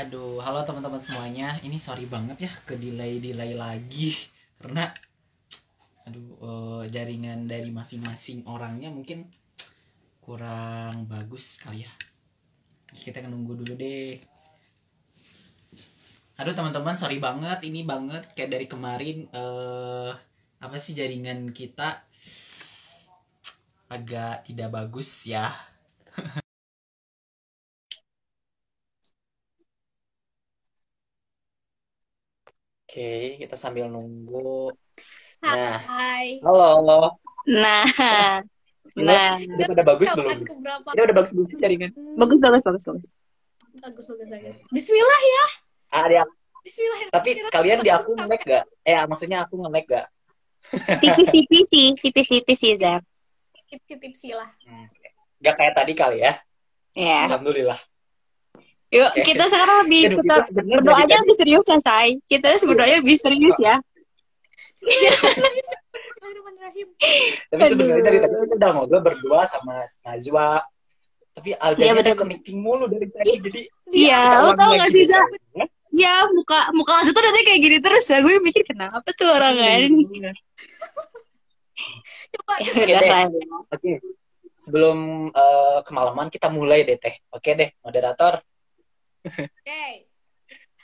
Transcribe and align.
Aduh, 0.00 0.40
halo 0.40 0.64
teman-teman 0.64 0.96
semuanya. 0.96 1.60
Ini 1.60 1.76
sorry 1.76 2.08
banget 2.08 2.48
ya 2.48 2.52
ke 2.64 2.72
delay-delay 2.72 3.52
lagi 3.52 4.16
karena 4.56 4.88
aduh 6.08 6.40
eh, 6.40 6.82
jaringan 6.88 7.44
dari 7.44 7.68
masing-masing 7.68 8.48
orangnya 8.48 8.88
mungkin 8.88 9.28
kurang 10.24 11.04
bagus 11.04 11.60
kali 11.60 11.84
ya. 11.84 11.92
Kita 12.96 13.20
akan 13.20 13.28
nunggu 13.28 13.60
dulu 13.60 13.76
deh. 13.76 14.16
Aduh 16.40 16.56
teman-teman, 16.56 16.96
sorry 16.96 17.20
banget. 17.20 17.60
Ini 17.60 17.84
banget 17.84 18.24
kayak 18.32 18.56
dari 18.56 18.66
kemarin 18.72 19.28
eh 19.36 20.12
apa 20.64 20.76
sih 20.80 20.96
jaringan 20.96 21.52
kita 21.52 22.08
agak 23.92 24.48
tidak 24.48 24.72
bagus 24.72 25.28
ya. 25.28 25.52
Oke, 32.90 33.38
kita 33.38 33.54
sambil 33.54 33.86
nunggu. 33.86 34.74
Nah, 35.46 35.78
Hai. 35.78 36.42
halo. 36.42 37.14
Nah, 37.46 37.86
nah, 38.98 39.38
Udah 39.38 39.66
pada 39.70 39.82
bagus 39.94 40.10
belum? 40.10 40.42
Ini 40.98 40.98
udah 41.06 41.16
bagus 41.22 41.30
belum 41.30 41.46
sih 41.46 41.58
jaringan? 41.62 41.94
bagus 42.18 42.42
bagus 42.42 42.66
bagus 42.66 42.82
bagus. 42.90 43.06
Bagus, 43.78 44.10
bagus, 44.10 44.26
bagus. 44.26 44.56
Bismillah 44.74 45.22
ya. 45.22 45.44
Ah, 45.94 46.04
di 46.10 46.18
aku. 46.18 46.34
Bismillah. 46.66 46.98
Tapi 47.14 47.30
kalian 47.54 47.78
di 47.78 47.90
aku 47.94 48.10
nge-lag 48.10 48.42
gak? 48.42 48.64
Eh, 48.82 48.98
maksudnya 49.06 49.38
aku 49.46 49.54
nge-lag 49.62 49.86
gak? 49.86 50.06
Tipis-tipis 50.98 51.64
sih, 51.70 51.86
tipis-tipis 51.94 52.58
sih 52.58 52.74
Zak. 52.74 53.06
Tipsi-tipsi 53.70 54.34
lah. 54.34 54.50
Hmm, 54.66 54.90
oke. 54.90 55.08
Gak 55.46 55.54
kayak 55.62 55.74
tadi 55.78 55.92
kali 55.94 56.26
ya? 56.26 56.34
Ya. 56.98 57.30
Alhamdulillah. 57.30 57.78
Yuk 58.90 59.06
Oke. 59.06 59.22
kita 59.22 59.44
sekarang 59.46 59.86
lebih 59.86 60.02
Aduh, 60.10 60.18
kita 60.18 60.22
kita 60.26 60.46
sebenarnya 60.50 60.76
berdoanya 60.82 61.06
dari 61.06 61.20
lebih 61.22 61.36
serius 61.38 61.66
ya 61.66 61.78
Say. 61.78 62.08
Kita 62.26 62.46
berdoanya 62.66 62.96
lebih 62.98 63.16
serius 63.16 63.56
ya. 63.62 63.76
Tapi 67.50 67.62
sebenarnya 67.66 68.02
dari 68.04 68.18
tadi 68.18 68.34
kita 68.46 68.54
udah 68.56 68.70
ngobrol 68.74 69.02
berdua 69.02 69.40
sama 69.46 69.82
Najwa. 70.06 70.62
Tapi 71.30 71.54
Iya, 71.54 71.62
Alja 71.62 71.94
bener. 71.94 72.14
ke 72.18 72.24
meeting 72.26 72.58
mulu 72.58 72.90
dari 72.90 73.06
tadi. 73.06 73.30
Jadi 73.38 73.60
Iya, 73.94 74.18
kita 74.18 74.38
lo 74.42 74.50
tau 74.58 74.70
gak 74.74 74.90
sih. 74.90 75.04
Zak? 75.06 75.26
Ya 75.90 76.14
muka 76.30 76.70
muka 76.70 76.90
langsung 76.98 77.14
tuh 77.14 77.22
nanti 77.22 77.42
kayak 77.42 77.60
gini 77.62 77.78
terus 77.78 78.06
ya. 78.06 78.18
Gue 78.22 78.38
mikir 78.38 78.62
kenapa 78.66 79.06
tuh 79.14 79.30
orang 79.30 79.54
kan. 79.54 79.90
Iya. 79.90 80.32
Coba, 82.30 82.52
Ya 82.58 82.66
coba. 82.66 82.82
udah 82.82 82.98
deh. 82.98 83.10
lah. 83.10 83.26
Oke. 83.70 83.92
Sebelum 84.54 84.98
eh, 85.30 85.78
kemalaman 85.86 86.28
kita 86.28 86.50
mulai 86.50 86.82
deh 86.82 86.98
teh. 86.98 87.14
Oke 87.30 87.54
deh, 87.54 87.70
moderator. 87.80 88.38
Oke. 89.20 90.08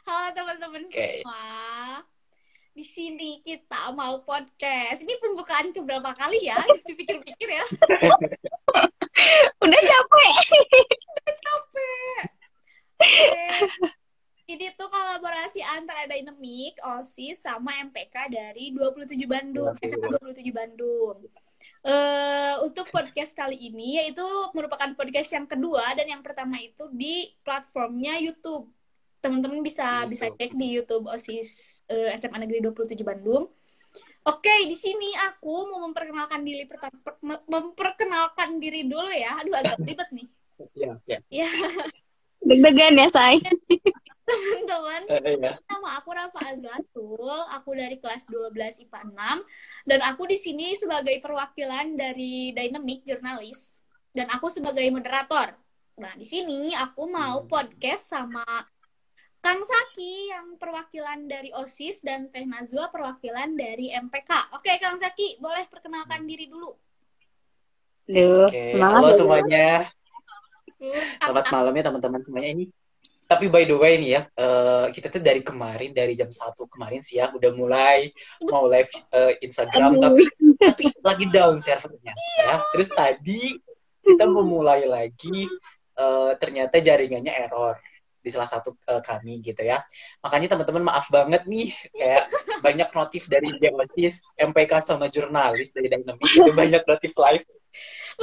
Halo 0.05 0.29
teman-teman 0.37 0.85
Oke. 0.85 1.25
semua. 1.25 2.05
Di 2.77 2.85
sini 2.85 3.41
kita 3.41 3.97
mau 3.97 4.21
podcast. 4.29 5.01
Ini 5.01 5.17
pembukaan 5.17 5.73
keberapa 5.73 6.13
kali 6.13 6.45
ya? 6.45 6.61
Dipikir-pikir 6.85 7.49
ya. 7.49 7.65
Udah 9.65 9.81
capek. 9.81 10.37
Capek. 11.25 12.25
Oke. 13.01 13.49
Ini 14.47 14.77
tuh 14.77 14.87
kolaborasi 14.93 15.65
antara 15.65 16.05
Dynamic, 16.07 16.79
OSIS, 16.85 17.41
sama 17.41 17.83
MPK 17.89 18.31
dari 18.31 18.71
27 18.71 19.17
Bandung, 19.27 19.75
SMA 19.81 20.13
27 20.13 20.53
Bandung. 20.53 21.25
Eh 21.87 22.55
untuk 22.67 22.91
podcast 22.91 23.31
kali 23.31 23.55
ini 23.71 24.03
yaitu 24.03 24.27
merupakan 24.51 24.91
podcast 24.99 25.31
yang 25.31 25.47
kedua 25.47 25.95
dan 25.95 26.11
yang 26.11 26.23
pertama 26.25 26.59
itu 26.59 26.91
di 26.91 27.31
platformnya 27.47 28.19
YouTube. 28.19 28.67
Teman-teman 29.23 29.63
bisa 29.63 30.03
bisa 30.11 30.27
YouTube. 30.27 30.39
cek 30.43 30.53
di 30.59 30.67
YouTube 30.75 31.05
OSIS 31.07 31.49
eh, 31.87 32.11
SMA 32.19 32.43
Negeri 32.43 32.59
27 32.67 32.99
Bandung. 33.07 33.47
Oke, 34.27 34.67
di 34.67 34.75
sini 34.75 35.15
aku 35.15 35.71
mau 35.71 35.87
memperkenalkan 35.87 36.43
diri 36.43 36.67
pertama 36.67 36.99
per- 36.99 37.23
memperkenalkan 37.47 38.59
diri 38.59 38.83
dulu 38.83 39.07
ya. 39.15 39.39
Aduh 39.39 39.55
agak 39.55 39.79
ribet 39.87 40.11
nih. 40.11 40.27
Iya, 40.75 40.93
iya. 41.07 41.19
Ya, 41.31 41.49
Deg-degan 42.43 42.99
ya 42.99 43.07
Say. 43.07 43.39
teman-teman. 44.27 45.03
Iya. 45.07 45.53
Nama 45.63 45.89
aku 46.03 46.09
Rafa 46.11 46.41
Azlatul, 46.51 47.39
aku 47.55 47.71
dari 47.79 47.97
kelas 48.03 48.27
12 48.27 48.83
IPA 48.87 49.01
6 49.15 49.87
dan 49.87 50.01
aku 50.03 50.27
di 50.27 50.37
sini 50.37 50.75
sebagai 50.75 51.15
perwakilan 51.23 51.95
dari 51.95 52.51
Dynamic 52.51 53.07
Jurnalis 53.07 53.79
dan 54.11 54.27
aku 54.35 54.51
sebagai 54.51 54.85
moderator. 54.91 55.55
Nah, 55.97 56.13
di 56.19 56.27
sini 56.29 56.75
aku 56.77 57.09
mau 57.09 57.47
podcast 57.49 58.13
sama 58.13 58.45
Kang 59.41 59.63
Saki 59.63 60.35
yang 60.35 60.59
perwakilan 60.59 61.31
dari 61.31 61.55
OSIS 61.55 62.03
dan 62.03 62.27
Teh 62.35 62.43
Nazwa 62.43 62.91
perwakilan 62.91 63.55
dari 63.55 63.95
MPK. 63.95 64.59
Oke, 64.59 64.75
Kang 64.83 64.99
Saki, 64.99 65.39
boleh 65.39 65.71
perkenalkan 65.71 66.27
diri 66.27 66.51
dulu. 66.51 66.75
Duh, 68.11 68.51
Oke, 68.51 68.67
semangat 68.67 68.99
halo 69.03 69.09
ya. 69.09 69.17
semuanya. 69.17 69.69
Hmm, 70.77 71.03
Selamat 71.23 71.47
malam 71.55 71.73
ya 71.73 71.83
teman-teman 71.87 72.21
semuanya 72.27 72.51
ini. 72.59 72.65
Tapi 73.27 73.51
by 73.51 73.67
the 73.67 73.75
way 73.75 73.99
nih 73.99 74.11
ya, 74.15 74.23
eh, 74.39 74.87
kita 74.95 75.11
tuh 75.11 75.19
dari 75.19 75.43
kemarin 75.43 75.91
dari 75.91 76.15
jam 76.15 76.31
1 76.31 76.55
kemarin 76.71 77.03
sih 77.03 77.19
ya 77.19 77.35
udah 77.35 77.51
mulai 77.59 78.07
mau 78.47 78.71
live 78.71 78.87
eh, 79.11 79.35
Instagram 79.43 79.99
Aduh. 79.99 80.03
tapi 80.03 80.23
tapi 80.63 80.85
lagi 81.03 81.27
down 81.27 81.59
servernya 81.59 82.15
ya. 82.15 82.63
Terus 82.71 82.89
tadi 82.95 83.59
kita 84.07 84.31
mau 84.31 84.47
mulai 84.47 84.87
lagi 84.87 85.51
eh, 85.99 86.33
ternyata 86.39 86.79
jaringannya 86.79 87.35
error 87.35 87.75
di 88.23 88.31
salah 88.31 88.47
satu 88.47 88.79
eh, 88.87 89.03
kami 89.03 89.43
gitu 89.43 89.63
ya. 89.67 89.83
Makanya 90.23 90.55
teman-teman 90.55 90.87
maaf 90.87 91.11
banget 91.11 91.43
nih 91.51 91.75
kayak 91.99 92.31
banyak 92.63 92.89
notif 92.95 93.27
dari 93.27 93.51
Deosis, 93.59 94.23
MPK 94.39 94.87
sama 94.87 95.11
jurnalis 95.11 95.75
dari 95.75 95.91
Dynamic 95.91 96.31
itu 96.31 96.55
banyak 96.55 96.83
notif 96.87 97.11
live. 97.19 97.43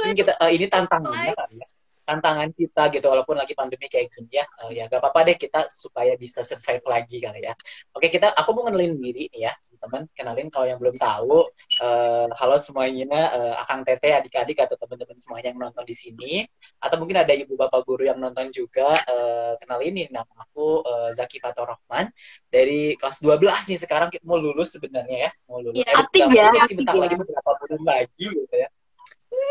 Ini 0.00 0.12
kita 0.16 0.32
eh, 0.40 0.52
ini 0.56 0.64
tantangannya 0.64 1.36
kan 1.36 1.52
ya 1.52 1.66
tantangan 2.04 2.52
kita 2.52 2.92
gitu 2.92 3.06
walaupun 3.08 3.36
lagi 3.40 3.56
pandemi 3.56 3.88
kayak 3.88 4.12
gini 4.12 4.38
ya. 4.40 4.44
Eh, 4.68 4.70
ya 4.78 4.84
gak 4.92 5.00
apa-apa 5.00 5.32
deh 5.32 5.36
kita 5.40 5.66
supaya 5.72 6.14
bisa 6.20 6.44
survive 6.44 6.84
lagi 6.84 7.18
kali 7.24 7.40
ya. 7.44 7.52
Oke 7.96 8.12
kita 8.12 8.30
aku 8.36 8.52
mau 8.52 8.68
kenalin 8.68 8.96
diri 9.00 9.28
nih 9.32 9.48
ya 9.50 9.54
teman 9.84 10.08
kenalin 10.16 10.48
kalau 10.48 10.64
yang 10.64 10.80
belum 10.80 10.96
tahu 10.96 11.44
eh, 11.84 12.28
halo 12.40 12.56
semuanya 12.56 13.20
eh, 13.36 13.54
akang 13.60 13.84
tete 13.84 14.16
adik-adik 14.16 14.56
atau 14.64 14.80
teman-teman 14.80 15.16
semuanya 15.20 15.52
yang 15.52 15.60
nonton 15.60 15.84
di 15.84 15.96
sini. 15.96 16.32
Atau 16.80 16.96
mungkin 17.00 17.20
ada 17.20 17.32
ibu 17.36 17.52
bapak 17.56 17.84
guru 17.84 18.04
yang 18.08 18.16
nonton 18.16 18.48
juga 18.52 18.88
eh, 19.08 19.52
kenalin 19.60 19.92
nih 19.92 20.08
nama 20.12 20.28
aku 20.40 20.84
eh, 20.84 21.10
Zaki 21.12 21.40
Fatur 21.40 21.68
Rahman. 21.68 22.08
Dari 22.48 22.96
kelas 22.96 23.20
12 23.20 23.68
nih 23.72 23.78
sekarang 23.80 24.08
kita 24.08 24.24
mau 24.24 24.36
lulus 24.40 24.72
sebenarnya 24.76 25.28
ya 25.28 25.30
mau 25.48 25.60
lulus. 25.60 25.80
Iya, 25.80 25.88
Eh, 25.88 25.96
aktif 26.00 26.24
ya, 26.32 26.46
aktif 26.52 26.76
bentar 26.80 26.94
ya. 26.96 27.00
lagi 27.04 27.14
beberapa 27.20 27.50
bulan 27.60 27.82
lagi 27.84 28.26
gitu 28.32 28.54
ya. 28.56 28.68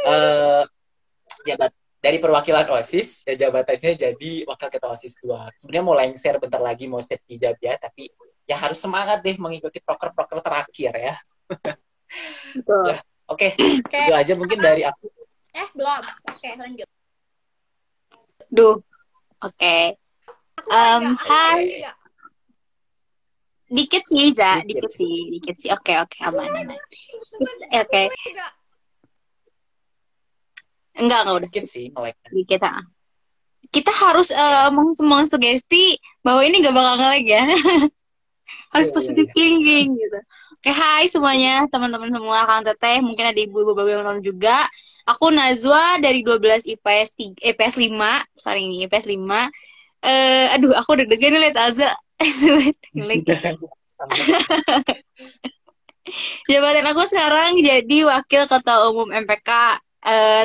Eh 0.10 0.64
jabat 1.48 1.72
dari 2.04 2.20
perwakilan 2.20 2.68
OSIS 2.68 3.24
ya 3.24 3.48
jabatannya 3.48 3.96
jadi 3.96 4.32
wakil 4.44 4.68
ketua 4.68 4.92
OSIS 4.92 5.24
2. 5.24 5.56
Sebenarnya 5.56 5.84
mau 5.88 5.96
lengser 5.96 6.36
bentar 6.36 6.60
lagi 6.60 6.84
mau 6.92 7.00
set 7.00 7.24
hijab 7.32 7.56
ya, 7.64 7.80
tapi 7.80 8.12
ya 8.44 8.60
harus 8.60 8.76
semangat 8.76 9.24
deh 9.24 9.40
mengikuti 9.40 9.80
proker-proker 9.80 10.44
terakhir 10.44 10.92
ya. 11.00 11.16
Betul. 12.60 12.92
Ya. 12.92 13.00
Oke, 13.32 13.56
Oke. 13.56 14.00
itu 14.04 14.12
aja 14.12 14.34
mungkin 14.36 14.60
dari 14.60 14.84
aku. 14.84 15.08
Eh, 15.56 15.68
belum. 15.72 16.04
Oke, 16.28 16.50
lanjut. 16.60 16.90
Duh. 18.52 18.84
Oke. 19.40 19.96
Aku 20.60 20.76
Um, 20.76 21.16
hai. 21.16 21.88
Dikit 23.72 24.04
sih, 24.06 24.36
Za. 24.36 24.60
Dikit 24.62 24.86
Dikit 24.86 24.92
sih. 24.92 25.16
Dikit 25.40 25.56
sih. 25.56 25.70
Oke, 25.72 25.96
oke. 25.98 26.20
Aman, 26.20 26.52
aman. 26.52 26.78
Oke. 27.80 28.12
Aku 28.12 28.63
enggak. 30.98 31.22
Enggak, 31.26 31.38
udah. 31.38 31.50
Dikit 31.50 31.66
sih 31.70 31.86
nge-lag. 31.92 32.16
Dikit, 32.30 32.62
ah. 32.66 32.82
Kita 33.74 33.90
harus 33.90 34.30
eh, 34.30 34.70
meng 34.70 34.94
mengsugesti 34.94 35.98
bahwa 36.22 36.46
ini 36.46 36.62
gak 36.62 36.76
bakal 36.76 36.96
nge-lag 37.02 37.26
ya. 37.26 37.44
harus 38.74 38.90
Iya, 38.90 38.96
positive 38.96 39.28
iya, 39.30 39.34
thinking 39.34 39.88
gitu. 39.98 40.20
Oke, 40.60 40.72
hai 40.72 41.06
semuanya, 41.12 41.68
teman-teman 41.68 42.10
semua, 42.10 42.48
Kang 42.48 42.64
Teteh, 42.64 43.04
mungkin 43.04 43.26
ada 43.30 43.40
ibu-ibu 43.40 43.76
bapak 43.76 43.92
yang 43.92 44.04
nonton 44.08 44.24
juga. 44.24 44.64
Aku 45.04 45.36
Nazwa 45.36 46.00
dari 46.00 46.24
12 46.24 46.80
IPS 46.80 47.10
3, 47.20 47.36
IPS 47.44 47.76
5, 47.76 48.24
sorry 48.40 48.64
ini 48.64 48.88
IPS 48.88 49.12
5. 49.12 49.52
Eh, 50.04 50.48
aduh, 50.56 50.72
aku 50.72 50.96
deg-degan 50.96 51.36
nih 51.36 51.52
liat 51.52 51.60
Azza. 51.60 51.92
Jabatan 56.52 56.86
aku 56.92 57.04
sekarang 57.08 57.56
jadi 57.64 57.98
wakil 58.08 58.44
ketua 58.48 58.92
umum 58.92 59.12
MPK 59.12 59.50
eh, 60.08 60.44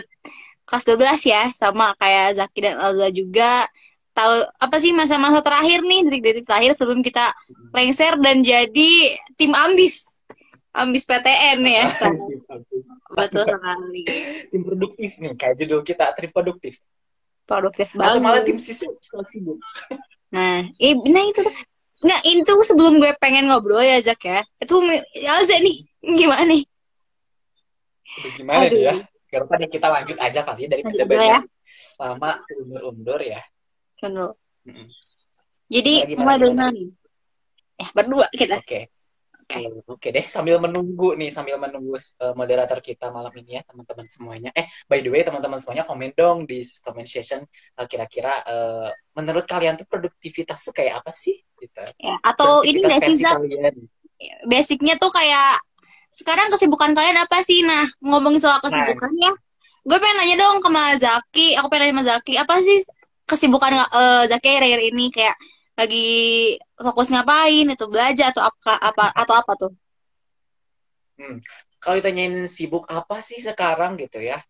kelas 0.69 0.85
12 0.85 1.25
ya, 1.25 1.43
sama 1.56 1.97
kayak 1.97 2.37
Zaki 2.37 2.61
dan 2.61 2.76
Alza 2.76 3.09
juga. 3.09 3.65
Tahu 4.12 4.35
apa 4.61 4.76
sih 4.82 4.93
masa-masa 4.93 5.41
terakhir 5.41 5.81
nih, 5.81 6.05
detik-detik 6.05 6.44
terakhir 6.44 6.76
sebelum 6.76 7.00
kita 7.00 7.32
lengser 7.73 8.20
dan 8.20 8.44
jadi 8.44 8.91
tim 9.41 9.56
ambis. 9.56 10.20
Ambis 10.76 11.09
PTN 11.09 11.65
ya. 11.65 11.88
Betul 13.17 13.49
sekali. 13.49 14.03
tim 14.53 14.62
produktif 14.62 15.11
nih, 15.17 15.32
kayak 15.35 15.55
judul 15.65 15.81
kita, 15.81 16.12
tim 16.19 16.29
produktif. 16.29 16.76
Produktif 17.49 17.97
Atau 17.97 18.21
malah 18.21 18.44
tim 18.44 18.61
banget. 18.61 18.76
siswa 18.76 19.25
sibuk. 19.25 19.59
Nah, 20.29 20.61
eh, 20.76 20.93
nah 20.93 21.25
itu. 21.25 21.41
Nggak, 22.05 22.21
itu 22.29 22.53
sebelum 22.61 23.00
gue 23.00 23.17
pengen 23.17 23.49
ngobrol 23.49 23.81
ya, 23.81 23.97
Zak 24.05 24.21
ya. 24.29 24.44
Itu, 24.61 24.76
Zak 25.25 25.61
nih, 25.64 25.88
gimana 26.05 26.44
nih? 26.44 26.69
Aduh, 28.21 28.32
gimana 28.37 28.69
Aduh. 28.69 28.76
ya? 28.76 28.94
Gak 29.29 29.45
apa 29.45 29.55
deh 29.61 29.69
kita 29.69 29.87
lanjut 29.93 30.17
aja 30.17 30.41
kali 30.41 30.65
ya 30.65 30.69
daripada 30.73 31.05
banyak 31.05 31.45
lama 32.01 32.31
undur-undur 32.49 33.21
ya. 33.21 33.45
Dulu. 34.01 34.29
Mm-mm. 34.65 34.89
Jadi, 35.69 36.17
mulai 36.17 36.41
dari 36.41 36.57
mana 36.57 36.73
nih? 36.73 36.89
Eh, 37.77 37.89
berdua 37.93 38.27
kita. 38.33 38.57
Oke. 38.59 38.89
Oke 39.89 40.13
deh, 40.13 40.29
sambil 40.29 40.61
menunggu 40.61 41.17
nih, 41.17 41.33
sambil 41.33 41.57
menunggu 41.57 41.97
uh, 41.97 42.37
moderator 42.37 42.85
kita 42.85 43.09
malam 43.09 43.33
ini 43.33 43.57
ya, 43.57 43.63
teman-teman 43.65 44.05
semuanya. 44.05 44.53
Eh, 44.53 44.69
by 44.85 45.01
the 45.01 45.09
way, 45.09 45.25
teman-teman 45.25 45.57
semuanya 45.57 45.89
komen 45.89 46.13
dong 46.13 46.45
di 46.45 46.61
comment 46.85 47.09
session 47.09 47.41
uh, 47.81 47.87
kira-kira 47.89 48.45
uh, 48.45 48.93
menurut 49.17 49.49
kalian 49.49 49.81
tuh 49.81 49.89
produktivitas 49.89 50.69
tuh 50.69 50.77
kayak 50.77 51.01
apa 51.01 51.17
sih? 51.17 51.41
Gitu. 51.57 51.81
Ya, 51.97 52.21
atau 52.21 52.61
ini 52.61 52.85
nggak 52.85 53.01
sih. 53.09 53.25
Basicnya 54.45 55.01
tuh 55.01 55.09
kayak, 55.09 55.65
sekarang 56.09 56.49
kesibukan 56.49 56.97
kalian 56.97 57.19
apa 57.21 57.45
sih? 57.45 57.61
Nah, 57.65 57.85
ngomongin 58.01 58.41
soal 58.41 58.59
kesibukan 58.65 59.13
ya. 59.17 59.33
Gue 59.89 59.97
pengen 59.97 60.17
nanya 60.21 60.37
dong 60.45 60.61
sama 60.61 60.93
Zaki, 61.01 61.57
aku 61.57 61.67
pengen 61.73 61.93
nanya 61.93 61.95
sama 61.97 62.05
Zaki, 62.13 62.35
apa 62.37 62.55
sih 62.61 62.79
kesibukan 63.25 63.73
eh, 63.77 64.25
Zaki 64.29 64.47
akhir-akhir 64.49 64.81
ini? 64.93 65.07
Kayak 65.09 65.37
lagi 65.79 66.09
fokus 66.75 67.09
ngapain, 67.15 67.67
itu 67.71 67.87
belajar 67.87 68.35
atau 68.35 68.43
apa, 68.45 68.73
apa 68.77 69.05
atau 69.15 69.35
apa 69.39 69.53
tuh? 69.57 69.73
Kalau 71.79 71.95
ditanyain 72.03 72.51
sibuk 72.51 72.91
apa 72.91 73.23
sih 73.23 73.39
sekarang 73.39 73.95
gitu 73.97 74.19
ya? 74.19 74.43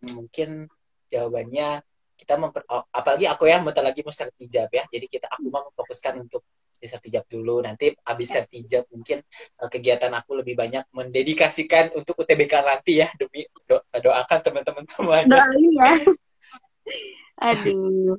Hmm, 0.00 0.22
Mungkin 0.22 0.70
jawabannya 1.10 1.82
kita 2.14 2.36
memper, 2.38 2.62
oh, 2.70 2.84
apalagi 2.92 3.26
aku 3.26 3.48
ya 3.50 3.58
bentar 3.58 3.82
lagi 3.82 4.04
mau 4.06 4.14
sertijab 4.14 4.70
ya. 4.70 4.84
Jadi 4.86 5.06
kita 5.10 5.26
aku 5.26 5.50
mau 5.50 5.66
memfokuskan 5.66 6.20
untuk 6.22 6.46
di 6.80 6.88
sertijab 6.88 7.28
dulu. 7.28 7.60
Nanti 7.60 7.92
habis 8.08 8.32
sertijab 8.32 8.88
mungkin 8.88 9.20
uh, 9.60 9.68
kegiatan 9.68 10.10
aku 10.16 10.40
lebih 10.40 10.56
banyak 10.56 10.88
mendedikasikan 10.96 11.92
untuk 11.92 12.16
UTBK 12.24 12.64
nanti 12.64 13.04
ya 13.04 13.08
demi 13.20 13.44
do- 13.68 13.84
doakan 13.92 14.40
teman-teman 14.40 14.84
semuanya. 14.88 15.44
Doain 15.44 15.70
ya. 15.76 15.92
Aduh. 17.52 18.16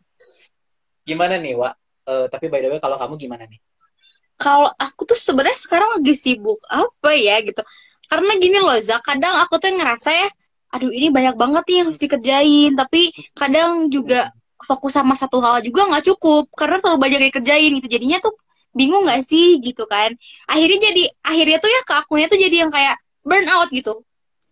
Gimana 1.02 1.42
nih, 1.42 1.58
Wak? 1.58 1.74
Eh, 2.12 2.26
tapi 2.30 2.50
by 2.50 2.60
the 2.60 2.70
way 2.70 2.82
kalau 2.82 2.98
kamu 2.98 3.14
gimana 3.18 3.46
nih? 3.46 3.62
Kalau 4.42 4.74
aku 4.74 5.06
tuh 5.06 5.18
sebenarnya 5.18 5.58
sekarang 5.58 6.02
lagi 6.02 6.18
sibuk 6.18 6.58
apa 6.66 7.14
ya 7.14 7.46
gitu. 7.46 7.62
Karena 8.10 8.34
gini 8.42 8.58
loh, 8.58 8.76
Zak, 8.82 9.06
kadang 9.06 9.38
aku 9.38 9.62
tuh 9.62 9.72
ngerasa 9.72 10.10
ya, 10.10 10.28
aduh 10.74 10.90
ini 10.90 11.14
banyak 11.14 11.38
banget 11.38 11.64
nih 11.70 11.76
yang 11.78 11.88
harus 11.94 12.02
dikerjain. 12.02 12.72
Tapi 12.74 13.02
kadang 13.38 13.88
juga 13.94 14.34
fokus 14.66 14.98
sama 14.98 15.14
satu 15.14 15.38
hal 15.46 15.62
juga 15.62 15.86
nggak 15.94 16.10
cukup. 16.10 16.50
Karena 16.58 16.82
terlalu 16.82 17.00
banyak 17.00 17.18
yang 17.22 17.30
dikerjain 17.30 17.72
gitu. 17.80 17.88
Jadinya 17.88 18.18
tuh 18.18 18.34
bingung 18.72 19.04
nggak 19.08 19.22
sih 19.24 19.60
gitu 19.60 19.84
kan. 19.88 20.16
Akhirnya 20.48 20.92
jadi, 20.92 21.04
akhirnya 21.24 21.58
tuh 21.60 21.70
ya 21.72 21.82
ke 21.84 21.94
akunya 21.96 22.26
tuh 22.32 22.40
jadi 22.40 22.56
yang 22.68 22.72
kayak 22.72 22.96
burn 23.24 23.48
out 23.52 23.70
gitu. 23.72 24.04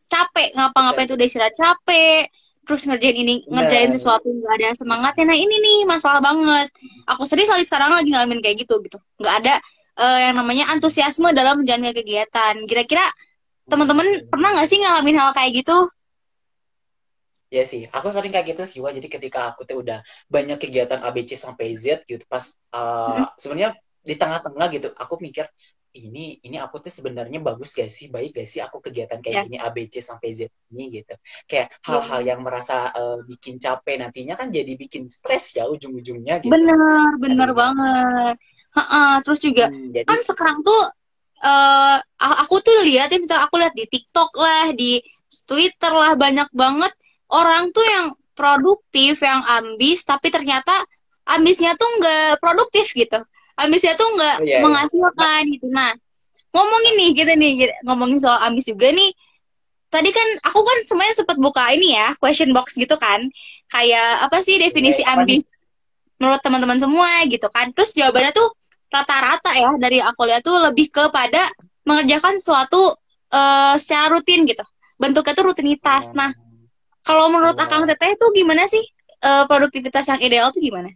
Capek, 0.10 0.54
ngapa-ngapain 0.58 1.06
tuh 1.06 1.16
udah 1.18 1.28
istirahat 1.28 1.56
capek. 1.56 2.28
Terus 2.66 2.86
ngerjain 2.86 3.18
ini, 3.18 3.36
ngerjain 3.50 3.90
Nah. 3.90 3.96
sesuatu 3.98 4.30
nggak 4.30 4.54
ada 4.62 4.70
semangatnya. 4.78 5.34
Nah 5.34 5.38
ini 5.38 5.56
nih 5.58 5.78
masalah 5.90 6.22
banget. 6.22 6.70
Aku 7.10 7.26
sendiri 7.26 7.50
sekali 7.50 7.66
sekarang 7.66 7.90
lagi 7.98 8.10
ngalamin 8.14 8.42
kayak 8.46 8.62
gitu 8.62 8.78
gitu. 8.86 8.98
Nggak 9.18 9.36
ada 9.46 9.56
eh, 10.00 10.20
yang 10.30 10.36
namanya 10.38 10.70
antusiasme 10.72 11.34
dalam 11.34 11.60
menjalani 11.66 11.92
kegiatan. 11.98 12.56
Kira-kira 12.70 13.04
teman-teman 13.70 14.30
pernah 14.30 14.54
nggak 14.54 14.68
sih 14.70 14.78
ngalamin 14.82 15.18
hal 15.18 15.34
kayak 15.34 15.66
gitu? 15.66 15.78
Ya 17.50 17.66
sih, 17.66 17.90
aku 17.90 18.14
sering 18.14 18.30
kayak 18.30 18.54
gitu 18.54 18.62
sih, 18.70 18.78
Wak. 18.78 18.94
Jadi 18.94 19.10
ketika 19.10 19.50
aku 19.50 19.66
tuh 19.66 19.82
udah 19.82 20.06
banyak 20.30 20.62
kegiatan 20.62 21.02
ABC 21.02 21.34
sampai 21.34 21.74
Z 21.74 22.06
gitu, 22.06 22.22
pas 22.30 22.46
uh, 22.78 23.26
sebenarnya 23.42 23.74
di 24.08 24.16
tengah-tengah 24.16 24.66
gitu, 24.76 24.88
aku 24.96 25.16
mikir 25.22 25.46
ini 25.90 26.38
ini 26.46 26.58
aku 26.62 26.78
tuh 26.86 26.94
sebenarnya 26.94 27.42
bagus 27.42 27.74
gak 27.74 27.90
sih, 27.90 28.08
baik 28.14 28.38
gak 28.38 28.48
sih 28.50 28.62
aku 28.62 28.78
kegiatan 28.86 29.20
kayak 29.24 29.38
Ya. 29.38 29.44
gini 29.46 29.58
ABC 29.58 29.96
sampai 30.06 30.30
Z 30.38 30.40
ini 30.72 31.02
gitu. 31.02 31.14
Kayak 31.50 31.68
hal-hal 31.88 32.22
yang 32.26 32.40
merasa 32.46 32.94
uh, 32.94 33.18
bikin 33.26 33.58
capek 33.58 33.96
nantinya 34.02 34.38
kan 34.38 34.48
jadi 34.54 34.72
bikin 34.78 35.10
stres 35.10 35.58
ya 35.58 35.66
ujung-ujungnya 35.66 36.36
gitu. 36.46 36.54
Bener, 36.54 36.80
bener 37.24 37.50
Aduh. 37.50 37.58
banget. 37.58 38.36
Heeh, 38.76 39.12
terus 39.26 39.40
juga 39.42 39.66
Hmm, 39.66 39.90
jadi 39.92 40.06
kan 40.06 40.20
sekarang 40.22 40.62
tuh 40.62 40.82
eh 41.40 41.98
aku 42.20 42.56
tuh 42.66 42.76
lihat 42.88 43.08
ya 43.14 43.18
misalnya 43.24 43.44
aku 43.48 43.56
lihat 43.62 43.74
di 43.76 43.86
TikTok 43.88 44.32
lah, 44.36 44.66
di 44.76 45.00
Twitter 45.50 45.94
lah 45.94 46.14
banyak 46.20 46.50
banget 46.54 46.94
orang 47.32 47.72
tuh 47.76 47.86
yang 47.86 48.08
produktif, 48.36 49.22
yang 49.24 49.42
ambis, 49.48 50.04
tapi 50.08 50.28
ternyata 50.36 50.74
ambisnya 51.28 51.72
tuh 51.80 51.90
nggak 52.00 52.40
produktif 52.44 52.92
gitu. 52.94 53.20
Ambisnya 53.60 53.94
tuh 54.00 54.08
nggak 54.16 54.36
Oh, 54.40 54.46
iya, 54.48 54.58
iya. 54.58 54.64
menghasilkan 54.64 55.42
gitu. 55.52 55.68
Nah, 55.70 55.92
ngomongin 56.56 56.94
nih 56.96 57.10
gitu 57.14 57.32
nih, 57.36 57.52
ngomongin 57.84 58.20
soal 58.24 58.40
ambis 58.48 58.66
juga 58.66 58.90
nih. 58.90 59.12
Tadi 59.90 60.10
kan 60.14 60.28
aku 60.46 60.62
kan 60.62 60.78
semuanya 60.86 61.14
sempat 61.18 61.38
buka 61.42 61.66
ini 61.74 61.98
ya, 61.98 62.14
question 62.22 62.54
box 62.54 62.78
gitu 62.78 62.94
kan. 62.96 63.26
Kayak 63.68 64.30
apa 64.30 64.38
sih 64.40 64.56
definisi 64.58 65.02
Iya, 65.04 65.12
apa 65.18 65.26
nih? 65.28 65.38
ambis 65.42 65.46
menurut 66.20 66.42
teman-teman 66.44 66.80
semua 66.80 67.10
gitu 67.28 67.48
kan. 67.50 67.72
Terus 67.76 67.92
jawabannya 67.96 68.32
tuh 68.32 68.48
rata-rata 68.90 69.52
ya 69.54 69.70
dari 69.78 70.00
aku 70.02 70.26
lihat 70.26 70.42
tuh 70.42 70.58
lebih 70.62 70.90
kepada 70.90 71.46
mengerjakan 71.86 72.38
sesuatu 72.38 72.96
eh, 73.30 73.76
secara 73.78 74.14
rutin 74.14 74.46
gitu. 74.46 74.64
Bentuknya 75.00 75.34
tuh 75.34 75.46
rutinitas. 75.52 76.12
Nah, 76.14 76.32
kalau 77.06 77.32
menurut 77.32 77.58
Oh. 77.58 77.64
Akang 77.66 77.88
Teteh 77.88 78.14
tuh 78.16 78.30
gimana 78.32 78.70
sih 78.70 78.82
eh, 79.20 79.44
produktivitas 79.50 80.06
yang 80.08 80.20
ideal 80.22 80.48
tuh 80.54 80.62
gimana? 80.62 80.90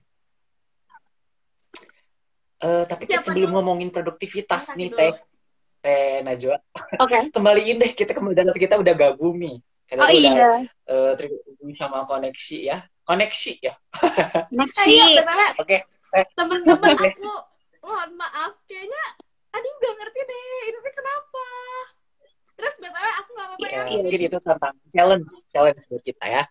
Eh, 2.63 2.83
tapi 2.88 3.04
kan 3.12 3.19
Siapa 3.19 3.27
sebelum 3.27 3.51
dulu? 3.51 3.56
ngomongin 3.60 3.92
produktivitas 3.92 4.71
Siapa 4.71 4.80
nih, 4.80 4.88
dulu? 4.88 5.00
Teh, 5.04 5.13
Teh 5.83 6.15
Najwa, 6.24 6.56
Oke. 7.04 7.18
kembaliin 7.36 7.75
deh 7.83 7.92
kita 7.92 8.15
kemudian 8.15 8.48
kita 8.56 8.80
udah 8.80 8.94
gabung 8.95 9.36
nih. 9.36 9.60
Kita 9.83 10.00
Oh 10.00 10.07
udah 10.07 10.15
iya. 10.15 10.63
eh, 10.88 11.12
terhubung 11.19 11.71
sama 11.75 12.07
koneksi 12.07 12.57
ya. 12.63 12.77
Koneksi 13.04 13.51
ya. 13.60 13.75
Next 14.56 14.80
Eh, 14.80 14.95
iya, 14.95 15.06
sih. 15.12 15.15
btw, 15.19 15.42
Oke. 15.60 15.77
temen-temen 16.39 16.88
Oke. 16.95 17.10
aku, 17.12 17.31
mohon 17.83 18.10
maaf, 18.15 18.56
kayaknya, 18.63 19.04
aduh 19.51 19.74
gak 19.83 19.94
ngerti 20.00 20.19
deh, 20.24 20.71
ini 20.71 20.80
kenapa? 20.88 21.45
Terus 22.56 22.75
btw 22.80 22.95
aku 23.19 23.30
gak 23.36 23.48
apa-apa 23.51 23.65
ya. 23.68 23.75
Ya, 23.75 24.00
mungkin 24.00 24.19
itu 24.24 24.38
tentang 24.39 24.75
challenge, 24.88 25.31
challenge 25.51 25.81
buat 25.92 26.00
kita 26.00 26.25
ya. 26.31 26.44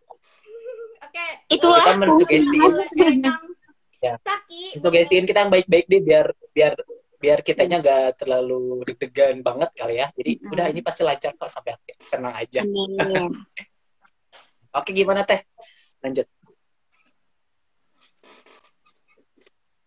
Oke. 1.08 1.24
Itulah. 1.48 1.80
Kita 1.88 1.92
mensugestiin. 2.04 2.72
Eh, 4.02 4.10
Ya. 4.10 4.14
Saki. 4.18 4.62
Sugestiin 4.82 5.24
kita 5.30 5.46
yang 5.46 5.52
baik-baik 5.54 5.86
deh 5.86 6.02
biar 6.02 6.26
biar 6.50 6.74
biar 7.22 7.38
kitanya 7.46 7.78
nggak 7.78 8.18
terlalu 8.18 8.82
deg-degan 8.82 9.46
banget 9.46 9.70
kali 9.78 10.02
ya. 10.02 10.10
Jadi 10.18 10.42
Mm-mm. 10.42 10.52
udah 10.52 10.66
ini 10.74 10.80
pasti 10.82 11.06
lancar 11.06 11.38
kok 11.38 11.46
sampai 11.46 11.78
akhir. 11.78 11.94
Tenang 12.10 12.34
aja. 12.34 12.60
Amin. 12.66 13.30
Oke, 14.74 14.90
gimana 14.90 15.22
Teh? 15.22 15.38
Lanjut. 16.02 16.26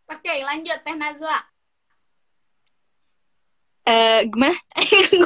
Oke, 0.08 0.32
lanjut 0.32 0.80
Teh 0.80 0.96
Nazwa. 0.96 1.38
Eh, 3.86 4.32
gimana? 4.32 4.56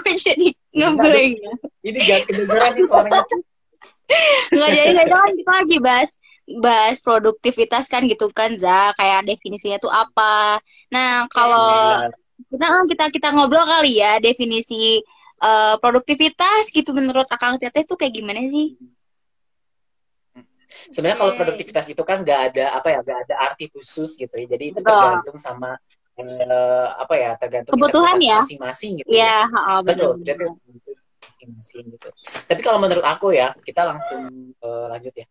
Gue 0.01 0.11
jadi 0.17 0.49
ngeblank 0.73 1.33
ya. 1.37 1.53
Ini 1.85 1.97
gak 2.09 2.21
kedengeran 2.25 2.71
nih 2.73 2.85
suaranya. 2.89 3.21
Nggak 4.49 4.69
jadi 4.73 4.89
nggak 4.97 5.07
kan 5.13 5.31
kita 5.37 5.51
lagi 5.53 5.77
bahas 5.77 6.11
bahas 6.57 7.05
produktivitas 7.05 7.85
kan 7.85 8.09
gitu 8.09 8.33
kan 8.33 8.57
za 8.57 8.89
kayak 8.97 9.29
definisinya 9.29 9.77
tuh 9.77 9.93
apa. 9.93 10.57
Nah 10.89 11.29
kalau 11.29 12.01
kita 12.49 12.65
kita 12.89 13.05
kita 13.13 13.27
ngobrol 13.37 13.69
kali 13.69 14.01
ya 14.01 14.17
definisi 14.17 14.97
eh, 15.45 15.75
produktivitas 15.77 16.73
gitu 16.73 16.89
menurut 16.97 17.29
akang 17.29 17.61
teteh 17.61 17.85
tuh 17.85 17.95
kayak 18.01 18.17
gimana 18.17 18.41
sih? 18.49 18.73
Sebenarnya 20.89 21.17
kalau 21.17 21.33
Oke. 21.33 21.39
produktivitas 21.41 21.85
itu 21.89 22.03
kan 22.05 22.21
nggak 22.21 22.41
ada 22.53 22.65
apa 22.77 22.87
ya, 22.93 22.99
nggak 23.01 23.19
ada 23.29 23.35
arti 23.49 23.65
khusus 23.73 24.13
gitu 24.17 24.33
ya. 24.33 24.45
Jadi 24.45 24.63
itu 24.73 24.81
Betul. 24.81 24.93
tergantung 24.93 25.37
sama 25.41 25.77
eh, 26.17 26.87
apa 26.93 27.13
ya, 27.17 27.31
tergantung 27.41 27.73
Kebutuhan 27.77 28.17
ya. 28.21 28.41
masing-masing 28.41 28.91
gitu 29.01 29.09
Iya, 29.09 29.49
heeh, 29.49 29.77
Betul, 29.85 30.11
betul. 30.17 30.25
jadi 30.25 30.45
masing-masing 31.29 31.83
gitu. 31.97 32.09
Tapi 32.45 32.61
kalau 32.61 32.79
menurut 32.81 33.05
aku 33.05 33.33
ya, 33.33 33.53
kita 33.65 33.81
langsung 33.85 34.53
eh, 34.61 34.85
lanjut 34.93 35.13
ya. 35.13 35.25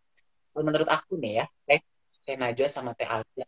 Kalau 0.59 0.75
menurut 0.75 0.91
aku 0.91 1.15
nih 1.23 1.39
ya, 1.39 1.45
Teh, 1.63 1.79
Teh 2.27 2.35
Najwa 2.35 2.67
sama 2.67 2.91
Teh 2.91 3.07
Alda, 3.07 3.47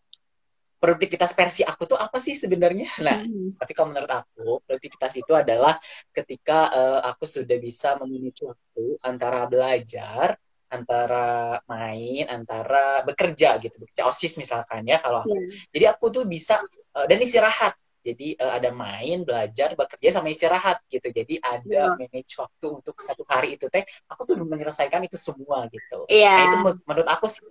produktivitas 0.80 1.36
versi 1.36 1.60
aku 1.60 1.84
tuh 1.84 2.00
apa 2.00 2.24
sih 2.24 2.40
sebenarnya? 2.40 2.88
Nah, 3.04 3.20
Hmm. 3.20 3.52
tapi 3.60 3.76
kalau 3.76 3.92
menurut 3.92 4.08
aku, 4.08 4.64
produktivitas 4.64 5.20
itu 5.20 5.36
adalah 5.36 5.76
ketika 6.16 6.72
eh, 6.72 7.00
aku 7.12 7.28
sudah 7.28 7.60
bisa 7.60 8.00
memanage 8.00 8.48
waktu 8.48 8.96
antara 9.04 9.44
belajar, 9.44 10.40
antara 10.72 11.60
main, 11.68 12.32
antara 12.32 13.04
bekerja 13.04 13.60
gitu, 13.60 13.76
bekerja 13.76 14.08
osis 14.08 14.40
misalkan 14.40 14.88
ya 14.88 15.04
kalau 15.04 15.28
aku. 15.28 15.36
Iya. 15.36 15.68
Jadi 15.76 15.86
aku 15.92 16.06
tuh 16.16 16.24
bisa 16.24 16.64
eh, 16.96 17.06
dan 17.12 17.20
istirahat. 17.20 17.76
Jadi 18.02 18.34
eh, 18.36 18.52
ada 18.58 18.70
main, 18.74 19.22
belajar, 19.28 19.74
bekerja 19.78 20.10
sama 20.20 20.28
istirahat 20.34 20.78
gitu. 20.90 21.08
Jadi 21.14 21.38
ada 21.42 21.62
Iya. 21.70 21.98
manage 22.00 22.34
waktu 22.42 22.66
untuk 22.82 22.96
satu 23.00 23.24
hari 23.30 23.56
itu 23.58 23.66
teh. 23.70 23.86
Aku 24.12 24.22
tuh 24.28 24.36
menyelesaikan 24.42 25.02
itu 25.06 25.18
semua 25.18 25.70
gitu. 25.70 26.06
Iya. 26.10 26.36
Nah, 26.36 26.44
itu 26.50 26.58
men- 26.66 26.82
menurut 26.90 27.10
aku 27.10 27.26
sih 27.30 27.42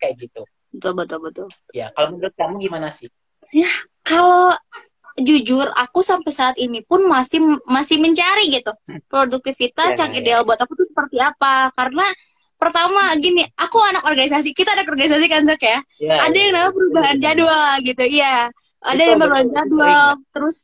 kayak 0.00 0.14
gitu. 0.20 0.42
betul 0.74 0.92
betul 0.98 1.18
betul 1.22 1.46
Ya, 1.72 1.90
kalau 1.94 2.14
menurut 2.14 2.34
kamu 2.36 2.54
gimana 2.62 2.88
sih? 2.92 3.08
kalau 4.04 4.52
jujur 5.20 5.70
aku 5.78 6.00
sampai 6.02 6.32
saat 6.34 6.56
ini 6.58 6.82
pun 6.82 7.06
masih 7.06 7.38
masih 7.70 8.02
mencari 8.02 8.50
gitu 8.50 8.72
produktivitas 9.06 9.94
Ya, 9.94 10.02
yang 10.02 10.12
ya, 10.14 10.18
ideal 10.20 10.40
buat 10.42 10.58
aku 10.58 10.74
tuh 10.74 10.86
seperti 10.90 11.22
apa 11.22 11.70
karena 11.78 12.02
pertama 12.58 13.14
gini 13.22 13.46
aku 13.54 13.78
anak 13.90 14.02
organisasi 14.10 14.50
kita 14.58 14.74
ada 14.74 14.82
organisasi 14.86 15.26
kan 15.30 15.46
Zak 15.46 15.62
ya 15.62 15.78
Ya, 16.02 16.14
ada 16.18 16.34
ya, 16.34 16.42
yang 16.42 16.50
ya. 16.50 16.58
namanya 16.58 16.74
perubahan 16.74 17.16
Betul, 17.16 17.22
jadwal 17.22 17.72
gitu 17.86 18.04
iya 18.10 18.36
ada 18.84 19.02
yang 19.02 19.18
betul, 19.18 19.48
jadwal 19.48 20.08
terus 20.30 20.56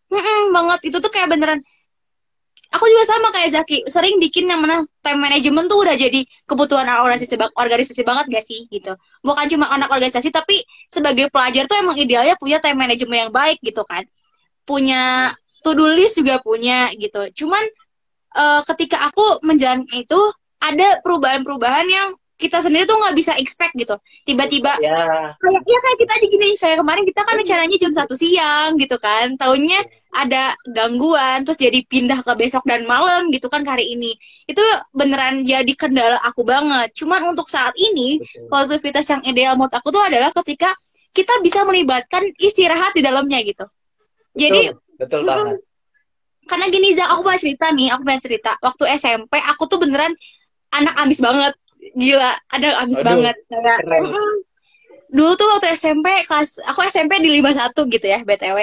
banget. 0.52 0.80
Itu 0.92 0.96
tuh 1.00 1.08
kayak 1.08 1.32
beneran 1.32 1.60
aku 2.70 2.84
juga 2.86 3.04
sama 3.06 3.28
kayak 3.34 3.50
Zaki 3.50 3.76
sering 3.90 4.22
bikin 4.22 4.46
yang 4.46 4.62
mana 4.62 4.86
time 5.02 5.18
management 5.18 5.66
tuh 5.66 5.82
udah 5.82 5.98
jadi 5.98 6.22
kebutuhan 6.46 6.86
organisasi 6.86 7.34
organisasi 7.58 8.02
banget 8.06 8.24
gak 8.30 8.44
sih 8.46 8.62
gitu. 8.70 8.94
Bukan 9.26 9.46
cuma 9.50 9.66
anak 9.74 9.90
organisasi 9.90 10.30
tapi 10.30 10.62
sebagai 10.86 11.28
pelajar 11.34 11.66
tuh 11.66 11.82
emang 11.82 11.98
idealnya 11.98 12.38
punya 12.38 12.62
time 12.62 12.78
management 12.78 13.28
yang 13.28 13.32
baik 13.34 13.58
gitu 13.60 13.82
kan. 13.82 14.06
Punya 14.62 15.34
to 15.66 15.74
do 15.74 15.90
list 15.90 16.22
juga 16.22 16.38
punya 16.38 16.94
gitu. 16.94 17.26
Cuman 17.44 17.64
eh, 18.38 18.60
ketika 18.70 19.02
aku 19.10 19.42
menjalankan 19.42 19.90
itu 19.90 20.20
ada 20.60 21.02
perubahan-perubahan 21.02 21.86
yang 21.90 22.08
kita 22.40 22.64
sendiri 22.64 22.88
tuh 22.88 22.96
nggak 22.96 23.12
bisa 23.12 23.36
expect 23.36 23.76
gitu. 23.76 24.00
Tiba-tiba 24.24 24.72
Ya, 24.80 25.36
kayak 25.36 25.62
ya 25.68 25.78
kayak 25.84 25.98
kita 26.00 26.12
aja 26.16 26.26
gini 26.26 26.48
kayak 26.56 26.76
kemarin 26.80 27.04
kita 27.04 27.20
kan 27.20 27.34
rencananya 27.36 27.76
jam 27.76 27.92
satu 27.92 28.14
siang 28.16 28.80
gitu 28.80 28.96
kan. 28.96 29.36
Tahunya 29.36 29.80
ada 30.10 30.56
gangguan 30.72 31.44
terus 31.46 31.60
jadi 31.60 31.84
pindah 31.86 32.24
ke 32.24 32.32
besok 32.40 32.64
dan 32.64 32.88
malam 32.88 33.28
gitu 33.30 33.46
kan 33.52 33.62
hari 33.68 33.92
ini. 33.92 34.16
Itu 34.48 34.64
beneran 34.96 35.44
jadi 35.44 35.70
kendala 35.76 36.18
aku 36.24 36.42
banget. 36.42 36.96
Cuman 36.96 37.36
untuk 37.36 37.46
saat 37.46 37.76
ini 37.76 38.18
produktivitas 38.48 39.06
yang 39.12 39.22
ideal 39.28 39.54
menurut 39.60 39.76
aku 39.76 39.92
tuh 39.92 40.02
adalah 40.02 40.32
ketika 40.42 40.72
kita 41.12 41.42
bisa 41.42 41.62
melibatkan 41.66 42.22
istirahat 42.38 42.94
di 42.96 43.02
dalamnya 43.02 43.38
gitu. 43.42 43.66
Jadi 44.34 44.70
betul, 44.96 44.98
betul 44.98 45.22
banget. 45.26 45.56
karena 46.46 46.66
gini 46.70 46.88
Zak, 46.94 47.14
aku 47.14 47.20
punya 47.22 47.38
cerita 47.38 47.66
nih, 47.70 47.88
aku 47.94 48.02
punya 48.02 48.20
cerita. 48.22 48.50
Waktu 48.58 48.84
SMP, 48.98 49.38
aku 49.38 49.62
tuh 49.70 49.78
beneran 49.78 50.14
anak 50.74 50.94
ambis 50.98 51.22
banget. 51.22 51.54
Gila, 51.94 52.32
ada 52.50 52.68
Aduh, 52.86 53.02
banget. 53.02 53.36
Kayak. 53.50 53.80
Dulu 55.10 55.34
tuh 55.34 55.46
waktu 55.50 55.74
SMP, 55.74 56.06
kelas, 56.22 56.62
aku 56.70 56.86
SMP 56.86 57.18
di 57.18 57.42
51 57.42 57.90
gitu 57.90 58.06
ya, 58.06 58.22
BTW. 58.22 58.58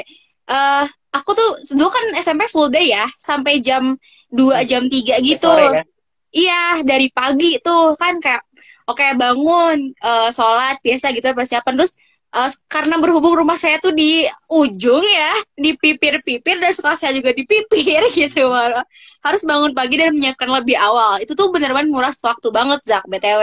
Eh, 0.48 0.86
aku 1.12 1.30
tuh, 1.36 1.60
dulu 1.76 1.92
kan 1.92 2.06
SMP 2.16 2.48
full 2.48 2.72
day 2.72 2.96
ya, 2.96 3.04
sampai 3.20 3.60
jam 3.60 4.00
2, 4.32 4.64
jam 4.64 4.88
3 4.88 5.20
gitu. 5.20 5.44
Sore, 5.44 5.84
kan? 5.84 5.86
Iya, 6.32 6.88
dari 6.88 7.12
pagi 7.12 7.60
tuh 7.60 7.96
kan 8.00 8.20
kayak 8.24 8.44
oke 8.88 9.04
bangun, 9.20 9.92
eh, 9.92 10.30
sholat 10.32 10.80
biasa 10.80 11.12
gitu 11.12 11.28
persiapan 11.36 11.74
terus 11.76 12.00
eh, 12.38 12.52
karena 12.70 12.96
berhubung 13.02 13.34
rumah 13.34 13.58
saya 13.58 13.82
tuh 13.82 13.92
di 13.92 14.26
ujung 14.50 15.02
ya, 15.04 15.34
di 15.58 15.74
pipir-pipir 15.74 16.62
dan 16.62 16.72
sekolah 16.74 16.98
saya 16.98 17.12
juga 17.18 17.34
di 17.34 17.44
pipir 17.50 18.06
gitu 18.18 18.48
malah. 18.50 18.86
Harus 19.26 19.42
bangun 19.50 19.74
pagi 19.74 19.98
dan 19.98 20.14
menyiapkan 20.14 20.50
lebih 20.50 20.78
awal. 20.78 21.18
Itu 21.24 21.34
tuh 21.34 21.50
bener-bener 21.50 21.90
nguras 21.90 22.18
waktu 22.22 22.48
banget 22.54 22.80
Zak 22.86 23.04
BTW. 23.10 23.42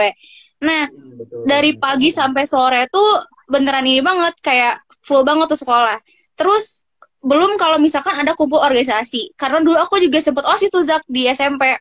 Nah, 0.63 0.87
Hmm, 0.87 1.19
betul. 1.19 1.43
dari 1.45 1.71
pagi 1.77 2.09
sampai 2.09 2.43
sore 2.47 2.87
tuh 2.89 3.21
beneran 3.51 3.85
ini 3.85 4.01
banget 4.01 4.33
kayak 4.41 4.81
full 5.03 5.21
banget 5.27 5.51
tuh 5.51 5.59
sekolah. 5.59 5.99
Terus 6.39 6.81
belum 7.21 7.57
kalau 7.59 7.77
misalkan 7.77 8.15
ada 8.21 8.33
kumpul 8.37 8.61
organisasi. 8.61 9.35
Karena 9.35 9.59
dulu 9.61 9.77
aku 9.77 9.99
juga 9.99 10.17
sempet 10.23 10.45
OSIS 10.47 10.71
tuh 10.71 10.83
Zak 10.85 11.03
di 11.09 11.27
SMP. 11.27 11.75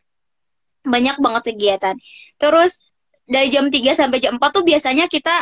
Banyak 0.85 1.17
banget 1.23 1.43
kegiatan. 1.55 1.95
Terus 2.37 2.85
dari 3.25 3.49
jam 3.49 3.73
3 3.73 3.97
sampai 3.97 4.21
jam 4.21 4.37
4 4.37 4.53
tuh 4.53 4.65
biasanya 4.69 5.09
kita 5.09 5.33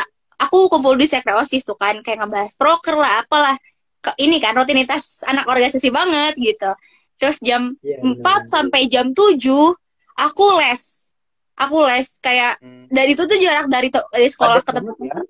aku 0.43 0.67
kumpul 0.67 0.95
di 0.95 1.05
sekre 1.05 1.33
OSIS 1.33 1.63
tuh 1.63 1.75
kan 1.75 1.99
kayak 1.99 2.23
ngebahas 2.23 2.53
proker 2.53 2.95
lah 2.95 3.21
apalah. 3.21 3.55
Ke- 3.99 4.17
Ini 4.17 4.37
kan 4.37 4.53
rutinitas 4.53 5.23
anak 5.23 5.47
organisasi 5.47 5.87
banget 5.89 6.35
gitu. 6.35 6.71
Terus 7.15 7.39
jam 7.39 7.79
Iya, 7.79 8.03
4 8.03 8.19
benar. 8.19 8.37
sampai 8.45 8.81
jam 8.87 9.11
7 9.11 9.71
aku 10.13 10.45
les. 10.59 11.07
Aku 11.55 11.85
les 11.85 12.07
kayak 12.19 12.59
Hmm. 12.59 12.89
dan 12.89 13.05
itu 13.07 13.23
tuh 13.23 13.37
jarak 13.37 13.69
dari 13.69 13.87
dari 13.87 14.27
sekolah 14.27 14.59
Padat 14.59 14.65
ke 14.65 14.71
tempat 14.73 14.95
ya. 14.99 15.21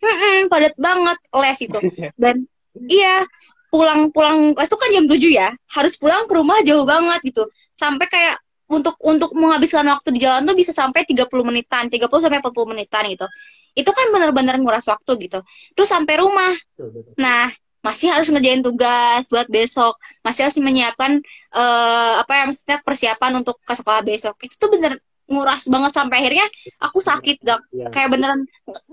Mm-mm, 0.00 0.48
padat 0.48 0.74
banget 0.74 1.18
les 1.30 1.58
itu. 1.60 1.78
Dan 2.16 2.48
iya, 2.88 3.20
pulang-pulang 3.68 4.56
les 4.56 4.64
itu 4.64 4.76
kan 4.76 4.88
jam 4.90 5.04
7 5.04 5.30
ya. 5.30 5.48
Harus 5.68 5.94
pulang 5.94 6.24
ke 6.24 6.32
rumah 6.32 6.58
jauh 6.64 6.82
banget 6.82 7.20
gitu. 7.22 7.44
Sampai 7.70 8.08
kayak 8.08 8.40
untuk 8.70 8.94
untuk 9.02 9.34
menghabiskan 9.34 9.82
waktu 9.90 10.14
di 10.14 10.22
jalan 10.22 10.46
tuh 10.46 10.54
bisa 10.54 10.70
sampai 10.70 11.02
30 11.02 11.26
menitan, 11.42 11.90
30 11.90 12.06
sampai 12.22 12.38
40 12.38 12.70
menitan 12.70 13.02
gitu. 13.10 13.26
Itu 13.74 13.90
kan 13.90 14.06
bener-bener 14.14 14.56
nguras 14.62 14.86
waktu 14.86 15.12
gitu. 15.26 15.42
Terus 15.74 15.88
sampai 15.90 16.14
rumah. 16.18 16.54
Betul, 16.74 16.94
betul. 16.94 17.12
Nah, 17.18 17.50
masih 17.82 18.14
harus 18.14 18.30
ngerjain 18.30 18.62
tugas 18.62 19.26
buat 19.26 19.50
besok. 19.50 19.98
Masih 20.22 20.46
harus 20.46 20.58
menyiapkan 20.58 21.18
eh, 21.50 22.12
apa 22.22 22.32
ya 22.32 22.42
maksudnya 22.46 22.78
persiapan 22.80 23.42
untuk 23.42 23.58
ke 23.60 23.74
sekolah 23.74 24.06
besok. 24.06 24.38
Itu 24.40 24.54
tuh 24.56 24.70
bener 24.70 25.02
nguras 25.26 25.66
banget 25.66 25.90
sampai 25.94 26.16
akhirnya 26.22 26.46
aku 26.78 26.98
sakit, 26.98 27.42
Zak. 27.42 27.62
Iya. 27.70 27.90
Kayak 27.90 28.08
beneran 28.14 28.40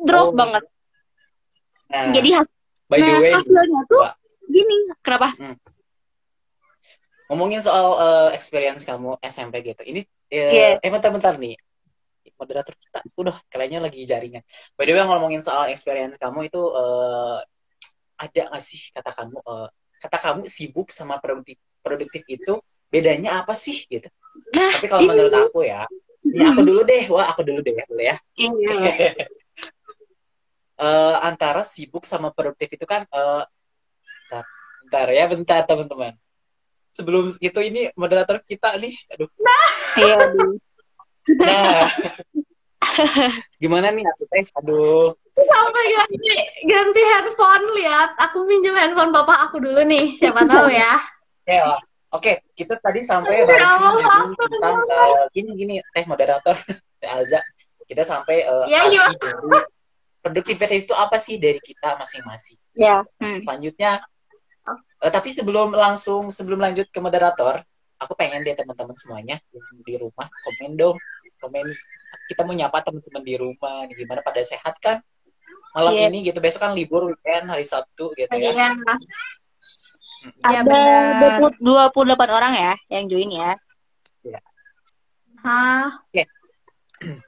drop 0.02 0.30
Oh. 0.30 0.34
banget. 0.34 0.66
Nah, 1.88 2.12
Jadi 2.12 2.30
has- 2.34 2.54
by 2.90 2.98
the 2.98 3.06
nah, 3.06 3.22
way, 3.22 3.32
hasilnya 3.34 3.82
tuh 3.86 4.02
Mbak. 4.02 4.14
gini. 4.48 4.78
Kenapa? 5.06 5.30
Ngomongin 7.28 7.60
soal 7.64 7.88
eh, 8.00 8.30
experience 8.38 8.84
kamu 8.88 9.20
SMP 9.24 9.64
gitu. 9.64 9.82
Ini 9.84 10.02
eh, 10.32 10.52
Iya. 10.52 10.68
eh 10.84 10.92
bentar-bentar 10.92 11.36
nih. 11.36 11.56
Moderator 12.38 12.78
kita 12.78 13.02
udah 13.18 13.36
kayaknya 13.50 13.82
lagi 13.82 14.06
jaringan. 14.06 14.46
By 14.78 14.86
the 14.86 14.94
way 14.94 15.02
ngomongin 15.04 15.42
soal 15.42 15.68
experience 15.74 16.16
kamu 16.22 16.48
itu 16.48 16.62
eh, 16.62 17.38
ada 18.18 18.42
nggak 18.54 18.64
sih 18.64 18.82
kata 18.94 19.12
kamu 19.14 19.38
eh, 19.42 19.68
kata 20.02 20.18
kamu 20.22 20.42
sibuk 20.48 20.88
sama 20.94 21.18
produktif 21.18 21.58
produktif 21.82 22.24
itu 22.30 22.62
bedanya 22.88 23.44
apa 23.44 23.52
sih 23.58 23.84
gitu. 23.90 24.08
Nah, 24.56 24.72
Tapi 24.78 24.86
kalau 24.88 25.02
menurut 25.10 25.34
aku 25.34 25.66
ya, 25.66 25.84
ini 26.24 26.46
aku 26.46 26.62
dulu 26.62 26.82
deh, 26.86 27.04
wah 27.10 27.34
aku 27.34 27.42
dulu 27.42 27.60
deh, 27.66 27.74
boleh 27.90 28.06
ya. 28.14 28.18
Iya. 28.38 29.28
Eh, 30.78 31.16
antara 31.26 31.66
sibuk 31.66 32.06
sama 32.06 32.30
produktif 32.30 32.70
itu 32.70 32.86
kan 32.86 33.02
eh 33.10 33.44
bentar, 34.30 34.46
bentar 34.86 35.08
ya 35.10 35.26
bentar 35.26 35.60
teman-teman 35.66 36.14
sebelum 36.98 37.30
itu 37.38 37.60
ini 37.62 37.94
moderator 37.94 38.42
kita 38.42 38.74
nih 38.82 38.98
aduh 39.14 39.30
Iya, 39.98 40.16
aduh. 40.18 40.58
nah 41.38 41.86
gimana 43.62 43.94
nih 43.94 44.06
aku 44.10 44.24
teh 44.26 44.46
aduh 44.58 45.14
Sampai 45.38 45.86
ganti, 45.94 46.34
ganti 46.66 47.02
handphone, 47.14 47.66
lihat. 47.78 48.18
Aku 48.18 48.50
minjem 48.50 48.74
handphone 48.74 49.14
bapak 49.14 49.38
aku 49.46 49.62
dulu 49.62 49.86
nih. 49.86 50.18
Siapa 50.18 50.50
tahu 50.50 50.66
ya. 50.74 50.98
ya 51.46 51.78
oke 52.10 52.42
kita 52.58 52.82
tadi 52.82 53.06
sampai 53.06 53.46
Ya 53.46 53.70
ngomongin 53.78 54.34
tentang 54.34 54.82
eh, 54.90 55.26
gini 55.32 55.52
gini 55.54 55.74
teh 55.94 56.04
moderator 56.10 56.56
Teh 56.98 57.10
Alza 57.14 57.40
kita 57.86 58.04
sampai 58.04 58.44
eh, 58.50 58.66
Ya, 58.68 58.90
arti 58.90 58.98
dari 59.22 59.62
produktivitas 60.26 60.90
itu 60.90 60.96
apa 60.98 61.22
sih 61.22 61.38
dari 61.40 61.62
kita 61.62 61.96
masing-masing 62.02 62.58
Ya. 62.76 63.06
Hmm. 63.22 63.40
selanjutnya 63.46 64.02
eh, 65.04 65.12
tapi 65.14 65.30
sebelum 65.34 65.74
langsung 65.74 66.30
sebelum 66.34 66.60
lanjut 66.62 66.88
ke 66.90 67.00
moderator 67.02 67.62
aku 67.98 68.14
pengen 68.14 68.46
deh 68.46 68.54
teman-teman 68.54 68.94
semuanya 68.98 69.42
yang 69.54 69.66
di 69.82 69.94
rumah 69.98 70.28
komen 70.30 70.72
dong 70.78 70.98
komen 71.42 71.66
kita 72.30 72.42
mau 72.46 72.54
nyapa 72.54 72.82
teman-teman 72.82 73.24
di 73.24 73.36
rumah 73.38 73.86
nih, 73.90 73.96
gimana 74.06 74.22
pada 74.26 74.42
sehat 74.42 74.78
kan 74.82 75.02
malam 75.74 75.94
Iya. 75.94 76.10
ini 76.10 76.18
gitu 76.30 76.40
besok 76.42 76.66
kan 76.66 76.74
libur 76.74 77.10
weekend 77.14 77.50
hari 77.50 77.66
Sabtu 77.66 78.14
gitu 78.18 78.30
ya 78.34 78.54
Iya. 78.54 78.70
Mm-mm. 80.18 80.42
Iya, 80.42 80.60
Ada 80.66 80.66
benar. 80.66 81.40
20, 81.54 81.62
28 81.94 82.30
orang 82.34 82.54
ya 82.58 82.74
yang 82.90 83.06
join 83.06 83.30
ya. 83.30 83.54
Hah? 85.46 86.02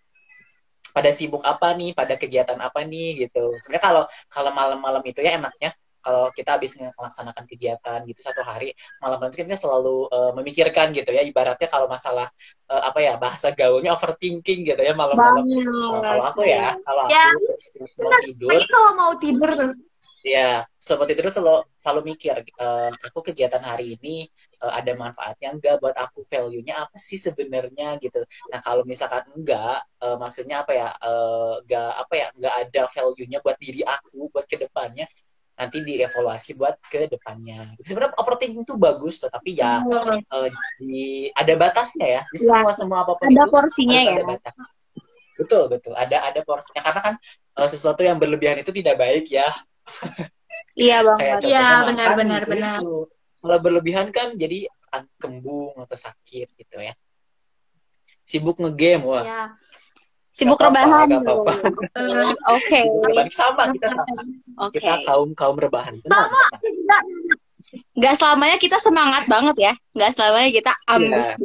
pada 0.95 1.09
sibuk 1.13 1.45
apa 1.45 1.77
nih 1.77 1.93
pada 1.93 2.17
kegiatan 2.17 2.57
apa 2.57 2.81
nih 2.81 3.29
gitu 3.29 3.53
sebenarnya 3.61 3.83
kalau 3.85 4.03
kalau 4.27 4.51
malam-malam 4.51 5.03
itu 5.05 5.21
ya 5.21 5.37
enaknya 5.37 5.71
kalau 6.03 6.31
kita 6.31 6.49
habis 6.55 6.71
melaksanakan 6.79 7.45
kegiatan 7.49 7.99
gitu 8.09 8.19
satu 8.23 8.41
hari 8.45 8.71
malam-malam 9.03 9.31
itu 9.33 9.43
kita 9.43 9.57
selalu 9.59 10.07
eh, 10.11 10.31
memikirkan 10.37 10.87
gitu 10.95 11.09
ya 11.11 11.21
ibaratnya 11.25 11.67
kalau 11.71 11.87
masalah 11.91 12.27
eh, 12.71 12.81
apa 12.89 12.99
ya 13.03 13.13
bahasa 13.19 13.47
gaulnya 13.55 13.91
overthinking 13.95 14.59
gitu 14.67 14.81
ya 14.81 14.93
malam-malam. 14.95 15.43
Nah, 15.45 16.01
kalau 16.15 16.23
aku 16.29 16.41
ya 16.47 16.75
kalau 16.85 17.01
aku 17.09 17.13
Ya, 17.13 17.25
mau 17.99 18.13
tidur. 18.23 18.61
kalau 18.71 18.91
mau 18.99 19.13
tidur 19.19 19.49
ya 20.19 20.67
selalu 20.75 21.15
tidur 21.15 21.31
selalu 21.31 21.63
selalu 21.79 22.01
mikir 22.11 22.35
eh, 22.43 22.91
aku 23.07 23.19
kegiatan 23.31 23.63
hari 23.63 23.95
ini 23.95 24.27
eh, 24.63 24.73
ada 24.79 24.91
manfaatnya 24.99 25.47
enggak 25.55 25.75
buat 25.79 25.95
aku 25.95 26.27
value-nya 26.27 26.73
apa 26.83 26.97
sih 26.99 27.15
sebenarnya 27.15 27.95
gitu. 28.03 28.19
Nah 28.51 28.59
kalau 28.59 28.83
misalkan 28.83 29.23
enggak 29.31 29.79
eh, 30.03 30.17
maksudnya 30.19 30.55
apa 30.67 30.71
ya 30.75 30.87
eh, 30.91 31.53
enggak 31.63 31.89
apa 32.03 32.13
ya 32.19 32.27
enggak 32.35 32.53
ada 32.67 32.81
value-nya 32.95 33.37
buat 33.45 33.57
diri 33.63 33.81
aku 33.87 34.27
buat 34.33 34.45
ke 34.51 34.57
depannya 34.59 35.07
nanti 35.59 35.83
dievaluasi 35.83 36.55
buat 36.55 36.79
ke 36.87 37.11
depannya 37.11 37.75
sebenarnya 37.83 38.15
overthinking 38.15 38.63
itu 38.63 38.79
bagus 38.79 39.19
tetapi 39.19 39.59
ya 39.59 39.83
eh, 39.83 40.49
di 40.79 41.27
ada 41.35 41.53
batasnya 41.59 42.07
ya 42.07 42.21
di 42.31 42.39
Ya. 42.39 42.63
semua 42.63 42.71
semua 42.71 42.97
apa 43.03 43.19
pun 43.19 43.27
Ada 43.27 43.43
itu 43.43 43.51
porsinya 43.51 43.99
ya. 43.99 44.11
ada 44.15 44.23
batas. 44.23 44.55
Betul, 45.39 45.63
betul. 45.71 45.93
Ada 45.95 46.17
ada 46.31 46.39
porsinya 46.47 46.79
karena 46.79 47.01
kan 47.03 47.15
eh, 47.59 47.67
sesuatu 47.67 48.01
yang 48.07 48.15
berlebihan 48.15 48.55
itu 48.63 48.71
tidak 48.71 48.95
baik 48.95 49.27
ya. 49.27 49.47
Iya 50.79 51.03
contohnya 51.03 51.39
Iya, 51.43 51.67
benar, 51.91 52.07
benar, 52.15 52.41
gitu 52.47 52.51
benar. 52.55 52.79
Kalau 53.39 53.57
berlebihan 53.59 54.07
kan 54.15 54.35
jadi 54.39 54.67
akan 54.91 55.03
kembung 55.19 55.75
atau 55.75 55.97
sakit 55.99 56.55
gitu 56.55 56.77
ya. 56.79 56.95
Sibuk 58.23 58.61
ngegame, 58.63 59.03
wah. 59.03 59.23
Ya. 59.25 59.43
Sibuk 60.39 60.55
Gak 60.55 60.71
rebahan. 60.71 61.11
Oke. 62.55 62.79
Balik 62.87 63.35
sama 63.35 63.75
kita 63.75 63.91
sama. 63.91 64.23
Oke. 64.63 64.79
Kita 64.79 65.03
kaum 65.03 65.35
kaum 65.35 65.59
rebahan. 65.59 65.99
Benar, 65.99 66.31
benar. 66.31 66.51
enggak, 66.63 67.03
Gak 67.99 68.15
selamanya 68.15 68.55
kita 68.55 68.79
semangat 68.79 69.27
banget 69.27 69.55
ya. 69.59 69.73
Gak 69.99 70.15
selamanya 70.15 70.49
kita 70.55 70.71
ambis. 70.87 71.35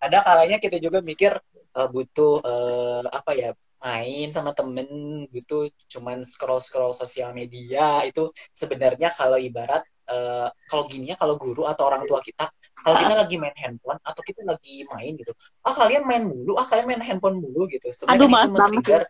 Ada 0.00 0.24
kalanya 0.24 0.56
kita 0.56 0.80
juga 0.80 1.04
mikir 1.04 1.36
eh, 1.76 1.88
butuh 1.92 2.40
eh, 2.40 3.02
apa 3.12 3.30
ya 3.36 3.52
main 3.84 4.32
sama 4.32 4.56
temen 4.56 4.88
butuh 5.28 5.68
cuman 5.92 6.24
scroll 6.24 6.64
scroll 6.64 6.96
sosial 6.96 7.36
media 7.36 8.00
itu 8.08 8.32
sebenarnya 8.48 9.12
kalau 9.12 9.36
ibarat 9.36 9.84
eh, 10.04 10.48
kalau 10.68 10.84
gini 10.84 11.10
ya 11.12 11.16
kalau 11.16 11.34
guru 11.36 11.64
atau 11.64 11.88
orang 11.88 12.04
tua 12.04 12.20
kita 12.20 12.48
kalau 12.74 12.96
kita 13.00 13.14
lagi 13.16 13.36
main 13.40 13.56
handphone 13.56 14.00
atau 14.02 14.20
kita 14.20 14.42
lagi 14.44 14.84
main 14.88 15.16
gitu 15.16 15.32
ah 15.62 15.72
kalian 15.72 16.04
main 16.04 16.22
mulu 16.24 16.56
ah 16.56 16.66
kalian 16.68 16.86
main 16.90 17.02
handphone 17.02 17.40
mulu 17.40 17.64
gitu 17.68 17.88
sebenarnya 17.90 18.28
itu 18.44 18.50
men-trigger 18.52 19.02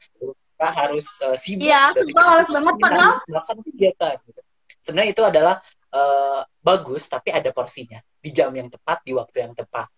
kita 0.54 0.68
harus 0.70 1.06
eh, 1.26 1.36
sibuk 1.36 1.66
Iya, 1.66 1.82
berarti 1.90 2.12
sumpah 2.14 2.24
malas 2.24 2.48
banget, 2.48 2.74
kita 2.78 2.84
padahal. 2.86 3.06
harus 3.10 3.24
melaksanakan 3.26 3.64
kegiatan 3.66 4.14
gitu. 4.22 4.40
sebenarnya 4.78 5.10
itu 5.10 5.22
adalah 5.26 5.54
eh, 5.90 6.40
bagus 6.62 7.02
tapi 7.10 7.28
ada 7.34 7.50
porsinya 7.50 7.98
di 8.22 8.30
jam 8.30 8.50
yang 8.54 8.70
tepat 8.70 9.02
di 9.02 9.12
waktu 9.12 9.36
yang 9.44 9.52
tepat 9.52 9.90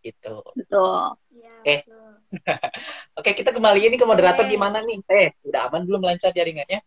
gitu 0.00 0.44
Betul. 0.54 1.16
Iya, 1.34 1.50
Eh. 1.64 1.80
betul. 1.82 2.12
Oke, 3.18 3.30
kita 3.32 3.50
kembali 3.50 3.80
ini 3.88 3.96
ke 3.96 4.04
moderator 4.04 4.44
Oke. 4.44 4.52
gimana 4.52 4.82
nih? 4.82 4.98
Teh, 5.06 5.28
udah 5.48 5.70
aman 5.70 5.86
belum 5.86 6.02
lancar 6.02 6.28
jaringannya? 6.30 6.82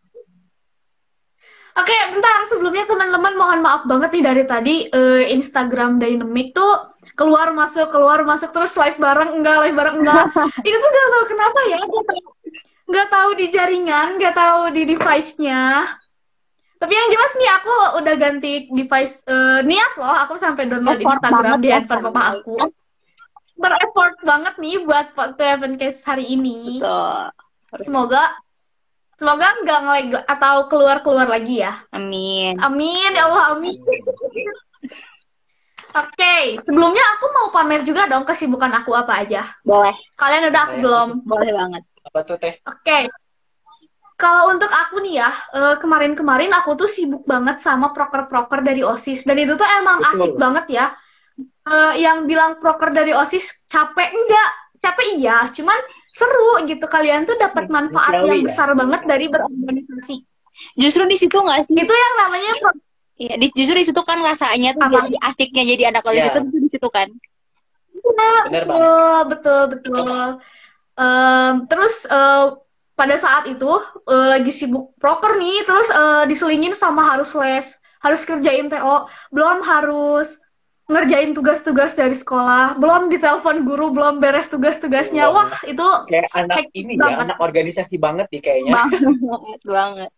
Oke, 1.78 1.96
bentar. 2.10 2.38
Sebelumnya 2.50 2.84
teman-teman 2.90 3.34
mohon 3.38 3.60
maaf 3.62 3.86
banget 3.86 4.10
nih 4.18 4.24
dari 4.24 4.44
tadi 4.44 4.74
eh, 4.90 5.30
Instagram 5.30 6.02
Dynamic 6.02 6.50
tuh 6.50 6.98
keluar 7.18 7.50
masuk 7.50 7.90
keluar 7.90 8.22
masuk 8.22 8.54
terus 8.54 8.74
live 8.78 8.98
bareng 8.98 9.42
enggak 9.42 9.56
live 9.66 9.76
bareng 9.78 9.96
enggak. 10.02 10.26
Itu 10.66 10.76
tuh 10.78 10.90
gak 10.90 11.08
tahu 11.10 11.24
kenapa 11.30 11.60
ya. 11.66 11.80
Gak 12.88 13.08
tahu, 13.12 13.30
di 13.36 13.46
jaringan, 13.52 14.16
gak 14.16 14.32
tahu 14.32 14.72
di 14.72 14.82
device-nya. 14.88 15.92
Tapi 16.78 16.92
yang 16.94 17.08
jelas 17.10 17.32
nih 17.34 17.50
aku 17.58 17.74
udah 18.00 18.14
ganti 18.16 18.52
device 18.70 19.26
eh, 19.26 19.60
niat 19.66 19.92
loh. 19.98 20.16
Aku 20.26 20.34
sampai 20.38 20.70
download 20.70 20.98
Effort 20.98 21.18
Instagram 21.18 21.58
di 21.58 21.68
ya, 21.68 21.74
handphone 21.78 22.04
papa 22.10 22.20
Shay. 22.22 22.32
aku. 22.38 22.56
Bereffort 23.58 24.16
banget 24.22 24.54
nih 24.62 24.76
buat 24.86 25.06
waktu 25.18 25.42
Evancast 25.42 26.06
hari 26.06 26.30
ini. 26.30 26.78
Betul. 26.78 27.82
Semoga 27.82 28.38
semoga 29.18 29.50
nggak 29.66 29.80
ngelag 29.82 30.08
atau 30.30 30.54
keluar-keluar 30.70 31.26
lagi 31.26 31.66
ya. 31.66 31.82
Amin. 31.90 32.54
Amin 32.62 33.10
ya 33.18 33.26
Allah 33.26 33.58
amin. 33.58 33.74
Oke, 35.98 36.60
sebelumnya 36.62 37.02
aku 37.18 37.26
mau 37.32 37.48
pamer 37.50 37.82
juga 37.82 38.06
dong 38.06 38.22
kesibukan 38.22 38.70
aku 38.70 38.94
apa 38.94 39.24
aja. 39.24 39.42
Boleh. 39.66 39.96
Kalian 40.14 40.52
udah 40.52 40.64
Boleh. 40.70 40.78
belum? 40.84 41.08
Boleh 41.26 41.50
banget. 41.50 41.82
Apa 42.06 42.18
tuh 42.22 42.36
Teh? 42.38 42.54
Oke. 42.62 43.10
Kalau 44.18 44.50
untuk 44.50 44.68
aku 44.68 44.98
nih 45.02 45.22
ya, 45.22 45.30
eh, 45.54 45.74
kemarin-kemarin 45.78 46.50
aku 46.54 46.74
tuh 46.74 46.90
sibuk 46.90 47.22
banget 47.24 47.62
sama 47.62 47.94
proker-proker 47.94 48.66
dari 48.66 48.82
OSIS 48.82 49.22
dan 49.22 49.38
itu 49.38 49.54
tuh 49.54 49.66
emang 49.66 50.02
Betul. 50.02 50.12
asik 50.14 50.34
banget 50.36 50.66
ya. 50.70 50.86
Eh, 51.66 51.92
yang 52.02 52.26
bilang 52.26 52.58
proker 52.58 52.90
dari 52.90 53.14
OSIS 53.14 53.62
capek 53.70 54.10
enggak? 54.10 54.50
Capek 54.78 55.06
iya, 55.18 55.50
cuman 55.50 55.78
seru 56.14 56.62
gitu. 56.66 56.86
Kalian 56.86 57.26
tuh 57.26 57.34
dapat 57.34 57.66
manfaat 57.66 58.14
Manusiawi 58.14 58.28
yang 58.30 58.40
ya. 58.42 58.46
besar 58.46 58.68
banget 58.78 59.02
dari 59.06 59.26
berorganisasi. 59.26 60.16
Justru 60.78 61.02
di 61.06 61.16
situ 61.18 61.36
nggak 61.38 61.60
sih? 61.66 61.74
Itu 61.74 61.94
yang 61.94 62.14
namanya 62.26 62.52
Iya, 63.18 63.34
di, 63.34 63.50
justru 63.50 63.82
di 63.82 63.86
situ 63.90 63.98
kan 64.06 64.22
rasanya 64.22 64.78
tuh 64.78 64.86
Apa? 64.86 64.94
jadi 65.10 65.18
asiknya 65.26 65.62
jadi 65.66 65.82
anak 65.90 66.06
kelas 66.06 66.14
Iya. 66.22 66.26
itu 66.30 66.38
tuh 66.38 66.60
di 66.62 66.70
situ 66.70 66.88
kan. 66.88 67.08
Bener 68.46 68.62
banget. 68.62 68.62
Betul, 68.62 69.20
betul, 69.34 69.62
betul. 69.74 70.28
Em, 70.98 71.52
terus 71.66 71.94
eh, 72.06 72.46
pada 72.94 73.16
saat 73.18 73.50
itu 73.50 73.70
eh, 74.06 74.26
lagi 74.38 74.52
sibuk 74.54 74.94
proker 75.02 75.34
nih, 75.34 75.66
terus 75.66 75.90
eh, 75.90 76.24
diselingin 76.30 76.78
sama 76.78 77.02
harus 77.10 77.34
les, 77.34 77.66
harus 77.98 78.22
kerjain 78.22 78.70
TO, 78.70 79.10
belum 79.34 79.66
harus 79.66 80.38
ngerjain 80.88 81.36
tugas-tugas 81.36 81.92
dari 81.92 82.16
sekolah, 82.16 82.80
belum 82.80 83.12
ditelepon 83.12 83.68
guru, 83.68 83.92
belum 83.92 84.24
beres 84.24 84.48
tugas-tugasnya. 84.48 85.28
Wah, 85.28 85.52
itu 85.68 85.84
Kayak 86.08 86.32
anak 86.32 86.64
ini 86.72 86.96
ya, 86.96 87.04
banget. 87.04 87.18
anak 87.28 87.38
organisasi 87.44 88.00
banget 88.00 88.26
nih 88.32 88.40
kayaknya. 88.40 88.72
banget, 88.72 89.60
banget. 89.68 90.10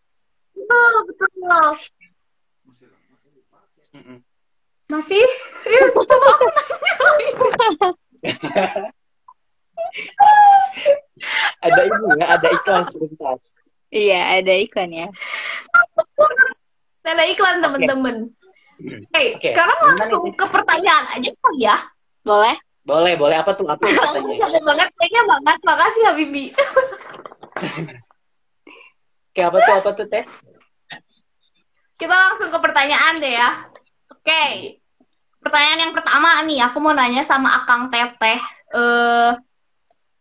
betul, 0.55 0.93
betul. 1.11 1.75
Masih? 4.87 5.27
Iya, 5.67 5.83
coba 5.91 6.29
aku 6.39 7.47
Ada 11.67 11.81
ini 11.83 11.99
ya, 12.15 12.27
ada 12.31 12.49
iklan 12.49 12.85
sebentar. 12.95 13.37
Iya, 13.91 14.21
ada 14.39 14.55
iklan 14.55 14.91
ya. 14.95 15.09
Ada 17.03 17.23
iklan, 17.27 17.59
temen-temen. 17.59 18.31
Oke, 18.81 19.37
Oke, 19.37 19.49
sekarang 19.53 19.79
langsung 19.85 20.25
ke 20.33 20.47
pertanyaan 20.49 21.05
aja 21.13 21.31
kali 21.37 21.61
ya. 21.69 21.77
Boleh? 22.25 22.57
Boleh, 22.81 23.15
boleh. 23.21 23.37
Apa 23.37 23.53
tuh? 23.53 23.69
Apa? 23.69 23.85
Capek 23.85 24.63
banget, 24.65 24.89
kayaknya 24.97 25.23
banget. 25.29 25.59
Makasih 25.69 26.03
Habibi. 26.09 26.45
Oke, 29.31 29.41
apa 29.45 29.57
tuh? 29.61 29.75
Apa 29.77 29.91
tuh 29.93 30.07
Teh? 30.09 30.25
Kita 32.01 32.15
langsung 32.17 32.49
ke 32.49 32.59
pertanyaan 32.59 33.21
deh 33.21 33.35
ya. 33.37 33.69
Oke. 34.09 34.43
Pertanyaan 35.41 35.89
yang 35.89 35.95
pertama 35.97 36.41
nih, 36.49 36.65
aku 36.65 36.81
mau 36.81 36.97
nanya 36.97 37.21
sama 37.21 37.61
Akang 37.61 37.93
Teteh. 37.93 38.41
Eh, 38.73 39.33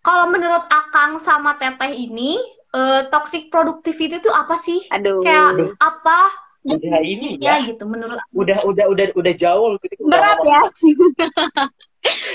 kalau 0.03 0.25
menurut 0.27 0.67
Akang 0.67 1.15
sama 1.19 1.55
Teteh 1.55 1.95
ini, 1.95 2.35
eh, 2.75 3.07
toxic 3.07 3.47
productivity 3.47 4.19
itu 4.19 4.31
apa 4.31 4.59
sih? 4.59 4.83
Aduh. 4.91 5.23
Kayak 5.23 5.55
Aduh. 5.55 5.71
apa 5.79 6.48
Udah 6.59 6.99
ini 6.99 7.39
definisinya 7.39 7.53
ya. 7.55 7.67
gitu 7.71 7.83
menurut 7.87 8.19
Udah, 8.35 8.57
udah, 8.67 8.85
udah, 8.91 9.05
udah 9.15 9.33
jauh. 9.35 9.79
Udah 9.79 10.07
Berat 10.11 10.37
ya. 10.43 10.59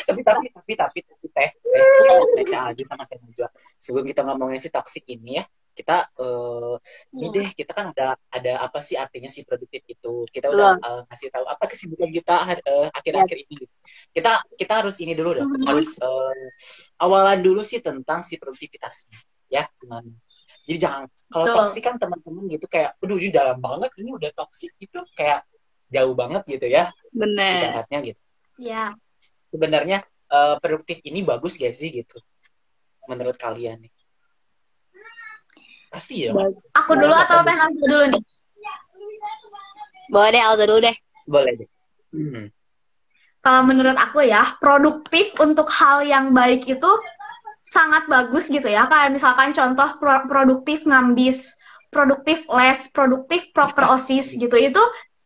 tapi 0.09 0.21
tapi 0.21 0.47
tapi 0.53 0.73
tapi 0.77 0.99
tapi 1.01 1.27
teh 1.33 1.51
teh 2.37 2.45
aja 2.53 2.83
sama 2.85 3.05
teh 3.09 3.17
juga 3.33 3.49
sebelum 3.81 4.05
kita 4.05 4.21
ngomongin 4.29 4.61
si 4.61 4.69
toxic 4.69 5.05
ini 5.09 5.41
ya 5.41 5.45
kita 5.75 6.07
eh 6.21 6.75
ini 7.19 7.27
Hmm. 7.27 7.35
deh 7.35 7.49
kita 7.57 7.73
kan 7.75 7.91
ada 7.97 8.15
ada 8.31 8.53
apa 8.63 8.79
sih 8.85 8.95
artinya 8.95 9.27
si 9.33 9.43
produktif 9.43 9.83
itu 9.89 10.29
kita 10.31 10.53
udah 10.53 10.79
eh, 10.79 11.01
ngasih 11.09 11.29
tahu 11.33 11.45
apa 11.49 11.65
kesibukan 11.67 12.13
kita 12.13 12.35
eh, 12.61 12.89
akhir-akhir 12.93 13.37
ini 13.49 13.55
gitu. 13.65 13.73
kita 14.15 14.45
kita 14.55 14.73
harus 14.85 14.97
ini 15.01 15.17
dulu 15.17 15.33
deh 15.43 15.47
Mhm. 15.49 15.65
harus 15.67 15.97
eh, 15.99 16.47
awalan 17.01 17.41
dulu 17.41 17.65
sih 17.65 17.81
tentang 17.81 18.21
si 18.23 18.37
produktivitasnya 18.39 19.17
ya 19.49 19.65
gimana 19.81 20.13
jadi 20.65 20.79
jangan 20.89 21.03
kalau 21.29 21.47
toxic 21.51 21.83
kan 21.85 21.97
teman-teman 22.01 22.45
gitu 22.49 22.67
kayak 22.69 22.97
aduh 23.01 23.19
ini 23.21 23.31
dalam 23.33 23.59
banget 23.61 23.91
ini 24.01 24.11
udah 24.15 24.31
toxic 24.33 24.73
itu 24.81 24.99
kayak 25.17 25.45
jauh 25.93 26.15
banget 26.17 26.43
gitu 26.49 26.67
ya 26.67 26.91
Bener. 27.13 27.71
ibaratnya 27.71 27.99
gitu 28.03 28.21
ya 28.59 28.85
sebenarnya 29.53 29.99
eh, 30.33 30.57
produktif 30.59 30.99
ini 31.05 31.21
bagus 31.23 31.61
gak 31.61 31.75
sih 31.77 31.93
gitu 31.93 32.19
menurut 33.07 33.37
kalian 33.37 33.85
nih 33.85 33.93
pasti 35.93 36.27
ya 36.27 36.35
Mak? 36.35 36.51
aku 36.75 36.93
dulu 36.99 37.15
atau 37.15 37.47
Teh 37.47 37.55
Hansa 37.55 37.85
dulu 37.87 38.05
nih? 38.19 38.23
Boleh 40.11 40.31
deh, 40.37 40.43
Alda 40.43 40.65
dulu 40.69 40.81
deh. 40.85 40.97
boleh 41.25 41.53
deh 41.61 41.69
Hmm. 42.15 42.47
Kalau 43.43 43.67
menurut 43.67 43.99
aku 43.99 44.23
ya, 44.23 44.55
produktif 44.63 45.35
untuk 45.43 45.67
hal 45.67 46.07
yang 46.07 46.31
baik 46.31 46.63
itu 46.63 46.91
sangat 47.77 48.03
bagus 48.15 48.45
gitu 48.47 48.69
ya. 48.77 48.83
Kayak 48.93 49.11
misalkan 49.17 49.51
contoh 49.59 49.89
pro- 50.01 50.27
produktif 50.31 50.79
ngambis, 50.91 51.39
produktif 51.95 52.39
les, 52.59 52.81
produktif 52.97 53.41
proker 53.57 53.85
OSIS 53.95 54.27
gitu. 54.43 54.57
Itu 54.69 54.83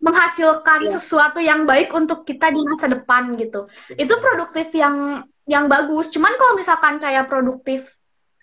menghasilkan 0.07 0.81
Iya. 0.87 0.93
sesuatu 0.97 1.39
yang 1.43 1.61
baik 1.71 1.89
untuk 2.01 2.19
kita 2.29 2.47
di 2.57 2.61
masa 2.71 2.87
depan 2.95 3.23
gitu. 3.43 3.61
Itu 4.03 4.15
produktif 4.25 4.71
yang 4.73 5.27
yang 5.45 5.65
bagus. 5.75 6.07
Cuman 6.15 6.33
kalau 6.41 6.55
misalkan 6.61 6.95
kayak 7.05 7.29
produktif 7.33 7.81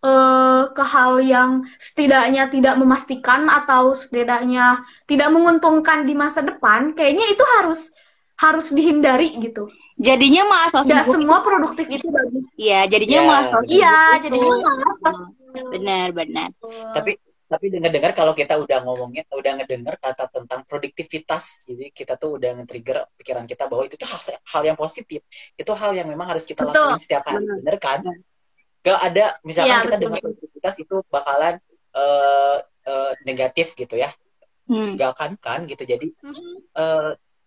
eh, 0.06 0.64
ke 0.78 0.84
hal 0.94 1.14
yang 1.24 1.50
setidaknya 1.82 2.44
tidak 2.54 2.76
memastikan 2.82 3.50
atau 3.50 3.96
setidaknya 3.96 4.66
tidak 5.10 5.30
menguntungkan 5.34 6.06
di 6.06 6.14
masa 6.14 6.46
depan, 6.46 6.94
kayaknya 6.94 7.26
itu 7.34 7.42
harus 7.58 7.90
harus 8.36 8.68
dihindari 8.76 9.32
gitu. 9.40 9.72
Jadinya 9.96 10.44
malah 10.48 10.68
sosmed. 10.68 10.92
Nggak 10.92 11.08
semua 11.08 11.40
produktif 11.40 11.88
itu 11.88 12.08
bagus. 12.12 12.44
Iya, 12.60 12.80
jadinya 12.92 13.20
Ya, 13.24 13.28
malah 13.28 13.46
sosmed. 13.48 13.72
Iya, 13.72 13.96
itu. 13.96 14.24
jadi 14.28 14.38
malas. 14.40 15.18
Benar, 15.72 16.08
benar. 16.12 16.50
tapi 16.92 17.16
tapi 17.46 17.70
dengar-dengar 17.70 18.12
kalau 18.18 18.34
kita 18.34 18.58
udah 18.58 18.82
ngomongin 18.84 19.22
udah 19.30 19.62
ngedengar 19.62 19.96
kata 20.02 20.26
tentang 20.34 20.66
produktivitas 20.66 21.70
jadi 21.70 21.94
kita 21.94 22.18
tuh 22.18 22.42
udah 22.42 22.58
nge-trigger 22.58 23.06
pikiran 23.22 23.46
kita 23.46 23.70
bahwa 23.70 23.86
itu 23.86 23.96
tuh 23.96 24.10
hal, 24.10 24.18
hal 24.20 24.64
yang 24.66 24.74
positif 24.74 25.22
itu 25.54 25.72
hal 25.78 25.94
yang 25.94 26.10
memang 26.10 26.34
harus 26.34 26.44
kita 26.50 26.66
Betul. 26.66 26.74
lakukan 26.74 27.00
setiap 27.00 27.24
hari 27.30 27.46
Benar. 27.46 27.56
bener 27.62 27.78
kan 27.78 28.00
Benar. 28.02 28.18
gak 28.82 29.00
ada 29.00 29.26
misalkan 29.46 29.78
Iya, 29.78 29.86
kita 29.86 29.98
dengar 30.02 30.20
produktivitas 30.26 30.76
itu 30.82 30.96
bakalan 31.08 31.56
eh, 31.96 32.58
eh, 32.90 33.12
negatif 33.24 33.68
gitu 33.78 33.96
ya 33.96 34.10
Hmm. 34.66 34.98
tinggalkan 34.98 35.38
kan 35.38 35.70
gitu 35.70 35.86
jadi 35.86 36.10
Mhm. 36.26 36.74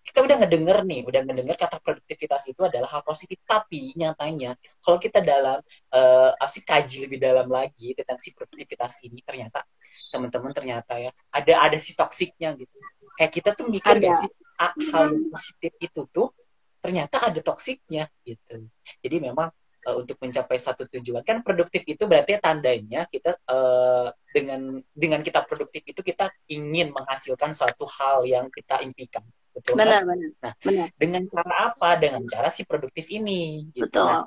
Kita 0.09 0.25
udah 0.25 0.37
ngedenger 0.41 0.79
nih 0.89 1.01
udah 1.05 1.21
ngedenger 1.29 1.57
kata 1.61 1.77
produktivitas 1.85 2.49
itu 2.49 2.65
adalah 2.65 2.89
hal 2.89 3.03
positif. 3.05 3.37
Tapi 3.45 3.93
nyatanya 3.93 4.57
kalau 4.81 4.97
kita 4.97 5.21
dalam 5.21 5.61
eh 5.93 6.31
asik 6.41 6.65
kaji 6.65 7.05
lebih 7.05 7.21
dalam 7.21 7.49
lagi 7.53 7.93
tentang 7.93 8.17
si 8.17 8.33
produktivitas 8.33 9.05
ini 9.05 9.21
ternyata 9.21 9.69
teman-teman 10.09 10.57
ternyata 10.57 10.97
ya 10.97 11.13
ada 11.29 11.55
ada 11.69 11.77
si 11.77 11.93
toksiknya 11.93 12.57
gitu. 12.57 12.77
Kayak 13.21 13.33
kita 13.37 13.51
tuh 13.53 13.67
mikir 13.69 14.01
Ada. 14.01 14.07
gak 14.09 14.17
sih 14.25 14.31
ah, 14.63 14.73
hal 14.97 15.07
positif 15.29 15.73
itu 15.77 16.03
tuh 16.09 16.33
ternyata 16.81 17.29
ada 17.29 17.41
toksiknya 17.45 18.09
gitu. 18.25 18.65
Jadi 19.05 19.17
memang 19.21 19.53
eh, 19.85 19.97
untuk 19.99 20.17
mencapai 20.25 20.57
satu 20.57 20.89
tujuan 20.89 21.21
kan 21.21 21.45
produktif 21.45 21.85
itu 21.85 22.09
berarti 22.09 22.41
tandanya 22.41 23.05
kita 23.13 23.37
eh, 23.45 24.09
dengan 24.33 24.81
dengan 24.95 25.21
kita 25.21 25.45
produktif 25.45 25.85
itu 25.85 26.01
kita 26.01 26.33
ingin 26.49 26.97
menghasilkan 26.97 27.53
suatu 27.53 27.85
hal 27.85 28.25
yang 28.25 28.49
kita 28.49 28.81
impikan 28.81 29.27
betul 29.59 29.75
kan? 29.75 29.83
Benar, 29.83 30.03
benar. 30.07 30.31
Nah, 30.39 30.55
benar. 30.63 30.87
dengan 30.95 31.23
cara 31.27 31.55
apa 31.75 31.91
dengan 31.99 32.23
cara 32.31 32.49
si 32.55 32.63
produktif 32.63 33.11
ini 33.11 33.67
gitu. 33.75 33.91
Betul. 33.91 34.07
Nah, 34.07 34.25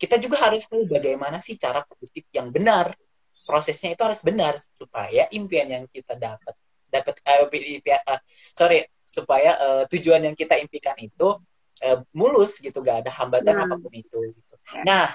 kita 0.00 0.16
juga 0.16 0.36
harus 0.48 0.64
tahu 0.64 0.88
bagaimana 0.88 1.44
sih 1.44 1.60
cara 1.60 1.84
produktif 1.84 2.24
yang 2.32 2.48
benar 2.48 2.96
prosesnya 3.44 3.92
itu 3.92 4.00
harus 4.00 4.24
benar 4.24 4.56
supaya 4.72 5.28
impian 5.36 5.68
yang 5.68 5.84
kita 5.90 6.16
dapat 6.16 6.56
dapat 6.88 7.20
eh, 7.22 7.76
impian- 7.78 8.04
eh, 8.08 8.20
sorry 8.26 8.88
supaya 9.04 9.60
eh, 9.60 9.82
tujuan 9.92 10.24
yang 10.24 10.36
kita 10.38 10.56
impikan 10.56 10.96
itu 10.96 11.36
eh, 11.84 12.00
mulus 12.16 12.56
gitu 12.64 12.80
gak 12.80 13.04
ada 13.04 13.10
hambatan 13.12 13.54
Nah. 13.60 13.64
apa 13.68 13.76
pun 13.76 13.92
itu 13.92 14.18
gitu. 14.32 14.54
Ya. 14.72 14.82
Nah 14.88 15.06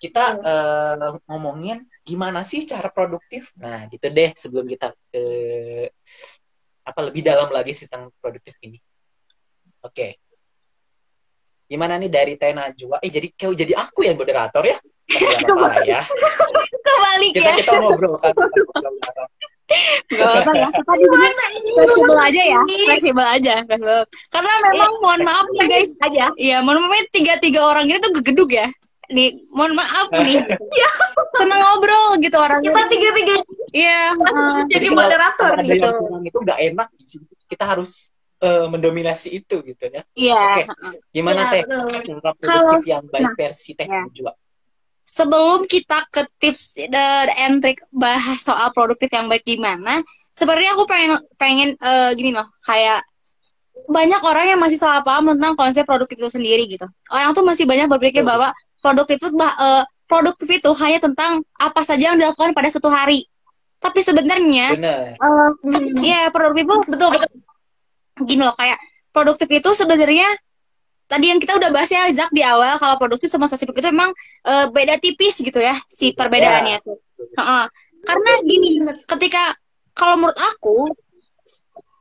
kita 0.00 0.24
eh, 0.40 1.12
ngomongin 1.28 1.84
gimana 2.04 2.40
sih 2.44 2.68
cara 2.68 2.88
produktif 2.92 3.52
nah 3.56 3.88
gitu 3.88 4.06
deh 4.12 4.32
sebelum 4.36 4.68
kita 4.68 4.92
ke 5.12 5.24
apa 6.84 7.00
lebih 7.00 7.24
dalam 7.24 7.48
lagi 7.48 7.72
sih 7.72 7.88
tentang 7.88 8.12
produktif 8.20 8.54
ini 8.60 8.76
oke 9.80 10.08
gimana 11.64 11.96
nih 11.96 12.12
dari 12.12 12.32
Teh 12.36 12.52
Najwa 12.52 13.00
eh 13.00 13.08
jadi 13.08 13.28
kau 13.32 13.56
jadi 13.56 13.72
aku 13.72 14.04
yang 14.04 14.20
moderator 14.20 14.62
ya 14.62 14.76
lah 15.48 15.80
ya 15.96 16.00
Kebalik 16.84 17.32
kita 17.32 17.50
ya. 17.50 17.56
kita 17.60 17.72
ngobrol 17.80 18.16
kan 18.20 18.32
Gak 20.12 20.28
apa-apa 20.28 20.52
ya. 20.54 20.68
Kita 20.70 20.92
di 20.92 21.06
sini 21.08 21.28
fleksibel 21.72 22.18
aja 22.20 22.42
ya. 22.44 22.60
Fleksibel 22.62 23.26
aja. 23.26 23.54
Fleksibel. 23.64 24.00
Karena 24.30 24.52
memang 24.70 24.92
mohon 25.00 25.20
maaf 25.24 25.46
nih 25.56 25.66
guys. 25.66 25.90
aja 26.04 26.30
Iya, 26.36 26.60
mohon 26.62 26.84
maaf 26.84 27.08
tiga-tiga 27.10 27.64
orang 27.64 27.88
ini 27.88 27.98
tuh 27.98 28.12
gegeduk 28.20 28.52
ya. 28.52 28.68
Nih, 29.14 29.46
mohon 29.54 29.78
maaf 29.78 30.10
nih. 30.10 30.42
Seneng 31.38 31.58
ngobrol 31.58 32.18
gitu 32.18 32.34
orangnya. 32.34 32.66
kita 32.70 32.80
tiga 32.90 33.08
tiga 33.14 33.34
Iya. 33.74 34.00
jadi 34.70 34.86
kalau- 34.86 34.98
moderator 34.98 35.50
kalau 35.50 35.62
ada 35.62 35.74
gitu. 35.74 35.88
itu 36.22 36.38
nggak 36.42 36.58
enak 36.70 36.88
kita 37.46 37.64
harus 37.66 38.10
eh, 38.38 38.66
mendominasi 38.70 39.42
itu 39.42 39.56
gitu 39.62 39.84
ya 39.88 40.02
Iya. 40.14 40.66
Oke. 40.68 40.98
gimana 41.10 41.50
Ya, 41.50 41.50
Teh 41.50 41.62
cara 42.06 42.30
produktif 42.34 42.84
yang 42.86 43.02
baik 43.10 43.24
nah, 43.24 43.34
versi 43.34 43.70
Teh 43.74 43.86
ya. 43.86 44.06
Najwa 44.06 44.32
sebelum 45.04 45.66
kita 45.66 46.06
ke 46.08 46.22
tips 46.38 46.78
dan 46.88 47.28
and 47.34 47.60
trick 47.60 47.82
bahas 47.90 48.40
soal 48.40 48.72
produktif 48.72 49.12
yang 49.12 49.28
baik 49.28 49.44
gimana, 49.44 50.00
sebenarnya 50.32 50.72
aku 50.72 50.88
pengen 50.88 51.10
pengen 51.36 51.68
eh, 51.76 52.10
gini 52.16 52.32
loh, 52.32 52.48
kayak 52.64 53.04
banyak 53.84 54.22
orang 54.22 54.46
yang 54.54 54.60
masih 54.62 54.80
salah 54.80 55.04
paham 55.04 55.36
tentang 55.36 55.58
konsep 55.60 55.84
produktif 55.84 56.16
itu 56.16 56.30
sendiri 56.30 56.64
gitu. 56.64 56.88
Orang 57.12 57.36
tuh 57.36 57.44
masih 57.44 57.68
banyak 57.68 57.84
berpikir 57.90 58.24
Betul. 58.24 58.32
bahwa 58.32 58.48
produktif 58.84 59.16
itu 59.16 59.32
bah- 59.32 59.56
eh, 59.56 59.84
produktif 60.04 60.48
itu 60.52 60.70
hanya 60.76 61.00
tentang 61.00 61.40
apa 61.56 61.80
saja 61.80 62.12
yang 62.12 62.20
dilakukan 62.20 62.52
pada 62.52 62.68
satu 62.68 62.92
hari. 62.92 63.24
Tapi 63.80 64.00
sebenarnya 64.04 64.76
benar 64.76 65.16
eh, 65.16 65.50
ya 66.04 66.28
produktif 66.28 66.68
itu 66.68 66.76
betul 66.92 67.08
betul 67.16 67.30
gini 68.28 68.42
loh 68.44 68.54
kayak 68.54 68.78
produktif 69.10 69.48
itu 69.48 69.70
sebenarnya 69.72 70.28
tadi 71.08 71.32
yang 71.32 71.40
kita 71.40 71.56
udah 71.56 71.72
bahas 71.72 71.90
ya 71.90 72.08
Zak 72.12 72.30
di 72.30 72.44
awal 72.44 72.76
kalau 72.76 72.96
produktif 73.00 73.32
sama 73.32 73.48
sosibuk 73.48 73.76
itu 73.80 73.88
emang 73.88 74.12
eh, 74.44 74.66
beda 74.68 75.00
tipis 75.00 75.40
gitu 75.40 75.56
ya 75.56 75.72
si 75.88 76.12
perbedaannya 76.12 76.84
tuh. 76.84 77.00
Heeh. 77.40 77.64
Karena 78.04 78.32
gini, 78.44 78.84
ketika 79.08 79.56
kalau 79.96 80.20
menurut 80.20 80.36
aku 80.36 80.92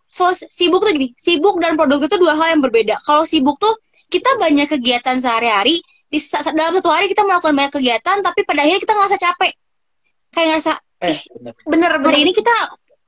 sos 0.04 0.44
sibuk 0.52 0.84
tuh 0.84 0.92
gini, 0.92 1.16
sibuk 1.16 1.58
dan 1.64 1.80
produktif 1.80 2.12
itu 2.12 2.18
dua 2.20 2.36
hal 2.36 2.60
yang 2.60 2.62
berbeda. 2.62 3.00
Kalau 3.08 3.24
sibuk 3.24 3.56
tuh 3.58 3.72
kita 4.12 4.38
banyak 4.38 4.70
kegiatan 4.70 5.18
sehari-hari 5.18 5.82
di 6.14 6.22
dalam 6.54 6.78
satu 6.78 6.90
hari 6.94 7.10
kita 7.10 7.26
melakukan 7.26 7.58
banyak 7.58 7.74
kegiatan 7.74 8.22
tapi 8.22 8.46
pada 8.46 8.62
akhirnya 8.62 8.82
kita 8.86 8.94
ngerasa 8.94 9.18
capek. 9.18 9.52
Kayak 10.30 10.48
ngerasa 10.54 10.72
eh 11.02 11.18
benar 11.34 11.54
bener. 11.66 11.90
Hari 11.98 12.06
bener. 12.06 12.18
ini 12.22 12.32
kita 12.38 12.54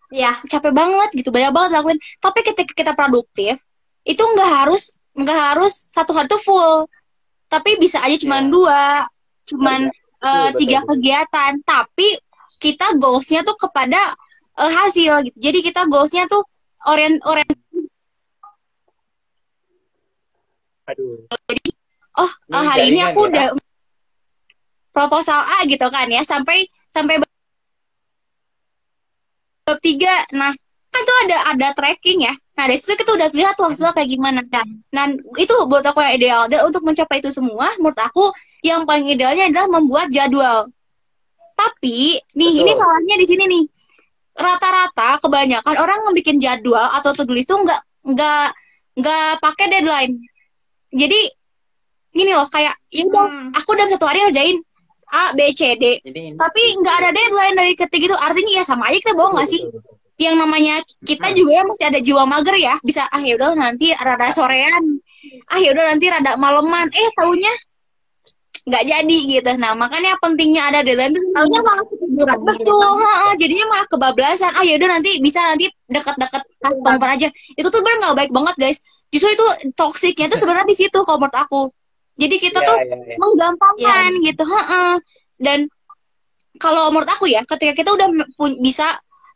ya 0.10 0.32
capek 0.50 0.74
banget 0.74 1.10
gitu 1.13 1.30
banyak 1.30 1.52
banget 1.54 1.70
lakuin. 1.78 2.00
Tapi 2.18 2.39
ketika 2.41 2.74
kita 2.74 2.91
produktif 2.98 3.62
itu 4.02 4.24
nggak 4.26 4.50
harus 4.65 4.98
nggak 5.13 5.39
harus 5.54 5.74
satu 5.86 6.18
hari 6.18 6.26
tuh 6.26 6.41
full. 6.41 6.89
Tapi 7.46 7.78
bisa 7.78 8.02
aja 8.02 8.18
cuman 8.18 8.50
Iya. 8.50 8.52
dua 8.52 8.84
cuman 9.46 9.80
Iya, 9.86 10.26
eh, 10.26 10.50
betul, 10.50 10.60
tiga 10.65 10.80
betul. 10.82 10.89
kegiatan. 10.98 11.52
Tapi 11.62 12.08
kita 12.58 12.86
goalsnya 12.98 13.46
tuh 13.46 13.54
kepada 13.62 14.02
eh, 14.58 14.72
hasil 14.82 15.30
gitu. 15.30 15.38
Jadi 15.38 15.60
kita 15.62 15.86
goalsnya 15.86 16.26
tuh 16.26 16.41
orient 16.89 17.22
orient 17.30 17.54
aduh 20.86 21.26
oh 22.19 22.32
Ini 22.49 22.56
eh, 22.56 22.63
hari 22.63 22.84
ini 22.93 22.99
aku 23.04 23.19
ya? 23.25 23.30
udah 23.30 23.45
proposal 24.95 25.43
A 25.43 25.67
gitu 25.67 25.84
kan 25.91 26.08
ya 26.08 26.23
sampai 26.23 26.71
sampai 26.88 27.19
bab 27.19 27.28
tiga. 29.84 30.23
Nah 30.32 30.56
kan 30.93 31.01
tuh 31.04 31.17
ada 31.28 31.38
ada 31.51 31.67
tracking 31.75 32.23
ya. 32.23 32.34
Nah 32.56 32.71
dari 32.71 32.80
situ 32.80 32.95
kita 32.95 33.12
udah 33.19 33.28
lihat 33.36 33.60
hasilnya 33.60 33.91
kayak 33.91 34.10
gimana 34.15 34.41
kan. 34.47 34.63
Nah 34.95 35.12
itu 35.36 35.54
buat 35.67 35.84
aku 35.84 35.99
yang 35.99 36.15
ideal. 36.15 36.41
Dan 36.47 36.63
untuk 36.63 36.88
mencapai 36.88 37.19
itu 37.19 37.28
semua 37.36 37.67
menurut 37.75 37.99
aku 37.99 38.32
yang 38.63 38.88
paling 38.88 39.12
idealnya 39.12 39.51
adalah 39.51 39.67
membuat 39.75 40.08
jadwal. 40.08 40.71
Tapi 41.60 42.23
nih 42.36 42.51
Betul. 42.56 42.62
ini 42.63 42.71
salahnya 42.71 43.15
di 43.19 43.28
sini 43.28 43.43
nih. 43.51 43.65
Rata-rata 44.36 45.19
kebanyakan 45.23 45.75
orang 45.80 45.99
ngebikin 46.08 46.39
jadwal 46.39 46.91
atau 46.91 47.15
to-do 47.15 47.36
list 47.36 47.47
tuh 47.51 47.60
nggak 47.60 47.82
nggak 48.15 48.47
nggak 48.99 49.30
pakai 49.43 49.65
deadline. 49.71 50.19
Jadi 50.95 51.28
gini 52.15 52.32
loh 52.32 52.47
kayak 52.47 52.73
ya 52.89 53.04
udah 53.12 53.28
Hmm. 53.28 53.51
aku 53.51 53.69
dalam 53.75 53.91
satu 53.91 54.08
hari 54.08 54.23
ngerjain 54.23 54.58
A 55.12 55.36
B 55.36 55.51
C 55.51 55.75
D. 55.75 55.99
Jadi 56.01 56.34
ini 56.34 56.39
tapi 56.39 56.62
nggak 56.80 56.95
ada 57.04 57.10
deadline 57.13 57.56
dari 57.60 57.73
ketik 57.75 58.08
itu. 58.08 58.15
Artinya 58.15 58.51
ya 58.58 58.63
sama 58.63 58.88
aja 58.89 58.97
kita 59.04 59.13
bohong 59.13 59.36
nggak 59.38 59.49
sih? 59.51 59.62
Betul, 59.62 59.78
betul, 59.78 59.91
betul. 59.91 60.04
yang 60.15 60.36
namanya 60.39 60.75
kita 61.04 61.28
Hmm. 61.28 61.36
juga 61.36 61.51
ya 61.51 61.63
masih 61.67 61.86
ada 61.91 61.99
jiwa 61.99 62.23
mager 62.23 62.56
ya. 62.56 62.75
Bisa 62.82 63.04
ah 63.12 63.19
ya 63.19 63.36
udah 63.36 63.51
nanti 63.54 63.91
rada 63.91 64.28
sorean. 64.32 64.84
Ah 65.51 65.60
ya 65.60 65.75
udah 65.75 65.86
nanti 65.91 66.06
rada 66.08 66.32
maleman. 66.39 66.88
Eh 66.89 67.08
taunya 67.19 67.54
nggak 68.65 68.84
jadi 68.88 69.17
gitu. 69.30 69.51
Nah 69.62 69.78
makanya 69.78 70.17
pentingnya 70.23 70.73
ada 70.73 70.80
deadline 70.82 71.13
tuh 71.13 71.21
Taunya 71.36 71.60
malah 71.62 71.86
ketiduran. 71.86 72.38
Betul 72.41 72.93
ha, 73.04 73.36
jadinya 73.38 73.65
malah 73.69 73.88
kebablasan. 73.91 74.51
Ah 74.58 74.63
ya 74.65 74.73
udah 74.80 74.89
nanti 74.89 75.12
bisa 75.21 75.43
nanti 75.43 75.69
deket-deket 75.91 76.41
bumper 76.82 77.10
aja. 77.13 77.28
Itu 77.54 77.67
tuh 77.69 77.84
bener 77.86 77.97
nggak 78.01 78.15
baik 78.17 78.32
banget 78.34 78.56
guys. 78.58 78.80
Justru 79.13 79.30
itu 79.38 79.45
toksiknya 79.78 80.34
tuh 80.34 80.39
sebenarnya 80.41 80.65
di 80.65 80.78
situ 80.80 80.97
kalau 81.06 81.21
menurut 81.21 81.38
aku 81.38 81.60
jadi 82.15 82.36
kita 82.38 82.60
Iya, 82.60 82.67
tuh 82.67 82.78
iya, 82.80 82.95
iya. 82.97 83.15
menggampangkan 83.17 84.10
gitu 84.21 84.43
heeh. 84.43 84.93
dan 85.38 85.60
kalau 86.56 86.88
menurut 86.88 87.10
aku 87.10 87.28
ya 87.28 87.43
ketika 87.43 87.75
kita 87.75 87.89
udah 87.91 88.08
bisa 88.60 88.88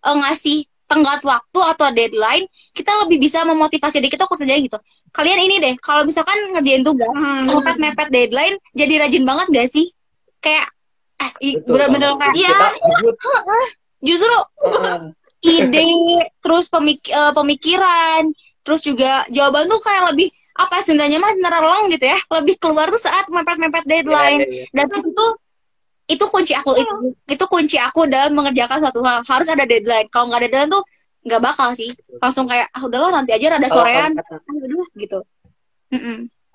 eh, 0.02 0.16
ngasih 0.16 0.58
tenggat 0.86 1.22
waktu 1.22 1.60
atau 1.62 1.88
deadline 1.92 2.46
kita 2.72 2.90
lebih 3.06 3.22
bisa 3.22 3.44
memotivasi 3.44 4.00
diri 4.00 4.10
kita 4.10 4.26
untuk 4.26 4.42
kerjain 4.42 4.64
gitu 4.64 4.80
kalian 5.10 5.40
ini 5.40 5.56
deh 5.60 5.74
kalau 5.78 6.02
misalkan 6.02 6.38
ngerjain 6.50 6.82
tugas 6.82 7.10
Hmm. 7.10 7.46
mepet-mepet 7.48 8.10
deadline 8.10 8.56
jadi 8.74 9.06
rajin 9.06 9.22
banget 9.22 9.48
gak 9.50 9.70
sih 9.70 9.86
kayak 10.40 10.72
eh 11.44 11.62
bener-bener 11.62 12.16
banget. 12.16 12.42
kayak 12.42 12.48
ya 12.48 12.58
justru 14.00 14.32
heeh. 14.64 15.00
ide 15.42 15.86
terus 16.40 16.72
pemik- 16.72 17.06
eh, 17.06 17.34
pemikiran 17.36 18.24
terus 18.64 18.82
juga 18.82 19.26
jawaban 19.28 19.68
tuh 19.68 19.80
kayak 19.80 20.04
lebih 20.14 20.30
apa 20.60 20.84
sebenarnya 20.84 21.24
mah 21.24 21.32
nereleng 21.40 21.88
gitu 21.96 22.04
ya. 22.04 22.20
Lebih 22.20 22.60
keluar 22.60 22.92
tuh 22.92 23.00
saat 23.00 23.32
mepet-mepet 23.32 23.88
deadline 23.88 24.44
Iya, 24.44 24.52
iya, 24.52 24.64
iya. 24.68 24.76
dan 24.76 24.88
itu 24.92 25.26
itu 26.10 26.26
kunci 26.26 26.54
aku 26.58 26.74
itu, 26.76 26.94
itu 27.30 27.46
kunci 27.48 27.78
aku 27.80 28.10
dalam 28.10 28.36
mengerjakan 28.36 28.84
suatu 28.84 29.00
hal. 29.08 29.24
Harus 29.24 29.48
ada 29.48 29.64
deadline. 29.64 30.12
Kalau 30.12 30.28
nggak 30.28 30.40
ada 30.44 30.50
deadline 30.52 30.72
tuh 30.76 30.84
nggak 31.24 31.42
bakal 31.42 31.70
sih. 31.74 31.88
Langsung 32.20 32.44
kayak 32.46 32.68
ah 32.76 32.84
udahlah 32.84 33.10
nanti 33.16 33.32
aja 33.32 33.56
rada 33.56 33.64
Kalau- 33.66 33.88
sorean. 33.88 34.12
kalau 34.20 34.26
kata- 34.28 34.44
ah 34.44 34.54
udah 34.60 34.88
gitu. 35.00 35.20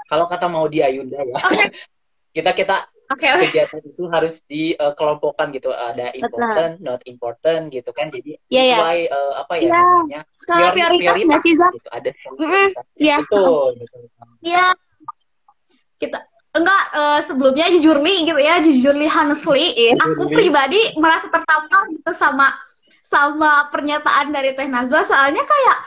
Kalau 0.05 0.25
kata 0.29 0.47
mau 0.53 0.69
di 0.69 0.85
Ayunda 0.85 1.17
ya. 1.25 1.37
Kita 2.35 2.51
kita 2.51 2.77
Oke, 3.05 3.29
oke. 3.29 3.45
kegiatan 3.47 3.81
itu 3.85 4.03
harus 4.09 4.35
dikelompokkan 4.49 5.53
gitu 5.53 5.69
ada 5.71 6.09
important 6.12 6.81
not 6.81 7.05
important 7.05 7.69
gitu 7.69 7.93
kan 7.93 8.09
jadi 8.09 8.40
Iya, 8.49 8.62
iya. 8.64 8.77
sesuai 8.81 9.01
eh, 9.12 9.33
apa 9.37 9.53
ya 9.55 9.61
Iya. 9.61 9.73
namanya 9.77 10.21
skala 10.33 10.69
priori- 10.73 11.01
prioritas 11.05 11.29
nggak 11.29 11.43
sih 11.45 11.53
Zak 11.55 11.71
gitu 11.73 11.88
ada 11.93 12.11
Mm-mm. 12.40 12.67
Iya. 12.97 13.17
betul 13.21 13.69
betul 13.77 14.01
Iya. 14.40 14.64
Kita 15.95 16.19
enggak 16.55 16.83
eh, 16.93 17.21
sebelumnya 17.21 17.67
jujurly 17.71 18.14
gitu 18.25 18.40
ya 18.40 18.55
jujurly 18.61 19.07
honestly 19.07 19.64
Iya. 19.75 20.01
aku 20.01 20.23
pribadi 20.27 20.81
merasa 20.97 21.27
tertampar 21.29 21.90
gitu 21.90 22.11
sama 22.11 22.57
sama 23.05 23.69
pernyataan 23.69 24.31
dari 24.31 24.55
Teh 24.55 24.67
Nazwa 24.67 25.05
soalnya 25.05 25.45
kayak 25.45 25.79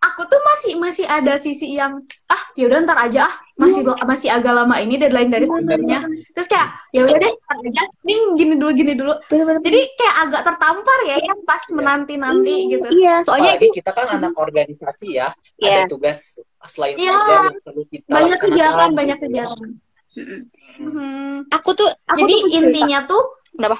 aku 0.00 0.24
tuh 0.24 0.40
masih 0.40 0.72
masih 0.78 1.04
ada 1.04 1.36
sisi 1.36 1.76
yang 1.76 2.00
ah 2.26 2.42
ya 2.56 2.68
udah 2.68 2.78
ntar 2.84 2.96
aja 2.96 3.28
ah 3.28 3.34
masih 3.60 3.80
masih 3.84 4.28
agak 4.32 4.56
lama 4.56 4.80
ini 4.80 4.96
deadline 4.96 5.28
dari 5.28 5.44
sebelumnya 5.44 6.00
terus 6.32 6.48
kayak 6.48 6.72
ya 6.90 7.04
udah 7.04 7.18
deh 7.18 7.28
aja 7.28 7.82
nih 8.00 8.18
gini 8.34 8.54
dulu 8.56 8.72
gini 8.72 8.92
dulu 8.94 9.12
jadi 9.60 9.80
kayak 9.94 10.16
agak 10.24 10.42
tertampar 10.48 10.98
ya 11.04 11.16
yang 11.20 11.38
pas 11.44 11.60
menanti 11.68 12.14
nanti 12.16 12.54
gitu 12.66 12.88
Iya, 12.88 13.20
soalnya 13.20 13.54
Apalagi 13.54 13.68
kita 13.70 13.90
kan 13.92 14.06
anak 14.10 14.32
organisasi 14.34 15.08
ya, 15.12 15.28
Iya. 15.56 15.84
ada 15.84 15.92
tugas 15.92 16.34
selain 16.64 16.96
Iya. 16.96 17.12
kerja 17.12 17.34
yang 17.44 17.56
perlu 17.60 17.82
kita 17.86 18.08
banyak 18.08 18.38
kegiatan 18.40 18.90
banyak 18.90 19.18
kegiatan 19.18 19.70
Hmm. 20.10 20.42
Mhm. 20.82 21.54
aku 21.54 21.70
tuh 21.70 21.86
aku 21.86 22.18
jadi 22.18 22.26
tuh 22.26 22.34
mau 22.34 22.48
cerita. 22.48 22.58
intinya 22.66 22.98
tuh 23.06 23.22
kenapa? 23.52 23.76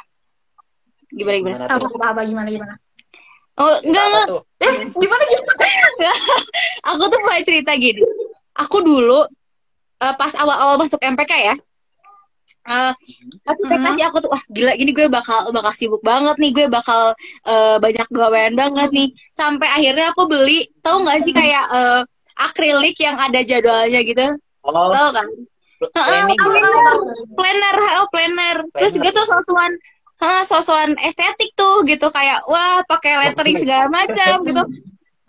Gimana 1.11 1.37
gimana? 1.37 1.55
Gimana 1.59 1.65
apa 1.67 1.87
apa, 1.91 2.07
apa 2.07 2.21
gimana 2.23 2.49
gimana 2.49 2.75
Oh, 3.59 3.75
enggak 3.83 4.05
enggak. 4.07 4.27
eh 4.63 4.75
gimana 4.95 5.23
gimana 5.27 5.65
Aku 6.89 7.03
tuh 7.05 7.21
mulai 7.21 7.43
cerita 7.43 7.75
gini. 7.75 8.01
Aku 8.57 8.79
dulu 8.81 9.27
eh, 10.01 10.15
pas 10.17 10.33
awal-awal 10.35 10.77
masuk 10.77 11.01
MPK 11.01 11.33
ya. 11.45 11.57
eh 12.61 12.93
ekspektasi 13.49 14.05
aku 14.05 14.21
tuh 14.21 14.31
wah 14.31 14.43
gila 14.53 14.77
gini 14.77 14.93
gue 14.93 15.09
bakal 15.09 15.49
bakal 15.49 15.73
sibuk 15.73 16.05
banget 16.05 16.37
nih 16.37 16.53
gue 16.53 16.67
bakal 16.69 17.17
eh, 17.47 17.77
banyak 17.81 18.09
gawean 18.13 18.53
banget 18.53 18.91
nih. 18.93 19.09
Sampai 19.33 19.65
akhirnya 19.67 20.13
aku 20.13 20.29
beli 20.29 20.69
tahu 20.85 21.03
nggak 21.03 21.25
sih 21.25 21.33
kayak 21.33 21.65
eh, 21.73 22.01
akrilik 22.37 22.97
yang 23.01 23.17
ada 23.17 23.41
jadwalnya 23.41 24.01
gitu? 24.05 24.27
Oh, 24.61 24.93
tahu 24.93 25.09
kan? 25.13 25.27
Planning 25.97 26.37
Ah, 26.37 26.53
gitu. 26.53 26.81
planner 27.33 27.77
oh 27.97 28.07
planner. 28.13 28.57
Terus 28.77 28.93
Planner. 28.93 29.07
gitu 29.09 29.21
sosuan 29.25 29.73
ha 30.21 30.45
sosuan 30.45 30.93
estetik 31.01 31.57
tuh 31.57 31.81
gitu 31.89 32.13
kayak 32.13 32.45
wah 32.45 32.85
pakai 32.85 33.25
lettering 33.25 33.57
segala 33.57 33.89
macam 33.89 34.45
gitu 34.45 34.63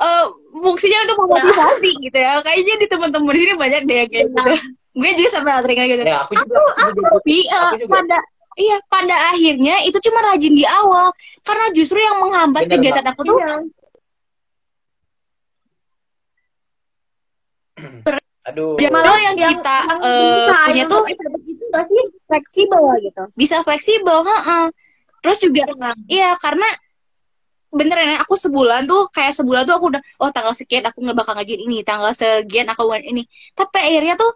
eh 0.01 0.23
fungsinya 0.55 0.99
untuk 1.05 1.17
memotivasi 1.21 1.89
gitu 2.01 2.17
ya 2.17 2.41
kayaknya 2.41 2.75
di 2.75 2.87
teman-teman 2.89 3.31
di 3.31 3.39
sini 3.39 3.53
banyak 3.55 3.81
deh 3.85 3.97
yang 4.01 4.09
kayak 4.09 4.25
gitu 4.27 4.53
gue 4.91 5.11
juga 5.15 5.29
sampai 5.31 5.51
lettering 5.55 5.79
gitu 5.87 6.03
Ya, 6.03 6.17
aku 6.19 6.33
juga. 6.35 6.57
Aku 6.75 6.89
juga. 6.91 7.09
tapi 7.13 7.37
eh, 7.45 7.61
Aku 7.61 7.75
juga. 7.77 7.93
pada 7.93 8.17
iya 8.57 8.77
pada 8.85 9.15
akhirnya 9.29 9.75
itu 9.85 9.97
cuma 10.01 10.19
rajin 10.27 10.51
di 10.51 10.65
awal 10.67 11.13
karena 11.41 11.65
justru 11.71 11.97
yang 11.97 12.19
menghambat 12.19 12.65
Bener, 12.65 12.73
kegiatan 12.75 13.05
aku 13.07 13.21
tuh 13.23 13.37
Aduh. 18.41 18.73
Malah 18.89 19.19
yang 19.21 19.37
kita, 19.37 19.77
eh, 20.01 20.17
bisa 20.33 20.53
punya 20.65 20.73
yang 20.75 20.89
tuh- 20.89 21.05
itu 21.05 22.01
fleksibel 22.25 22.83
gitu 22.99 23.23
bisa 23.37 23.57
fleksibel 23.61 24.17
heeh. 24.25 24.65
terus 25.21 25.37
juga 25.37 25.63
Iya, 26.09 26.33
karena 26.41 26.65
bener 27.71 27.97
ya, 28.03 28.15
aku 28.23 28.36
sebulan 28.36 28.84
tuh 28.86 29.07
kayak 29.15 29.31
sebulan 29.31 29.63
tuh 29.63 29.75
aku 29.79 29.86
udah 29.95 30.01
oh 30.19 30.29
tanggal 30.36 30.51
sekian 30.51 30.84
aku 30.84 30.99
nggak 31.01 31.17
bakal 31.17 31.34
ngajuin 31.39 31.62
ini, 31.63 31.77
tanggal 31.88 32.12
sekian 32.12 32.67
aku 32.67 32.84
ngajuin 32.91 33.07
ini. 33.15 33.23
Tapi 33.55 33.77
akhirnya 33.79 34.15
tuh 34.19 34.31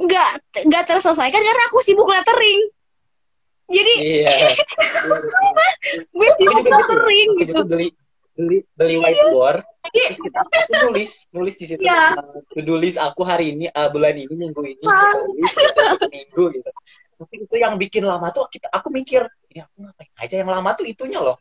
nggak 0.00 0.28
nggak 0.64 0.82
terselesaikan 0.88 1.40
karena 1.44 1.62
aku 1.68 1.78
sibuk 1.84 2.08
lettering. 2.08 2.60
Jadi 3.70 3.92
Iya. 4.02 4.34
gue 6.18 6.28
sibuk 6.40 6.58
juga 6.58 6.64
gitu. 6.64 6.74
lettering 6.74 7.28
gitu. 7.38 7.52
juga 7.54 7.62
beli 7.68 7.88
beli 8.34 8.58
beli 8.72 8.96
whiteboard 8.96 9.60
terus 9.90 10.18
kita 10.22 10.38
aku 10.40 10.72
nulis 10.88 11.10
nulis 11.34 11.54
di 11.60 11.66
situ 11.68 11.82
Iya. 11.82 12.16
uh, 12.16 12.40
to-do 12.54 12.80
list 12.80 12.96
aku 12.96 13.20
hari 13.26 13.52
ini 13.52 13.68
uh, 13.68 13.88
bulan 13.92 14.16
ini 14.16 14.32
minggu 14.32 14.60
ini 14.64 14.80
tulis 14.80 15.50
satu 15.76 16.06
minggu 16.08 16.44
gitu 16.56 16.70
tapi 17.20 17.34
itu 17.44 17.54
yang 17.60 17.76
bikin 17.76 18.08
lama 18.08 18.32
tuh 18.32 18.48
kita 18.48 18.72
aku 18.72 18.88
mikir 18.88 19.28
ini 19.52 19.60
aku 19.60 19.74
ngapain 19.84 20.10
aja 20.16 20.34
yang 20.40 20.48
lama 20.48 20.70
tuh 20.72 20.86
itunya 20.88 21.20
loh 21.20 21.36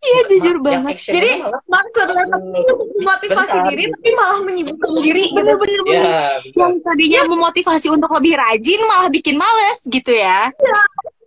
Iya 0.00 0.20
jujur 0.32 0.56
yang 0.64 0.80
banget. 0.80 0.96
Jadi, 0.96 1.30
malah 1.44 1.60
maksud 1.68 2.06
lettering 2.08 2.56
itu 2.56 2.72
untuk 2.72 2.88
memotivasi 3.04 3.52
Bentar. 3.52 3.68
diri 3.68 3.84
tapi 3.92 4.08
malah 4.16 4.38
menyibukkan 4.40 4.90
diri 4.96 5.22
gitu 5.28 5.36
Bener-bener 5.36 5.80
bener. 5.84 6.00
ya 6.00 6.24
Yang 6.56 6.72
tadinya 6.80 7.20
memotivasi 7.28 7.86
untuk 7.92 8.10
lebih 8.16 8.32
rajin 8.40 8.80
malah 8.88 9.08
bikin 9.12 9.36
males 9.36 9.78
gitu 9.84 10.12
ya. 10.12 10.48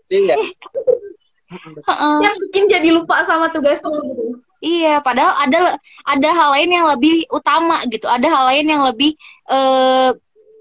iya 0.10 0.36
Heeh. 1.88 2.16
yang 2.26 2.36
bikin 2.50 2.64
jadi 2.66 2.90
lupa 2.98 3.22
sama 3.30 3.54
tugasnya 3.54 3.94
gitu 4.10 4.42
Iya, 4.64 5.04
padahal 5.04 5.36
ada 5.44 5.76
ada 6.08 6.30
hal 6.32 6.50
lain 6.56 6.72
yang 6.72 6.88
lebih 6.88 7.28
utama 7.28 7.84
gitu. 7.92 8.08
Ada 8.08 8.32
hal 8.32 8.44
lain 8.48 8.66
yang 8.72 8.82
lebih 8.88 9.12
eh 9.52 10.10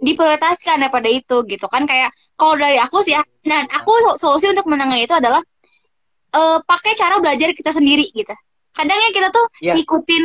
diprioritaskan 0.02 0.82
daripada 0.82 1.06
itu 1.06 1.46
gitu 1.46 1.70
kan 1.70 1.86
kayak 1.86 2.10
kalau 2.34 2.58
dari 2.58 2.82
aku 2.82 2.98
sih 3.00 3.14
ya, 3.14 3.22
nah 3.46 3.62
aku 3.70 4.18
solusi 4.18 4.50
untuk 4.50 4.66
menangani 4.66 5.06
itu 5.06 5.14
adalah 5.14 5.38
eh 6.32 6.58
pakai 6.64 6.92
cara 6.94 7.20
belajar 7.20 7.52
kita 7.52 7.70
sendiri 7.70 8.08
gitu. 8.10 8.32
Kadangnya 8.72 9.10
kita 9.12 9.28
tuh 9.28 9.44
Iya. 9.60 9.76
ngikutin 9.76 10.22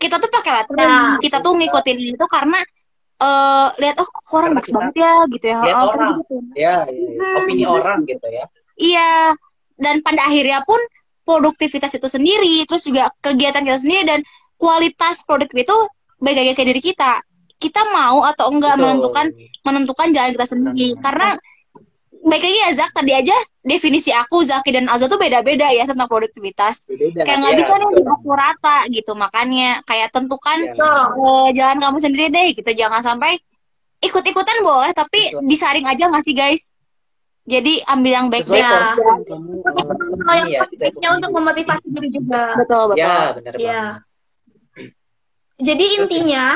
kita 0.00 0.16
tuh 0.16 0.30
pakai 0.32 0.50
lettering, 0.56 0.88
Nah. 0.88 1.18
kita 1.20 1.38
tuh 1.38 1.52
ngikutin 1.54 1.96
itu 2.16 2.24
karena 2.26 2.58
eh 3.20 3.68
lihat 3.76 4.00
oh 4.00 4.08
kok 4.08 4.24
orang 4.32 4.56
bagus 4.56 4.72
banget 4.72 4.94
ya 4.96 5.12
gitu 5.28 5.46
ya. 5.46 5.58
lihat 5.60 5.76
Oh, 5.76 5.92
kan 5.92 5.98
orang. 6.00 6.12
gitu. 6.18 6.34
ya, 6.56 6.74
iya. 6.88 7.08
Hmm. 7.20 7.36
opini 7.44 7.64
orang 7.68 7.98
gitu 8.04 8.26
ya 8.26 8.44
Iya, 8.80 9.36
dan 9.76 10.00
pada 10.00 10.24
akhirnya 10.24 10.64
pun 10.64 10.80
produktivitas 11.20 11.92
itu 11.92 12.08
sendiri, 12.08 12.64
terus 12.64 12.88
juga 12.88 13.12
kegiatan 13.20 13.60
kita 13.60 13.76
sendiri 13.76 14.02
dan 14.08 14.20
kualitas 14.56 15.20
produk 15.22 15.52
itu 15.52 15.76
baik 16.16 16.36
lagi 16.36 16.52
ke 16.56 16.64
diri 16.64 16.80
kita. 16.80 17.20
Kita 17.54 17.84
mau 17.92 18.24
atau 18.24 18.48
enggak 18.48 18.80
Betul. 18.80 18.84
menentukan 18.88 19.26
menentukan 19.62 20.08
jalan 20.10 20.30
kita 20.32 20.46
sendiri. 20.48 20.88
Hmm. 20.96 21.00
Karena 21.04 21.28
baik 22.20 22.42
lagi 22.42 22.58
ya 22.58 22.70
Zak 22.76 22.92
tadi 22.92 23.12
aja 23.12 23.32
definisi 23.60 24.10
aku 24.10 24.44
Zaki 24.44 24.70
dan 24.70 24.86
Azza 24.86 25.06
tuh 25.06 25.16
beda-beda 25.16 25.68
ya 25.68 25.88
tentang 25.88 26.04
produktivitas. 26.04 26.84
Beda, 26.86 27.24
Kayak 27.24 27.38
nggak 27.40 27.54
iya, 27.54 27.60
bisa 27.60 27.72
nih 27.74 27.88
dipukul 27.96 28.34
rata 28.34 28.76
gitu. 28.88 29.12
Makanya 29.14 29.80
kayak 29.84 30.08
tentukan 30.10 30.58
Iya. 30.70 30.92
eh, 31.10 31.48
jalan 31.54 31.78
kamu 31.78 31.96
sendiri 31.98 32.26
deh 32.28 32.46
gitu. 32.52 32.70
Jangan 32.70 33.00
sampai 33.00 33.40
ikut-ikutan 34.00 34.60
boleh 34.60 34.92
tapi 34.92 35.20
Sesuai. 35.28 35.44
disaring 35.44 35.86
aja 35.86 36.04
nggak 36.08 36.24
sih 36.24 36.32
guys? 36.32 36.72
Jadi 37.44 37.80
ambil 37.84 38.12
yang 38.14 38.26
baik-baik. 38.28 38.62
Ya. 38.62 38.70
porsi 38.70 39.00
yang 39.00 39.20
kalau 40.20 40.44
ya 40.46 40.60
sesuai 40.60 40.60
positifnya 40.62 41.08
untuk 41.16 41.30
memotivasi 41.34 41.86
diri 41.88 42.08
juga 42.10 42.42
Betul, 42.54 42.82
betul. 42.90 43.00
ya 43.00 43.16
benar 43.34 43.52
Iya. 43.56 43.82
banget 43.90 44.08
jadi 45.60 45.84
intinya 46.00 46.46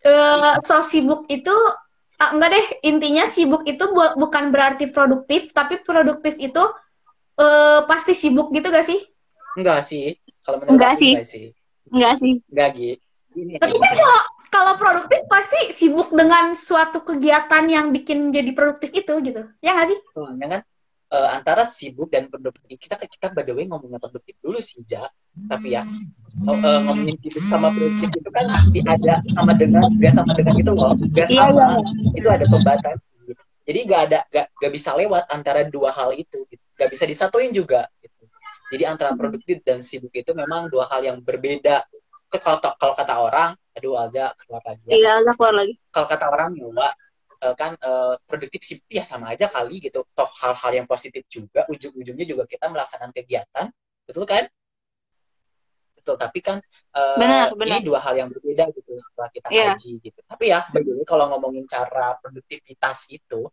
eh 0.00 0.54
so 0.64 0.80
sibuk 0.80 1.24
itu 1.28 1.52
ah, 2.22 2.30
enggak 2.36 2.50
deh. 2.54 2.66
Intinya 2.86 3.24
sibuk 3.26 3.62
itu 3.66 3.84
bu- 3.96 4.14
bukan 4.20 4.44
berarti 4.54 4.84
produktif 4.92 5.50
tapi 5.56 5.80
produktif 5.80 6.36
itu 6.36 6.62
eh 7.40 7.80
pasti 7.90 8.12
sibuk 8.12 8.52
gitu 8.52 8.68
gak 8.68 8.86
sih? 8.86 9.00
Enggak 9.58 9.80
sih. 9.88 10.14
Kalau 10.44 10.56
menurut 10.60 10.76
Enggak 10.76 10.94
sih. 11.00 11.12
enggak 11.16 11.26
sih. 11.26 11.44
Enggak 11.90 12.14
sih. 12.20 12.34
enggak 12.50 12.70
gitu 12.78 13.00
tapi 13.60 13.76
kan 13.78 13.92
kalau 13.94 14.20
kalau 14.50 14.74
produktif 14.80 15.22
pasti 15.30 15.60
sibuk 15.70 16.10
dengan 16.10 16.58
suatu 16.58 17.06
kegiatan 17.06 17.64
yang 17.70 17.94
bikin 17.94 18.34
jadi 18.34 18.50
produktif 18.56 18.90
itu 18.90 19.12
gitu. 19.22 19.42
Ya 19.62 19.76
nggak 19.78 19.88
sih? 19.94 19.98
Soalnya 20.14 20.46
kan? 20.58 20.62
Eh, 21.10 21.28
antara 21.34 21.62
sibuk 21.66 22.08
dan 22.10 22.30
produktif. 22.30 22.78
Kita 22.78 22.94
kita 22.98 23.34
by 23.34 23.42
the 23.46 23.54
way 23.54 23.66
ngomongin 23.66 23.98
produktif 23.98 24.34
dulu 24.42 24.58
sih 24.62 24.82
Ja 24.86 25.06
tapi 25.50 25.74
ya 25.74 25.82
eh, 26.46 26.80
ngomongin 26.86 27.16
sibuk 27.20 27.44
sama 27.44 27.68
produktif 27.74 28.08
itu 28.16 28.30
kan 28.30 28.46
ada 28.86 29.14
sama 29.34 29.52
dengan 29.54 29.84
gak 29.98 30.14
sama 30.14 30.32
dengan 30.36 30.54
itu 30.58 30.72
loh 30.72 30.94
gak 31.12 31.28
Iya, 31.30 31.46
sama 31.50 31.66
iya. 31.76 32.18
itu 32.18 32.28
ada 32.30 32.44
pembatas 32.48 32.96
gitu. 33.26 33.32
jadi 33.66 33.78
gak 33.86 34.00
ada 34.10 34.18
gak, 34.30 34.46
gak 34.56 34.72
bisa 34.72 34.90
lewat 34.96 35.24
antara 35.30 35.66
dua 35.66 35.90
hal 35.92 36.10
itu 36.14 36.38
gitu. 36.48 36.62
gak 36.78 36.88
bisa 36.90 37.04
disatuin 37.06 37.50
juga 37.50 37.86
gitu. 38.00 38.24
jadi 38.72 38.94
antara 38.94 39.12
produktif 39.18 39.60
dan 39.66 39.82
sibuk 39.82 40.12
itu 40.14 40.30
memang 40.32 40.70
dua 40.70 40.86
hal 40.90 41.02
yang 41.02 41.18
berbeda 41.20 41.82
kalau 42.30 42.58
kalau 42.78 42.94
kata 42.94 43.14
orang 43.18 43.50
aduh 43.74 43.98
aja 43.98 44.30
keluar 44.38 44.62
lagi 44.62 44.82
ya 44.86 44.94
Iya, 44.98 45.10
Azza 45.22 45.32
keluar 45.34 45.54
lagi. 45.58 45.74
kalau 45.90 46.06
kata 46.06 46.26
orang 46.30 46.48
Nyoba 46.54 46.88
eh, 47.42 47.54
kan 47.58 47.72
eh, 47.74 48.14
produktif 48.26 48.62
sih 48.62 48.78
ya 48.86 49.02
sama 49.02 49.34
aja 49.34 49.50
kali 49.50 49.82
gitu 49.82 50.06
toh 50.14 50.30
hal-hal 50.38 50.72
yang 50.78 50.86
positif 50.86 51.26
juga 51.26 51.66
ujung-ujungnya 51.66 52.26
juga 52.26 52.46
kita 52.46 52.70
melaksanakan 52.70 53.10
kegiatan 53.14 53.66
betul 54.06 54.26
kan 54.26 54.46
betul 56.00 56.16
tapi 56.16 56.40
kan 56.40 56.56
eh, 56.96 57.16
Benar, 57.20 57.52
benar. 57.52 57.78
ini 57.78 57.84
dua 57.84 58.00
hal 58.00 58.16
yang 58.16 58.32
berbeda 58.32 58.72
gitu 58.72 58.96
setelah 58.96 59.28
kita 59.28 59.48
Iya. 59.52 59.76
kaji 59.76 59.90
gitu 60.00 60.20
tapi 60.24 60.44
ya 60.48 60.64
begini 60.72 61.04
kalau 61.04 61.28
ngomongin 61.30 61.68
cara 61.68 62.16
produktivitas 62.16 63.12
itu 63.12 63.44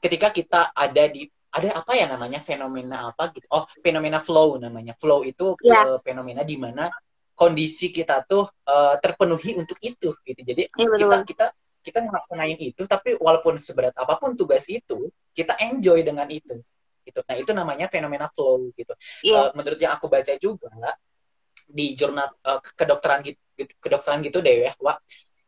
ketika 0.00 0.28
kita 0.32 0.60
ada 0.72 1.04
di 1.08 1.24
ada 1.50 1.82
apa 1.82 1.92
ya 1.98 2.06
namanya 2.06 2.38
fenomena 2.38 3.10
apa 3.10 3.34
gitu 3.34 3.44
oh 3.50 3.66
fenomena 3.82 4.22
flow 4.22 4.54
namanya 4.56 4.94
flow 4.94 5.26
itu 5.26 5.58
Iya. 5.60 5.96
eh, 5.96 5.98
fenomena 6.04 6.46
di 6.46 6.54
mana 6.54 6.86
kondisi 7.34 7.90
kita 7.90 8.22
tuh 8.24 8.46
eh, 8.68 8.94
terpenuhi 9.02 9.58
untuk 9.58 9.76
itu 9.82 10.14
gitu 10.22 10.40
jadi 10.44 10.70
Iya, 10.70 10.86
betul. 10.86 10.98
kita 11.00 11.16
kita 11.26 11.46
kita 11.80 11.98
ngelaksanain 12.06 12.60
itu 12.60 12.84
tapi 12.84 13.16
walaupun 13.16 13.56
seberat 13.56 13.96
apa 13.96 14.20
pun 14.20 14.36
tugas 14.36 14.68
itu 14.68 15.08
kita 15.32 15.56
enjoy 15.64 16.04
dengan 16.04 16.28
itu 16.28 16.60
gitu 17.00 17.24
nah 17.24 17.32
itu 17.34 17.50
namanya 17.50 17.88
fenomena 17.90 18.28
flow 18.30 18.70
gitu 18.78 18.92
Iya. 19.26 19.50
Eh, 19.50 19.58
menurut 19.58 19.80
yang 19.80 19.96
aku 19.98 20.06
baca 20.06 20.32
juga 20.38 20.68
di 21.70 21.94
jurnal 21.94 22.28
eh, 22.42 22.60
kedokteran 22.74 23.22
gitu 23.22 23.38
kedokteran 23.78 24.24
gitu 24.24 24.40
deh 24.40 24.70
ya 24.70 24.72
Wak. 24.80 24.98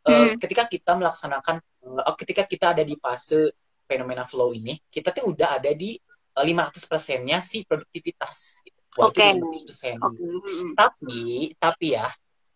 Eh, 0.02 0.12
Hmm. 0.12 0.34
ketika 0.38 0.66
kita 0.66 0.98
melaksanakan 0.98 1.62
oh, 1.86 2.16
ketika 2.18 2.42
kita 2.46 2.74
ada 2.74 2.82
di 2.82 2.98
fase 2.98 3.54
fenomena 3.86 4.24
flow 4.26 4.50
ini, 4.56 4.78
kita 4.88 5.12
tuh 5.12 5.36
udah 5.36 5.60
ada 5.60 5.70
di 5.76 5.94
uh, 6.38 6.42
500 6.42 6.88
persennya 6.88 7.38
si 7.44 7.62
produktivitas. 7.68 8.64
Gitu. 8.64 8.78
Oke. 8.98 9.36
500 9.36 9.68
persen. 9.68 9.96
Oke. 10.00 10.24
Tapi, 10.72 11.20
tapi 11.60 11.86
ya, 11.92 12.08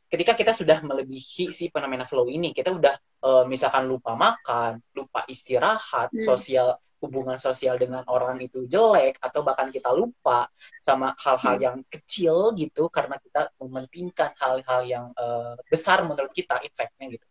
ketika 0.09 0.33
kita 0.33 0.57
sudah 0.57 0.81
melebihi 0.81 1.53
si 1.53 1.69
fenomena 1.69 2.09
flow 2.09 2.27
ini, 2.33 2.57
kita 2.57 2.73
udah 2.73 2.95
eh, 2.97 3.45
misalkan 3.45 3.85
lupa 3.85 4.17
makan, 4.17 4.81
lupa 4.97 5.29
istirahat, 5.29 6.09
Hmm. 6.15 6.25
sosial 6.25 6.79
hubungan 7.03 7.37
sosial 7.37 7.77
dengan 7.77 8.03
orang 8.09 8.41
itu 8.41 8.65
jelek, 8.65 9.21
atau 9.21 9.45
bahkan 9.45 9.69
kita 9.69 9.93
lupa 9.93 10.49
sama 10.81 11.13
hal-hal 11.21 11.55
Hmm. 11.57 11.65
yang 11.65 11.77
kecil 11.93 12.57
gitu, 12.57 12.89
karena 12.89 13.21
kita 13.21 13.53
mementingkan 13.61 14.33
hal-hal 14.41 14.81
yang 14.89 15.07
eh, 15.17 15.55
besar 15.69 16.03
menurut 16.09 16.33
kita, 16.33 16.57
efeknya 16.65 17.21
gitu. 17.21 17.27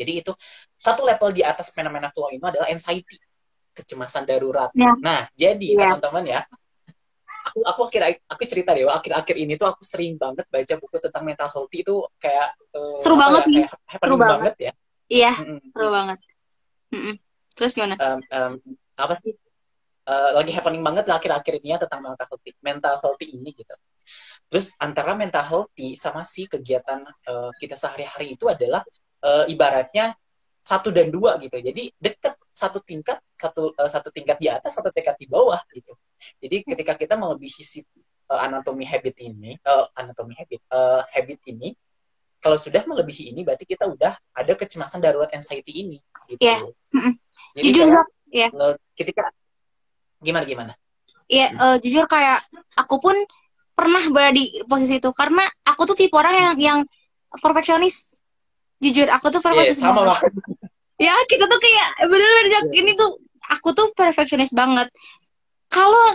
Jadi 0.00 0.12
itu 0.24 0.32
satu 0.80 1.04
level 1.04 1.30
di 1.36 1.42
atas 1.44 1.74
fenomena 1.76 2.08
flow 2.08 2.32
ini 2.32 2.40
adalah 2.40 2.72
anxiety, 2.72 3.20
kecemasan 3.76 4.24
darurat. 4.24 4.72
Ya. 4.72 4.96
Nah, 4.96 5.28
jadi 5.36 5.76
Ya. 5.76 5.92
teman-teman 5.92 6.24
ya, 6.24 6.40
aku 7.40 7.64
aku 7.64 7.80
akhir 7.88 8.20
aku 8.28 8.42
cerita 8.44 8.76
deh 8.76 8.84
akhir-akhir 8.84 9.36
ini 9.36 9.56
tuh 9.56 9.68
aku 9.72 9.80
sering 9.84 10.16
banget 10.20 10.44
baca 10.48 10.74
buku 10.76 10.96
tentang 11.00 11.24
mental 11.24 11.48
health 11.48 11.72
itu 11.72 12.04
kayak 12.20 12.52
eh, 12.76 12.96
Seru 13.00 13.16
banget 13.16 13.42
ya, 13.44 13.48
nih. 13.48 13.64
kayak 13.64 13.70
happening 13.88 14.00
Seru 14.00 14.16
banget. 14.16 14.32
banget 14.32 14.54
ya 14.60 14.72
Iya, 15.10 15.32
Mm-mm. 15.34 15.60
seru 15.74 15.88
banget. 15.90 16.18
Mm-mm. 16.94 17.14
Terus 17.56 17.72
gimana? 17.76 17.94
Em, 17.98 18.20
em, 18.30 18.52
apa 18.96 19.14
sih 19.20 19.34
Eh, 20.10 20.30
lagi 20.34 20.50
happening 20.50 20.82
banget 20.82 21.04
lah 21.06 21.22
akhir-akhir 21.22 21.62
ini 21.62 21.76
ya 21.76 21.78
tentang 21.78 22.02
mental 22.02 22.26
healthy 22.26 22.50
mental 22.64 22.94
healthy 22.98 23.26
ini 23.36 23.54
gitu 23.54 23.74
terus 24.50 24.74
antara 24.82 25.14
mental 25.14 25.44
healthy 25.46 25.94
sama 25.94 26.26
si 26.26 26.50
kegiatan 26.50 27.04
eh, 27.04 27.50
kita 27.62 27.78
sehari-hari 27.78 28.34
itu 28.34 28.50
adalah 28.50 28.82
eh, 29.22 29.44
ibaratnya 29.54 30.10
satu 30.58 30.90
dan 30.90 31.14
dua 31.14 31.38
gitu 31.38 31.54
jadi 31.62 31.94
deket 32.00 32.34
satu 32.50 32.82
tingkat 32.82 33.22
satu 33.38 33.76
eh, 33.76 33.90
satu 33.92 34.10
tingkat 34.10 34.40
di 34.42 34.50
atas 34.50 34.74
satu 34.74 34.90
tingkat 34.90 35.14
di 35.14 35.30
bawah 35.30 35.62
gitu 35.70 35.94
jadi 36.42 36.64
ketika 36.66 36.98
kita 36.98 37.14
melebihi 37.14 37.62
si 37.62 37.86
eh, 37.86 38.40
anatomi 38.40 38.88
habit 38.88 39.14
ini 39.20 39.54
eh, 39.62 39.84
anatomi 39.94 40.34
habit 40.34 40.58
eh, 40.58 41.02
habit 41.12 41.40
ini 41.54 41.70
kalau 42.40 42.56
sudah 42.56 42.82
melebihi 42.88 43.36
ini 43.36 43.44
berarti 43.44 43.68
kita 43.68 43.84
udah 43.84 44.16
ada 44.32 44.52
kecemasan 44.56 45.04
darurat 45.04 45.28
anxiety 45.36 45.76
ini 45.86 46.00
gitu 46.26 46.40
Iya. 46.40 46.66
Mm-mm. 46.96 47.14
Jadi 47.56 47.66
Jujur, 47.70 47.86
kayak, 48.30 48.50
eh, 48.54 48.74
ketika 48.94 49.24
gimana 50.20 50.44
gimana 50.44 50.72
Iya, 51.30 51.46
eh, 51.54 51.76
jujur 51.78 52.10
kayak 52.10 52.42
aku 52.74 52.98
pun 52.98 53.14
pernah 53.70 54.02
berada 54.10 54.34
di 54.34 54.60
posisi 54.66 54.98
itu 54.98 55.08
karena 55.14 55.46
aku 55.62 55.86
tuh 55.88 55.96
tipe 55.96 56.12
orang 56.18 56.34
yang 56.34 56.54
yang 56.58 56.78
perfeksionis. 57.32 58.18
Jujur, 58.82 59.06
aku 59.08 59.30
tuh 59.30 59.38
Iya, 59.38 59.46
perfeksionis 59.46 59.78
sama 59.80 60.02
banget. 60.04 60.26
banget 60.26 60.32
Ya, 61.06 61.16
kita 61.24 61.48
tuh 61.48 61.56
kayak 61.56 61.88
bener-bener 62.12 62.50
Iya. 62.50 62.76
ini 62.76 62.92
tuh 62.92 63.16
aku 63.48 63.72
tuh 63.72 63.88
perfeksionis 63.96 64.52
banget. 64.52 64.92
Kalau 65.70 66.10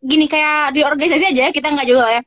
gini 0.00 0.30
kayak 0.30 0.72
di 0.72 0.80
organisasi 0.86 1.34
aja 1.34 1.40
ya, 1.48 1.52
kita 1.52 1.66
nggak 1.74 1.86
jauh 1.90 2.00
lah 2.00 2.16
ya. 2.16 2.22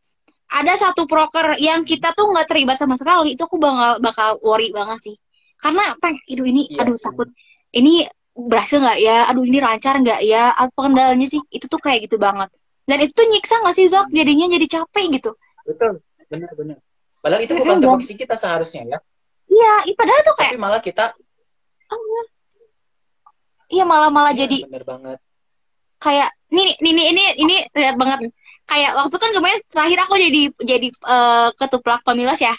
Ada 0.53 0.73
satu 0.77 1.07
proker 1.09 1.57
yang 1.57 1.81
kita 1.87 2.13
tuh 2.13 2.29
nggak 2.29 2.45
terlibat 2.51 2.77
sama 2.77 2.99
sekali, 2.99 3.33
itu 3.33 3.41
aku 3.41 3.57
bakal 3.57 3.97
bakal 3.97 4.29
worry 4.45 4.69
banget 4.69 4.99
sih. 5.01 5.15
Karena 5.57 5.95
peng, 5.97 6.19
aduh 6.27 6.45
ini, 6.45 6.69
Iya 6.69 6.83
aduh 6.85 6.97
takut 6.99 7.31
ini 7.73 8.03
berhasil 8.33 8.81
nggak 8.81 8.99
ya? 8.99 9.29
Aduh 9.29 9.45
ini 9.45 9.61
lancar 9.61 9.97
nggak 10.01 10.21
ya? 10.25 10.51
Apa 10.57 10.89
kendalanya 10.89 11.25
sih? 11.29 11.41
Itu 11.53 11.69
tuh 11.69 11.79
kayak 11.79 12.09
gitu 12.09 12.17
banget. 12.17 12.49
Dan 12.83 12.99
itu 12.99 13.13
tuh 13.15 13.25
nyiksa 13.29 13.63
nggak 13.63 13.75
sih 13.77 13.87
Zak? 13.87 14.11
Jadinya 14.11 14.51
jadi 14.51 14.65
capek 14.67 15.05
gitu. 15.21 15.31
betul 15.63 16.03
benar-benar 16.27 16.77
padahal 17.23 17.41
itu 17.45 17.53
bukan 17.55 17.79
tupoksi 17.79 18.13
kita 18.19 18.35
seharusnya 18.35 18.83
ya 18.83 18.99
Iya, 19.53 19.95
padahal 19.95 20.21
tuh 20.25 20.35
kayak, 20.35 20.51
tapi 20.51 20.59
malah 20.59 20.81
kita 20.81 21.05
iya 23.71 23.83
malah-malah 23.87 24.33
iya, 24.33 24.45
jadi 24.45 24.57
bener 24.67 24.83
banget 24.83 25.19
kayak 26.03 26.29
ini 26.51 26.75
ini 26.83 27.03
ini 27.15 27.23
ini 27.39 27.55
lihat 27.73 27.95
banget 27.95 28.33
kayak 28.67 28.91
waktu 28.97 29.15
kan 29.17 29.31
kemarin 29.31 29.59
terakhir 29.71 29.99
aku 30.03 30.13
jadi 30.19 30.41
jadi 30.61 30.87
eh, 30.91 31.49
ketuplak 31.55 32.01
pemilas 32.03 32.43
ya 32.43 32.53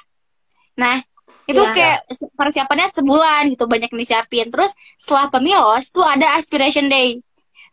nah 0.80 0.98
itu 1.44 1.60
Iya. 1.60 1.72
kayak 1.76 1.98
persiapannya 2.32 2.88
sebulan 2.88 3.42
gitu 3.52 3.68
banyak 3.68 3.92
yang 3.92 4.00
disiapin 4.00 4.48
terus 4.48 4.72
setelah 4.96 5.28
pemilos 5.28 5.92
tuh 5.92 6.04
ada 6.04 6.40
aspiration 6.40 6.88
day 6.88 7.20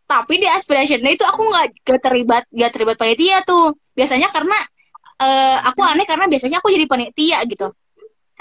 tapi 0.07 0.43
di 0.43 0.47
aspiration 0.47 0.99
day 0.99 1.15
itu 1.15 1.23
aku 1.23 1.39
nggak 1.47 1.87
nggak 1.87 2.01
terlibat 2.03 2.43
nggak 2.51 2.71
terlibat 2.75 2.97
panitia 2.99 3.39
tuh 3.47 3.79
biasanya 3.95 4.27
karena 4.27 4.57
eh, 5.23 5.57
aku 5.71 5.79
aneh 5.87 6.03
karena 6.03 6.27
biasanya 6.27 6.59
aku 6.59 6.67
jadi 6.67 6.85
panitia 6.89 7.39
gitu 7.47 7.71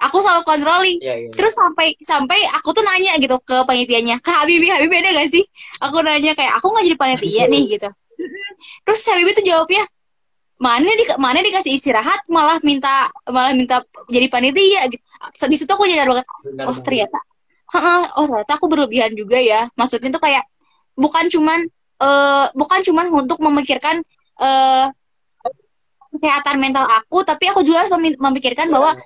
aku 0.01 0.16
selalu 0.19 0.43
controlling 0.49 0.99
iya 0.99 1.14
iya 1.14 1.29
iya. 1.29 1.37
Terus 1.37 1.53
sampai 1.53 1.93
sampai 2.01 2.40
aku 2.57 2.73
tuh 2.73 2.81
nanya 2.81 3.21
gitu 3.21 3.37
ke 3.45 3.69
panitianya, 3.69 4.16
Kak 4.25 4.45
Habibi, 4.45 4.73
Habibi 4.73 4.97
ada 4.97 5.12
gak 5.12 5.29
sih? 5.29 5.45
Aku 5.85 6.01
nanya 6.01 6.33
kayak 6.33 6.57
aku 6.57 6.73
nggak 6.73 6.85
jadi 6.88 6.99
panitia 6.99 7.45
nih 7.53 7.64
gitu. 7.77 7.88
Terus 8.88 9.01
Habibi 9.05 9.31
tuh 9.37 9.45
jawabnya, 9.45 9.85
mana 10.57 10.88
di 10.88 11.05
mana 11.21 11.45
dikasih 11.45 11.77
istirahat 11.77 12.25
malah 12.33 12.57
minta 12.64 13.12
malah 13.29 13.53
minta 13.53 13.85
jadi 14.09 14.33
panitia 14.33 14.88
gitu. 14.88 15.05
Di 15.20 15.56
situ 15.56 15.68
aku 15.68 15.85
jadi 15.85 16.09
banget, 16.09 16.24
oh 16.64 16.76
ternyata, 16.80 17.18
Heeh, 17.70 18.00
oh 18.16 18.24
ternyata 18.26 18.52
aku 18.56 18.66
berlebihan 18.66 19.12
juga 19.12 19.37
ya. 19.37 19.68
Maksudnya 19.76 20.11
tuh 20.11 20.22
kayak 20.24 20.42
bukan 20.96 21.28
cuman 21.28 21.61
eh 22.00 22.46
bukan 22.56 22.80
cuman 22.80 23.06
untuk 23.12 23.38
memikirkan 23.38 24.00
eh 24.40 24.87
kesehatan 26.11 26.56
mental 26.59 26.88
aku, 26.88 27.22
tapi 27.22 27.46
aku 27.46 27.62
juga 27.62 27.85
harus 27.87 27.92
memi- 27.94 28.18
memikirkan 28.18 28.66
bahwa 28.66 28.96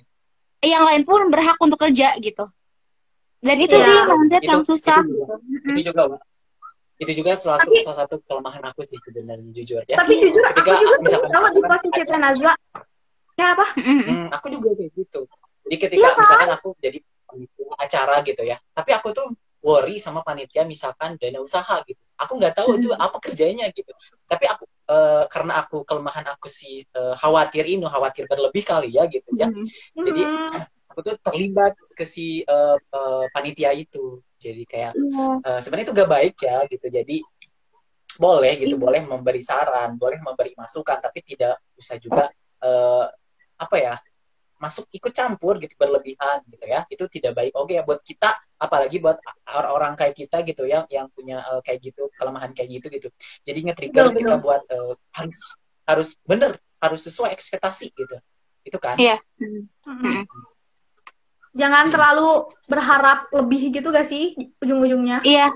yang 0.65 0.87
lain 0.89 1.05
pun 1.05 1.29
berhak 1.29 1.59
untuk 1.61 1.77
kerja 1.77 2.17
gitu. 2.17 2.49
Dan 3.45 3.61
itu 3.61 3.77
Iya. 3.77 3.85
sih 3.85 3.97
mindset 4.09 4.41
Itu- 4.41 4.49
yang 4.49 4.63
susah. 4.65 5.05
itu 5.05 5.13
juga. 5.13 5.35
gitu. 5.45 5.75
itu 5.75 5.83
juga 5.93 6.03
itu 6.95 7.13
juga 7.21 7.33
salah, 7.37 7.59
Tapi- 7.61 7.83
salah 7.85 7.99
satu 8.07 8.23
kelemahan 8.25 8.63
aku 8.71 8.81
sih 8.87 8.97
sebenarnya 9.03 9.51
jujur 9.51 9.83
ya 9.85 9.99
Tapi 9.99 10.15
jujur 10.15 10.41
aku 10.41 10.63
Ketika 10.63 10.73
juga 10.81 10.97
misalkan 11.03 11.29
tahu 11.29 11.43
di 11.45 11.51
aku 11.51 11.59
kan 11.61 11.71
posisi 11.75 12.01
Teh 12.07 12.19
Nazwa. 12.23 12.53
Ya 13.35 13.47
apa? 13.53 13.67
Hmm, 13.77 14.27
aku 14.31 14.47
juga 14.49 14.69
kayak 14.79 14.91
gitu. 14.95 15.21
Jadi 15.65 15.77
ketika 15.81 16.07
Iya 16.07 16.13
kan? 16.13 16.21
misalkan 16.21 16.51
aku 16.55 16.69
jadi 16.79 16.99
acara 17.81 18.23
gitu 18.23 18.43
ya, 18.47 18.57
tapi 18.71 18.95
aku 18.95 19.11
tuh 19.11 19.27
worry 19.65 19.97
sama 19.97 20.21
panitia 20.21 20.63
misalkan 20.69 21.17
dana 21.17 21.41
usaha 21.41 21.81
gitu. 21.89 21.99
Aku 22.21 22.37
nggak 22.39 22.55
tahu 22.55 22.79
itu 22.79 22.93
apa 22.95 23.17
kerjanya 23.19 23.67
gitu. 23.73 23.91
Tapi 24.29 24.45
aku 24.47 24.65
eh, 24.69 25.25
karena 25.33 25.65
aku 25.65 25.83
kelemahan 25.89 26.29
aku 26.31 26.47
sih 26.53 26.85
eh, 26.85 27.15
khawatir 27.17 27.65
ini, 27.65 27.83
khawatir 27.89 28.29
berlebih 28.29 28.63
kali 28.63 28.93
ya 28.93 29.09
gitu 29.09 29.33
ya. 29.35 29.49
Jadi 29.97 30.23
Hmm. 30.23 30.53
aku 30.95 31.01
tuh 31.03 31.17
terlibat 31.19 31.75
ke 31.97 32.05
si 32.07 32.45
eh, 32.45 32.77
eh, 32.79 33.25
panitia 33.35 33.73
itu. 33.75 34.21
Jadi 34.39 34.63
kayak 34.69 34.93
Iya. 34.95 35.27
eh, 35.49 35.61
sebenarnya 35.65 35.87
itu 35.91 35.95
gak 35.97 36.11
baik 36.13 36.35
ya 36.45 36.57
gitu. 36.69 36.87
Jadi 36.93 37.17
boleh 38.15 38.53
gitu, 38.63 38.77
Iya. 38.79 38.83
boleh 38.85 39.03
memberi 39.11 39.43
saran, 39.43 39.99
boleh 39.99 40.23
memberi 40.23 40.55
masukan, 40.55 41.03
tapi 41.03 41.19
tidak 41.27 41.59
usah 41.75 41.97
juga 41.99 42.31
eh, 42.63 43.05
apa 43.59 43.77
ya 43.81 43.95
masuk 44.65 44.89
ikut 44.97 45.13
campur 45.13 45.61
gitu 45.61 45.77
berlebihan 45.77 46.41
gitu 46.49 46.65
ya 46.65 46.89
itu 46.89 47.05
tidak 47.13 47.37
baik 47.37 47.53
oke 47.53 47.69
ya 47.69 47.85
buat 47.85 48.01
kita 48.01 48.33
apalagi 48.57 48.97
buat 48.97 49.21
orang-orang 49.45 49.93
kayak 49.93 50.17
kita 50.17 50.41
gitu 50.49 50.65
ya 50.65 50.89
yang 50.89 51.13
punya 51.13 51.45
eh, 51.45 51.61
kayak 51.61 51.93
gitu 51.93 52.09
kelemahan 52.17 52.57
kayak 52.57 52.81
gitu 52.81 52.87
gitu 52.89 53.09
jadi 53.45 53.59
nge-trigger 53.69 54.17
kita 54.17 54.41
betul. 54.41 54.45
buat 54.49 54.63
eh, 54.73 54.95
harus 55.13 55.39
harus 55.85 56.09
bener 56.25 56.57
harus 56.81 57.01
sesuai 57.05 57.29
ekspektasi 57.37 57.93
gitu 57.93 58.17
itu 58.65 58.79
kan 58.81 58.97
Iya. 58.97 59.21
Mm-mm. 59.85 60.25
Jangan 61.55 61.87
terlalu 61.93 62.51
berharap 62.67 63.31
lebih 63.31 63.71
gitu 63.71 63.93
gak 63.93 64.09
sih 64.09 64.35
ujung-ujungnya? 64.59 65.21
Iya. 65.23 65.53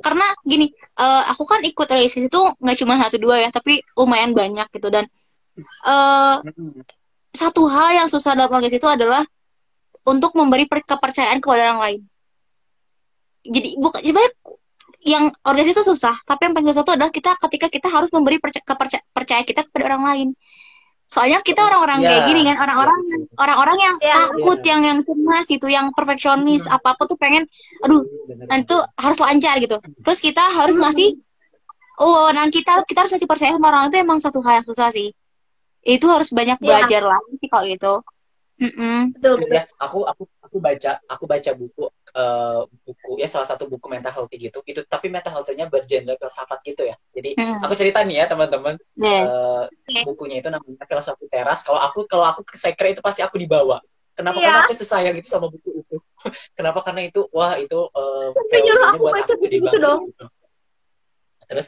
Karena 0.00 0.24
gini, 0.42 0.72
eh, 0.74 1.22
aku 1.28 1.44
kan 1.44 1.60
ikut 1.60 1.84
organisasi 1.84 2.32
itu 2.32 2.40
nggak 2.56 2.78
cuma 2.80 2.96
satu 2.96 3.20
dua 3.20 3.36
ya, 3.44 3.52
tapi 3.52 3.84
lumayan 3.94 4.32
banyak 4.32 4.64
gitu 4.72 4.88
dan 4.88 5.04
eh 5.84 6.36
Mm-mm. 6.40 6.80
Satu 7.30 7.66
hal 7.70 8.04
yang 8.04 8.08
susah 8.10 8.34
dalam 8.34 8.50
organisasi 8.50 8.82
itu 8.82 8.90
adalah 8.90 9.22
untuk 10.06 10.34
memberi 10.34 10.66
per- 10.66 10.86
kepercayaan 10.86 11.38
kepada 11.38 11.70
orang 11.70 11.80
lain. 11.80 12.00
Jadi 13.46 13.78
bukan 13.78 14.00
sebenarnya 14.04 14.32
yang 15.00 15.24
organisasi 15.46 15.80
itu 15.80 15.84
susah, 15.96 16.12
tapi 16.28 16.50
yang 16.50 16.52
paling 16.52 16.68
susah 16.68 16.84
itu 16.84 16.92
adalah 16.92 17.10
kita 17.12 17.32
ketika 17.48 17.66
kita 17.72 17.88
harus 17.88 18.12
memberi 18.12 18.36
perca- 18.36 18.60
keperca- 18.60 19.04
percaya 19.16 19.42
kita 19.46 19.64
kepada 19.64 19.96
orang 19.96 20.02
lain. 20.04 20.28
Soalnya 21.10 21.42
kita 21.42 21.66
orang-orang 21.66 22.06
Ya. 22.06 22.08
kayak 22.12 22.22
gini 22.30 22.40
kan, 22.46 22.56
orang-orang 22.62 22.98
Ya, 23.02 23.16
orang-orang 23.34 23.78
yang 23.82 23.94
Ya. 23.98 24.14
takut, 24.14 24.58
Ya. 24.62 24.68
yang 24.70 24.80
yang 24.86 24.98
cemas 25.02 25.46
itu, 25.50 25.66
yang 25.66 25.90
perfeksionis, 25.90 26.70
Hmm. 26.70 26.78
apa-apa 26.78 27.02
tuh 27.10 27.18
pengen, 27.18 27.50
aduh, 27.82 28.06
banget. 28.30 28.70
harus 28.94 29.18
lancar 29.18 29.58
gitu. 29.58 29.82
Terus 30.06 30.18
kita 30.22 30.44
harus 30.54 30.78
Hmm. 30.78 30.86
ngasih, 30.86 31.18
oh, 31.98 32.30
nah 32.30 32.46
kita 32.46 32.86
kita 32.86 33.02
harus 33.02 33.10
ngasih 33.10 33.26
percaya 33.26 33.50
sama 33.58 33.74
orang 33.74 33.90
itu 33.90 33.98
emang 33.98 34.22
satu 34.22 34.38
hal 34.46 34.62
yang 34.62 34.66
susah 34.70 34.94
sih. 34.94 35.10
Itu 35.84 36.06
harus 36.12 36.28
banyak 36.32 36.60
Iya. 36.60 36.66
belajar 36.66 37.02
lagi 37.08 37.32
sih 37.40 37.48
kalau 37.48 37.66
gitu. 37.68 37.94
Mm-mm. 38.60 39.16
Betul, 39.16 39.40
ya 39.48 39.64
aku 39.80 40.04
aku 40.04 40.28
aku 40.44 40.56
baca 40.60 41.00
aku 41.08 41.24
baca 41.24 41.50
buku 41.56 41.88
eh, 42.12 42.60
buku 42.84 43.16
ya 43.16 43.24
salah 43.24 43.48
satu 43.48 43.64
buku 43.72 43.88
mental 43.88 44.12
health 44.12 44.28
gitu 44.28 44.60
itu 44.68 44.84
tapi 44.84 45.08
mental 45.08 45.32
health-nya 45.32 45.64
bergenre 45.72 46.20
filsafat 46.20 46.60
gitu 46.68 46.84
ya 46.84 46.92
jadi 47.16 47.40
Mm. 47.40 47.64
aku 47.64 47.72
cerita 47.72 48.04
nih 48.04 48.20
ya 48.20 48.24
teman-teman 48.28 48.76
Yeah. 49.00 49.24
Eh, 49.88 50.04
bukunya 50.04 50.44
itu 50.44 50.52
namanya 50.52 50.84
filosofi 50.84 51.24
teras 51.32 51.64
kalau 51.64 51.80
aku 51.80 52.04
kalau 52.04 52.28
aku 52.28 52.44
ke 52.44 52.60
sekre 52.60 52.92
itu 52.92 53.00
pasti 53.00 53.24
aku 53.24 53.40
dibawa 53.40 53.80
kenapa 54.12 54.36
Iya. 54.36 54.44
karena 54.52 54.60
aku 54.68 54.74
sesayang 54.76 55.16
itu 55.16 55.28
sama 55.32 55.48
buku 55.48 55.80
itu 55.80 55.96
Kenapa? 56.60 56.84
Karena 56.84 57.08
itu 57.08 57.24
wah 57.32 57.56
itu 57.56 57.80
uh, 57.96 58.28
teorinya 58.52 58.92
aku 58.92 58.96
buat 59.00 59.24
aku 59.24 59.32
gede 59.40 59.56
buku 59.56 59.56
itu 59.56 59.64
banget 59.64 59.80
dong. 59.80 60.00
gitu. 60.12 60.24
Terus 61.48 61.66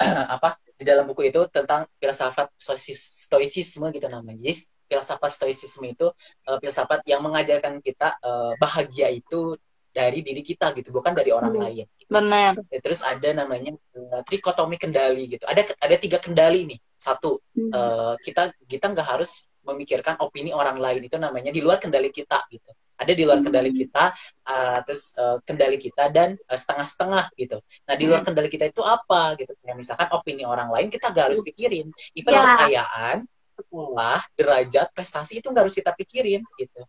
apa 0.40 0.56
di 0.80 0.84
dalam 0.88 1.04
buku 1.04 1.28
itu 1.28 1.44
tentang 1.52 1.84
filsafat 2.00 2.48
stoicis- 2.56 3.28
stoicisme 3.28 3.92
gitu 3.92 4.08
namanya. 4.08 4.40
Jadi 4.40 4.64
filsafat 4.88 5.30
stoicisme 5.36 5.84
itu 5.92 6.08
uh, 6.48 6.56
filsafat 6.56 7.04
yang 7.04 7.20
mengajarkan 7.20 7.84
kita 7.84 8.16
uh, 8.24 8.56
bahagia 8.56 9.12
itu 9.12 9.60
dari 9.92 10.22
diri 10.22 10.40
kita 10.40 10.72
gitu, 10.78 10.94
bukan 10.94 11.12
dari 11.12 11.34
orang 11.34 11.52
Hmm. 11.52 11.62
lain. 11.66 11.86
Benar. 12.08 12.58
Ya, 12.70 12.78
terus 12.80 13.02
ada 13.02 13.28
namanya 13.34 13.74
uh, 13.94 14.22
trikotomi 14.24 14.80
kendali 14.80 15.36
gitu. 15.36 15.44
Ada 15.44 15.76
ada 15.76 15.96
tiga 16.00 16.16
kendali 16.22 16.64
nih. 16.64 16.78
Satu, 17.00 17.40
Hmm. 17.56 17.72
eh, 17.72 18.14
kita 18.20 18.52
kita 18.68 18.92
nggak 18.92 19.08
harus 19.08 19.48
memikirkan 19.64 20.20
opini 20.20 20.52
orang 20.52 20.76
lain 20.76 21.00
itu 21.04 21.16
namanya 21.16 21.48
di 21.48 21.60
luar 21.64 21.80
kendali 21.80 22.12
kita 22.12 22.44
gitu. 22.52 22.70
Ada 23.00 23.12
di 23.16 23.22
luar 23.24 23.40
Hmm. 23.40 23.46
kendali 23.48 23.72
kita, 23.72 24.12
eh, 24.44 24.78
terus 24.84 25.16
eh, 25.16 25.38
kendali 25.48 25.76
kita 25.80 26.12
dan 26.12 26.36
eh, 26.36 26.58
setengah-setengah 26.60 27.24
gitu. 27.40 27.56
Nah 27.88 27.94
di 27.96 28.04
luar 28.04 28.20
kendali 28.26 28.48
kita 28.52 28.68
itu 28.68 28.82
apa 28.84 29.34
gitu? 29.40 29.52
Kayak 29.64 29.76
misalkan 29.80 30.08
opini 30.12 30.44
orang 30.44 30.68
lain 30.68 30.88
kita 30.92 31.08
nggak 31.12 31.32
harus 31.32 31.40
pikirin. 31.40 31.88
Even 32.12 32.36
Ya. 32.36 32.44
kekayaan, 32.44 33.24
sekolah, 33.56 34.20
derajat, 34.36 34.86
prestasi 34.92 35.40
itu 35.40 35.48
nggak 35.48 35.64
harus 35.68 35.76
kita 35.76 35.92
pikirin 35.96 36.44
gitu. 36.60 36.80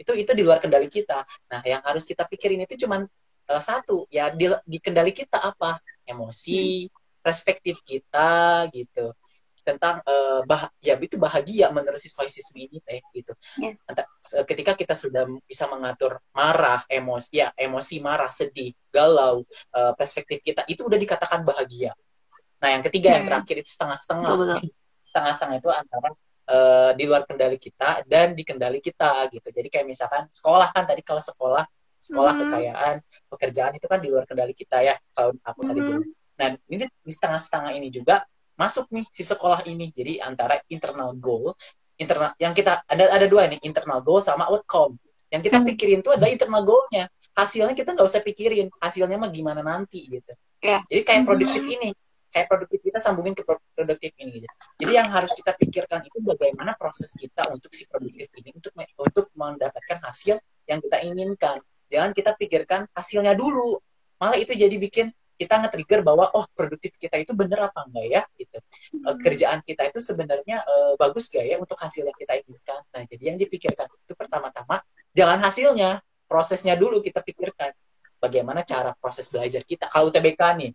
Itu 0.00 0.12
itu 0.18 0.32
di 0.34 0.42
luar 0.42 0.58
kendali 0.58 0.88
kita. 0.90 1.22
Nah 1.50 1.62
yang 1.62 1.82
harus 1.86 2.04
kita 2.10 2.26
pikirin 2.26 2.60
itu 2.66 2.74
cuman 2.86 3.06
eh, 3.50 3.62
satu 3.62 4.06
ya 4.10 4.34
di, 4.34 4.50
di 4.66 4.78
kendali 4.82 5.14
kita 5.14 5.38
apa? 5.38 5.78
Emosi, 6.08 6.90
perspektif 7.22 7.78
kita 7.86 8.66
gitu 8.74 9.14
tentang 9.62 10.02
eh, 10.04 10.40
bah 10.46 10.68
ya 10.82 10.94
itu 10.98 11.16
bahagia 11.18 11.70
menurut 11.74 11.98
si 12.02 12.10
stoicisme 12.10 12.58
ini 12.58 12.78
teh 12.82 13.00
gitu. 13.14 13.32
Ya. 13.58 13.74
Anta- 13.88 14.08
se- 14.22 14.42
Ketika 14.46 14.72
kita 14.74 14.94
sudah 14.98 15.24
bisa 15.46 15.64
mengatur 15.70 16.18
marah, 16.34 16.82
emosi 16.90 17.30
ya 17.42 17.48
emosi 17.54 18.02
marah, 18.02 18.30
sedih, 18.34 18.74
galau, 18.94 19.42
eh, 19.74 19.92
perspektif 19.98 20.38
kita 20.42 20.62
itu 20.70 20.82
udah 20.86 20.98
dikatakan 20.98 21.42
bahagia. 21.46 21.94
Nah 22.62 22.68
yang 22.78 22.82
ketiga 22.86 23.08
yang 23.18 23.24
Hmm. 23.26 23.30
terakhir 23.42 23.56
itu 23.62 23.70
setengah-setengah. 23.74 24.34
Setengah-setengah 25.02 25.56
itu 25.58 25.70
antara 25.70 26.08
eh, 26.52 26.90
di 26.98 27.04
luar 27.10 27.22
kendali 27.26 27.58
kita 27.58 28.06
dan 28.06 28.34
di 28.38 28.42
kendali 28.46 28.78
kita 28.78 29.30
gitu. 29.34 29.48
Jadi 29.50 29.68
kayak 29.70 29.86
misalkan 29.86 30.26
sekolah 30.30 30.70
kan 30.74 30.84
tadi 30.86 31.02
kalau 31.02 31.22
sekolah 31.22 31.64
sekolah 32.02 32.34
Mhm. 32.34 32.40
kekayaan 32.46 32.94
pekerjaan 33.30 33.72
itu 33.78 33.86
kan 33.86 33.98
di 34.02 34.08
luar 34.10 34.26
kendali 34.26 34.54
kita 34.58 34.82
ya 34.82 34.94
kalau 35.14 35.34
aku 35.42 35.62
tadi 35.66 35.80
Mhm. 35.80 35.86
bilang. 35.86 36.02
Nah 36.38 36.48
ini 36.66 36.84
di 36.86 37.12
setengah-setengah 37.14 37.72
ini 37.78 37.88
juga 37.94 38.26
masuk 38.56 38.86
nih 38.92 39.04
si 39.10 39.22
sekolah 39.24 39.64
ini. 39.68 39.90
Jadi 39.92 40.20
antara 40.22 40.60
internal 40.68 41.12
goal, 41.16 41.56
internal 41.96 42.32
yang 42.36 42.52
kita 42.52 42.82
ada 42.86 43.04
ada 43.12 43.26
dua 43.28 43.48
nih 43.48 43.60
internal 43.64 44.00
goal 44.04 44.20
sama 44.20 44.48
outcome. 44.48 44.96
Yang 45.32 45.48
kita 45.48 45.58
Hmm. 45.60 45.66
pikirin 45.68 46.00
tuh 46.04 46.12
adalah 46.16 46.30
internal 46.30 46.62
goalnya. 46.62 47.08
Hasilnya 47.32 47.72
kita 47.72 47.96
nggak 47.96 48.04
usah 48.04 48.20
pikirin. 48.20 48.68
Hasilnya 48.76 49.16
mah 49.16 49.32
gimana 49.32 49.64
nanti 49.64 50.04
gitu. 50.04 50.32
Ya. 50.60 50.84
Jadi 50.86 51.02
kayak 51.08 51.20
Mhm. 51.24 51.28
produktif 51.28 51.64
ini, 51.64 51.90
kayak 52.28 52.46
produktif 52.52 52.80
kita 52.84 52.98
sambungin 53.00 53.32
ke 53.32 53.42
pro- 53.42 53.64
produktif 53.72 54.12
ini. 54.20 54.44
Gitu. 54.44 54.54
Jadi 54.84 54.92
yang 54.92 55.08
harus 55.08 55.32
kita 55.32 55.56
pikirkan 55.56 56.04
itu 56.04 56.20
bagaimana 56.20 56.76
proses 56.76 57.16
kita 57.16 57.48
untuk 57.48 57.72
si 57.72 57.88
produktif 57.88 58.28
ini 58.36 58.52
untuk 58.52 58.72
untuk 58.76 59.26
mendapatkan 59.32 59.98
hasil 60.04 60.36
yang 60.68 60.78
kita 60.84 61.00
inginkan. 61.00 61.56
Jangan 61.88 62.12
kita 62.12 62.36
pikirkan 62.36 62.88
hasilnya 62.92 63.32
dulu. 63.32 63.80
Malah 64.20 64.36
itu 64.36 64.52
jadi 64.52 64.76
bikin 64.76 65.10
kita 65.42 65.58
nge-trigger 65.58 66.00
bahwa 66.06 66.30
oh 66.38 66.46
produktif 66.54 66.94
kita 66.94 67.18
itu 67.18 67.34
bener 67.34 67.66
apa 67.66 67.82
enggak 67.82 68.06
ya 68.06 68.22
gitu. 68.38 68.58
Eh, 68.94 69.16
kerjaan 69.18 69.58
kita 69.66 69.90
itu 69.90 69.98
sebenarnya 69.98 70.62
eh, 70.62 70.92
bagus 70.94 71.26
gak 71.34 71.42
ya 71.42 71.58
untuk 71.58 71.74
hasil 71.74 72.06
yang 72.06 72.14
kita 72.14 72.38
inginkan. 72.46 72.80
Nah, 72.94 73.02
jadi 73.10 73.34
yang 73.34 73.38
dipikirkan 73.42 73.90
itu 73.90 74.14
pertama-tama 74.14 74.78
jangan 75.10 75.42
hasilnya, 75.42 75.98
prosesnya 76.30 76.78
dulu 76.78 77.02
kita 77.02 77.18
pikirkan. 77.20 77.74
Bagaimana 78.22 78.62
cara 78.62 78.94
proses 78.94 79.26
belajar 79.34 79.66
kita. 79.66 79.90
Kalau 79.90 80.14
UTBK 80.14 80.38
nih, 80.54 80.70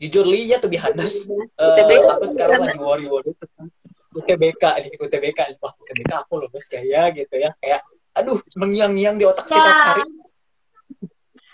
jujur 0.00 0.24
Li 0.24 0.48
ya 0.48 0.56
tuh 0.56 0.72
bihanas. 0.72 1.28
UTBK. 1.28 2.08
aku 2.08 2.24
sekarang 2.24 2.64
lagi 2.64 2.80
worry-worry 2.80 3.36
tentang 3.36 3.68
UTBK 4.16 4.64
nih, 4.80 4.96
UTBK. 4.96 5.60
Wah, 5.60 5.76
UTBK 5.76 6.12
aku 6.24 6.40
lulus 6.40 6.72
ya 6.72 7.12
gitu 7.12 7.34
ya. 7.36 7.52
Kayak 7.60 7.84
aduh 8.16 8.40
mengiang-ngiang 8.56 9.20
di 9.20 9.28
otak 9.28 9.44
setiap 9.44 9.76
hari. 9.92 10.08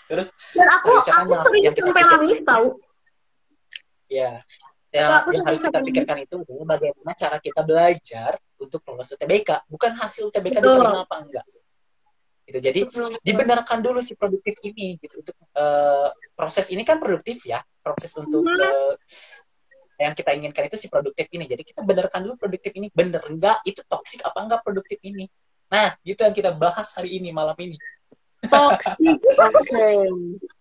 Terus 0.05 0.27
Dan 0.53 0.67
aku 0.69 0.85
Harusnya 0.93 1.13
kan 1.13 1.23
aku 1.25 1.33
yang- 1.33 1.45
sering 1.45 1.63
sampai 1.81 2.03
nangis 2.05 2.41
tahu. 2.45 2.67
Ya, 4.05 4.31
yang, 4.93 5.09
Aku 5.25 5.29
yang 5.33 5.43
harus 5.49 5.59
kita 5.65 5.79
pikirkan 5.81 6.17
itu 6.21 6.35
adalah 6.45 6.77
bagaimana 6.77 7.11
cara 7.17 7.37
kita 7.41 7.61
belajar 7.65 8.37
untuk 8.61 8.85
lolos 8.85 9.09
UTBK, 9.11 9.65
bukan 9.65 9.91
hasil 9.97 10.29
UTBK 10.29 10.61
Betul. 10.61 10.77
diterima 10.77 11.03
apa 11.03 11.15
enggak. 11.25 11.45
Gitu. 12.45 12.59
Jadi 12.61 12.81
dibenarkan 13.25 13.81
dulu 13.81 14.05
si 14.05 14.13
produktif 14.13 14.53
ini 14.61 15.01
gitu 15.01 15.25
untuk 15.25 15.33
eh, 15.57 16.09
proses 16.37 16.69
ini 16.69 16.85
kan 16.85 17.01
produktif 17.01 17.41
ya, 17.49 17.65
proses 17.81 18.13
untuk 18.13 18.45
eh, 18.45 18.93
yang 19.97 20.13
kita 20.13 20.37
inginkan 20.37 20.69
itu 20.69 20.77
si 20.77 20.87
produktif 20.87 21.25
ini. 21.33 21.49
Jadi 21.49 21.65
kita 21.65 21.81
benarkan 21.81 22.21
dulu 22.21 22.37
produktif 22.37 22.71
ini 22.77 22.93
bener 22.93 23.25
enggak 23.25 23.65
itu 23.65 23.81
toksik 23.89 24.21
apa 24.21 24.37
enggak 24.45 24.61
produktif 24.61 25.01
ini. 25.01 25.25
Nah, 25.73 25.97
gitu 26.05 26.21
yang 26.21 26.35
kita 26.37 26.53
bahas 26.53 26.93
hari 26.93 27.17
ini 27.17 27.33
malam 27.33 27.57
ini. 27.57 27.81
Toxic. 28.49 29.17
Oke. 29.21 29.87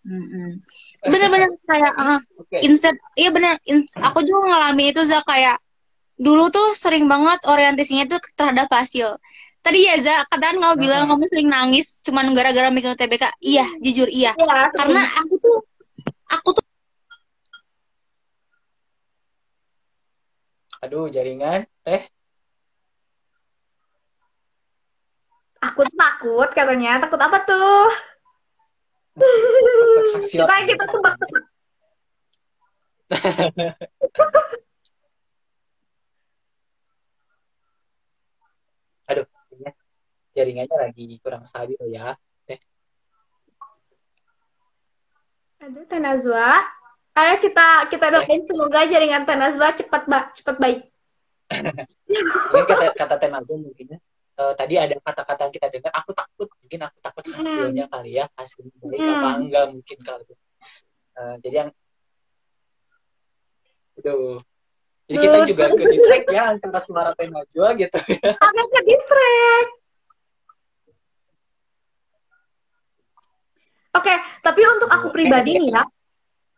Mm-mm. 0.05 0.49
Bener-bener 1.05 1.51
kayak 1.64 1.93
ah, 1.97 2.20
Oke. 2.37 2.59
instead 2.61 2.97
iya 3.16 3.32
bener 3.32 3.57
ins- 3.64 3.97
aku 3.99 4.20
juga 4.24 4.53
ngalamin 4.53 4.93
itu 4.93 5.03
za 5.09 5.24
kayak 5.24 5.57
dulu 6.20 6.53
tuh 6.53 6.76
sering 6.78 7.09
banget 7.11 7.43
orientasinya 7.49 8.07
tuh 8.07 8.20
terhadap 8.39 8.70
hasil 8.70 9.18
tadi 9.64 9.89
ya 9.89 9.97
za 9.99 10.14
kadang 10.28 10.61
kamu 10.61 10.76
bilang 10.76 11.09
kamu 11.11 11.24
sering 11.26 11.49
nangis 11.51 11.99
cuman 12.05 12.30
gara-gara 12.37 12.68
mikir 12.70 12.95
TBK 12.95 13.24
iya 13.43 13.66
jujur 13.80 14.07
iya 14.12 14.37
Ya, 14.37 14.68
karena 14.76 15.03
aku 15.18 15.35
tuh 15.41 15.57
aku 16.30 16.49
tuh 16.55 16.64
Aduh, 20.85 21.09
jaringan. 21.09 21.64
Eh, 21.89 22.05
aku 25.64 25.80
tuh 25.89 25.97
takut 26.35 26.51
katanya. 26.51 26.99
Takut 26.99 27.22
apa 27.22 27.39
tuh? 27.47 27.95
hasil. 30.18 30.43
Kita 30.43 30.66
kita 30.66 30.85
tebak-tebak. 30.91 31.47
Aduh, 39.05 39.28
jaringannya 40.35 40.74
lagi 40.74 41.22
kurang 41.22 41.47
stabil 41.47 41.78
ya. 41.95 42.18
Aduh, 45.62 45.87
Tanazwa. 45.87 46.66
Ayo 47.14 47.39
kita 47.39 47.87
kita 47.95 48.11
doain 48.11 48.43
semoga 48.43 48.91
jaringan 48.91 49.22
Tanazwa 49.22 49.70
cepat 49.78 50.11
ba 50.11 50.35
cepat 50.35 50.59
baik. 50.59 50.91
Mungkin 52.51 52.66
kata 52.66 52.91
kata 52.99 53.22
Tenago 53.22 53.55
mungkin 53.55 54.03
eh, 54.35 54.55
tadi 54.59 54.74
ada 54.78 54.95
kata-kata 54.99 55.41
yang 55.49 55.55
kita 55.55 55.66
dengar, 55.70 55.93
aku 55.95 56.11
takut, 56.14 56.49
mungkin 56.59 56.80
aku 56.87 56.99
takut 56.99 57.24
hasilnya 57.30 57.85
kali 57.87 58.11
ya, 58.18 58.26
hasilnya 58.35 58.74
baik 58.82 59.03
Hmm. 59.03 59.14
apa 59.18 59.28
enggak 59.39 59.66
mungkin 59.70 59.99
kali. 60.03 60.24
Eh, 61.14 61.35
jadi 61.45 61.57
yang 61.66 61.70
Aduh. 63.95 64.43
Jadi 65.05 65.16
kita 65.20 65.39
juga 65.47 65.64
ke 65.70 65.85
distract 65.87 66.26
ya 66.32 66.43
antara 66.51 66.80
suara 66.80 67.11
Tenajwa 67.14 67.68
gitu. 67.76 67.99
Agak 68.49 68.66
ke 68.72 68.80
distract. 68.89 69.72
Oke, 73.95 74.14
tapi 74.43 74.62
untuk 74.66 74.91
aku 74.91 75.14
pribadi 75.14 75.55
nih 75.55 75.70
ya, 75.70 75.87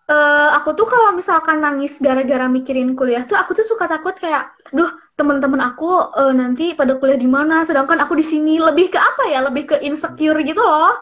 eh, 0.06 0.48
aku 0.54 0.70
tuh 0.72 0.86
kalau 0.86 1.10
misalkan 1.12 1.58
nangis 1.58 1.98
gara-gara 1.98 2.46
mikirin 2.46 2.94
kuliah 2.94 3.26
tuh, 3.26 3.34
aku 3.34 3.58
tuh 3.58 3.66
suka 3.66 3.90
takut 3.90 4.14
kayak, 4.14 4.54
duh 4.70 4.86
teman-teman 5.18 5.58
aku 5.60 5.90
eh, 6.14 6.32
nanti 6.32 6.72
pada 6.72 6.94
kuliah 6.96 7.18
di 7.18 7.26
mana, 7.26 7.66
sedangkan 7.66 7.98
aku 8.06 8.14
di 8.14 8.22
sini 8.22 8.62
lebih 8.62 8.90
ke 8.90 8.98
apa 8.98 9.26
ya, 9.26 9.42
lebih 9.42 9.74
ke 9.74 9.76
insecure 9.82 10.38
gitu 10.42 10.62
loh. 10.62 10.94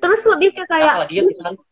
Terus 0.00 0.20
lebih 0.26 0.56
ke 0.56 0.62
kayak, 0.64 1.04
apalagi 1.04 1.28
kita 1.28 1.42
harus 1.44 1.62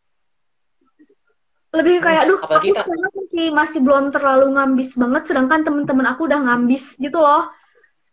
lebih 1.77 1.95
ke 2.01 2.05
kayak, 2.09 2.23
duh 2.29 2.39
apalagi 2.41 2.69
aku 2.73 2.85
kita- 2.85 3.13
masih 3.17 3.47
masih 3.53 3.79
belum 3.85 4.05
terlalu 4.13 4.47
ngambis 4.57 4.91
banget, 4.97 5.23
sedangkan 5.29 5.61
teman-teman 5.65 6.07
aku 6.09 6.29
udah 6.29 6.41
ngambis 6.41 6.97
gitu 6.97 7.19
loh. 7.21 7.49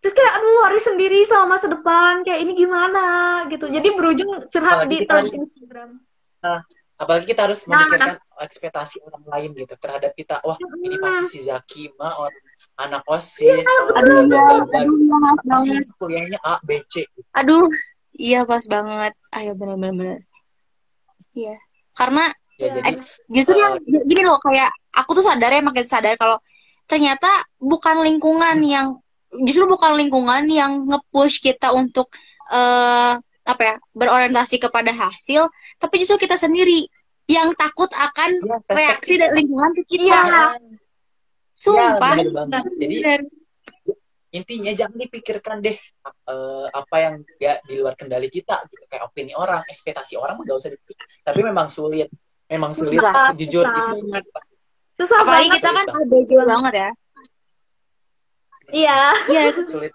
Terus 0.03 0.15
kayak, 0.15 0.33
aduh, 0.35 0.67
hari 0.67 0.79
sendiri 0.83 1.19
sama 1.23 1.55
masa 1.55 1.71
depan, 1.71 2.27
kayak 2.27 2.39
ini 2.43 2.59
gimana 2.59 3.03
gitu. 3.47 3.71
Jadi 3.71 3.87
berujung 3.95 4.51
curhat 4.51 4.83
Apalagi 4.83 4.91
di 4.91 4.97
kita 5.07 5.13
harus- 5.15 5.35
Instagram. 5.35 5.89
Apalagi 7.03 7.25
kita 7.27 7.45
harus 7.45 7.67
Nah. 7.67 7.83
memikirkan 7.83 8.15
ekspektasi 8.39 9.03
orang 9.03 9.23
lain 9.27 9.49
gitu 9.53 9.75
terhadap 9.77 10.11
kita. 10.15 10.39
Wah, 10.41 10.57
ini 10.81 10.95
pasti 10.97 11.25
si 11.27 11.39
Zaki 11.45 11.91
mah 11.95 12.17
orang 12.17 12.39
anak 12.73 13.03
OSIS, 13.05 13.67
aduh 13.93 14.25
bla, 14.25 14.25
bla, 14.25 14.33
ya 14.33 14.41
bla, 14.49 14.65
bla. 14.65 14.79
aduh 14.81 14.97
ya, 14.97 15.15
maaf 15.21 15.37
pasti 15.45 15.69
banget 15.69 15.85
kuliahnya 16.01 16.39
A, 16.41 16.53
B, 16.65 16.69
C. 16.89 17.05
aduh 17.37 17.69
iya 18.17 18.41
pas 18.49 18.65
banget 18.65 19.13
ayo 19.29 19.51
bener-bener 19.53 20.25
iya 21.33 21.53
karena 21.93 22.33
Ya, 22.61 22.69
jadi 22.69 23.01
justru 23.33 23.57
Eh, 23.57 23.61
yang 23.65 23.73
gini 24.05 24.21
loh 24.21 24.37
kayak 24.37 24.69
aku 24.93 25.17
tuh 25.17 25.25
sadar 25.25 25.49
ya 25.49 25.65
makin 25.65 25.85
sadar 25.89 26.13
kalau 26.21 26.37
ternyata 26.85 27.25
bukan 27.57 28.05
lingkungan 28.05 28.61
yang 28.61 29.01
justru 29.41 29.65
bukan 29.65 29.97
lingkungan 29.97 30.45
yang 30.45 30.85
nge-push 30.85 31.41
kita 31.41 31.73
untuk 31.73 32.13
eh 32.53 33.17
apa 33.43 33.61
ya 33.61 33.75
berorientasi 33.91 34.55
kepada 34.57 34.91
hasil, 34.91 35.51
tapi 35.77 35.99
justru 35.99 36.23
kita 36.23 36.35
sendiri 36.35 36.87
yang 37.27 37.51
takut 37.55 37.87
akan 37.91 38.39
Ya, 38.43 38.57
reaksi 38.67 39.15
dari 39.15 39.43
lingkungan 39.43 39.71
ke 39.75 39.83
kita. 39.87 40.07
Iya. 40.11 40.43
Sumpah. 41.53 42.15
bener 42.19 42.31
banget. 42.33 42.63
Jadi 42.75 42.95
Bener. 42.99 43.21
intinya 44.33 44.71
jangan 44.73 44.97
dipikirkan 44.97 45.61
deh 45.61 45.77
eh, 45.77 46.65
apa 46.73 46.95
yang 46.97 47.15
ya 47.37 47.61
di 47.61 47.77
luar 47.77 47.93
kendali 47.93 48.27
kita 48.27 48.65
gitu 48.65 48.81
kayak 48.89 49.05
opini 49.05 49.37
orang 49.37 49.61
ekspektasi 49.69 50.17
orang 50.17 50.33
nggak 50.35 50.57
usah 50.57 50.73
dipikir 50.73 50.97
tapi 51.21 51.45
memang 51.45 51.69
sulit 51.69 52.09
memang 52.49 52.73
sulit 52.73 52.97
Susah, 52.97 53.29
jujur 53.37 53.61
susah. 53.61 53.77
itu 53.93 54.09
Banget. 54.09 54.25
Susah 54.97 55.17
Apalagi 55.21 55.47
banget. 55.47 55.57
kita 55.61 55.69
kan 55.69 55.85
Sulit 55.85 56.05
ABG 56.09 56.31
banget 56.43 56.73
ya. 56.73 56.89
Iya. 58.73 58.99
Iya, 59.29 59.41
sulit 59.69 59.93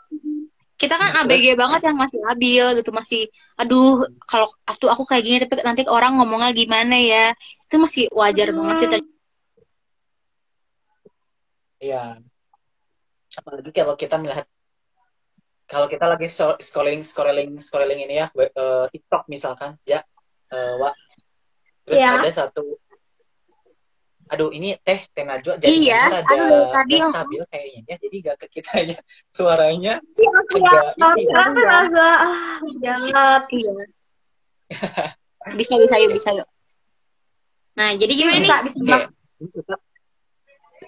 kita 0.78 0.94
kan 0.94 1.10
Nah, 1.10 1.26
ABG 1.26 1.58
banget 1.58 1.80
yang 1.90 1.98
masih 1.98 2.18
labil 2.22 2.64
gitu, 2.78 2.90
masih 2.94 3.22
aduh 3.58 4.06
kalau 4.30 4.46
aduh 4.62 4.88
aku 4.94 5.02
kayak 5.10 5.24
gini 5.26 5.36
tapi 5.42 5.58
nanti 5.66 5.82
orang 5.90 6.16
ngomongnya 6.22 6.54
gimana 6.54 6.94
ya. 6.94 7.34
Itu 7.66 7.82
masih 7.82 8.06
wajar 8.14 8.54
banget 8.54 8.76
sih. 8.78 8.88
ter- 8.88 9.16
ya 11.78 12.18
apalagi 13.38 13.70
kalau 13.70 13.94
kita 13.94 14.18
melihat 14.18 14.46
kalau 15.68 15.86
kita 15.86 16.10
lagi 16.10 16.26
scrolling 16.62 17.04
scrolling 17.06 17.54
scrolling 17.60 18.00
ini 18.02 18.24
ya 18.24 18.26
we- 18.34 18.50
eh, 18.50 18.86
TikTok 18.90 19.30
misalkan 19.30 19.78
ya 19.86 20.02
Wak. 20.50 20.94
terus 21.84 22.00
Iya. 22.00 22.18
ada 22.18 22.30
satu 22.32 22.80
aduh 24.28 24.50
ini 24.52 24.76
teh 24.80 25.00
teh 25.10 25.24
najwa 25.24 25.56
jadi 25.56 25.72
Iya, 25.72 26.00
ada 26.20 26.24
aduh, 26.28 26.68
tadi 26.70 26.94
yang- 27.00 27.10
stabil 27.10 27.42
kayaknya 27.48 27.80
ya 27.84 27.96
jadi 27.96 28.16
gak 28.22 28.36
ke 28.40 28.46
kitanya 28.54 28.98
suaranya 29.36 29.94
Iya, 30.16 30.30
Juga 30.48 30.68
iya. 30.68 30.82
ini, 31.16 31.22
Sekarang 31.26 31.54
kan 31.56 31.84
agak 31.88 32.16
ah, 32.20 32.58
jangan. 32.78 33.40
Iya. 33.48 33.72
Bisa 35.56 35.74
bisa 35.80 35.96
yuk 35.96 36.12
bisa 36.12 36.30
yuk. 36.36 36.48
Nah, 37.72 37.94
jadi 37.96 38.12
gimana 38.12 38.36
nih? 38.36 38.50
Bisa, 38.68 38.84
bisa. 38.84 38.96
Oke. 39.40 40.86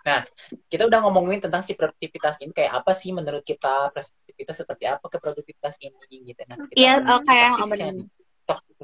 Nah, 0.00 0.24
kita 0.66 0.88
udah 0.88 0.98
ngomongin 1.04 1.44
tentang 1.44 1.60
si 1.60 1.76
produktivitas 1.76 2.40
ini 2.40 2.50
kayak 2.56 2.72
apa 2.72 2.96
sih 2.96 3.12
menurut 3.12 3.44
kita 3.44 3.92
produktivitas 3.92 4.56
seperti 4.64 4.88
apa 4.88 5.06
ke 5.06 5.20
produktivitas 5.20 5.76
ini 5.78 6.24
gitu. 6.24 6.40
Nah, 6.48 6.56
kita 6.66 6.74
Iya, 6.74 6.92
apa 7.04 7.74
nih. 7.78 8.08
Toxic 8.48 8.74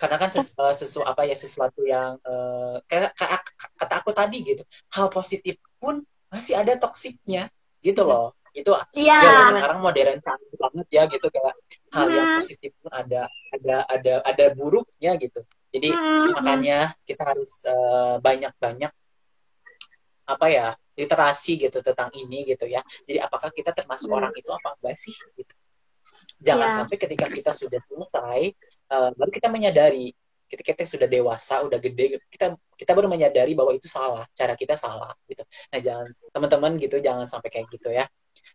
karena 0.00 0.16
kan 0.16 0.28
ses, 0.32 0.52
eh, 0.56 0.74
sesu 0.74 1.00
apa 1.04 1.22
ya 1.28 1.36
sesuatu 1.36 1.80
yang 1.84 2.16
kayak 2.88 3.12
kayak 3.14 3.40
kata 3.78 3.94
aku 4.00 4.10
tadi 4.16 4.38
gitu 4.44 4.62
hal 4.94 5.06
positif 5.12 5.56
pun 5.78 6.02
masih 6.28 6.60
ada 6.60 6.76
toksiknya 6.76 7.48
gitu 7.80 8.02
loh 8.04 8.34
itu 8.56 8.72
zaman 9.22 9.44
sekarang 9.54 9.78
modern 9.84 10.18
banget 10.58 10.86
ya 10.90 11.02
gitu 11.06 11.26
kayak 11.30 11.54
hal 11.94 12.08
yang 12.10 12.26
Hmm. 12.26 12.36
positif 12.36 12.70
pun 12.82 12.90
ada 12.90 13.22
ada 13.54 13.76
ada 13.86 14.14
ada 14.26 14.44
buruknya 14.56 15.14
gitu 15.20 15.40
jadi 15.70 15.88
Hmm. 15.94 16.32
makanya 16.34 16.78
kita 17.06 17.22
harus 17.22 17.62
eh, 17.68 18.16
banyak-banyak 18.18 18.92
apa 20.28 20.46
ya 20.52 20.66
literasi 20.98 21.56
gitu 21.56 21.78
tentang 21.80 22.10
ini 22.12 22.44
gitu 22.44 22.68
ya 22.68 22.82
jadi 23.08 23.24
apakah 23.24 23.48
kita 23.54 23.72
termasuk 23.72 24.10
Hmm. 24.10 24.18
orang 24.20 24.32
itu 24.36 24.50
apa 24.52 24.76
enggak 24.76 24.96
sih 24.98 25.14
gitu 25.38 25.54
jangan 26.42 26.68
Ya. 26.70 26.74
sampai 26.82 26.96
ketika 27.00 27.26
kita 27.30 27.50
sudah 27.54 27.80
selesai 27.82 28.40
eh, 28.88 29.10
baru 29.16 29.30
kita 29.30 29.48
menyadari. 29.52 30.10
Ketika 30.48 30.72
kita 30.72 30.88
sudah 30.88 31.04
dewasa 31.04 31.60
udah 31.60 31.76
gede 31.76 32.24
kita 32.32 32.56
kita 32.72 32.96
baru 32.96 33.04
menyadari 33.04 33.52
bahwa 33.52 33.76
itu 33.76 33.84
salah 33.84 34.24
cara 34.32 34.56
kita 34.56 34.80
salah 34.80 35.12
gitu. 35.28 35.44
Nah 35.44 35.76
jangan 35.84 36.08
teman-teman 36.32 36.72
gitu 36.80 36.96
jangan 37.04 37.28
sampai 37.28 37.52
kayak 37.52 37.68
gitu 37.68 37.92
ya. 37.92 38.08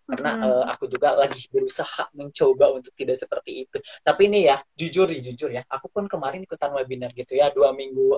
Karena 0.09 0.31
Mhm. 0.33 0.43
eh, 0.49 0.65
aku 0.73 0.89
juga 0.89 1.13
lagi 1.13 1.45
berusaha 1.53 2.09
mencoba 2.17 2.73
untuk 2.73 2.97
tidak 2.97 3.13
seperti 3.21 3.69
itu. 3.69 3.77
Tapi 4.01 4.25
ini 4.25 4.49
ya 4.49 4.57
jujur 4.73 5.05
nih 5.05 5.21
jujur 5.21 5.53
ya. 5.53 5.61
Aku 5.69 5.85
pun 5.93 6.09
kemarin 6.09 6.41
ikutan 6.41 6.73
webinar 6.73 7.13
gitu 7.13 7.37
ya 7.37 7.53
dua 7.53 7.69
minggu 7.77 8.17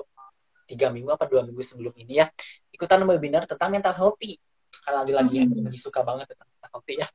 tiga 0.64 0.88
minggu 0.88 1.12
apa 1.12 1.28
dua 1.28 1.44
minggu 1.44 1.60
sebelum 1.60 1.92
ini 2.00 2.24
ya. 2.24 2.32
Ikutan 2.72 3.04
webinar 3.04 3.44
tentang 3.44 3.76
mental 3.76 3.92
healthy 3.92 4.40
karena 4.86 5.02
lagi 5.02 5.12
lagi 5.18 5.36
Mhm. 5.42 5.66
lagi 5.66 5.78
suka 5.82 6.06
banget 6.06 6.30
tentang 6.30 6.46
healthy 6.70 6.94
ya. 7.02 7.08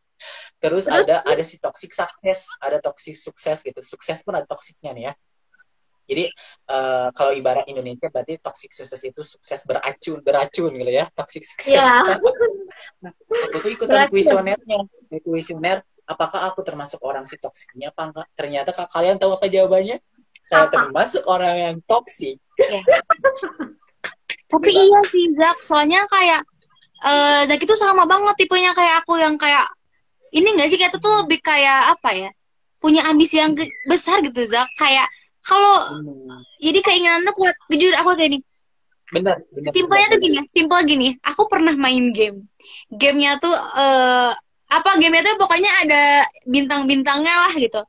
Terus 0.60 0.86
ada 0.92 1.24
ada 1.24 1.44
si 1.48 1.56
toxic 1.58 1.96
success 1.96 2.52
ada 2.60 2.84
toxic 2.84 3.16
sukses 3.16 3.64
gitu. 3.64 3.80
Sukses 3.80 4.20
pun 4.28 4.36
ada 4.36 4.44
toksiknya 4.44 4.92
nih 4.92 5.04
ya. 5.08 5.14
Jadi 6.12 6.26
eh, 6.68 7.08
kalau 7.16 7.32
ibarat 7.32 7.64
Indonesia 7.72 8.12
berarti 8.12 8.36
toxic 8.44 8.76
sukses 8.76 9.00
itu 9.08 9.24
sukses 9.24 9.64
beracun 9.64 10.20
beracun 10.20 10.72
gitu 10.76 10.92
ya 10.92 11.08
toxic 11.16 11.48
sukses 11.48 11.72
Iya. 11.80 12.20
Nah, 13.00 13.12
aku 13.48 13.58
tuh 13.64 13.72
ikutan 13.72 14.12
kuesionernya 14.12 14.80
di 15.08 15.18
kuesioner 15.24 15.80
apakah 16.04 16.52
aku 16.52 16.60
termasuk 16.68 17.00
orang 17.08 17.24
si 17.24 17.40
toksiknya 17.40 17.96
apa 17.96 18.12
enggak? 18.12 18.28
Ternyata 18.36 18.76
kak 18.76 18.92
kalian 18.92 19.16
tahu 19.16 19.40
apa 19.40 19.48
jawabannya? 19.48 20.04
Saya 20.42 20.68
Apa? 20.68 20.90
termasuk 20.90 21.24
orang 21.30 21.56
yang 21.56 21.76
toksik 21.86 22.42
Tapi 24.52 24.68
iya 24.68 25.00
sih 25.08 25.32
Zak, 25.32 25.64
soalnya 25.64 26.04
kayak 26.12 26.44
eh 27.02 27.41
Zak 27.49 27.62
itu 27.62 27.76
sama 27.78 28.04
banget 28.06 28.36
tipenya 28.45 28.72
kayak 28.78 29.02
aku 29.06 29.18
yang 29.18 29.36
kayak 29.36 29.66
ini 30.32 30.47
enggak 30.56 30.70
sih 30.72 30.78
kayak 30.80 30.91
itu 30.95 30.99
tuh 31.02 31.14
lebih 31.26 31.39
kayak 31.43 31.97
apa 31.97 32.10
ya? 32.14 32.30
Punya 32.82 33.06
ambisi 33.10 33.38
yang 33.41 33.54
besar 33.89 34.22
gitu 34.26 34.41
Zak. 34.45 34.68
Kayak 34.80 35.08
kalau 35.41 35.76
Hmm, 35.91 36.41
jadi 36.62 36.80
keinginan 36.86 37.26
tuh 37.28 37.34
kuat. 37.38 37.56
Jujur 37.72 37.93
aku 37.97 38.14
kayak 38.18 38.30
ini. 38.34 38.39
bener 39.12 39.43
bener 39.52 39.72
Simpelnya 39.76 40.08
tuh 40.14 40.20
gini, 40.24 40.38
simpel 40.47 40.80
gini. 40.88 41.08
Aku 41.26 41.45
pernah 41.52 41.76
main 41.76 42.16
game. 42.16 42.47
Gamenya 42.89 43.38
tuh 43.43 43.52
eh 43.54 44.32
apa 44.72 44.89
gamenya 45.02 45.24
tuh 45.28 45.36
pokoknya 45.41 45.72
ada 45.84 46.04
bintang-bintangnya 46.47 47.34
lah 47.47 47.54
gitu. 47.54 47.82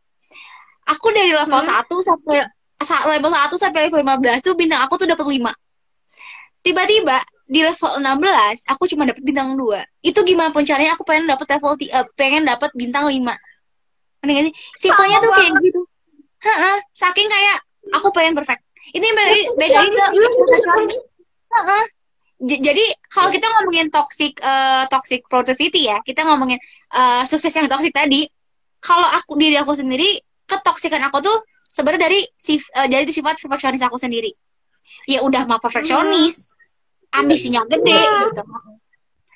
Aku 0.88 1.06
dari 1.14 1.30
level 1.30 1.62
Hmm. 1.62 1.70
1 1.70 1.96
sampai 2.02 2.42
sa- 2.82 3.06
level 3.06 3.30
1 3.30 3.54
sampai 3.54 3.86
level 3.86 4.02
15 4.02 4.42
tuh 4.42 4.58
bintang 4.58 4.82
aku 4.82 4.98
tuh 4.98 5.06
dapat 5.06 5.26
5. 5.30 5.52
Tiba-tiba 6.62 7.18
di 7.53 7.61
level 7.61 8.00
16 8.00 8.64
aku 8.64 8.88
cuma 8.88 9.05
dapat 9.05 9.20
bintang 9.20 9.53
2. 9.61 9.84
Itu 10.00 10.24
gimana 10.24 10.48
pun 10.48 10.64
caranya 10.64 10.96
aku 10.96 11.05
pengen 11.05 11.28
dapat 11.28 11.46
level 11.53 11.76
eh, 11.84 12.07
pengen 12.16 12.48
dapat 12.48 12.72
bintang 12.72 13.05
5. 13.12 13.36
Ngerti 14.24 14.32
gak 14.32 14.44
sih? 14.48 14.55
Simpelnya 14.88 15.16
tuh 15.20 15.30
kayak 15.36 15.53
gitu. 15.61 15.80
Heeh, 16.42 16.76
saking 16.96 17.28
kayak 17.28 17.59
aku 17.92 18.09
pengen 18.16 18.32
perfect. 18.34 18.64
Ini 18.96 19.07
balik 19.12 19.44
balik 19.61 19.72
lagi 19.76 19.90
ke 19.92 20.07
Heeh. 21.53 21.84
J- 22.42 22.62
Jadi 22.64 22.84
kalau 23.12 23.30
kita 23.30 23.46
ngomongin 23.46 23.86
toxic 23.92 24.40
eh, 24.40 24.84
toxic 24.88 25.20
productivity 25.28 25.86
ya, 25.92 26.00
kita 26.03 26.24
ngomongin 26.24 26.59
eh, 26.96 27.22
sukses 27.28 27.53
yang 27.53 27.68
toxic 27.68 27.92
tadi. 27.92 28.26
Kalau 28.82 29.07
aku 29.07 29.38
diri 29.38 29.55
aku 29.61 29.78
sendiri, 29.78 30.18
ketoksikan 30.48 30.98
aku 31.07 31.22
tuh 31.22 31.36
sebenarnya 31.70 32.11
dari 32.11 32.20
sif, 32.34 32.66
eh, 32.74 32.88
dari 32.90 33.07
sifat 33.12 33.38
perfeksionis 33.38 33.84
aku 33.84 34.00
sendiri. 34.00 34.32
Ya 35.07 35.22
udah 35.22 35.46
mah 35.46 35.59
perfeksionis, 35.62 36.50
ambisinya 37.12 37.60
gede 37.66 37.92
Iya. 37.92 38.14
gitu. 38.26 38.42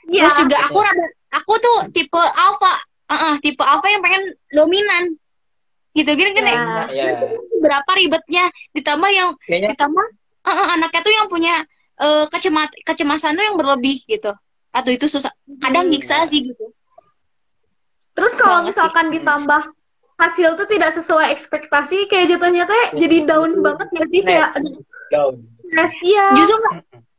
Iya. 0.06 0.22
Terus 0.24 0.34
juga 0.42 0.56
aku 0.64 0.78
rada- 0.80 1.14
aku 1.32 1.52
tuh 1.58 1.76
tipe 1.92 2.16
alpha, 2.16 2.72
Heeh, 3.06 3.34
tipe 3.38 3.62
alpha 3.62 3.86
yang 3.86 4.02
pengen 4.02 4.22
dominan. 4.50 5.04
Gitu 5.92 6.10
gini 6.12 6.30
kan 6.32 6.44
Ya. 6.44 6.56
Nah, 6.56 6.86
ya 6.90 7.04
berapa 7.56 7.90
ribetnya 7.94 8.44
ditambah 8.72 9.10
yang 9.10 9.32
kayaknya 9.40 9.72
ditambah 9.72 10.06
eh, 10.44 10.52
eh, 10.52 10.68
anaknya 10.76 11.00
tuh 11.00 11.14
yang 11.14 11.26
punya 11.26 11.54
eh, 11.96 12.24
kecemat 12.28 12.68
kecemasan 12.84 13.32
tuh 13.32 13.44
yang 13.44 13.56
berlebih 13.56 14.04
gitu 14.04 14.28
atau 14.70 14.90
itu 14.92 15.08
susah 15.08 15.32
kadang 15.56 15.88
nyiksa 15.88 16.28
sih 16.28 16.44
gitu 16.44 16.68
Terus 18.12 18.32
kalau 18.32 18.60
Banget 18.60 18.72
sih. 18.72 18.80
misalkan 18.80 19.06
ditambah 19.08 19.62
hasil 20.16 20.48
tuh 20.56 20.64
tidak 20.64 20.88
sesuai 20.92 21.36
ekspektasi, 21.36 22.08
kayak 22.08 22.32
jatuhnya 22.32 22.64
teh 22.64 22.96
jadi 22.96 23.28
down 23.28 23.60
banget 23.60 23.88
gak 23.92 24.08
sih? 24.08 24.20
Kayak 24.24 24.48
down 25.12 25.36
ya. 26.00 26.26
justru 26.32 26.56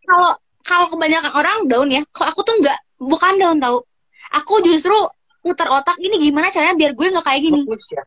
kalau 0.04 0.34
kalau 0.68 0.92
kebanyakan 0.92 1.32
orang 1.32 1.58
down 1.72 1.88
ya 1.88 2.04
kalau 2.12 2.36
aku 2.36 2.42
tuh 2.44 2.56
nggak 2.60 2.78
bukan 3.00 3.34
down 3.40 3.58
tau 3.64 3.88
aku 4.36 4.60
justru 4.68 4.94
putar 5.40 5.72
otak 5.72 5.96
ini 6.04 6.20
gimana 6.20 6.52
caranya 6.52 6.76
biar 6.76 6.92
gue 6.92 7.08
nggak 7.08 7.24
kayak 7.24 7.42
gini 7.42 7.62
Fokus 7.64 7.88
ya 7.96 8.04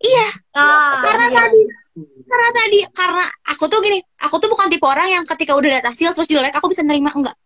iya 0.00 0.28
Ah, 0.52 1.00
karena 1.00 1.26
iya. 1.32 1.36
tadi 1.40 1.60
karena 2.28 2.48
tadi 2.52 2.78
karena 2.92 3.24
aku 3.48 3.64
tuh 3.72 3.78
gini 3.80 3.98
aku 4.20 4.36
tuh 4.36 4.48
bukan 4.52 4.68
tipe 4.68 4.84
orang 4.84 5.08
yang 5.08 5.24
ketika 5.24 5.56
udah 5.56 5.68
lihat 5.80 5.84
hasil 5.88 6.12
terus 6.12 6.28
jelek 6.28 6.52
aku 6.52 6.68
bisa 6.68 6.84
nerima 6.84 7.08
enggak 7.16 7.36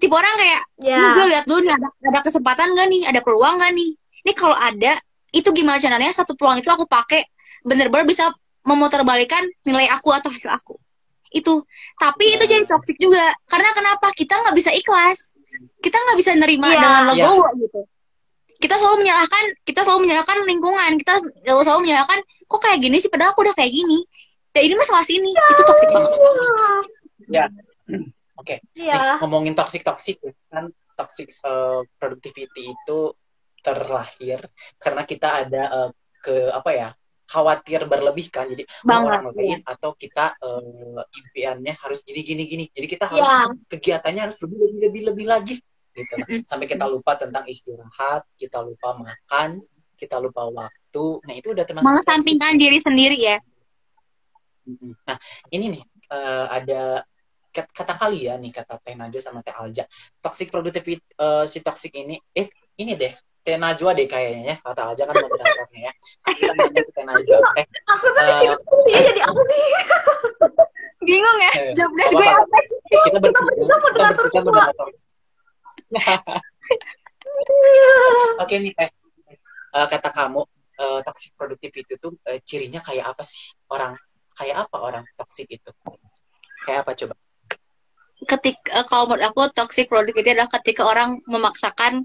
tipe 0.00 0.12
orang 0.12 0.34
kayak 0.40 0.62
Ya. 0.76 1.00
Ini 1.00 1.08
gue 1.16 1.26
lihat 1.32 1.44
dulu 1.48 1.60
nih 1.64 1.72
ada 1.72 1.88
ada 1.88 2.20
kesempatan 2.20 2.76
gak 2.76 2.88
nih, 2.92 3.02
ada 3.08 3.20
peluang 3.24 3.56
gak 3.56 3.72
nih. 3.72 3.96
Ini 3.96 4.32
kalau 4.36 4.52
ada, 4.52 4.92
itu 5.32 5.48
gimana 5.56 5.80
caranya 5.80 6.12
satu 6.12 6.36
peluang 6.36 6.60
itu 6.60 6.68
aku 6.68 6.84
pakai 6.84 7.24
bener-bener 7.64 8.04
bisa 8.04 8.28
memutarbalikkan 8.60 9.40
nilai 9.64 9.88
aku 9.88 10.12
atau 10.12 10.28
hasil 10.28 10.52
aku. 10.52 10.76
Itu. 11.36 11.54
Tapi 11.96 12.24
itu 12.32 12.44
Ya. 12.44 12.50
jadi 12.56 12.64
toxic 12.64 12.96
juga. 12.96 13.20
Karena 13.44 13.70
kenapa? 13.72 14.08
Kita 14.12 14.40
nggak 14.40 14.56
bisa 14.56 14.72
ikhlas. 14.72 15.36
Kita 15.78 15.96
nggak 15.96 16.16
bisa 16.16 16.32
nerima 16.32 16.68
Iya. 16.68 16.80
dengan 16.80 17.02
Iya. 17.02 17.08
legowo 17.12 17.44
gitu. 17.60 17.80
Kita 18.56 18.80
selalu 18.80 19.04
menyalahkan, 19.04 19.44
kita 19.68 19.80
selalu 19.84 20.00
menyalahkan 20.08 20.36
lingkungan. 20.48 20.90
Kita 20.96 21.12
selalu, 21.44 21.60
selalu 21.60 21.80
menyalahkan, 21.84 22.18
kok 22.48 22.60
kayak 22.64 22.78
gini 22.80 22.96
sih? 22.96 23.12
Padahal 23.12 23.36
aku 23.36 23.44
udah 23.44 23.52
kayak 23.52 23.68
gini. 23.70 23.98
Dan 24.50 24.60
ini 24.64 24.74
masalah 24.74 25.04
sini. 25.04 25.30
Itu 25.36 25.62
toxic 25.62 25.88
banget. 25.92 26.16
ya 27.26 27.50
oke 28.40 28.54
Iya. 28.78 28.94
Nih, 28.94 29.18
ngomongin 29.18 29.52
toxic 29.52 29.82
toxic 29.82 30.22
kan 30.46 30.70
toxic 30.94 31.26
eh, 31.28 31.80
productivity 31.98 32.70
itu 32.70 32.98
terlahir 33.60 34.46
karena 34.78 35.02
kita 35.02 35.42
ada 35.42 35.62
uh, 35.74 35.90
ke 36.22 36.54
apa 36.54 36.70
ya 36.70 36.88
khawatir 37.26 37.84
berlebih 37.90 38.26
kan 38.30 38.46
jadi 38.46 38.62
Banget, 38.86 39.06
orang 39.10 39.24
lain 39.34 39.58
atau 39.66 39.90
kita 39.98 40.38
uh, 40.40 41.02
impiannya 41.10 41.74
harus 41.82 42.02
gini 42.06 42.22
gini 42.22 42.42
gini 42.46 42.64
jadi 42.70 42.86
kita 42.86 43.06
harus 43.10 43.26
Ya. 43.26 43.50
kegiatannya 43.66 44.22
harus 44.30 44.38
lebih 44.42 44.58
lebih 44.62 44.78
lebih 44.86 45.02
lebih 45.12 45.26
lagi 45.26 45.54
gitu 45.96 46.14
sampai 46.46 46.66
kita 46.68 46.84
lupa 46.86 47.16
tentang 47.18 47.44
istirahat 47.48 48.22
kita 48.38 48.60
lupa 48.62 48.94
makan 48.94 49.64
kita 49.96 50.20
lupa 50.20 50.44
waktu 50.52 51.04
nah 51.24 51.34
itu 51.34 51.48
udah 51.56 51.64
termasuk 51.64 51.82
toxic. 51.84 51.96
mengesampingkan 52.04 52.52
diri 52.60 52.78
sendiri 52.78 53.16
ya. 53.18 53.36
Nah, 55.06 55.18
ini 55.54 55.78
nih 55.78 55.82
eh, 56.10 56.46
ada 56.50 56.82
kat- 57.54 57.72
kata 57.72 57.94
kalian 57.96 58.42
nih 58.42 58.52
kata 58.52 58.82
Teh 58.82 58.94
Najwa 58.98 59.20
sama 59.22 59.40
Teh 59.46 59.54
Alja. 59.54 59.86
Toxic 60.20 60.50
productivity 60.50 61.00
eh, 61.16 61.44
si 61.46 61.58
toxic 61.62 61.94
ini 61.94 62.18
eh 62.34 62.50
ini 62.82 62.92
deh 62.98 63.14
Teh 63.46 63.54
Najwa 63.54 63.94
deh 63.94 64.04
kayaknya 64.04 64.42
ya. 64.44 64.54
Kata 64.58 64.90
Alja 64.90 65.02
kan 65.06 65.14
moderatornya 65.14 65.80
ya. 65.86 65.92
Kita 66.28 66.52
nanya 66.52 66.80
ke 66.82 66.90
Teh 66.90 67.04
Najwa. 67.04 67.38
Eh, 67.54 67.64
Aku 67.86 68.04
tuh 68.04 68.18
di 68.18 68.26
Eh, 68.26 68.34
sini 68.34 68.54
tuh 68.58 68.78
dia 68.82 69.00
jadi 69.06 69.20
apa 69.22 69.40
sih? 69.46 69.60
bingung 71.06 71.38
ya 71.38 71.52
Eh, 71.54 71.70
job 71.72 71.90
desk 71.94 72.12
gue 72.12 72.26
apa? 72.26 72.42
apa 72.42 72.58
kita 73.06 73.18
bertiga 73.22 73.52
kita 73.54 73.74
moderator 73.78 74.24
semua. 74.26 74.50
moderator. 74.50 74.86
Oke 78.42 78.54
nih 78.58 78.72
Teh. 78.74 78.90
Eh, 79.70 79.86
kata 79.86 80.08
kamu 80.10 80.40
eh, 80.76 81.00
toxic 81.02 81.30
productivity 81.34 81.94
itu 81.94 82.08
eh, 82.24 82.38
cirinya 82.42 82.80
kayak 82.80 83.14
apa 83.14 83.22
sih? 83.22 83.54
Orang 83.68 83.94
kayak 84.34 84.66
apa 84.66 84.76
orang 84.76 85.04
toxic 85.14 85.46
itu? 85.48 85.70
Kayak 86.62 86.82
apa 86.82 86.92
coba? 86.94 87.14
ketika 88.16 88.80
kalau 88.88 89.04
menurut 89.06 89.22
aku 89.28 89.40
toxic 89.52 89.86
productivity 89.86 90.32
adalah 90.32 90.48
ketika 90.48 90.82
orang 90.82 91.20
memaksakan 91.28 92.02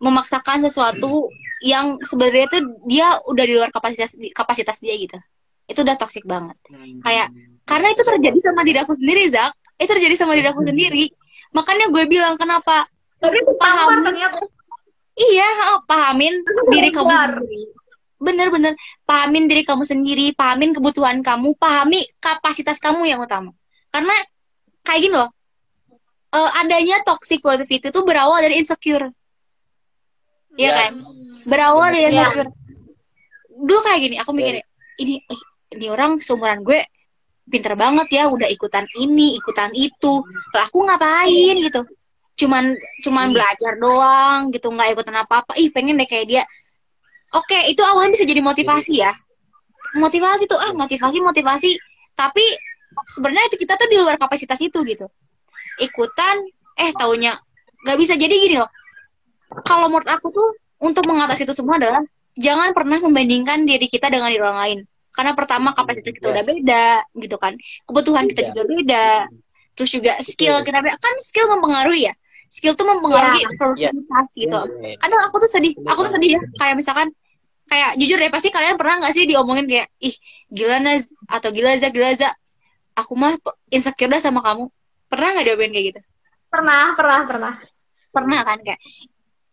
memaksakan 0.00 0.64
sesuatu 0.64 1.28
yang 1.60 2.00
sebenarnya 2.00 2.48
tuh 2.48 2.60
dia 2.88 3.20
udah 3.28 3.44
di 3.44 3.54
luar 3.54 3.68
kapasitas 3.68 4.16
kapasitas 4.32 4.80
dia 4.80 4.96
gitu. 4.96 5.20
Itu 5.68 5.84
udah 5.84 5.94
toxic 6.00 6.24
banget. 6.24 6.56
Hmm. 6.66 6.98
Kayak, 7.04 7.30
karena 7.68 7.88
itu 7.92 8.02
terjadi 8.02 8.38
sama 8.40 8.64
diri 8.64 8.80
aku 8.80 8.96
sendiri 8.96 9.28
Zak. 9.28 9.52
Itu 9.76 9.92
terjadi 9.92 10.16
sama 10.16 10.34
diri 10.34 10.48
aku 10.50 10.64
sendiri. 10.64 11.12
Makanya 11.52 11.92
gue 11.92 12.04
bilang 12.08 12.34
kenapa? 12.34 12.82
Tapi 13.20 13.36
itu 13.36 13.52
Paham. 13.60 14.00
ternyata. 14.02 14.40
iya 15.20 15.44
oh, 15.76 15.84
pahamin 15.84 16.32
diri 16.72 16.88
kamu 16.88 17.12
sendiri. 17.12 17.64
Bener-bener 18.16 18.72
pahamin 19.04 19.44
diri 19.52 19.62
kamu 19.68 19.84
sendiri 19.84 20.32
pahamin 20.32 20.72
kebutuhan 20.72 21.20
kamu 21.20 21.52
pahami 21.60 22.08
kapasitas 22.24 22.80
kamu 22.80 23.04
yang 23.04 23.20
utama. 23.20 23.52
Karena 23.92 24.16
kayak 24.80 25.00
gini 25.04 25.16
loh 25.20 25.28
eh, 26.32 26.50
adanya 26.64 27.04
toxic 27.04 27.44
productivity 27.44 27.92
itu 27.92 28.00
berawal 28.00 28.40
dari 28.40 28.64
insecure 28.64 29.12
Iya 30.60 30.70
kan? 30.76 30.92
berawal 31.48 31.88
dari 31.88 32.00
Iya. 32.04 32.10
insecure 32.12 32.50
dulu 33.60 33.80
kayak 33.84 34.00
gini 34.04 34.16
aku 34.20 34.30
mikirnya 34.36 34.64
ini 35.00 35.14
ini 35.72 35.86
orang 35.88 36.20
seumuran 36.20 36.60
gue 36.64 36.80
pinter 37.50 37.74
banget 37.74 38.06
ya 38.14 38.30
udah 38.30 38.46
ikutan 38.46 38.86
ini 38.94 39.34
ikutan 39.36 39.74
itu. 39.74 40.22
Lah 40.54 40.64
aku 40.70 40.86
ngapain 40.86 41.56
gitu? 41.66 41.82
Cuman 42.38 42.78
cuman 43.04 43.34
belajar 43.34 43.74
doang 43.76 44.54
gitu 44.54 44.70
nggak 44.70 44.94
ikutan 44.94 45.16
apa 45.26 45.42
apa 45.44 45.52
ih 45.58 45.68
pengen 45.74 45.98
deh 45.98 46.06
kayak 46.06 46.26
dia. 46.30 46.42
Oke 47.34 47.58
itu 47.70 47.82
awalnya 47.82 48.14
bisa 48.14 48.24
jadi 48.24 48.40
motivasi 48.40 49.02
ya. 49.02 49.12
Motivasi 49.98 50.46
tuh 50.46 50.58
ah 50.62 50.70
motivasi 50.72 51.18
motivasi. 51.20 51.70
Tapi 52.14 52.44
sebenarnya 53.10 53.50
itu 53.50 53.66
kita 53.66 53.74
tuh 53.74 53.88
di 53.90 53.96
luar 53.98 54.16
kapasitas 54.16 54.58
itu 54.62 54.78
gitu. 54.86 55.10
Ikutan 55.82 56.38
eh 56.78 56.94
taunya 56.94 57.34
nggak 57.82 57.98
bisa. 57.98 58.14
Jadi 58.14 58.34
gini 58.46 58.56
loh 58.62 58.70
kalau 59.66 59.90
menurut 59.90 60.08
aku 60.08 60.30
tuh 60.30 60.48
untuk 60.80 61.04
mengatasi 61.04 61.44
itu 61.44 61.52
semua 61.52 61.76
adalah 61.76 62.00
jangan 62.38 62.72
pernah 62.72 62.98
membandingkan 62.98 63.66
diri 63.66 63.84
kita 63.84 64.08
dengan 64.08 64.30
diri 64.30 64.40
orang 64.40 64.60
lain. 64.60 64.78
Karena 65.10 65.34
pertama 65.34 65.74
kapasitas 65.74 66.14
kita 66.14 66.30
udah 66.30 66.44
Yes. 66.46 66.50
beda 66.54 66.86
gitu 67.18 67.36
kan. 67.36 67.58
Kebutuhan 67.84 68.24
kita 68.30 68.40
Beda. 68.40 68.48
juga 68.54 68.62
beda. 68.64 69.06
Terus 69.74 69.90
juga 69.90 70.12
skill 70.22 70.54
Betul. 70.62 70.66
kita 70.70 70.78
beda. 70.80 70.96
Kan 71.02 71.14
skill 71.18 71.46
mempengaruhi 71.50 72.02
ya. 72.06 72.14
Skill 72.46 72.74
tuh 72.78 72.86
mempengaruhi 72.86 73.42
produktivitas 73.58 74.28
gitu. 74.34 74.60
Iya. 74.80 74.96
kadang 75.02 75.20
aku 75.26 75.36
tuh 75.42 75.50
sedih. 75.50 75.74
Aku 75.84 76.00
tuh 76.06 76.12
sedih 76.14 76.38
ya. 76.38 76.40
Kayak 76.56 76.74
misalkan 76.78 77.08
kayak 77.66 77.98
jujur 77.98 78.18
deh 78.18 78.30
pasti 78.30 78.50
kalian 78.50 78.74
pernah 78.78 79.02
nggak 79.02 79.14
sih 79.14 79.26
diomongin 79.26 79.66
kayak 79.66 79.86
ih 80.02 80.14
gila 80.50 80.78
Naz 80.78 81.10
atau 81.26 81.50
gila 81.50 81.74
Za 81.78 81.90
gila 81.90 82.10
Za 82.14 82.30
aku 82.94 83.14
mah 83.14 83.34
insecure 83.70 84.10
dah 84.10 84.22
sama 84.22 84.42
kamu. 84.42 84.70
Pernah 85.10 85.28
nggak 85.34 85.46
diomongin 85.46 85.72
kayak 85.74 85.86
gitu? 85.94 86.00
Pernah, 86.50 86.94
pernah, 86.94 87.20
pernah. 87.26 87.54
pernah 88.10 88.42
kan 88.42 88.58
kayak 88.58 88.82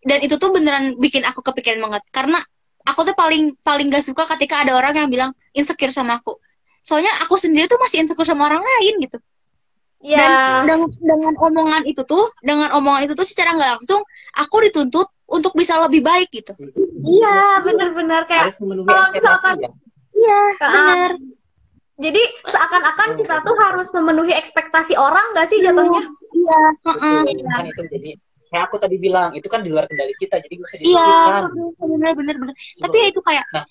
dan 0.07 0.23
itu 0.23 0.35
tuh 0.35 0.49
beneran 0.49 0.95
bikin 0.95 1.21
aku 1.21 1.43
kepikiran 1.43 1.83
banget 1.83 2.03
karena 2.09 2.39
aku 2.81 3.03
tuh 3.03 3.13
paling 3.13 3.53
paling 3.61 3.91
gak 3.91 4.01
suka 4.01 4.23
ketika 4.31 4.63
ada 4.63 4.73
orang 4.73 4.95
yang 4.95 5.09
bilang 5.11 5.31
insecure 5.51 5.91
sama 5.91 6.17
aku 6.17 6.39
soalnya 6.79 7.11
aku 7.19 7.35
sendiri 7.35 7.67
tuh 7.67 7.75
masih 7.77 7.99
insecure 7.99 8.23
sama 8.25 8.47
orang 8.47 8.63
lain 8.63 8.95
gitu 9.03 9.19
Ya. 9.97 10.21
dan 10.21 10.29
dengan, 10.69 10.89
dengan 11.01 11.33
omongan 11.41 11.81
itu 11.83 12.05
tuh 12.05 12.29
dengan 12.39 12.69
omongan 12.71 13.09
itu 13.09 13.17
tuh 13.17 13.25
secara 13.25 13.57
nggak 13.57 13.81
langsung 13.81 14.05
aku 14.31 14.61
dituntut 14.63 15.09
untuk 15.25 15.51
bisa 15.51 15.81
lebih 15.81 16.05
baik 16.05 16.29
gitu 16.29 16.53
Iya, 17.01 17.65
benar-benar 17.65 18.29
kayak 18.29 18.45
harus 18.45 18.61
memenuhi 18.61 18.85
kalau 18.85 19.03
ekspektasi 19.09 19.17
misalkan- 19.17 19.57
ya. 19.57 19.71
iya 20.13 20.39
bener 20.61 21.11
jadi 21.97 22.21
seakan-akan 22.45 23.09
kita 23.17 23.35
tuh 23.41 23.55
harus 23.57 23.87
memenuhi 23.89 24.33
ekspektasi 24.37 24.93
orang 24.93 25.33
gak 25.33 25.49
sih 25.49 25.65
jatuhnya? 25.65 26.05
iya 26.29 26.59
heeh. 26.85 27.19
Betul. 27.25 27.49
Kan 27.49 27.65
itu 27.65 27.83
jadi 27.89 28.11
kayak 28.47 28.63
aku 28.67 28.75
tadi 28.79 28.95
bilang 28.97 29.35
itu 29.35 29.47
kan 29.47 29.59
di 29.59 29.69
luar 29.69 29.85
kendali 29.85 30.15
kita 30.15 30.39
jadi 30.39 30.53
nggak 30.55 30.67
bisa 30.67 30.77
iya 30.77 30.87
dipikirkan. 30.87 31.41
bener 31.77 32.11
bener 32.15 32.35
bener 32.39 32.55
tapi 32.79 32.95
ya 32.97 33.07
itu 33.11 33.21
kayak 33.21 33.45
Nah. 33.51 33.65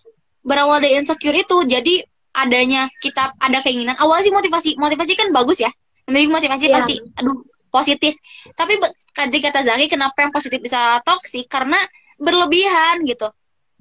berawal 0.45 0.79
dari 0.79 0.95
insecure 1.01 1.35
itu 1.35 1.57
jadi 1.65 1.95
adanya 2.37 2.87
kita 3.01 3.33
ada 3.41 3.59
keinginan. 3.65 3.97
Awal 3.97 4.21
sih 4.21 4.31
motivasi 4.31 4.77
motivasi 4.77 5.17
kan 5.17 5.33
bagus 5.33 5.65
ya. 5.65 5.73
Namanya 6.07 6.39
motivasi 6.39 6.69
Iya. 6.69 6.75
pasti 6.77 6.95
aduh 7.17 7.41
positif. 7.73 8.13
Tapi 8.53 8.77
tadi 9.11 9.39
kata 9.41 9.65
Zaki 9.65 9.89
kenapa 9.89 10.21
yang 10.21 10.31
positif 10.31 10.61
bisa 10.61 11.01
toksik 11.03 11.49
karena 11.49 11.81
berlebihan 12.21 13.03
gitu. 13.09 13.33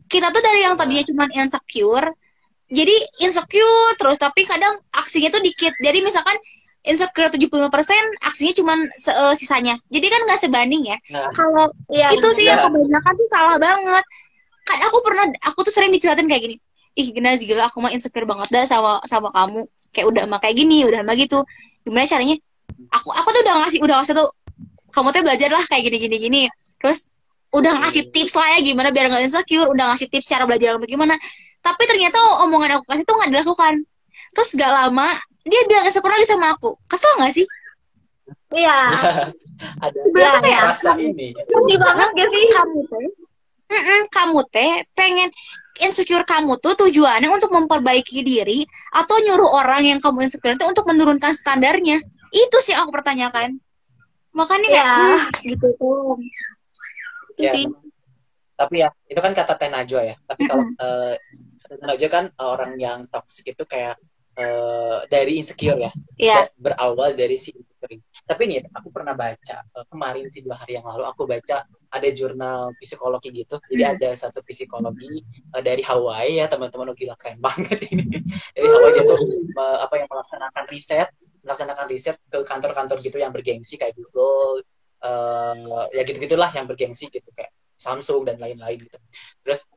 Kita 0.08 0.32
tuh 0.32 0.40
dari 0.40 0.64
yang 0.64 0.80
tadinya 0.80 1.04
cuma 1.04 1.28
insecure 1.32 2.16
jadi 2.66 2.96
insecure 3.22 3.94
terus 4.00 4.18
tapi 4.18 4.48
kadang 4.48 4.74
aksinya 4.90 5.30
tuh 5.30 5.44
dikit. 5.44 5.76
Jadi 5.78 6.00
misalkan 6.02 6.34
insecure 6.86 7.30
75% 7.34 7.70
aksinya 8.22 8.54
cuma 8.54 8.74
se- 8.96 9.14
eh, 9.14 9.34
sisanya. 9.34 9.76
Jadi 9.90 10.06
kan 10.08 10.22
nggak 10.30 10.40
sebanding 10.40 10.86
ya. 10.86 10.98
Nah, 11.10 11.34
kalau 11.34 11.74
Iya. 11.90 12.14
itu 12.14 12.28
sih 12.32 12.46
yang 12.46 12.62
Iya. 12.62 12.66
kebanyakan 12.70 13.14
tuh 13.18 13.28
salah 13.28 13.58
banget. 13.58 14.04
Kan 14.66 14.78
aku 14.82 14.98
pernah 15.02 15.26
aku 15.46 15.60
tuh 15.66 15.74
sering 15.74 15.90
dicurhatin 15.90 16.30
kayak 16.30 16.42
gini. 16.46 16.56
Ih 16.96 17.12
gila 17.12 17.36
gila 17.36 17.64
aku 17.68 17.84
mah 17.84 17.92
insecure 17.92 18.24
banget 18.24 18.48
dah 18.54 18.64
sama 18.66 19.02
sama 19.10 19.30
kamu. 19.34 19.66
Kayak 19.92 20.08
udah 20.14 20.24
mah 20.30 20.40
kayak 20.40 20.56
gini 20.56 20.86
udah 20.86 21.02
mah 21.02 21.18
gitu. 21.18 21.44
Gimana 21.84 22.08
caranya? 22.08 22.38
Aku 22.94 23.10
aku 23.12 23.28
tuh 23.34 23.42
udah 23.44 23.56
ngasih 23.66 23.80
udah 23.84 23.96
ngasih 24.02 24.14
tuh 24.16 24.30
kamu 24.96 25.12
tuh 25.12 25.22
belajar 25.28 25.50
lah 25.52 25.64
kayak 25.68 25.84
gini 25.92 25.98
gini 26.08 26.18
gini. 26.22 26.42
Terus 26.80 27.10
udah 27.52 27.84
ngasih 27.84 28.14
tips 28.14 28.34
lah 28.36 28.48
ya 28.56 28.60
gimana 28.64 28.90
biar 28.96 29.12
nggak 29.12 29.26
insecure. 29.28 29.68
Udah 29.70 29.94
ngasih 29.94 30.08
tips 30.08 30.30
cara 30.30 30.46
belajar 30.48 30.78
bagaimana. 30.78 31.18
Tapi 31.60 31.84
ternyata 31.90 32.18
omongan 32.46 32.80
aku 32.80 32.86
kasih 32.94 33.04
tuh 33.10 33.16
nggak 33.18 33.30
dilakukan 33.34 33.74
terus 34.32 34.50
gak 34.54 34.70
lama 34.70 35.10
dia 35.44 35.62
bilang 35.66 35.86
insecure 35.86 36.10
lagi 36.10 36.26
sama 36.26 36.54
aku 36.54 36.76
kesel 36.86 37.14
nggak 37.18 37.34
sih 37.34 37.48
Iya. 38.50 38.80
ada 39.84 39.98
sebenarnya 40.02 40.40
kayak 40.42 40.62
rasa 40.66 40.92
ini. 40.98 41.36
Sedih 41.36 41.78
banget 41.78 42.10
gak 42.14 42.30
sih? 42.30 42.44
kamu 42.52 42.80
teh 42.88 43.08
Mm-mm, 43.66 44.00
kamu 44.10 44.40
teh 44.50 44.72
pengen 44.94 45.30
insecure 45.78 46.24
kamu 46.24 46.56
tuh 46.58 46.74
tujuannya 46.78 47.28
untuk 47.28 47.52
memperbaiki 47.52 48.22
diri 48.22 48.64
atau 48.90 49.18
nyuruh 49.20 49.50
orang 49.52 49.84
yang 49.86 50.00
kamu 50.00 50.26
insecure 50.26 50.56
itu 50.56 50.66
untuk 50.66 50.86
menurunkan 50.86 51.34
standarnya 51.34 52.00
itu 52.32 52.58
sih 52.62 52.74
aku 52.74 52.90
pertanyakan 52.90 53.58
makanya 54.32 54.68
kayak 54.70 54.86
Ya. 54.86 54.96
hmm, 54.96 55.46
gitu 55.46 55.68
tuh 55.76 56.16
itu 57.34 57.42
Ya, 57.42 57.52
sih 57.52 57.64
Tapi 58.56 58.76
ya 58.80 58.90
itu 59.06 59.20
kan 59.20 59.36
kata 59.36 59.54
Teh 59.60 59.68
Najwa 59.68 60.02
ya. 60.02 60.16
Tapi 60.24 60.42
kalau 60.48 60.64
eh, 60.64 61.14
kata 61.20 61.45
Teh 61.66 61.78
Najwa 61.82 62.10
kan 62.10 62.26
orang 62.42 62.72
yang 62.78 63.00
toxic 63.10 63.46
itu 63.54 63.64
kayak 63.66 63.96
eh, 64.38 64.98
dari 65.10 65.32
insecure 65.42 65.80
ya. 65.82 65.92
Da- 66.36 66.52
berawal 66.58 67.16
dari 67.18 67.36
si 67.40 67.50
insecure. 67.56 67.98
Tapi 68.26 68.42
nih 68.50 68.58
aku 68.74 68.88
pernah 68.94 69.14
baca 69.18 69.58
eh, 69.66 69.86
kemarin 69.92 70.26
sih 70.34 70.42
dua 70.46 70.56
hari 70.62 70.78
yang 70.78 70.86
lalu 70.86 71.04
aku 71.10 71.26
baca 71.26 71.66
ada 71.96 72.10
jurnal 72.12 72.76
psikologi 72.78 73.30
gitu. 73.34 73.56
Jadi 73.72 73.84
Hmm. 73.86 73.94
ada 73.98 74.10
satu 74.14 74.40
psikologi 74.46 75.22
eh, 75.56 75.64
dari 75.66 75.82
Hawaii 75.82 76.42
ya 76.42 76.46
teman-teman 76.52 76.92
oh, 76.94 76.96
gila 76.98 77.16
keren 77.18 77.40
banget 77.42 77.80
ini. 77.90 78.04
dari 78.58 78.68
Hawaii 78.70 78.94
dia 78.96 79.04
tuh 79.10 79.20
eh, 79.58 79.78
apa 79.86 79.94
yang 80.02 80.08
melaksanakan 80.12 80.64
riset, 80.70 81.08
melaksanakan 81.46 81.86
riset 81.90 82.18
ke 82.30 82.40
kantor-kantor 82.46 82.98
gitu 83.06 83.18
yang 83.22 83.32
bergengsi 83.34 83.76
kayak 83.82 83.96
Google 83.98 84.62
eh, 85.06 85.84
ya 85.98 86.02
gitu-gitulah 86.06 86.50
yang 86.54 86.66
bergengsi 86.70 87.10
gitu 87.10 87.30
kayak 87.34 87.52
Samsung 87.76 88.24
dan 88.28 88.40
lain-lain 88.40 88.80
gitu. 88.88 88.98
Terus 89.44 89.68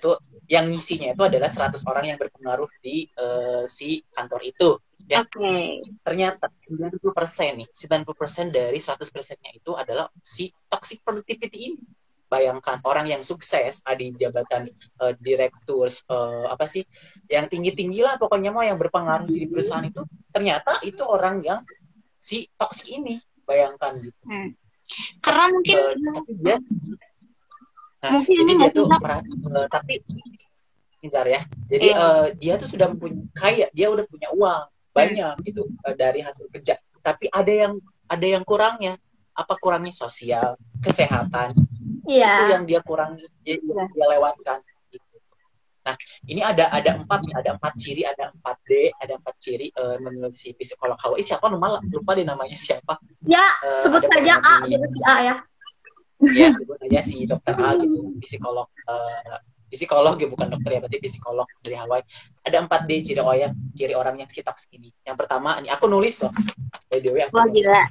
tuh 0.00 0.16
yang 0.48 0.68
ngisinya 0.68 1.16
itu 1.16 1.22
adalah 1.24 1.48
100 1.48 1.80
orang 1.88 2.04
yang 2.12 2.18
berpengaruh 2.20 2.68
di 2.84 3.08
eh, 3.08 3.64
si 3.68 4.04
kantor 4.12 4.40
itu. 4.44 4.70
Ya, 5.04 5.20
oke 5.20 5.84
ternyata 6.00 6.48
90% 6.64 7.60
nih, 7.60 7.68
90% 7.68 8.48
dari 8.48 8.80
100%-nya 8.80 9.52
itu 9.52 9.76
adalah 9.76 10.08
si 10.24 10.48
toxic 10.68 11.04
productivity 11.04 11.72
ini. 11.72 11.84
bayangkan 12.24 12.82
orang 12.88 13.06
yang 13.06 13.22
sukses 13.22 13.84
ada 13.86 14.00
di 14.00 14.10
jabatan 14.16 14.66
eh, 14.66 15.14
direktur 15.22 15.86
eh, 15.86 16.44
apa 16.50 16.66
sih 16.66 16.82
yang 17.30 17.46
tinggi 17.46 17.76
tinggi 17.76 18.00
lah 18.02 18.18
pokoknya 18.18 18.50
mau 18.50 18.64
yang 18.64 18.80
berpengaruh 18.80 19.28
di 19.28 19.46
perusahaan 19.46 19.84
itu 19.86 20.02
ternyata 20.34 20.82
itu 20.82 21.04
orang 21.04 21.44
yang 21.44 21.60
si 22.18 22.48
toxic 22.58 22.90
ini 22.90 23.20
bayangkan 23.44 24.00
gitu 24.02 24.18
Hmm. 24.24 24.50
Karena 25.24 25.44
mungkin 25.52 25.78
tapi 26.12 26.32
dia 26.40 26.56
nah, 28.04 28.10
Mungkin 28.20 28.34
jadi 28.36 28.52
ini 28.52 28.52
dia 28.60 28.70
tuh 28.70 28.84
merasa, 28.84 29.24
eh, 29.24 29.68
tapi 29.72 29.94
bentar 31.00 31.24
ya. 31.28 31.40
Jadi 31.72 31.86
Iya. 31.88 31.96
eh, 32.00 32.26
dia 32.36 32.54
tuh 32.60 32.68
sudah 32.68 32.86
mempunyai 32.92 33.24
kaya 33.32 33.66
dia 33.72 33.88
udah 33.88 34.04
punya 34.04 34.28
uang 34.32 34.62
banyak 34.92 35.34
gitu 35.48 35.64
eh, 35.84 35.96
dari 35.96 36.20
hasil 36.20 36.48
kerja. 36.52 36.76
Tapi 37.00 37.28
ada 37.32 37.52
yang 37.52 37.72
ada 38.08 38.26
yang 38.28 38.44
kurangnya. 38.44 38.96
Apa 39.34 39.58
kurangnya? 39.58 39.92
Sosial 39.92 40.54
kesehatan. 40.80 41.56
Itu 42.04 42.20
Iya. 42.20 42.56
yang 42.60 42.64
dia 42.68 42.80
kurangi 42.84 43.24
dia, 43.40 43.56
Iya. 43.56 43.84
dia 43.88 44.06
lewatkan 44.16 44.60
gitu. 44.92 45.16
nah 45.84 45.92
ini 46.24 46.40
ada 46.40 46.72
ada 46.72 46.96
empat 46.96 47.20
nih. 47.20 47.34
Ada 47.44 47.50
empat 47.60 47.72
ciri 47.76 48.02
ada 48.08 48.32
empat 48.32 48.56
D 48.64 48.88
ada 48.96 49.12
empat 49.20 49.34
ciri 49.36 49.68
eh, 49.68 49.96
menurut 50.00 50.32
si 50.32 50.56
psikolog 50.56 50.96
Hawaii. 50.96 51.20
Siapa? 51.20 51.44
Lupa 51.52 51.80
lupa 51.84 52.10
deh 52.16 52.24
namanya 52.24 52.56
siapa. 52.56 52.96
Ya, 53.28 53.44
Eh, 53.60 53.84
sebut 53.84 54.00
saja 54.00 54.40
A 54.40 54.64
si 54.64 55.00
A 55.04 55.14
ya. 55.20 55.36
Ya 56.22 56.54
sebut 56.54 56.78
aja 56.86 57.00
si 57.02 57.26
dokter 57.26 57.54
A 57.58 57.74
gitu 57.78 58.14
psikolog 58.22 58.68
eh, 58.86 59.38
psikolog 59.74 60.14
ya 60.16 60.30
bukan 60.30 60.46
dokter 60.54 60.78
ya 60.78 60.80
berarti 60.80 60.98
psikolog 61.02 61.46
dari 61.60 61.74
Hawaii 61.74 62.04
ada 62.46 62.56
empat 62.62 62.86
D 62.86 63.02
ciri 63.02 63.20
orang 63.20 63.52
ciri 63.74 63.94
orang 63.98 64.22
yang 64.22 64.30
si 64.30 64.40
toxic 64.40 64.70
ini 64.78 64.94
yang 65.02 65.18
pertama 65.18 65.58
ini 65.58 65.68
aku 65.68 65.90
nulis 65.90 66.22
loh 66.22 66.30
by 66.86 67.02
the 67.02 67.10
way 67.10 67.26
aku 67.26 67.34
nulis. 67.42 67.66
gila. 67.66 67.82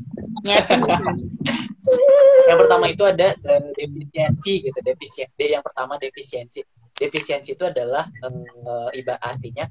Nyiapin. 0.44 0.80
yang 2.50 2.58
pertama 2.60 2.86
itu 2.90 3.04
ada 3.04 3.36
eh, 3.36 3.64
defisiensi 3.76 4.54
gitu 4.64 4.80
defisien 4.80 5.28
D 5.36 5.52
yang 5.52 5.64
pertama 5.64 6.00
defisiensi 6.00 6.64
defisiensi 6.96 7.54
itu 7.54 7.68
adalah 7.68 8.08
eh, 8.08 9.00
ibarat 9.04 9.22
artinya 9.22 9.68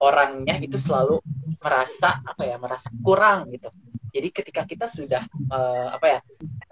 orangnya 0.00 0.56
itu 0.64 0.80
selalu 0.80 1.20
merasa 1.60 2.24
apa 2.24 2.42
ya 2.48 2.56
merasa 2.56 2.88
kurang 3.04 3.52
gitu 3.52 3.68
jadi 4.10 4.28
ketika 4.32 4.62
kita 4.64 4.86
sudah 4.88 5.22
eh, 5.28 5.88
apa 5.92 6.06
ya 6.08 6.18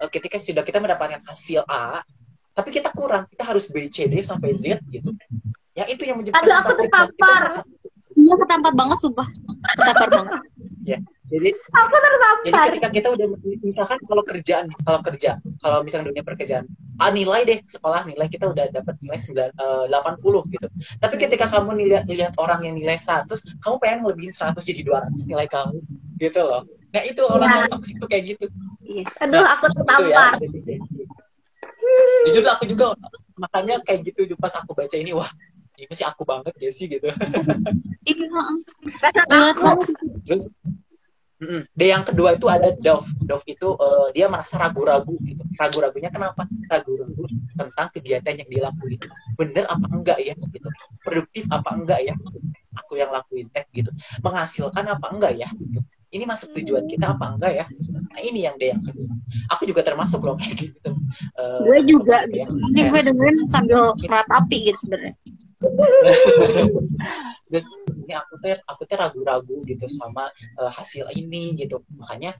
ketika 0.07 0.39
sudah 0.39 0.63
kita 0.63 0.79
mendapatkan 0.79 1.19
hasil 1.27 1.67
A 1.67 1.99
tapi 2.55 2.71
kita 2.71 2.95
kurang 2.95 3.27
kita 3.27 3.43
harus 3.43 3.67
B 3.67 3.91
C 3.91 4.07
D 4.07 4.23
sampai 4.23 4.55
Z 4.55 4.79
gitu 4.87 5.11
ya 5.75 5.83
itu 5.87 6.07
yang 6.07 6.19
menyebabkan 6.19 6.43
Aduh, 6.43 6.55
aku 6.59 6.71
tertampar. 6.75 7.41
Iya 8.15 8.35
ketampat 8.35 8.73
banget 8.75 8.97
sumpah. 8.99 9.27
Ketampar 9.79 10.09
banget. 10.11 10.39
jadi 11.29 11.49
Aku 11.53 11.95
Jadi 11.95 12.03
tertampar. 12.03 12.65
ketika 12.73 12.89
kita 12.89 13.07
udah 13.13 13.27
misalkan 13.61 13.99
kalau 14.01 14.23
kerjaan, 14.25 14.65
kalau 14.81 14.99
kerja, 15.05 15.31
kalau 15.61 15.85
misalnya 15.85 16.09
dunia 16.09 16.23
pekerjaan, 16.25 16.65
ah 16.97 17.13
nilai 17.13 17.45
deh 17.45 17.59
sekolah 17.63 18.01
nilai 18.09 18.27
kita 18.27 18.49
udah 18.49 18.65
dapat 18.73 18.97
nilai 18.99 19.19
9, 19.21 19.53
eh, 19.53 19.85
80 19.93 20.41
gitu. 20.49 20.67
Tapi 20.97 21.15
ketika 21.21 21.45
kamu 21.47 21.77
lihat 21.85 22.03
lihat 22.09 22.33
orang 22.41 22.65
yang 22.65 22.75
nilai 22.75 22.97
100, 22.97 23.39
kamu 23.61 23.75
pengen 23.77 23.97
ngelebihin 24.03 24.33
100 24.33 24.65
jadi 24.65 24.81
200 24.83 25.29
nilai 25.29 25.45
kamu, 25.47 25.77
gitu 26.17 26.41
loh. 26.43 26.65
Nah 26.89 27.03
itu 27.05 27.21
orang 27.23 27.47
Ya. 27.47 27.57
yang 27.63 27.71
toxic 27.71 27.95
tuh 28.01 28.09
kayak 28.09 28.23
gitu. 28.35 28.45
Iya. 28.89 29.05
Aduh, 29.21 29.45
aku 29.45 29.65
ya. 29.69 29.73
tertampar. 29.77 30.31
defisiensi. 30.41 31.01
Jujur 32.25 32.43
aku 32.49 32.63
juga 32.65 32.97
makanya 33.39 33.79
kayak 33.85 34.11
gitu 34.11 34.35
pas 34.35 34.51
aku 34.57 34.75
baca 34.75 34.97
ini 34.99 35.15
wah 35.15 35.29
ini 35.79 35.93
sih 35.95 36.03
aku 36.03 36.27
banget 36.27 36.51
ya 36.59 36.71
sih 36.73 36.89
gitu. 36.89 37.07
Iya. 38.09 38.41
takut. 38.99 39.29
banget. 39.29 39.87
Terus 40.25 40.43
mm, 41.39 41.61
D 41.71 41.81
yang 41.87 42.03
kedua 42.03 42.35
itu 42.35 42.49
ada 42.49 42.73
Dove. 42.75 43.07
Dove 43.21 43.45
itu 43.47 43.67
eh, 43.77 44.07
dia 44.17 44.25
merasa 44.27 44.57
ragu-ragu 44.59 45.15
gitu. 45.23 45.45
Ragu-ragunya 45.55 46.09
kenapa? 46.11 46.49
Ragu-ragu 46.67 47.23
tentang 47.55 47.87
kegiatan 47.93 48.33
yang 48.43 48.49
dilakuin. 48.49 48.99
Bener 49.37 49.69
apa 49.69 49.85
enggak 49.93 50.19
ya 50.19 50.35
gitu. 50.51 50.67
Produktif 51.05 51.45
apa 51.53 51.69
enggak 51.77 52.01
ya? 52.11 52.15
Aku 52.83 52.97
yang 52.99 53.13
lakuin 53.13 53.47
teh 53.53 53.63
gitu. 53.71 53.93
Menghasilkan 54.19 54.83
apa 54.83 55.07
enggak 55.13 55.33
ya? 55.37 55.47
Gitu. 55.53 55.79
Ini 56.09 56.25
masuk 56.25 56.49
tujuan 56.57 56.89
kita 56.89 57.13
apa 57.13 57.37
enggak 57.37 57.53
ya? 57.53 57.65
Nah 58.09 58.21
ini 58.25 58.41
yang 58.49 58.57
D 58.57 58.73
yang 58.73 58.81
kedua. 58.81 59.13
Aku 59.53 59.69
juga 59.69 59.85
termasuk 59.85 60.25
loh 60.25 60.33
kayak 60.41 60.57
gitu. 60.57 60.91
Eh, 61.37 61.61
Gue 61.65 61.79
juga 61.85 62.25
gitu 62.25 62.41
ya. 62.41 62.47
Ini 62.49 62.81
gue 62.89 63.01
dengerin 63.13 63.37
sambil 63.45 63.93
meratapi 63.93 64.57
gitu 64.69 64.77
sebenarnya. 64.85 65.13
Terus 67.49 67.65
ini 68.05 68.13
aku 68.13 68.33
tuh 68.41 68.57
aku 68.65 68.81
tuh 68.89 68.97
ragu-ragu 68.97 69.55
gitu 69.69 69.85
sama 69.85 70.29
eh, 70.33 70.71
hasil 70.73 71.13
ini 71.13 71.53
gitu. 71.57 71.81
Makanya 71.93 72.33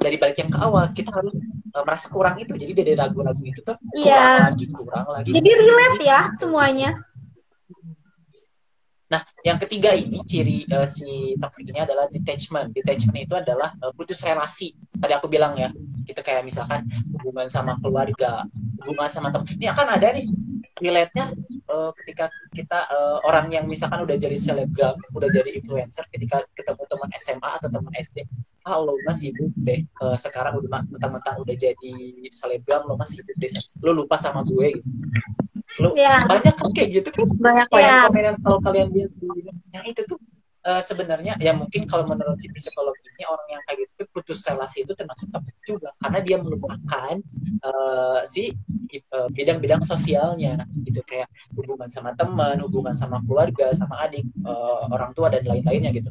dari 0.00 0.16
balik 0.16 0.40
yang 0.40 0.48
ke 0.48 0.56
awal 0.56 0.88
kita 0.96 1.12
harus 1.12 1.36
eh, 1.76 1.82
merasa 1.84 2.08
kurang 2.08 2.40
itu. 2.40 2.56
Jadi 2.56 2.72
dari 2.72 2.92
ragu-ragu 2.96 3.40
itu 3.44 3.60
tuh 3.60 3.76
kurang 3.76 4.00
Iya. 4.00 4.48
lagi, 4.48 4.64
kurang 4.72 5.06
lagi. 5.12 5.30
Jadi 5.36 5.50
relate 5.50 6.00
ya 6.04 6.20
semuanya. 6.40 6.90
Nah, 9.10 9.26
yang 9.42 9.58
ketiga 9.58 9.90
ini 9.90 10.22
ciri 10.22 10.70
eh, 10.70 10.86
si 10.86 11.34
toxic 11.42 11.66
ini 11.66 11.82
adalah 11.82 12.06
detachment. 12.06 12.70
Detachment 12.70 13.26
itu 13.26 13.34
adalah 13.34 13.74
eh, 13.82 13.92
putus 13.98 14.22
relasi. 14.22 14.72
Tadi 14.94 15.12
aku 15.18 15.26
bilang 15.26 15.58
ya, 15.58 15.74
gitu 16.06 16.22
kayak 16.22 16.46
misalkan 16.46 16.86
hubungan 17.18 17.50
sama 17.50 17.74
keluarga, 17.82 18.46
hubungan 18.86 19.10
sama 19.10 19.34
teman. 19.34 19.50
Ini 19.58 19.66
akan 19.74 19.86
ada 19.98 20.08
nih 20.14 20.26
relate-nya 20.80 21.30
eh, 21.70 21.90
ketika 22.02 22.26
kita 22.50 22.78
eh, 22.88 23.18
orang 23.28 23.52
yang 23.52 23.64
misalkan 23.68 24.02
udah 24.02 24.16
jadi 24.16 24.34
selebgram, 24.34 24.96
udah 25.14 25.28
jadi 25.30 25.50
influencer, 25.54 26.04
ketika 26.10 26.42
ketemu 26.56 26.82
teman 26.88 27.08
SMA 27.20 27.50
atau 27.60 27.68
teman 27.68 27.92
SD, 27.94 28.24
ah 28.66 28.76
lo 28.76 28.96
mah 29.04 29.14
sibuk 29.14 29.52
deh. 29.60 29.84
Eh, 29.84 30.16
sekarang 30.18 30.58
udah 30.58 30.82
mentang-mentang 30.88 31.36
udah 31.38 31.54
jadi 31.54 31.94
selebgram, 32.32 32.88
lo 32.88 32.96
mah 32.96 33.06
sibuk 33.06 33.36
deh. 33.36 33.52
Lo 33.84 33.92
lupa 33.94 34.16
sama 34.16 34.42
gue. 34.42 34.80
Gitu. 34.80 34.88
Lo 35.78 35.94
Ya. 35.94 36.26
banyak 36.26 36.54
kan 36.58 36.70
kayak 36.74 36.88
gitu 37.00 37.08
kan 37.14 37.24
Banyak 37.38 37.66
Iya. 37.70 38.08
banget. 38.10 38.10
komen 38.10 38.34
kalau 38.42 38.58
kalian 38.60 38.88
lihat 38.90 39.12
di 39.16 39.28
yang 39.70 39.84
itu 39.86 40.02
tuh 40.04 40.18
eh, 40.66 40.82
sebenarnya 40.82 41.36
ya 41.40 41.52
mungkin 41.56 41.88
kalau 41.88 42.04
menurut 42.08 42.36
si 42.40 42.48
psikolog 42.52 42.92
ini 43.16 43.24
orang 43.28 43.48
yang 43.48 43.62
kayak 43.68 43.78
gitu 43.86 44.02
putus 44.12 44.44
relasi 44.48 44.84
itu 44.84 44.92
termasuk 44.92 45.28
toxic 45.32 45.56
juga 45.64 45.92
karena 46.00 46.18
dia 46.20 46.36
melupakan 46.40 47.14
eh, 47.64 48.20
si 48.28 48.52
eh, 48.92 49.28
bidang-bidang 49.32 49.82
sosialnya 49.86 50.64
gitu 50.84 51.00
kayak 51.06 51.28
hubungan 51.56 51.88
sama 51.88 52.12
teman, 52.16 52.60
hubungan 52.60 52.92
sama 52.96 53.22
keluarga, 53.24 53.72
sama 53.76 54.04
adik, 54.04 54.24
eh, 54.26 54.82
orang 54.92 55.12
tua 55.16 55.32
dan 55.32 55.44
lain-lainnya 55.46 55.90
gitu. 55.94 56.10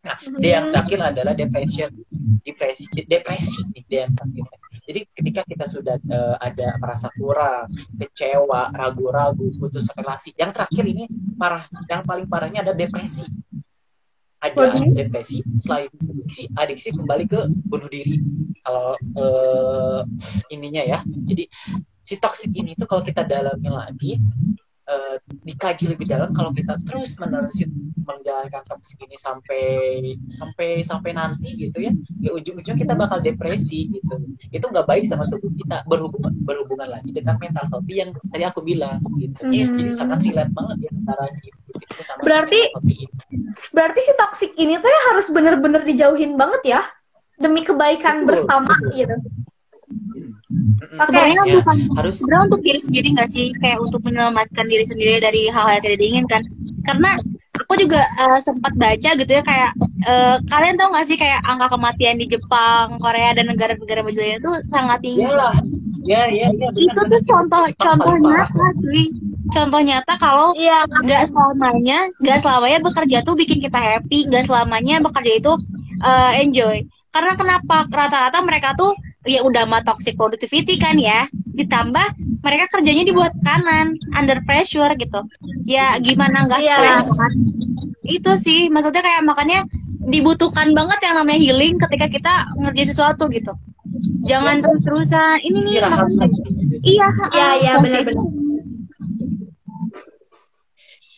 Nah, 0.00 0.16
dia 0.40 0.60
yang 0.60 0.72
terakhir 0.72 1.12
adalah 1.12 1.36
depression, 1.36 1.92
depresi, 2.40 2.88
depresi 3.04 3.52
nih 3.76 3.84
dia 3.84 4.00
yang 4.08 4.14
terakhir. 4.16 4.44
Jadi 4.80 5.00
ketika 5.12 5.42
kita 5.44 5.64
sudah 5.68 5.96
eh, 6.00 6.36
ada 6.40 6.74
merasa 6.80 7.12
kurang, 7.14 7.68
kecewa, 8.00 8.72
ragu-ragu, 8.72 9.52
putus 9.60 9.86
relasi, 9.92 10.32
yang 10.40 10.56
terakhir 10.56 10.84
ini 10.88 11.04
parah, 11.36 11.68
yang 11.86 12.02
paling 12.08 12.24
parahnya 12.26 12.64
ada 12.64 12.72
depresi. 12.72 13.28
Ada, 14.40 14.80
depresi, 14.96 15.44
selain 15.60 15.92
adiksi, 16.00 16.48
adiksi 16.56 16.88
kembali 16.96 17.24
ke 17.28 17.40
bunuh 17.68 17.92
diri. 17.92 18.24
Kalau 18.64 18.96
eh, 18.96 20.00
ininya 20.52 20.80
ya, 20.80 20.98
jadi 21.04 21.44
si 22.00 22.16
toxic 22.16 22.48
ini 22.56 22.72
tuh 22.72 22.88
kalau 22.88 23.04
kita 23.04 23.20
dalami 23.28 23.68
lagi, 23.68 24.16
eh, 24.90 25.16
dikaji 25.46 25.94
lebih 25.94 26.10
dalam 26.10 26.34
kalau 26.34 26.50
kita 26.50 26.74
terus 26.82 27.14
menerus 27.16 27.54
menjalankan 28.00 28.62
toxic 28.66 28.98
ini 29.00 29.14
sampai 29.14 29.62
sampai 30.26 30.82
sampai 30.82 31.10
nanti 31.14 31.54
gitu 31.54 31.78
ya 31.78 31.92
ya 32.18 32.30
ujung-ujung 32.34 32.74
kita 32.74 32.98
bakal 32.98 33.22
depresi 33.22 33.86
gitu 33.86 34.14
itu 34.50 34.64
nggak 34.66 34.82
baik 34.84 35.06
sama 35.06 35.30
tubuh 35.30 35.46
kita 35.54 35.86
berhubungan 35.86 36.34
berhubungan 36.42 36.90
lagi 36.90 37.14
dengan 37.14 37.38
mental 37.38 37.70
health 37.70 37.86
yang 37.86 38.10
tadi 38.28 38.42
aku 38.42 38.60
bilang 38.60 38.98
gitu 39.16 39.38
Hmm. 39.40 39.52
jadi 39.52 39.84
sangat 39.88 40.18
relate 40.26 40.50
banget 40.50 40.76
ya 40.84 40.90
antara 40.92 41.24
si 41.30 41.48
itu 41.70 42.02
sama 42.02 42.20
Berarti- 42.26 42.70
si. 42.82 42.96
Berarti 43.70 44.00
si 44.02 44.12
toxic 44.16 44.50
ini 44.56 44.74
tuh 44.76 44.90
ya 44.90 45.00
harus 45.12 45.26
bener-bener 45.30 45.80
dijauhin 45.80 46.34
banget 46.34 46.62
ya. 46.66 46.82
Demi 47.40 47.62
kebaikan 47.62 48.24
Betul, 48.24 48.28
bersama 48.36 48.74
betul. 48.74 48.90
gitu. 48.98 49.14
Oke. 50.50 51.06
Sebenarnya 51.06 51.42
Ya, 51.46 51.54
bukan 51.62 51.76
harus 51.94 52.14
sebenarnya 52.18 52.44
untuk 52.50 52.62
diri 52.66 52.80
sendiri 52.82 53.08
nggak 53.14 53.30
sih? 53.30 53.46
Kayak 53.62 53.78
untuk 53.80 54.00
menyelamatkan 54.02 54.66
diri 54.66 54.82
sendiri 54.82 55.22
dari 55.22 55.46
hal-hal 55.46 55.78
yang 55.78 55.84
tidak 55.86 55.98
diinginkan. 56.02 56.42
Karena 56.82 57.10
aku 57.54 57.72
juga 57.78 58.02
eh, 58.18 58.38
sempat 58.42 58.72
baca 58.74 59.10
gitu 59.14 59.30
ya 59.30 59.42
kayak 59.46 59.70
eh, 60.04 60.36
kalian 60.50 60.74
tahu 60.74 60.88
nggak 60.90 61.06
sih 61.06 61.16
kayak 61.16 61.40
angka 61.46 61.70
kematian 61.70 62.16
di 62.18 62.26
Jepang 62.26 62.98
Korea 62.98 63.30
dan 63.32 63.46
negara-negara 63.46 64.02
maju 64.02 64.18
lainnya 64.18 64.38
itu 64.42 64.52
sangat 64.66 64.98
tinggi. 65.06 65.22
Ya 65.22 65.54
ya 66.00 66.22
ya 66.32 66.48
ya 66.50 66.68
benar, 66.72 66.72
itu 66.80 66.90
tuh 66.96 67.06
benar. 67.06 67.28
contoh 67.30 67.62
Jepang 67.70 67.84
contoh 68.00 68.14
nyata 68.18 68.66
cuy. 68.82 69.04
Contoh 69.50 69.80
nyata 69.82 70.14
kalau 70.18 70.48
Iya. 70.54 70.78
nggak 70.86 71.22
selamanya 71.30 71.98
nggak 72.10 72.38
selamanya 72.40 72.78
bekerja 72.82 73.18
tuh 73.22 73.34
bikin 73.38 73.58
kita 73.62 73.78
happy 73.78 74.26
nggak 74.26 74.46
selamanya 74.50 74.98
bekerja 74.98 75.32
itu 75.38 75.52
eh, 76.00 76.32
enjoy. 76.42 76.76
Karena 77.10 77.34
kenapa? 77.34 77.86
Rata-rata 77.86 78.38
mereka 78.42 78.74
tuh 78.74 78.94
ya 79.28 79.44
udah 79.44 79.68
mah 79.68 79.84
toxic 79.84 80.16
productivity 80.16 80.80
kan 80.80 80.96
ya. 80.96 81.28
Ditambah 81.32 82.06
mereka 82.40 82.72
kerjanya 82.72 83.04
dibuat 83.04 83.36
kanan 83.44 83.96
under 84.16 84.40
pressure 84.48 84.92
gitu. 84.96 85.20
Ya 85.68 86.00
gimana 86.00 86.48
nggak 86.48 86.60
Iya. 86.64 86.76
stres 86.76 87.08
kan 87.16 87.32
itu 88.00 88.32
sih 88.40 88.60
maksudnya 88.72 89.04
kayak 89.04 89.22
makanya 89.22 89.62
dibutuhkan 90.08 90.72
banget 90.72 90.98
yang 91.04 91.20
namanya 91.20 91.38
healing 91.38 91.76
ketika 91.78 92.08
kita 92.08 92.32
ngerjain 92.58 92.88
sesuatu 92.88 93.28
gitu. 93.28 93.52
Jangan 94.24 94.64
terus-terusan. 94.64 95.44
Ini 95.44 95.58
nih 95.60 95.72
istirahat 95.78 96.08
makanya 96.08 96.20
lagi. 96.20 96.40
Iya, 96.80 97.08
Iya, 97.36 97.48
iya, 97.60 97.72
benar-benar. 97.78 98.24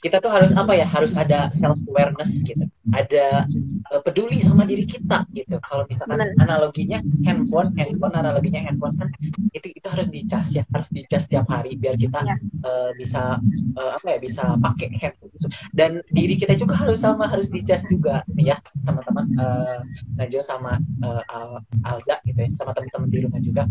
kita 0.03 0.19
tuh 0.19 0.31
harus 0.35 0.51
apa 0.59 0.75
ya? 0.75 0.83
Harus 0.83 1.15
ada 1.15 1.47
self 1.55 1.79
awareness 1.87 2.35
gitu 2.43 2.67
ada 2.91 3.47
uh, 3.95 4.03
peduli 4.03 4.43
sama 4.43 4.67
diri 4.67 4.83
kita 4.83 5.23
gitu 5.31 5.63
kalau 5.63 5.87
misalkan 5.87 6.19
Benar. 6.19 6.35
analoginya 6.43 6.99
handphone 7.23 7.71
handphone 7.79 8.11
analoginya 8.19 8.59
handphone 8.67 8.99
kan 8.99 9.07
itu 9.55 9.71
itu 9.71 9.87
harus 9.87 10.11
dicas 10.11 10.51
ya 10.51 10.67
harus 10.75 10.91
dicas 10.91 11.31
tiap 11.31 11.47
hari 11.47 11.79
biar 11.79 11.95
kita 11.95 12.19
Ya. 12.27 12.35
uh, 12.67 12.91
bisa 12.99 13.39
uh, 13.79 13.91
apa 13.99 14.07
ya 14.15 14.19
bisa 14.19 14.43
pakai 14.59 14.91
handphone 14.99 15.31
gitu 15.39 15.47
dan 15.75 16.03
diri 16.11 16.35
kita 16.35 16.59
juga 16.59 16.75
harus 16.75 16.99
sama 17.03 17.31
harus 17.31 17.47
dicas 17.51 17.87
juga 17.87 18.27
nih 18.35 18.55
ya 18.55 18.57
teman-teman 18.83 19.27
uh, 19.39 19.79
Najwa 20.19 20.43
sama 20.43 20.73
uh, 21.07 21.23
Al- 21.31 21.63
Alza 21.87 22.19
gitu 22.27 22.39
ya 22.43 22.51
sama 22.59 22.75
teman-teman 22.75 23.09
di 23.11 23.19
rumah 23.23 23.39
juga 23.39 23.63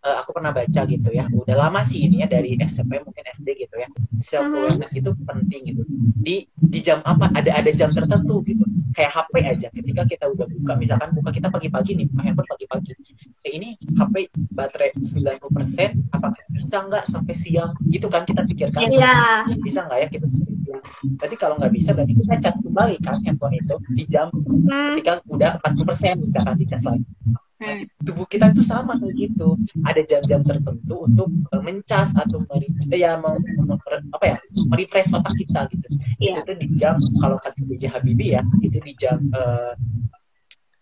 Eh, 0.00 0.16
aku 0.16 0.32
pernah 0.32 0.48
baca 0.48 0.80
gitu 0.88 1.12
ya. 1.12 1.28
Udah 1.28 1.56
lama 1.68 1.84
sih 1.84 2.08
ini 2.08 2.24
ya 2.24 2.28
dari 2.30 2.56
SMP 2.56 2.96
mungkin 3.04 3.20
SD 3.20 3.52
gitu 3.68 3.76
ya. 3.76 3.88
Self 4.16 4.48
awareness 4.56 4.96
itu 4.96 5.12
penting 5.28 5.60
gitu. 5.76 5.82
Di 6.16 6.48
di 6.56 6.78
jam 6.80 7.04
apa 7.04 7.28
ada 7.36 7.52
ada 7.52 7.68
jam 7.68 7.92
tertentu 7.92 8.40
gitu. 8.48 8.64
Kayak 8.96 9.12
HP 9.12 9.34
aja 9.44 9.68
ketika 9.68 10.02
kita 10.08 10.24
udah 10.32 10.48
buka 10.48 10.72
misalkan 10.80 11.12
buka 11.12 11.30
kita 11.36 11.52
pagi-pagi 11.52 12.00
nih 12.00 12.06
buka 12.08 12.22
handphone 12.24 12.48
pagi-pagi. 12.48 12.92
Eh, 13.44 13.52
ini 13.60 13.76
HP 13.76 14.32
baterai 14.56 14.96
90% 14.96 15.92
apakah 16.16 16.40
bisa 16.48 16.76
nggak 16.80 17.04
sampai 17.04 17.34
siang? 17.36 17.76
Gitu 17.84 18.08
kan 18.08 18.24
kita 18.24 18.48
pikirkan. 18.48 18.88
Iya. 18.88 19.52
bisa 19.60 19.84
nggak 19.84 19.98
ya 20.00 20.08
kita 20.08 20.26
berarti 21.20 21.36
kalau 21.36 21.60
nggak 21.60 21.72
bisa 21.76 21.92
berarti 21.92 22.14
kita 22.16 22.34
cas 22.40 22.56
kembali 22.64 22.96
kan 23.04 23.20
handphone 23.26 23.52
itu 23.52 23.76
di 23.92 24.04
jam 24.08 24.32
Hmm. 24.70 24.94
ketika 24.94 25.18
udah 25.26 25.58
40% 25.66 26.22
misalkan 26.22 26.54
dicas 26.54 26.82
lagi. 26.86 27.02
Hmm. 27.02 27.19
Masih- 27.60 27.92
tubuh 28.00 28.24
kita 28.24 28.56
itu 28.56 28.64
sama 28.64 28.96
kayak 28.96 29.14
gitu. 29.20 29.54
Ada 29.84 30.02
jam-jam 30.08 30.40
tertentu 30.40 31.04
untuk 31.04 31.28
uh, 31.52 31.60
mencas 31.60 32.08
atau 32.16 32.40
meri 32.48 32.72
eh, 32.88 33.04
ya 33.04 33.20
mem- 33.20 33.44
apa 34.16 34.24
ya 34.24 34.36
merefresh 34.72 35.12
otak 35.12 35.36
kita 35.36 35.68
gitu. 35.68 35.86
Iya. 36.16 36.40
itu 36.40 36.40
tuh 36.48 36.56
di 36.56 36.68
jam 36.80 36.96
kalau 37.20 37.36
kata 37.36 37.60
DJ 37.68 37.92
Habibie 37.92 38.32
ya 38.36 38.42
itu 38.64 38.80
di 38.80 38.92
jam 38.96 39.20
eh, 39.36 39.72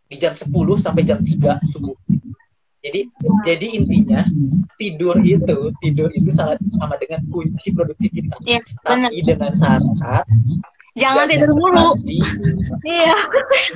di 0.08 0.16
jam 0.16 0.32
10 0.32 0.48
sampai 0.78 1.02
jam 1.02 1.18
3 1.20 1.58
subuh. 1.66 1.98
Jadi 2.78 3.10
jadi 3.42 3.66
intinya 3.74 4.22
tidur 4.78 5.18
itu 5.26 5.74
tidur 5.82 6.08
itu 6.14 6.30
sama, 6.30 6.54
sama 6.78 6.94
dengan 7.02 7.20
kunci 7.28 7.74
produktivitas. 7.74 8.38
Iya, 8.46 8.62
benar. 8.86 9.10
tapi 9.10 9.18
dengan 9.26 9.52
syarat 9.52 10.24
Jangan 10.96 11.14
nggak 11.20 11.28
tidur 11.34 11.50
mulu. 11.52 11.88
di 12.02 12.16
Iya. 12.82 13.16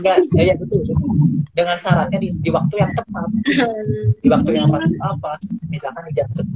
enggak 0.00 0.16
ya, 0.32 0.42
ya 0.42 0.54
betul, 0.56 0.80
betul. 0.82 1.10
dengan 1.52 1.76
syaratnya 1.76 2.16
di, 2.16 2.28
di 2.34 2.48
waktu 2.48 2.74
yang 2.78 2.92
tepat 2.96 3.28
di 4.18 4.28
waktu 4.30 4.50
yang 4.56 4.66
tepat 4.66 4.88
apa 5.04 5.32
misalkan 5.68 6.08
di 6.08 6.14
jam 6.14 6.24
10 6.24 6.48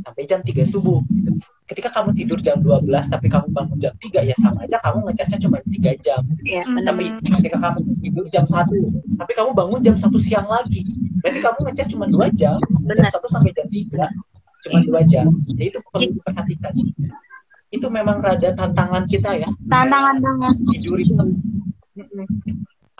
sampai 0.00 0.22
jam 0.24 0.38
3 0.40 0.54
subuh 0.64 1.02
gitu. 1.10 1.30
ketika 1.66 1.90
kamu 1.90 2.14
tidur 2.14 2.38
jam 2.38 2.62
12 2.62 2.86
tapi 3.08 3.26
kamu 3.26 3.50
bangun 3.50 3.74
jam 3.76 3.90
3 3.98 4.22
ya 4.22 4.36
sama 4.38 4.62
aja 4.62 4.78
kamu 4.78 5.02
ngecasnya 5.04 5.38
cuma 5.40 5.58
3 5.60 5.98
jam 5.98 6.22
Iya, 6.42 6.62
Hmm. 6.62 6.78
benar. 6.78 6.86
tapi 6.88 7.04
ketika 7.42 7.58
kamu 7.60 7.78
tidur 8.00 8.24
jam 8.28 8.44
1 8.46 8.70
tapi 9.16 9.32
kamu 9.34 9.50
bangun 9.50 9.80
jam 9.80 9.94
1 9.94 10.14
siang 10.16 10.46
lagi 10.46 10.86
berarti 11.18 11.40
kamu 11.40 11.58
ngecas 11.66 11.86
cuma 11.88 12.06
2 12.06 12.30
jam 12.30 12.56
jam 12.62 12.86
Benar. 12.86 13.10
1 13.10 13.26
sampai 13.26 13.50
jam 13.50 13.66
3 13.66 14.06
cuma 14.60 14.78
2 14.78 15.02
jam 15.04 15.26
ya 15.50 15.64
itu 15.66 15.78
perlu 15.82 16.06
diperhatikan 16.12 16.72
itu 17.70 17.86
memang 17.86 18.18
rada 18.18 18.50
tantangan 18.54 19.06
kita 19.06 19.38
ya. 19.38 19.48
Tantangan 19.70 20.18
banget. 20.18 20.54
tidur 20.74 20.98
itu 20.98 21.14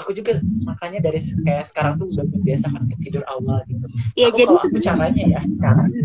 aku 0.01 0.17
juga 0.17 0.41
makanya 0.65 1.05
dari 1.05 1.21
kayak 1.21 1.69
sekarang 1.69 2.01
tuh 2.01 2.09
udah 2.09 2.25
membiasakan 2.25 2.89
untuk 2.89 3.01
tidur 3.05 3.25
awal 3.29 3.61
gitu. 3.69 3.85
Iya, 4.17 4.33
aku 4.33 4.37
jadi 4.41 4.49
kalau 4.49 4.63
aku 4.65 4.79
caranya 4.81 5.25
ya 5.29 5.41
caranya 5.61 6.03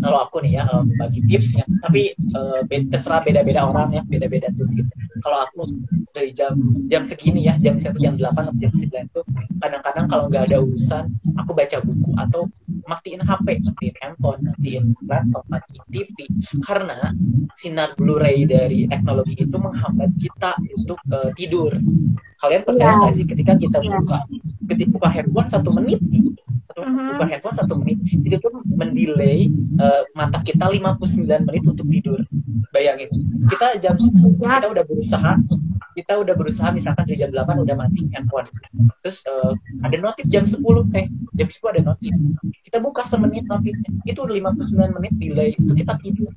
kalau 0.00 0.18
aku 0.24 0.40
nih 0.40 0.58
ya 0.58 0.64
em, 0.72 0.88
bagi 0.96 1.20
tipsnya 1.28 1.64
tapi 1.84 2.12
eh, 2.16 2.60
be- 2.64 2.88
terserah 2.88 3.20
beda-beda 3.20 3.64
orang 3.64 3.92
ya 3.92 4.02
beda-beda 4.04 4.48
tips 4.56 4.72
gitu 4.74 4.88
kalau 5.20 5.44
aku 5.44 5.68
dari 6.12 6.30
jam 6.32 6.56
jam 6.88 7.02
segini 7.04 7.44
ya 7.44 7.54
jam 7.60 7.76
misalnya 7.76 8.00
jam 8.00 8.14
8 8.16 8.48
atau 8.48 8.54
jam 8.58 8.72
9 8.72 9.14
tuh 9.14 9.24
kadang-kadang 9.60 10.06
kalau 10.08 10.24
nggak 10.28 10.44
ada 10.48 10.58
urusan 10.60 11.04
aku 11.36 11.50
baca 11.52 11.78
buku 11.80 12.10
atau 12.16 12.40
matiin 12.84 13.20
HP 13.20 13.46
matiin 13.60 13.94
handphone 14.00 14.40
matiin 14.42 14.84
laptop 15.04 15.44
matiin 15.48 15.82
TV 15.88 16.16
karena 16.62 17.12
sinar 17.52 17.92
Blu-ray 17.94 18.44
dari 18.44 18.84
teknologi 18.84 19.36
itu 19.36 19.56
menghambat 19.56 20.10
kita 20.16 20.56
untuk 20.74 20.96
eh, 21.08 21.30
tidur 21.34 21.72
kalian 22.40 22.62
percaya 22.62 22.88
Iya. 22.90 22.98
nggak 23.00 23.12
sih 23.12 23.24
ketika 23.24 23.52
kita 23.56 23.78
Iya. 23.80 24.00
buka 24.00 24.18
ketika 24.68 24.90
buka 24.92 25.08
handphone 25.08 25.48
satu 25.48 25.70
menit 25.72 26.00
atau 26.68 26.82
Mhm. 26.84 27.16
buka 27.16 27.24
handphone 27.24 27.56
satu 27.56 27.74
menit 27.80 27.98
itu 28.04 28.36
tuh 28.36 28.52
mendelay 28.68 29.48
eh, 29.78 30.02
mata 30.14 30.38
kita 30.42 30.70
59 30.70 31.46
menit 31.46 31.64
untuk 31.66 31.86
tidur. 31.88 32.20
Bayangin 32.74 33.10
kita 33.48 33.78
jam 33.78 33.94
10 33.94 34.40
kita 34.40 34.66
udah 34.70 34.84
berusaha 34.86 35.32
kita 35.94 36.18
udah 36.18 36.34
berusaha 36.34 36.74
misalkan 36.74 37.06
dari 37.06 37.22
jam 37.22 37.30
8 37.30 37.62
udah 37.62 37.76
mati 37.78 38.10
handphone. 38.10 38.50
Terus 39.06 39.22
eh, 39.26 39.52
ada 39.86 39.96
notif 40.02 40.26
jam 40.30 40.44
10 40.44 40.58
teh 40.90 41.06
jam 41.38 41.48
10 41.48 41.72
ada 41.78 41.82
notif. 41.94 42.12
Kita 42.66 42.82
buka 42.82 43.06
semenit 43.06 43.46
notifnya 43.46 43.90
itu 44.06 44.18
udah 44.18 44.34
59 44.34 44.96
menit 44.98 45.12
delay 45.22 45.48
itu 45.54 45.72
kita 45.72 45.94
tidur 46.02 46.34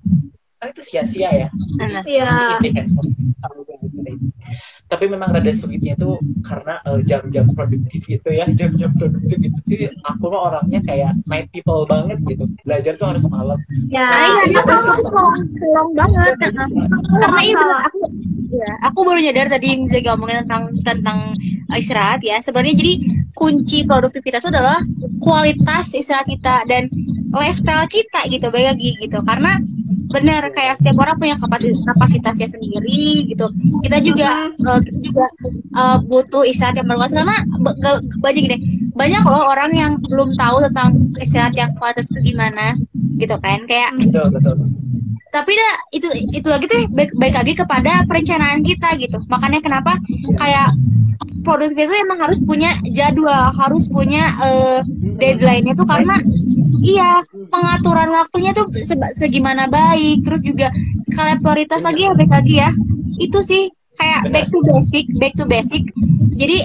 kan 0.57 0.67
itu 0.73 0.81
sia-sia 0.83 1.29
ya. 1.29 1.47
Iya. 2.05 2.31
Delay. 2.61 4.17
tapi 4.87 5.11
memang 5.11 5.35
rada 5.35 5.51
sulitnya 5.51 5.99
itu 5.99 6.15
karena 6.47 6.79
eh, 6.87 7.03
jam-jam 7.03 7.51
produktif 7.51 8.07
itu 8.07 8.29
ya 8.31 8.47
jam-jam 8.59 8.87
produktif 8.95 9.35
itu 9.67 9.91
aku 10.07 10.31
mah 10.31 10.41
orangnya 10.47 10.79
kayak 10.79 11.11
night 11.27 11.51
people 11.51 11.83
banget 11.83 12.15
gitu 12.23 12.47
belajar 12.63 12.95
tuh 12.95 13.11
harus 13.11 13.27
malam 13.27 13.59
Ya. 13.91 14.07
Ah, 14.07 14.23
iya, 14.23 14.43
Iya, 14.47 14.59
aku 14.63 14.71
iya. 15.83 15.91
banget. 15.91 16.35
Karena 16.39 16.63
iya 17.43 17.53
bener, 17.59 17.67
Masalah. 17.67 17.81
aku 17.87 17.99
ya, 18.47 18.71
aku 18.83 18.99
baru 19.03 19.19
nyadar 19.19 19.47
tadi 19.51 19.65
yang 19.75 19.81
Zaki 19.91 20.07
ngomongin 20.07 20.37
tentang 20.47 20.63
tentang 20.87 21.19
istirahat 21.75 22.19
ya. 22.23 22.39
Sebenarnya 22.39 22.75
jadi 22.79 22.93
kunci 23.35 23.83
produktivitas 23.83 24.47
itu 24.47 24.51
adalah 24.55 24.79
kualitas 25.19 25.91
istirahat 25.91 26.27
kita 26.31 26.63
dan 26.67 26.87
lifestyle 27.31 27.87
kita 27.91 28.23
gitu, 28.31 28.47
baik 28.47 28.67
lagi 28.75 28.89
gitu. 29.03 29.19
Karena 29.23 29.59
benar 30.07 30.46
kayak 30.53 30.75
setiap 30.79 30.97
orang 31.01 31.17
punya 31.17 31.35
kapasi- 31.39 31.75
kapasitasnya 31.87 32.47
sendiri 32.51 33.27
gitu. 33.31 33.47
Kita 33.83 33.97
juga 34.03 34.51
eh, 34.55 34.79
kita 34.83 34.99
juga 35.01 35.25
eh, 35.75 35.97
butuh 36.05 36.43
istirahat 36.47 36.79
yang 36.79 36.87
berkualitas 36.87 37.17
karena 37.17 37.37
banyak 38.21 38.41
gini, 38.43 38.57
banyak 38.93 39.23
loh 39.25 39.43
orang 39.51 39.71
yang 39.75 39.91
belum 40.03 40.35
tahu 40.37 40.63
tentang 40.69 40.89
istirahat 41.17 41.53
yang 41.55 41.71
kualitas 41.77 42.09
itu 42.13 42.33
gimana 42.33 42.77
gitu 43.17 43.35
kan. 43.39 43.63
Kayak 43.65 43.97
betul 43.97 44.27
betul 44.33 44.55
tapi 45.27 45.53
dah 45.53 45.75
itu 45.93 46.09
itu 46.33 46.47
lagi 46.49 46.65
tuh 46.65 46.87
baik, 46.89 47.11
baik 47.19 47.35
lagi 47.35 47.53
kepada 47.53 48.07
perencanaan 48.09 48.63
kita 48.65 48.95
gitu 48.97 49.21
makanya 49.29 49.59
kenapa 49.61 49.99
kayak 50.39 50.73
produktivitas 51.41 51.89
itu 51.91 52.03
emang 52.03 52.19
harus 52.23 52.39
punya 52.43 52.71
jadwal 52.91 53.53
harus 53.55 53.87
punya 53.87 54.23
eh, 54.41 54.79
deadline-nya 55.17 55.73
tuh 55.77 55.87
karena 55.87 56.19
iya 56.83 57.23
pengaturan 57.49 58.13
waktunya 58.13 58.51
tuh 58.53 58.69
seba- 58.83 59.13
segimana 59.15 59.65
baik 59.71 60.23
terus 60.23 60.41
juga 60.43 60.67
skala 61.07 61.39
prioritas 61.41 61.81
lagi 61.81 62.05
ya 62.05 62.11
baik 62.13 62.31
lagi 62.31 62.55
ya. 62.59 62.69
Itu 63.17 63.41
sih 63.41 63.71
kayak 63.97 64.29
back 64.29 64.47
to 64.53 64.59
basic 64.61 65.05
back 65.17 65.33
to 65.33 65.45
basic. 65.49 65.83
Jadi 66.37 66.61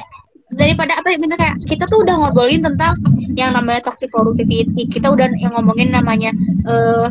daripada 0.53 1.01
apa 1.01 1.09
ya 1.09 1.17
misalnya 1.17 1.41
kayak 1.41 1.57
kita 1.65 1.85
tuh 1.89 2.05
udah 2.05 2.15
ngobrolin 2.21 2.61
tentang 2.61 3.01
yang 3.33 3.57
namanya 3.57 3.81
toxic 3.89 4.13
productivity 4.13 4.85
kita 4.85 5.09
udah 5.09 5.33
yang 5.41 5.57
ngomongin 5.57 5.89
namanya 5.89 6.31
eh 6.69 7.09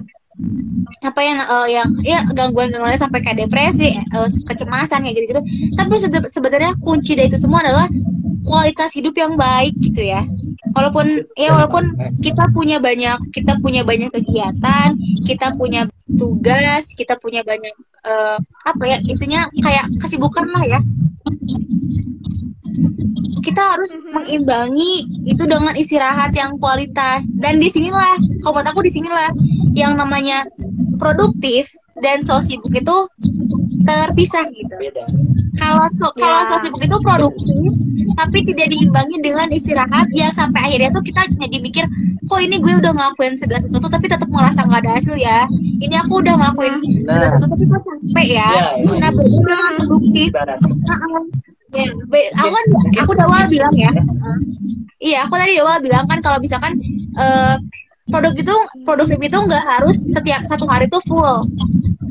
apa 1.01 1.21
yang 1.21 1.39
eh, 1.41 1.67
yang 1.73 1.89
ya 2.01 2.19
gangguan 2.33 2.73
gangguannya 2.73 2.99
sampai 2.99 3.21
kayak 3.21 3.45
depresi 3.45 3.97
eh, 3.97 4.29
kecemasan 4.49 5.05
kayak 5.05 5.15
gitu 5.17 5.25
gitu 5.37 5.41
tapi 5.77 5.97
sebenarnya 6.29 6.73
kunci 6.81 7.17
dari 7.17 7.29
itu 7.29 7.37
semua 7.41 7.61
adalah 7.65 7.87
kualitas 8.41 8.91
hidup 8.97 9.13
yang 9.17 9.37
baik 9.37 9.77
gitu 9.77 10.01
ya. 10.01 10.25
Walaupun 10.71 11.27
ya 11.35 11.51
walaupun 11.51 11.93
kita 12.23 12.47
punya 12.55 12.79
banyak 12.79 13.19
kita 13.35 13.59
punya 13.59 13.83
banyak 13.83 14.07
kegiatan 14.07 14.95
kita 15.27 15.51
punya 15.59 15.83
tugas 16.07 16.95
kita 16.95 17.19
punya 17.19 17.43
banyak 17.43 17.75
eh, 18.07 18.37
apa 18.39 18.83
ya 18.87 18.97
intinya 19.03 19.51
kayak 19.59 19.91
kesibukan 19.99 20.47
lah 20.47 20.63
ya 20.63 20.79
kita 23.41 23.61
harus 23.75 23.97
mengimbangi 24.13 25.09
itu 25.25 25.43
dengan 25.49 25.73
istirahat 25.73 26.31
yang 26.37 26.55
kualitas. 26.61 27.25
Dan 27.41 27.57
di 27.57 27.67
sinilah 27.67 28.17
kalau 28.45 28.61
menurut 28.61 28.69
aku 28.69 28.81
di 28.85 28.91
sinilah 28.93 29.29
yang 29.73 29.97
namanya 29.97 30.45
produktif 31.01 31.73
dan 32.05 32.21
so 32.21 32.37
sibuk 32.39 32.71
itu 32.73 32.95
terpisah 33.83 34.45
gitu. 34.53 34.73
Beda. 34.77 35.05
Kalau 35.59 35.85
so, 35.97 36.13
kalau 36.15 36.45
Ya. 36.45 36.49
so 36.49 36.55
sibuk 36.63 36.81
itu 36.85 36.97
produktif 37.01 37.71
tapi 38.17 38.43
tidak 38.43 38.69
diimbangi 38.69 39.17
dengan 39.23 39.47
istirahat 39.49 40.09
yang 40.13 40.29
sampai 40.35 40.59
akhirnya 40.67 40.91
tuh 40.93 41.03
kita 41.05 41.21
jadi 41.41 41.57
mikir 41.63 41.85
kok 42.27 42.39
ini 42.43 42.59
gue 42.59 42.77
udah 42.83 42.91
ngelakuin 42.91 43.39
segala 43.39 43.63
sesuatu 43.63 43.87
tapi 43.87 44.11
tetap 44.11 44.27
merasa 44.29 44.67
nggak 44.67 44.85
ada 44.85 44.91
hasil 44.99 45.15
ya? 45.17 45.47
Ini 45.81 45.95
aku 46.05 46.21
udah 46.21 46.33
ngelakuin 46.37 46.75
segala 47.07 47.17
nah. 47.17 47.31
sesuatu 47.35 47.53
tapi 47.57 47.65
kok 47.65 47.81
capek 47.81 48.27
ya. 48.37 48.49
Ya, 48.51 48.65
ya. 48.77 48.95
nah 49.01 49.09
dengan 49.15 49.71
produktif. 49.87 50.29
Ya, 51.71 51.87
aku 52.35 52.51
kan 52.51 52.65
aku 52.99 53.09
udah 53.15 53.27
awal 53.27 53.47
bilang 53.47 53.75
ya. 53.79 53.91
Iya, 55.01 55.25
aku 55.25 55.39
tadi 55.39 55.55
di 55.55 55.61
awal 55.63 55.79
bilang 55.79 56.05
kan 56.05 56.19
kalau 56.19 56.37
misalkan 56.43 56.75
eh 57.15 57.55
produk 58.11 58.33
itu 58.35 58.55
produktif 58.83 59.19
itu 59.23 59.37
nggak 59.39 59.63
harus 59.63 60.03
setiap 60.03 60.43
satu 60.43 60.67
hari 60.67 60.91
itu 60.91 60.99
full. 61.07 61.47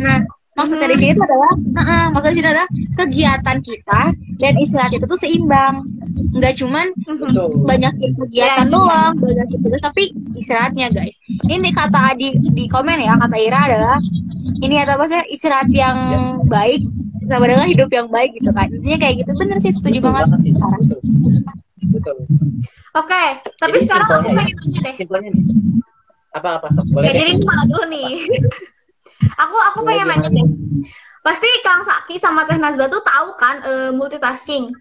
Nah, 0.01 0.25
maksudnya 0.57 0.89
di 0.89 0.97
sini 0.97 1.13
itu 1.13 1.21
adalah, 1.21 1.53
uh-uh, 1.61 2.05
maksudnya 2.17 2.33
di 2.33 2.41
sini 2.41 2.49
adalah 2.49 2.69
kegiatan 2.97 3.59
kita 3.61 4.03
dan 4.41 4.53
istirahat 4.57 4.93
itu 4.97 5.05
tuh 5.05 5.21
seimbang. 5.21 5.85
Nggak 6.31 6.57
cuman 6.57 6.87
betul 7.05 7.53
banyakin 7.69 8.17
kegiatan 8.17 8.67
doang, 8.73 9.13
banyakin 9.21 9.59
tugas 9.61 9.83
tapi 9.85 10.17
istirahatnya 10.41 10.89
guys. 10.89 11.21
Ini 11.45 11.69
kata 11.77 12.17
di 12.17 12.33
di 12.57 12.65
komen 12.73 12.97
ya 12.97 13.21
kata 13.21 13.37
Ira 13.37 13.61
adalah 13.69 13.99
ini 14.65 14.81
kata 14.81 14.97
apa 14.97 15.05
sih 15.05 15.21
istirahat 15.37 15.69
yang 15.69 16.41
baik 16.49 16.81
sama 17.31 17.47
dengan 17.47 17.64
hidup 17.64 17.89
yang 17.89 18.07
baik 18.07 18.35
gitu 18.35 18.51
kan. 18.51 18.66
Intinya 18.68 18.99
kayak 18.99 19.14
gitu 19.22 19.31
bener 19.33 19.57
sih 19.59 19.70
setuju 19.70 19.99
betul 19.99 20.11
banget. 20.11 20.26
banget 20.26 20.41
sih 20.43 20.53
betul 20.53 20.99
betul 21.91 22.16
Oke, 22.93 23.22
tapi 23.57 23.70
Jadi 23.72 23.87
sekarang 23.87 24.03
aku 24.05 24.14
simpelnya 24.18 24.35
ya. 24.35 24.39
pengen 24.43 24.57
nanya 24.59 24.81
deh. 24.83 24.95
simpelnya 24.99 25.31
nih 25.31 25.45
apa 26.31 26.49
apa 26.59 26.68
sok 26.68 26.87
boleh 26.89 27.07
Ya, 27.07 27.12
deh 27.12 27.20
jadi 27.20 27.33
dulu 27.39 27.83
nih? 27.87 28.11
aku 29.43 29.57
aku 29.57 29.78
Boleh 29.81 29.89
pengen 29.97 30.07
nanya 30.11 30.28
deh. 30.28 30.47
Pasti 31.20 31.49
Kang 31.61 31.83
Saki 31.83 32.16
sama 32.16 32.43
Teh 32.45 32.57
Nazba 32.57 32.89
tuh 32.89 32.99
tahu 33.01 33.28
kan 33.37 33.62
eh, 33.62 33.91
multitasking. 33.93 34.74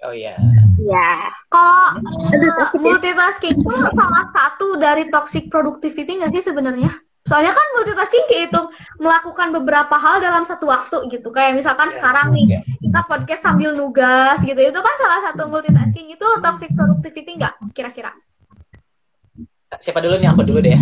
oh 0.00 0.12
iya 0.12 0.36
Ya. 0.76 1.10
Kalau 1.46 2.00
Aduh, 2.00 2.48
eh, 2.50 2.52
ya. 2.56 2.66
multitasking 2.76 3.56
itu 3.56 3.70
salah 3.90 4.24
satu 4.26 4.76
dari 4.76 5.08
toxic 5.08 5.48
productivity 5.48 6.16
nggak 6.16 6.32
sih 6.32 6.44
sebenarnya? 6.44 6.92
Soalnya 7.24 7.56
kan 7.56 7.66
multitasking 7.80 8.24
dihitung 8.28 8.68
melakukan 9.00 9.48
beberapa 9.56 9.96
hal 9.96 10.20
dalam 10.20 10.44
satu 10.44 10.68
waktu 10.68 11.08
gitu. 11.08 11.32
Kayak 11.32 11.56
misalkan 11.56 11.88
Ya, 11.88 11.94
sekarang 11.96 12.36
nih 12.36 12.44
ya. 12.52 12.60
kita 12.84 13.00
podcast 13.08 13.40
sambil 13.40 13.72
nugas 13.72 14.44
gitu. 14.44 14.60
Itu 14.60 14.80
kan 14.84 14.94
salah 15.00 15.20
satu 15.32 15.48
multitasking. 15.48 16.12
Itu 16.12 16.26
toxic 16.44 16.68
productivity 16.76 17.40
nggak 17.40 17.72
kira-kira? 17.72 18.12
siapa 19.74 19.98
dulu 19.98 20.22
nih 20.22 20.30
aku 20.30 20.46
dulu 20.46 20.62
deh 20.62 20.78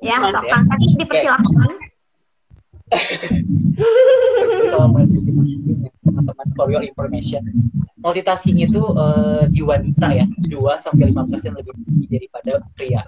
Ya, 0.00 0.16
sok 0.32 0.48
ya. 0.48 0.64
Dipersilahkan. 0.96 1.70
Jadi 4.48 4.66
kalau 4.72 4.88
multitasking 4.88 5.89
teman-teman 6.00 6.46
for 6.54 6.66
your 6.68 6.80
information 6.80 7.42
multitasking 7.98 8.56
itu 8.58 8.80
eh, 8.96 9.44
di 9.48 9.60
wanita 9.60 10.08
ya 10.10 10.24
2 10.40 10.50
sampai 10.76 11.12
lima 11.12 11.24
persen 11.24 11.52
lebih 11.52 11.76
tinggi 11.78 12.06
daripada 12.10 12.60
pria 12.74 13.04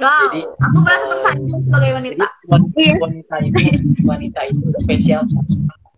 Wow, 0.00 0.32
Jadi, 0.32 0.40
aku 0.48 0.76
merasa 0.80 1.04
eh, 1.04 1.10
tersanjung 1.12 1.60
sebagai 1.60 1.84
jadi 1.84 1.96
wanita. 2.00 2.26
wan- 2.48 2.72
Iya. 2.72 2.94
wanita 2.96 3.34
itu 3.44 3.60
wanita 4.00 4.40
itu 4.48 4.64
spesial 4.80 5.22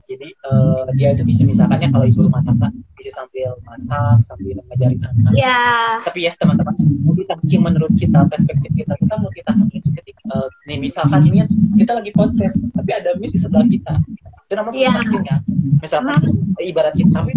jadi 0.05 0.28
eh, 0.28 0.83
dia 0.99 1.09
itu 1.14 1.22
bisa 1.22 1.47
misalkannya 1.47 1.89
kalau 1.89 2.05
ibu 2.05 2.26
rumah 2.26 2.43
tangga 2.43 2.68
bisa 3.03 3.18
sambil 3.18 3.59
masak 3.66 4.22
sambil 4.22 4.55
ngajarin 4.70 5.03
anak 5.03 5.32
Ya, 5.34 5.98
tapi 6.07 6.30
ya 6.30 6.32
teman-teman 6.38 6.78
multitasking 7.03 7.66
menurut 7.66 7.90
kita 7.98 8.22
perspektif 8.30 8.70
kita 8.78 8.94
kita 8.94 9.14
multitasking. 9.18 9.82
Itu 9.82 9.90
ketika 9.98 10.22
eh, 10.30 10.48
nih 10.70 10.78
misalkan 10.78 11.26
ini 11.26 11.42
kita 11.74 11.98
lagi 11.98 12.14
podcast 12.14 12.55
tapi 12.78 12.90
ada 12.94 13.18
mic 13.18 13.34
di 13.34 13.38
sebelah 13.42 13.66
kita. 13.66 13.98
Itu 14.46 14.53
namanya 14.55 14.76
Iya. 14.78 14.88
multitasking 14.94 15.24
ya. 15.26 15.36
Misalkan 15.82 16.14
eh, 16.62 16.64
ibarat 16.70 16.94
kita 16.94 17.11
tapi 17.11 17.32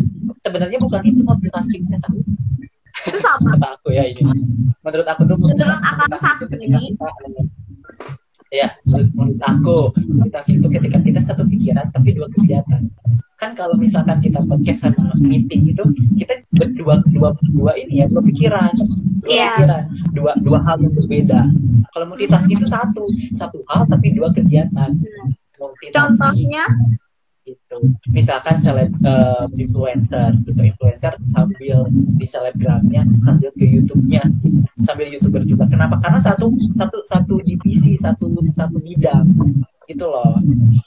sebenarnya 0.46 0.78
bukan 0.78 1.02
itu 1.02 1.22
multitaskingnya 1.26 1.98
tapi 1.98 2.22
itu 3.10 3.18
sama. 3.20 3.58
kata 3.58 3.68
aku 3.82 3.90
ya 3.98 4.06
ini. 4.06 4.22
Menurut 4.86 5.08
aku 5.10 5.22
tuh 5.26 5.36
Menurut 5.42 5.82
multitasking 5.82 6.38
itu 6.38 6.46
ketika 6.46 6.78
kita 6.78 7.08
eh, 7.10 7.46
ya 8.54 8.70
menurut 8.86 9.10
menurut 9.18 9.42
aku 9.42 9.78
multitasking 10.06 10.62
itu 10.62 10.70
ketika 10.70 10.98
kita 11.02 11.20
satu 11.20 11.44
pikiran 11.50 11.90
tapi 11.90 12.14
dua 12.14 12.30
kegiatan 12.30 12.86
kan 13.46 13.54
kalau 13.54 13.78
misalkan 13.78 14.18
kita 14.26 14.42
podcast 14.50 14.90
sama 14.90 15.14
meeting 15.22 15.70
itu 15.70 15.86
kita 16.18 16.42
berdua 16.58 17.06
dua 17.14 17.30
dua 17.54 17.78
ini 17.78 18.02
ya 18.02 18.10
dua 18.10 18.26
pikiran. 18.26 18.74
Dua 18.74 19.30
Iya. 19.30 19.54
pikiran. 19.54 19.84
Dua 20.18 20.32
dua 20.42 20.60
hal 20.66 20.82
yang 20.82 20.98
berbeda. 20.98 21.42
Kalau 21.94 22.06
multitasking 22.10 22.58
itu 22.58 22.66
satu. 22.66 23.06
Satu 23.38 23.62
hal 23.70 23.86
tapi 23.86 24.18
dua 24.18 24.34
kegiatan. 24.34 24.98
Multitasking. 25.62 26.50
Contohnya, 26.50 26.66
gitu. 27.46 27.78
Misalkan 28.10 28.58
seleb 28.58 28.90
eh, 29.06 29.46
influencer 29.62 30.34
gitu. 30.42 30.62
Influencer 30.66 31.14
sambil 31.30 31.86
di 31.94 32.26
selebgramnya 32.26 33.06
sambil 33.22 33.54
ke 33.54 33.70
YouTube-nya. 33.70 34.26
Sambil 34.82 35.14
youtuber 35.14 35.46
juga. 35.46 35.70
Kenapa? 35.70 36.02
Karena 36.02 36.18
satu 36.18 36.50
satu 36.74 36.98
satu 37.06 37.38
divisi 37.46 37.94
satu 37.94 38.42
satu 38.50 38.82
bidang 38.82 39.30
gitu 39.86 40.06
loh. 40.06 40.38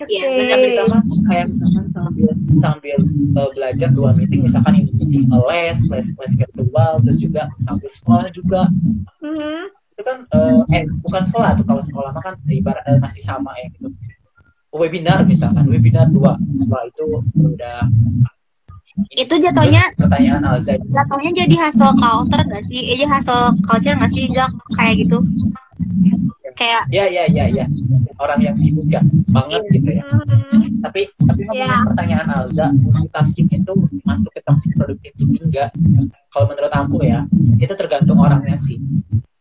Iya, 0.04 0.24
Oke. 0.26 0.44
kan 0.50 0.58
kita 0.62 0.82
mah 0.90 1.02
kayak 1.26 1.44
misalkan 1.50 1.84
sambil 1.94 2.28
sambil 2.58 2.98
eh, 3.38 3.50
belajar 3.54 3.88
dua 3.90 4.10
meeting 4.14 4.40
misalkan 4.42 4.74
ini 4.78 4.90
meeting 4.94 5.24
les 5.48 5.78
les 5.86 6.06
les 6.12 6.32
virtual 6.34 6.92
terus 7.02 7.18
juga 7.18 7.42
sambil 7.62 7.90
sekolah 7.90 8.26
juga. 8.30 8.62
Mhm, 9.22 9.62
itu 9.94 10.02
kan 10.02 10.18
eh, 10.30 10.58
eh 10.74 10.84
bukan 11.02 11.22
sekolah 11.22 11.54
tuh 11.58 11.64
kalau 11.66 11.82
sekolah 11.82 12.10
mah 12.10 12.22
kan 12.22 12.34
ibarat 12.46 12.82
eh, 12.86 12.98
masih 12.98 13.22
sama 13.22 13.54
ya 13.58 13.70
gitu. 13.74 13.88
Webinar 14.68 15.24
misalkan 15.24 15.64
webinar 15.66 16.06
dua. 16.12 16.36
Wah 16.68 16.82
itu 16.84 17.06
udah 17.34 17.88
Itu 19.14 19.38
jatuhnya 19.38 19.94
pertanyaan 19.94 20.42
Alza. 20.42 20.74
jatuhnya 20.74 21.30
jadi 21.30 21.54
hasil 21.70 21.94
culture 22.02 22.42
gak 22.50 22.66
sih? 22.66 22.98
Iya 22.98 23.06
hasil 23.06 23.54
culture 23.62 23.94
gak 23.94 24.10
sih 24.10 24.26
Jak 24.34 24.50
kayak 24.74 25.06
gitu? 25.06 25.22
Kayak 26.58 26.90
ya 26.90 27.06
ya 27.06 27.24
ya 27.30 27.44
ya 27.46 27.66
orang 28.18 28.40
yang 28.42 28.56
sibuk 28.58 28.86
ya 28.90 28.98
banget 29.30 29.62
gitu 29.70 29.94
ya 29.94 30.04
mhm. 30.10 30.82
tapi 30.82 31.06
tapi 31.22 31.40
Ya. 31.48 31.80
pertanyaan 31.86 32.28
Alza 32.28 32.74
multitasking 32.74 33.48
itu 33.50 33.72
masuk 34.04 34.30
ke 34.34 34.40
toxic 34.44 34.74
productivity 34.74 35.38
enggak 35.40 35.70
kalau 36.34 36.50
menurut 36.50 36.72
aku 36.74 37.00
ya 37.06 37.24
itu 37.62 37.72
tergantung 37.78 38.18
orangnya 38.20 38.58
sih 38.58 38.76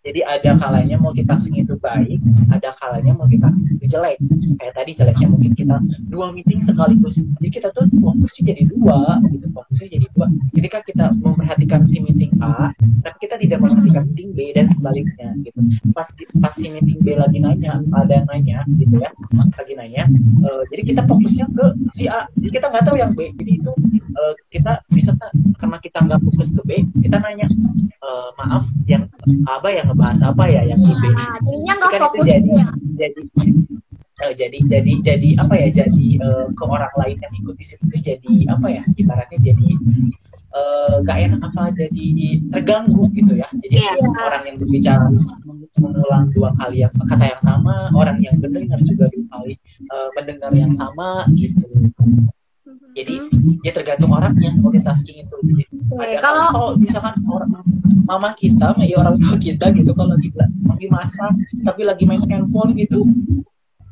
jadi 0.07 0.23
ada 0.23 0.55
kalanya 0.55 0.95
multitasking 0.95 1.59
itu 1.59 1.75
baik 1.83 2.23
ada 2.47 2.71
kalanya 2.79 3.11
multitasking 3.11 3.75
itu 3.75 3.85
jelek. 3.91 4.17
Kayak 4.57 4.73
tadi 4.79 4.91
jeleknya 4.95 5.27
mungkin 5.27 5.51
kita 5.51 5.77
dua 6.07 6.31
meeting 6.31 6.63
sekaligus. 6.63 7.19
Jadi 7.39 7.49
kita 7.51 7.67
tuh 7.75 7.91
fokusnya 7.91 8.55
jadi 8.55 8.63
dua 8.71 9.19
gitu. 9.27 9.45
Fokusnya 9.51 9.87
jadi 9.99 10.07
dua. 10.15 10.25
Jadi 10.55 10.67
kan 10.71 10.81
kita 10.87 11.05
memperhatikan 11.19 11.81
si 11.83 11.99
meeting 11.99 12.31
A 12.39 12.71
tapi 13.03 13.17
kita 13.27 13.35
tidak 13.39 13.59
memperhatikan 13.59 14.03
meeting 14.11 14.29
B 14.31 14.39
dan 14.55 14.65
sebaliknya 14.71 15.35
gitu. 15.43 15.59
Pas 15.91 16.07
pas 16.39 16.53
si 16.55 16.71
meeting 16.71 17.03
B 17.03 17.19
lagi 17.19 17.43
nanya 17.43 17.83
ada 17.91 18.13
yang 18.23 18.27
nanya 18.31 18.57
gitu 18.79 18.95
ya 19.03 19.11
lagi 19.57 19.73
nanya 19.73 20.05
eh, 20.47 20.63
jadi 20.71 20.81
kita 20.95 21.01
fokusnya 21.03 21.45
ke 21.51 21.65
si 21.91 22.07
A. 22.07 22.29
Jadi 22.39 22.51
kita 22.55 22.71
nggak 22.71 22.83
tahu 22.87 22.95
yang 22.95 23.11
B. 23.11 23.35
Jadi 23.35 23.51
itu 23.59 23.71
eh, 24.15 24.33
kita 24.53 24.79
bisa 24.91 25.11
karena 25.57 25.77
kita 25.83 25.99
nggak 26.05 26.21
fokus 26.23 26.53
ke 26.53 26.61
B 26.63 26.71
kita 27.03 27.17
nanya 27.19 27.47
eh, 28.01 28.29
maaf 28.39 28.63
yang 28.87 29.09
apa 29.47 29.67
yang 29.71 29.85
ngebahas 29.91 30.19
apa 30.23 30.43
ya? 30.47 30.61
Yang 30.67 30.79
di 30.87 30.93
B 30.97 31.03
Nah, 31.07 31.35
jadinya 31.41 31.73
nggak 31.77 31.89
kan 31.91 32.01
itu 32.07 32.19
jadi 32.23 32.49
ya. 32.51 32.67
jadi 32.97 33.21
eh, 34.17 34.33
jadi 34.33 34.57
jadi 34.65 34.93
jadi 35.05 35.29
apa 35.37 35.53
ya? 35.57 35.67
Jadi 35.69 36.05
eh, 36.19 36.45
ke 36.57 36.63
orang 36.65 36.93
lain 36.97 37.17
yang 37.21 37.33
ikut 37.43 37.55
di 37.55 37.65
situ 37.65 37.83
tuh 37.87 38.01
jadi 38.01 38.33
apa 38.49 38.67
ya? 38.71 38.83
Ibaratnya 38.97 39.39
jadi 39.41 39.67
eh, 40.57 40.93
nggak 41.05 41.17
enak 41.29 41.41
apa? 41.53 41.63
Jadi 41.75 42.05
terganggu 42.53 43.03
gitu 43.13 43.33
ya. 43.37 43.47
Jadi 43.61 43.75
Iya. 43.77 43.93
orang 44.17 44.43
yang 44.47 44.55
berbicara 44.57 45.05
mengulang 45.77 46.33
dua 46.33 46.49
kali 46.57 46.81
yang 46.81 46.93
kata 47.05 47.25
yang 47.37 47.41
sama 47.45 47.93
orang 47.93 48.17
yang 48.25 48.33
mendengar 48.41 48.81
juga 48.81 49.05
dua 49.13 49.25
kali 49.29 49.53
eh, 49.93 50.09
mendengar 50.17 50.51
yang 50.57 50.73
sama 50.73 51.29
gitu 51.37 51.61
jadi 52.97 53.15
ya 53.61 53.71
tergantung 53.77 54.09
orangnya 54.09 54.57
multitasking 54.57 55.21
itu. 55.21 55.35
Jadi, 55.45 55.63
Oke, 55.93 56.01
ada 56.01 56.17
kalau- 56.17 56.49
kalau 56.49 56.69
misalkan 56.81 57.13
orang 57.29 57.51
mama 58.09 58.33
kita 58.33 58.73
ya 58.81 58.95
orang 58.97 59.21
tua 59.21 59.37
kita 59.37 59.69
gitu 59.75 59.91
kalau 59.93 60.17
lagi 60.17 60.33
lagi 60.65 60.87
masak 60.89 61.33
tapi 61.61 61.85
lagi 61.85 62.03
main 62.09 62.23
handphone 62.25 62.73
gitu 62.73 63.05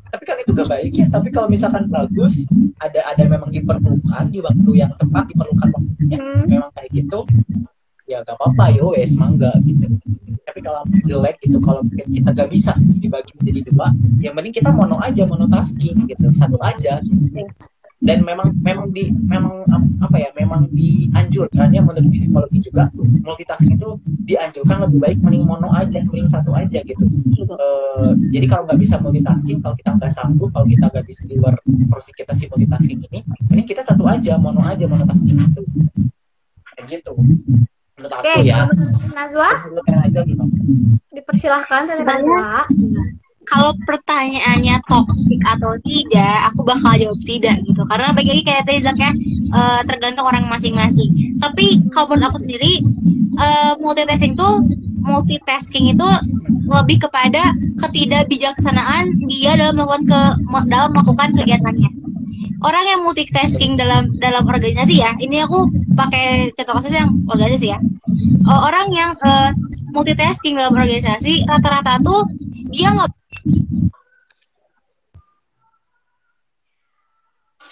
tapi 0.06 0.22
kan 0.22 0.38
itu 0.40 0.50
gak 0.54 0.70
baik 0.70 0.92
ya. 0.96 1.06
Tapi 1.12 1.28
kalau 1.34 1.46
misalkan 1.50 1.86
bagus 1.92 2.46
ada 2.80 3.04
ada 3.06 3.22
memang 3.26 3.52
diperlukan 3.52 4.24
di 4.32 4.38
waktu 4.40 4.70
yang 4.74 4.90
tepat 4.96 5.28
diperlukan 5.30 5.68
waktunya. 5.70 6.18
Hmm. 6.18 6.42
memang 6.46 6.70
kayak 6.74 6.90
gitu 6.94 7.18
ya 8.06 8.22
gak 8.22 8.38
apa-apa 8.38 8.74
yo 8.74 8.94
wes 8.94 9.14
mangga 9.18 9.52
gitu. 9.66 9.86
Tapi 10.46 10.62
kalau 10.62 10.86
jelek 11.04 11.36
gitu 11.42 11.58
kalau 11.60 11.82
mungkin 11.84 12.06
kita 12.10 12.30
gak 12.32 12.48
bisa 12.48 12.72
dibagi 13.02 13.34
menjadi 13.38 13.60
dua 13.70 13.86
yang 14.22 14.32
penting 14.32 14.54
kita 14.56 14.70
mono 14.72 14.96
aja 15.02 15.22
monotasking 15.28 16.06
gitu 16.08 16.26
satu 16.32 16.56
aja 16.64 17.02
dan 18.06 18.22
memang 18.22 18.54
memang 18.62 18.94
di 18.94 19.10
memang 19.26 19.66
ap- 19.66 19.94
apa 20.06 20.16
ya 20.22 20.30
memang 20.38 20.70
dianjurkan 20.70 21.74
ya 21.74 21.82
menurut 21.82 22.06
psikologi 22.14 22.70
juga 22.70 22.86
multitasking 22.96 23.74
itu 23.74 23.98
dianjurkan 24.30 24.86
lebih 24.86 24.98
baik 25.02 25.18
mending 25.26 25.42
mono 25.42 25.74
aja 25.74 25.98
mending 26.06 26.30
satu 26.30 26.54
aja 26.54 26.78
gitu. 26.86 27.02
Eh, 27.02 28.10
jadi 28.30 28.46
kalau 28.46 28.70
nggak 28.70 28.78
bisa 28.78 29.02
multitasking 29.02 29.58
kalau 29.58 29.74
kita 29.74 29.90
nggak 29.98 30.12
sanggup 30.14 30.54
kalau 30.54 30.66
kita 30.70 30.86
nggak 30.86 31.04
bisa 31.04 31.26
di 31.26 31.34
luar 31.34 31.58
porsi 31.90 32.14
kita 32.14 32.30
si 32.30 32.46
multitasking 32.46 33.02
ini 33.10 33.26
mending 33.50 33.66
kita 33.66 33.82
satu 33.82 34.06
aja 34.06 34.38
mono 34.38 34.62
aja 34.62 34.86
monotasking 34.86 35.42
itu. 35.42 35.62
Kayak 36.78 37.02
gitu. 37.02 37.12
Menurut 37.98 38.12
Oke, 38.12 38.28
aku 38.28 38.44
ya 38.46 38.68
Nazwa, 39.16 39.50
menurut 39.66 39.88
aja 39.88 40.20
gitu 40.22 40.44
dipersilahkan 41.10 41.82
Nazwa. 41.90 42.68
Kalau 43.46 43.72
pertanyaannya 43.86 44.82
toxic 44.90 45.40
atau 45.46 45.78
tidak, 45.86 46.36
aku 46.50 46.66
bakal 46.66 46.92
jawab 46.98 47.20
tidak 47.22 47.62
gitu. 47.62 47.82
Karena 47.86 48.10
bagi 48.12 48.30
lagi 48.34 48.44
kayak 48.44 48.64
tadi 48.66 48.78
eh, 48.82 49.80
tergantung 49.86 50.26
orang 50.26 50.50
masing-masing. 50.50 51.38
Tapi 51.38 51.86
kalau 51.94 52.14
menurut 52.14 52.34
aku 52.34 52.38
sendiri, 52.42 52.82
eh, 53.38 53.72
multitasking 53.78 54.34
tuh 54.34 54.66
multitasking 55.06 55.94
itu 55.94 56.08
lebih 56.66 56.98
kepada 57.06 57.54
ketidakbijaksanaan 57.78 59.22
dia 59.30 59.54
dalam 59.54 59.78
melakukan 59.78 60.02
ke 60.10 60.20
dalam 60.66 60.90
melakukan 60.90 61.30
kegiatannya. 61.38 61.90
Orang 62.66 62.84
yang 62.88 63.00
multitasking 63.06 63.78
dalam 63.78 64.10
dalam 64.18 64.42
organisasi 64.48 64.98
ya, 64.98 65.14
ini 65.22 65.44
aku 65.44 65.70
pakai 65.94 66.50
contoh 66.58 66.82
kasus 66.82 66.98
yang 66.98 67.14
organisasi 67.30 67.70
ya. 67.70 67.78
Eh, 68.46 68.60
orang 68.66 68.90
yang 68.90 69.14
uh, 69.22 69.54
multitasking 69.94 70.58
dalam 70.58 70.74
organisasi 70.74 71.46
rata-rata 71.46 72.02
tuh 72.02 72.26
dia 72.74 72.92
nggak 72.92 73.12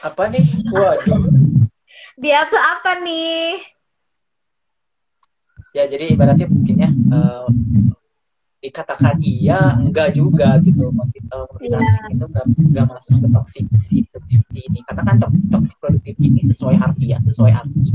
Apa 0.04 0.28
nih? 0.28 0.44
Waduh. 0.68 1.24
Dia 2.20 2.44
tuh 2.50 2.60
apa 2.60 3.00
nih? 3.00 3.62
Ya 5.74 5.90
jadi 5.90 6.14
ibaratnya 6.14 6.46
mungkin 6.46 6.76
ya 6.78 6.90
eh, 6.92 7.46
dikatakan 8.64 9.20
iya 9.20 9.76
enggak 9.76 10.16
juga 10.16 10.56
gitu. 10.64 10.88
Uh, 10.88 11.44
motivasi 11.52 11.98
itu 12.16 12.24
enggak 12.24 12.44
enggak 12.48 12.84
masuk 12.88 13.20
ke 13.20 13.28
toxic 13.28 13.64
productivity 14.08 14.60
ini. 14.72 14.80
Karena 14.88 15.02
kan 15.04 15.16
to- 15.20 15.36
toxic 15.52 15.76
productivity 15.76 16.24
ini 16.32 16.40
sesuai 16.48 16.74
harfiah 16.80 17.20
sesuai 17.28 17.52
arti. 17.52 17.92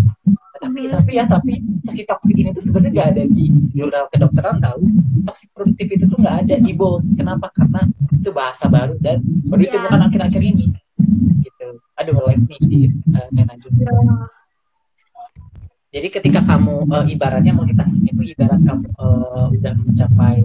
Tapi 0.60 0.82
Mhm. 0.86 0.92
tapi 0.92 1.12
ya 1.16 1.26
tapi 1.26 1.54
si 1.90 2.04
toxic 2.06 2.36
ini 2.38 2.54
tuh 2.54 2.62
sebenarnya 2.62 2.92
nggak 2.94 3.10
ada 3.18 3.24
di 3.32 3.46
jurnal 3.74 4.06
kedokteran 4.14 4.58
tahu. 4.62 4.82
Toxic 5.26 5.50
productivity 5.56 5.96
itu 5.98 6.06
tuh 6.06 6.20
nggak 6.22 6.38
ada 6.46 6.56
di 6.62 6.72
bold 6.78 7.04
kenapa? 7.18 7.50
Karena 7.56 7.82
itu 8.14 8.30
bahasa 8.30 8.70
baru 8.70 8.94
dan 9.02 9.24
baru 9.50 9.66
Ya. 9.66 9.74
ditemukan 9.74 10.02
akhir-akhir 10.12 10.42
ini. 10.46 10.68
Gitu. 11.42 11.68
Aduh 11.98 12.16
like 12.28 12.44
nih 12.46 12.60
sih 12.68 12.82
uh, 13.18 13.28
lanjut 13.34 13.72
jadi 15.90 16.08
ketika 16.14 16.46
kamu 16.46 16.86
eh, 16.86 17.06
ibaratnya 17.18 17.50
multitasking 17.50 18.14
itu 18.14 18.38
ibarat 18.38 18.62
kamu 18.62 18.86
eh, 18.94 19.46
udah 19.58 19.74
mencapai 19.74 20.38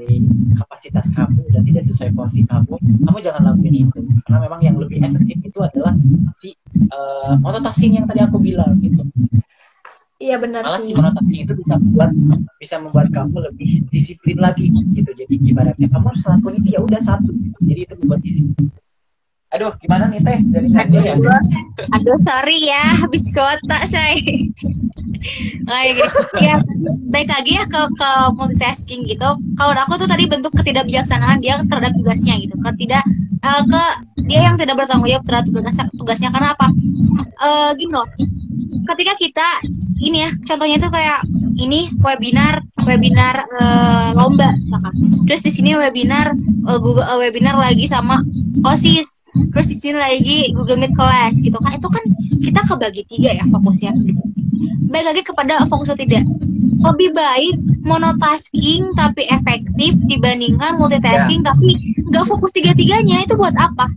kapasitas 0.56 1.12
kamu 1.12 1.44
dan 1.52 1.62
tidak 1.68 1.84
sesuai 1.84 2.10
porsi 2.16 2.48
kamu, 2.48 2.80
kamu 2.80 3.18
jangan 3.20 3.52
lakuin 3.52 3.84
itu. 3.84 4.00
Karena 4.24 4.48
memang 4.48 4.60
yang 4.64 4.76
lebih 4.80 5.04
efektif 5.04 5.36
itu 5.44 5.58
adalah 5.60 5.92
si 6.32 6.56
eh, 6.72 7.32
monotasking 7.44 8.00
yang 8.00 8.08
tadi 8.08 8.24
aku 8.24 8.40
bilang 8.40 8.80
gitu. 8.80 9.04
Iya 10.16 10.40
benar 10.40 10.64
Malah 10.64 10.80
sih. 10.80 10.88
si 10.88 10.96
monotasking 10.96 11.40
itu 11.44 11.52
bisa 11.60 11.74
membuat 11.76 12.10
bisa 12.56 12.76
membuat 12.80 13.12
kamu 13.12 13.36
lebih 13.52 13.70
disiplin 13.92 14.40
lagi 14.40 14.72
gitu. 14.72 15.10
Jadi 15.12 15.44
ibaratnya 15.44 15.92
kamu 15.92 16.08
harus 16.08 16.24
lakuin 16.24 16.64
itu 16.64 16.68
ya 16.72 16.80
udah 16.80 17.00
satu. 17.04 17.28
Gitu. 17.28 17.58
Jadi 17.68 17.80
itu 17.84 17.94
membuat 18.00 18.20
disiplin. 18.24 18.72
Aduh, 19.54 19.70
gimana 19.78 20.10
nih 20.10 20.18
teh 20.18 20.38
jaringannya 20.50 21.00
ya? 21.06 21.14
Aduh, 21.94 22.18
sorry 22.26 22.58
ya, 22.66 22.98
habis 22.98 23.30
kota 23.30 23.78
saya. 23.86 24.18
Kayak 25.64 25.90
gitu. 25.94 26.20
Ya, 26.42 26.58
baik 27.08 27.30
lagi 27.30 27.56
ya 27.56 27.64
ke, 27.70 27.80
ke 27.94 28.10
multitasking 28.34 29.06
gitu. 29.06 29.28
Kalau 29.54 29.72
aku 29.72 29.94
tuh 30.02 30.10
tadi 30.10 30.26
bentuk 30.26 30.50
ketidakbijaksanaan 30.58 31.38
dia 31.38 31.62
terhadap 31.70 31.94
tugasnya 31.94 32.34
gitu. 32.42 32.58
Ketidak 32.58 33.06
eh, 33.40 33.62
ke 33.62 33.82
dia 34.26 34.40
yang 34.50 34.58
tidak 34.58 34.74
bertanggung 34.84 35.06
jawab 35.06 35.24
terhadap 35.24 35.48
tugasnya, 35.54 35.84
tugasnya 35.96 36.30
karena 36.34 36.48
apa? 36.52 36.66
Eh 37.38 37.70
gini 37.78 37.92
loh. 37.94 38.08
Ketika 38.84 39.14
kita 39.16 39.48
ini 40.02 40.28
ya, 40.28 40.30
contohnya 40.44 40.76
tuh 40.82 40.92
kayak 40.92 41.24
ini 41.56 41.94
webinar 42.02 42.60
webinar 42.82 43.48
eh, 43.48 44.08
lomba 44.18 44.50
misalkan. 44.60 44.92
Terus 45.30 45.42
di 45.46 45.52
sini 45.54 45.70
webinar 45.78 46.36
eh, 46.68 46.78
Google 46.82 47.06
eh, 47.06 47.18
webinar 47.22 47.56
lagi 47.56 47.88
sama 47.88 48.20
OSIS 48.66 49.23
terus 49.52 49.66
di 49.70 49.76
sini 49.78 49.98
lagi 49.98 50.38
Google 50.54 50.78
Meet 50.82 50.94
kelas 50.94 51.42
gitu 51.42 51.58
kan. 51.58 51.74
Itu 51.76 51.88
kan 51.90 52.04
kita 52.42 52.60
kebagi 52.66 53.02
tiga 53.10 53.30
ya 53.34 53.44
fokusnya 53.50 53.92
baik 54.94 55.04
lagi 55.10 55.22
kepada 55.26 55.66
fokus 55.66 55.90
atau 55.90 55.98
tidak. 56.06 56.22
Lebih 56.84 57.16
baik 57.16 57.54
monotasking 57.82 58.94
tapi 58.94 59.26
efektif 59.26 59.98
dibandingkan 60.06 60.78
multitasking 60.78 61.42
tapi 61.42 61.74
nggak 62.12 62.24
fokus 62.30 62.54
tiga 62.54 62.70
tiganya 62.76 63.26
itu 63.26 63.34
buat 63.34 63.56
apa? 63.58 63.90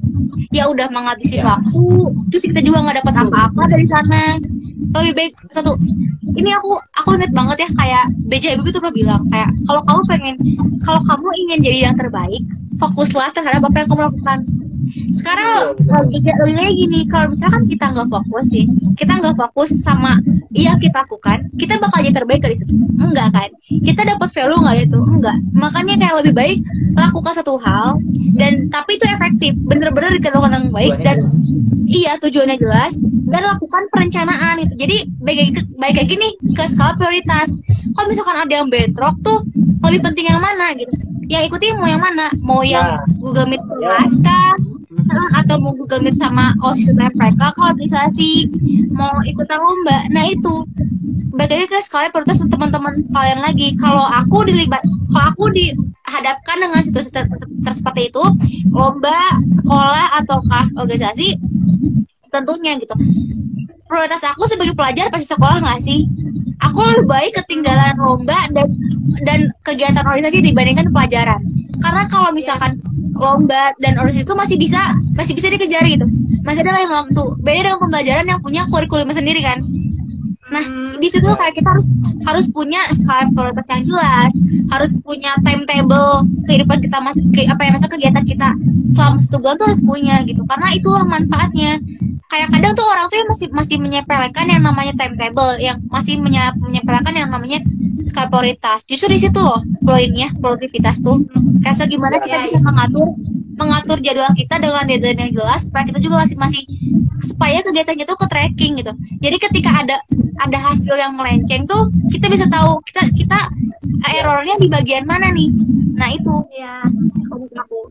Ya 0.49 0.65
udah 0.71 0.88
menghabisin 0.89 1.43
Ya. 1.43 1.53
waktu 1.53 1.85
terus 2.33 2.43
kita 2.49 2.63
juga 2.65 2.81
nggak 2.81 3.05
dapat 3.05 3.15
apa-apa 3.27 3.61
dari 3.69 3.85
sana. 3.85 4.41
Lebih 4.95 5.13
baik 5.13 5.33
satu 5.53 5.77
ini 6.38 6.49
aku 6.53 6.77
aku 6.97 7.17
inget 7.17 7.31
banget 7.33 7.57
ya 7.65 7.69
kayak 7.75 8.05
BJ 8.29 8.55
Habibie 8.55 8.73
tuh 8.73 8.81
pernah 8.81 8.95
bilang 8.95 9.21
kayak 9.33 9.49
kalau 9.67 9.81
kamu 9.85 10.01
pengen 10.09 10.35
kalau 10.85 11.01
kamu 11.05 11.27
ingin 11.45 11.59
jadi 11.65 11.77
yang 11.89 11.95
terbaik 11.97 12.43
fokuslah 12.77 13.33
terhadap 13.33 13.65
apa 13.65 13.83
yang 13.83 13.88
kamu 13.89 14.01
lakukan 14.05 14.39
sekarang 15.11 15.75
kayak 16.17 16.73
gini 16.75 16.99
kalau 17.07 17.31
misalkan 17.31 17.63
kita 17.67 17.91
nggak 17.93 18.09
fokus 18.11 18.45
sih 18.51 18.65
kita 18.95 19.19
nggak 19.19 19.35
fokus 19.38 19.69
sama 19.71 20.19
iya 20.51 20.73
kita 20.79 21.05
lakukan 21.05 21.47
kita 21.57 21.77
bakal 21.81 21.99
jadi 22.03 22.15
terbaik 22.21 22.41
dari 22.45 22.55
situ. 22.55 22.73
Enggak 22.97 23.33
kan? 23.33 23.49
Kita 23.67 24.01
dapat 24.05 24.29
value 24.29 24.61
nggak 24.61 24.77
itu? 24.89 24.99
Enggak. 25.01 25.38
Makanya 25.53 25.95
kayak 25.97 26.15
lebih 26.23 26.33
baik 26.33 26.57
lakukan 26.97 27.33
satu 27.33 27.57
hal 27.61 27.97
dan 28.38 28.69
tapi 28.69 28.97
itu 28.97 29.05
efektif. 29.09 29.51
Bener-bener 29.65 30.17
dilakukan 30.17 30.53
dengan 30.53 30.69
baik 30.73 30.93
dan 31.01 31.17
iya 31.89 32.17
tujuannya 32.21 32.57
jelas 32.61 32.99
dan 33.29 33.41
lakukan 33.45 33.89
perencanaan 33.89 34.65
itu. 34.65 34.73
Jadi 34.77 34.97
baik 35.21 35.39
baik 35.77 35.95
lagi 35.97 36.15
nih 36.17 36.33
ke 36.53 36.63
skala 36.69 36.93
prioritas. 36.97 37.57
Kalau 37.97 38.07
misalkan 38.09 38.38
ada 38.38 38.53
yang 38.53 38.69
bentrok 38.69 39.17
tuh 39.25 39.41
lebih 39.81 40.01
penting 40.13 40.29
yang 40.29 40.41
mana 40.41 40.73
gitu? 40.77 40.93
Yang 41.27 41.51
ikuti 41.51 41.75
mau 41.75 41.89
yang 41.89 41.99
mana? 41.99 42.31
Mau 42.39 42.61
yang 42.63 42.85
Ya. 42.85 43.03
Google 43.19 43.51
Meet 43.51 43.59
Ya. 43.59 43.97
kelas 43.99 44.13
kah? 44.23 44.53
Nah, 44.55 44.76
atau 45.35 45.59
mau 45.59 45.75
Google 45.75 46.03
Meet 46.03 46.17
sama 46.19 46.55
OSIS 46.63 46.95
mereka. 46.95 47.51
Ke 47.53 47.61
organisasi 47.75 48.31
mau 48.91 49.19
ikutan 49.23 49.59
lomba 49.59 50.07
nah 50.11 50.25
itu. 50.27 50.63
Lagi 51.38 51.69
ke 51.69 51.77
skala 51.85 52.09
prioritas 52.09 52.41
teman-teman 52.41 53.03
sekalian 53.05 53.45
lagi. 53.45 53.77
Kalau 53.77 54.01
aku 54.01 54.47
dilibat 54.47 54.81
kalau 55.13 55.25
aku 55.31 55.45
dihadapkan 55.53 56.57
dengan 56.57 56.81
situasi 56.81 57.13
ter- 57.13 57.29
ter- 57.29 57.77
seperti 57.77 58.09
itu 58.09 58.23
lomba 58.73 59.17
sekolah 59.45 60.17
ataukah 60.23 60.65
organisasi 60.81 61.38
tentunya 62.33 62.79
gitu. 62.81 62.95
Prioritas 63.88 64.23
aku 64.25 64.49
sebagai 64.49 64.75
pelajar 64.75 65.13
pasti 65.13 65.31
sekolah 65.31 65.61
nggak 65.61 65.81
sih? 65.83 66.09
Aku 66.57 66.81
lebih 66.81 67.05
baik 67.05 67.31
ketinggalan 67.38 67.95
lomba 68.01 68.35
dan 68.49 68.67
dan 69.23 69.39
kegiatan 69.61 70.03
organisasi 70.03 70.41
dibandingkan 70.41 70.89
pelajaran 70.89 71.57
karena 71.82 72.03
kalau 72.09 72.30
misalkan 72.34 72.82
lomba 73.17 73.73
dan 73.82 73.97
organisasi 73.97 74.25
itu 74.30 74.36
masih 74.38 74.57
bisa 74.61 74.82
masih 75.17 75.34
bisa 75.34 75.49
dikejar 75.49 75.84
gitu. 75.89 76.05
Masih 76.45 76.61
ada 76.63 76.78
lain 76.78 76.91
waktu. 76.93 77.23
Beda 77.41 77.59
dengan 77.73 77.80
pembelajaran 77.82 78.25
yang 78.30 78.39
punya 78.39 78.63
kurikulum 78.69 79.09
sendiri 79.11 79.41
kan. 79.41 79.65
Nah 80.47 80.65
di 80.97 81.07
situ 81.11 81.28
kayak 81.28 81.59
kita 81.59 81.69
harus 81.75 81.89
harus 82.23 82.45
punya 82.53 82.80
skala 82.93 83.28
prioritas 83.34 83.67
yang 83.67 83.84
jelas. 83.84 84.34
Harus 84.71 84.91
punya 85.01 85.36
timetable 85.43 86.23
kehidupan 86.47 86.80
kita 86.84 86.97
mas 87.01 87.17
ke, 87.34 87.49
apa 87.49 87.61
ya 87.67 87.71
masa 87.73 87.88
kegiatan 87.89 88.23
kita 88.23 88.49
selama 88.93 89.17
satu 89.19 89.38
bulan 89.41 89.55
tuh 89.59 89.65
harus 89.73 89.82
punya 89.84 90.15
gitu. 90.23 90.41
Karena 90.47 90.67
itulah 90.71 91.03
manfaatnya 91.03 91.82
kayak 92.28 92.47
kadang 92.51 92.73
tuh 92.75 92.86
orang 92.87 93.08
tuh 93.08 93.17
yang 93.24 93.29
masih 93.32 93.47
masih 93.55 93.78
menyepelekan 93.79 94.45
yang 94.51 94.63
namanya 94.63 94.93
timetable 94.99 95.55
yang 95.59 95.78
masih 95.87 96.20
menye- 96.20 96.55
menyepelekan 96.59 97.13
yang 97.16 97.29
namanya 97.32 97.63
skala 98.08 98.28
prioritas 98.32 98.87
justru 98.87 99.16
di 99.16 99.20
situ 99.20 99.39
loh 99.39 99.63
poinnya 99.83 100.32
produktivitas 100.39 100.99
tuh. 101.04 101.24
Kayak 101.63 101.87
gimana 101.91 102.20
kita 102.24 102.36
Ya, 102.37 102.43
bisa 102.47 102.59
mengatur 102.63 103.08
mengatur 103.58 103.97
jadwal 103.99 104.29
kita 104.37 104.62
dengan 104.62 104.86
deadline 104.86 105.20
yang 105.28 105.32
jelas 105.33 105.67
supaya 105.67 105.83
kita 105.89 105.99
juga 105.99 106.21
masih 106.24 106.37
masih 106.37 106.63
supaya 107.25 107.66
kegiatannya 107.66 108.05
tuh 108.05 108.17
ke 108.20 108.25
tracking 108.29 108.71
gitu. 108.78 108.93
Jadi 109.24 109.37
ketika 109.41 109.71
ada 109.83 109.97
ada 110.37 110.58
hasil 110.62 110.93
yang 110.93 111.17
melenceng 111.17 111.66
tuh 111.66 111.89
kita 112.13 112.29
bisa 112.29 112.45
tahu 112.47 112.78
kita 112.86 113.09
kita 113.17 113.39
errornya 114.13 114.55
di 114.62 114.67
bagian 114.70 115.09
mana 115.09 115.33
nih. 115.33 115.49
Nah 115.97 116.13
itu. 116.13 116.36
Ya. 116.54 116.86
aku. 117.58 117.89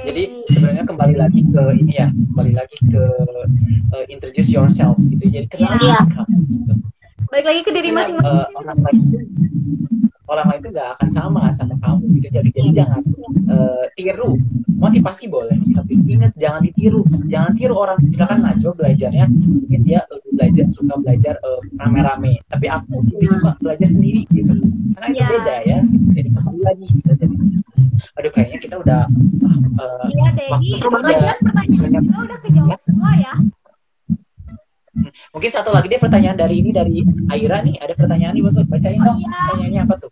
Jadi 0.00 0.22
sebenarnya 0.48 0.84
kembali 0.88 1.14
lagi 1.16 1.40
ke 1.44 1.62
ini 1.76 1.92
ya, 2.00 2.08
kembali 2.08 2.52
lagi 2.56 2.76
ke 2.88 3.04
uh, 3.92 4.04
introduce 4.08 4.48
yourself 4.48 4.96
gitu. 5.12 5.24
Jadi 5.28 5.46
kenal 5.52 5.76
diri 5.76 5.96
kamu. 6.16 6.36
Gitu. 6.48 6.72
Balik 7.30 7.46
lagi 7.46 7.60
ke 7.62 7.70
diri 7.70 7.90
masing-masing. 7.92 8.26
uh, 8.26 8.46
orang 8.58 8.78
lain 8.80 9.00
orang 10.30 10.46
lain 10.46 10.60
itu 10.62 10.70
gak 10.78 10.88
akan 10.96 11.08
sama 11.10 11.42
sama 11.50 11.74
kamu 11.82 12.04
gitu. 12.22 12.28
Jadi 12.30 12.48
jadi 12.54 12.70
jangan 12.84 13.02
uh, 13.50 13.84
tiru. 13.98 14.38
Motivasi 14.80 15.28
boleh, 15.28 15.60
tapi 15.76 15.92
ingat 16.08 16.32
jangan 16.40 16.64
ditiru. 16.64 17.04
Jangan 17.28 17.52
tiru 17.52 17.76
orang. 17.76 18.00
Misalkan 18.00 18.40
Najwa 18.40 18.72
belajarnya 18.72 19.28
mungkin 19.28 19.80
dia 19.84 20.00
lebih 20.08 20.40
belajar 20.40 20.64
suka 20.72 20.96
belajar 21.04 21.36
uh, 21.44 21.60
rame-rame, 21.76 22.40
tapi 22.48 22.64
aku 22.72 23.04
lebih 23.12 23.28
suka 23.28 23.60
belajar 23.60 23.84
sendiri 23.92 24.24
gitu. 24.32 24.56
Karena 24.96 25.06
itu 25.12 25.20
Iya. 25.20 25.28
beda 25.36 25.54
ya. 25.68 25.78
Jadi 26.16 26.28
kembali 26.32 26.60
lagi 26.64 26.86
gitu. 26.96 27.12
Jadi. 27.12 27.36
Aduh 28.16 28.30
kayaknya 28.32 28.58
kita 28.64 28.76
udah 28.80 29.00
uh, 29.84 30.06
Iya, 30.08 30.28
Dedi. 30.32 30.48
waktu 30.48 30.72
sudah 30.80 31.00
pertanyaan 31.44 31.92
kita 32.00 32.16
udah 32.24 32.38
kejawab 32.40 32.80
semua 32.80 33.10
ya. 33.20 33.34
Mungkin 35.30 35.50
satu 35.50 35.70
lagi 35.70 35.86
deh 35.88 36.00
pertanyaan 36.02 36.36
dari 36.36 36.60
ini 36.60 36.70
dari 36.74 37.04
Aira 37.30 37.62
nih. 37.62 37.78
Ada 37.80 37.94
pertanyaan 37.96 38.34
nih 38.36 38.42
buat 38.44 38.56
bacain 38.66 39.00
dong. 39.00 39.18
iya. 39.22 39.28
Pertanyaannya 39.30 39.80
apa 39.86 39.94
tuh? 39.96 40.10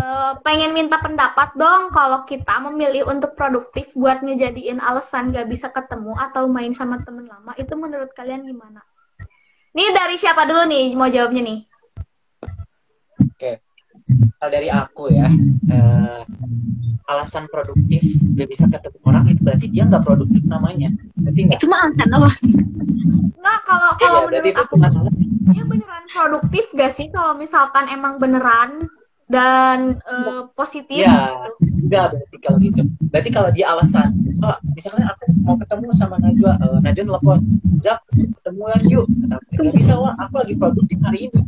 Eh, 0.00 0.32
pengen 0.42 0.72
minta 0.72 0.96
pendapat 0.98 1.54
dong 1.54 1.94
kalau 1.94 2.24
kita 2.26 2.58
memilih 2.66 3.06
untuk 3.06 3.36
produktif 3.38 3.92
buat 3.92 4.24
ngejadiin 4.24 4.80
alasan 4.82 5.30
gak 5.30 5.46
bisa 5.46 5.68
ketemu 5.70 6.16
atau 6.16 6.48
main 6.50 6.72
sama 6.74 6.98
temen 7.00 7.28
lama 7.28 7.52
itu 7.54 7.72
menurut 7.78 8.10
kalian 8.16 8.42
gimana? 8.42 8.82
Nih 9.70 9.94
dari 9.94 10.18
siapa 10.18 10.48
dulu 10.50 10.66
nih 10.66 10.98
mau 10.98 11.06
jawabnya 11.06 11.46
nih? 11.46 11.69
Kalau 14.38 14.50
dari 14.52 14.68
aku 14.72 15.04
ya 15.12 15.28
eh, 15.70 16.22
alasan 17.10 17.44
produktif 17.50 18.00
dia 18.38 18.46
bisa 18.46 18.70
ketemu 18.70 18.98
orang 19.04 19.24
itu 19.28 19.40
berarti 19.42 19.66
dia 19.68 19.82
nggak 19.86 20.04
produktif 20.06 20.42
namanya 20.46 20.88
berarti 21.18 21.40
nggak 21.50 21.58
Itu 21.58 21.66
mah 21.66 21.80
alasan 21.86 22.08
doang. 22.10 22.36
Nggak, 23.40 23.58
kalau 23.66 23.90
Iya, 23.90 24.06
kalau 24.06 24.20
berarti 24.28 24.48
menurut 24.48 24.52
itu 24.52 24.60
aku 24.62 24.74
cuma 24.76 24.88
alasan 24.94 25.28
dia 25.50 25.64
beneran 25.66 26.02
produktif 26.10 26.64
gak 26.76 26.92
sih 26.94 27.06
kalau 27.10 27.32
misalkan 27.34 27.84
emang 27.90 28.14
beneran 28.22 28.70
dan 29.30 29.94
eh, 30.02 30.42
positif 30.58 31.06
Iya, 31.06 31.30
gitu. 31.62 31.86
enggak 31.86 32.04
berarti 32.10 32.36
kalau 32.42 32.58
gitu. 32.58 32.82
Berarti 33.14 33.30
kalau 33.30 33.50
dia 33.54 33.66
alasan, 33.70 34.10
oh, 34.42 34.58
misalkan 34.74 35.06
aku 35.06 35.22
mau 35.46 35.54
ketemu 35.54 35.86
sama 35.94 36.18
Najwa, 36.18 36.58
eh, 36.58 36.78
Najwa 36.82 37.04
telepon, 37.14 37.38
Zak, 37.78 38.02
ketemuan 38.10 38.82
yuk. 38.90 39.06
Nggak 39.54 39.74
bisa, 39.78 39.94
wah, 39.98 40.18
aku 40.18 40.34
lagi 40.42 40.54
produktif 40.58 40.98
hari 41.06 41.30
ini. 41.30 41.40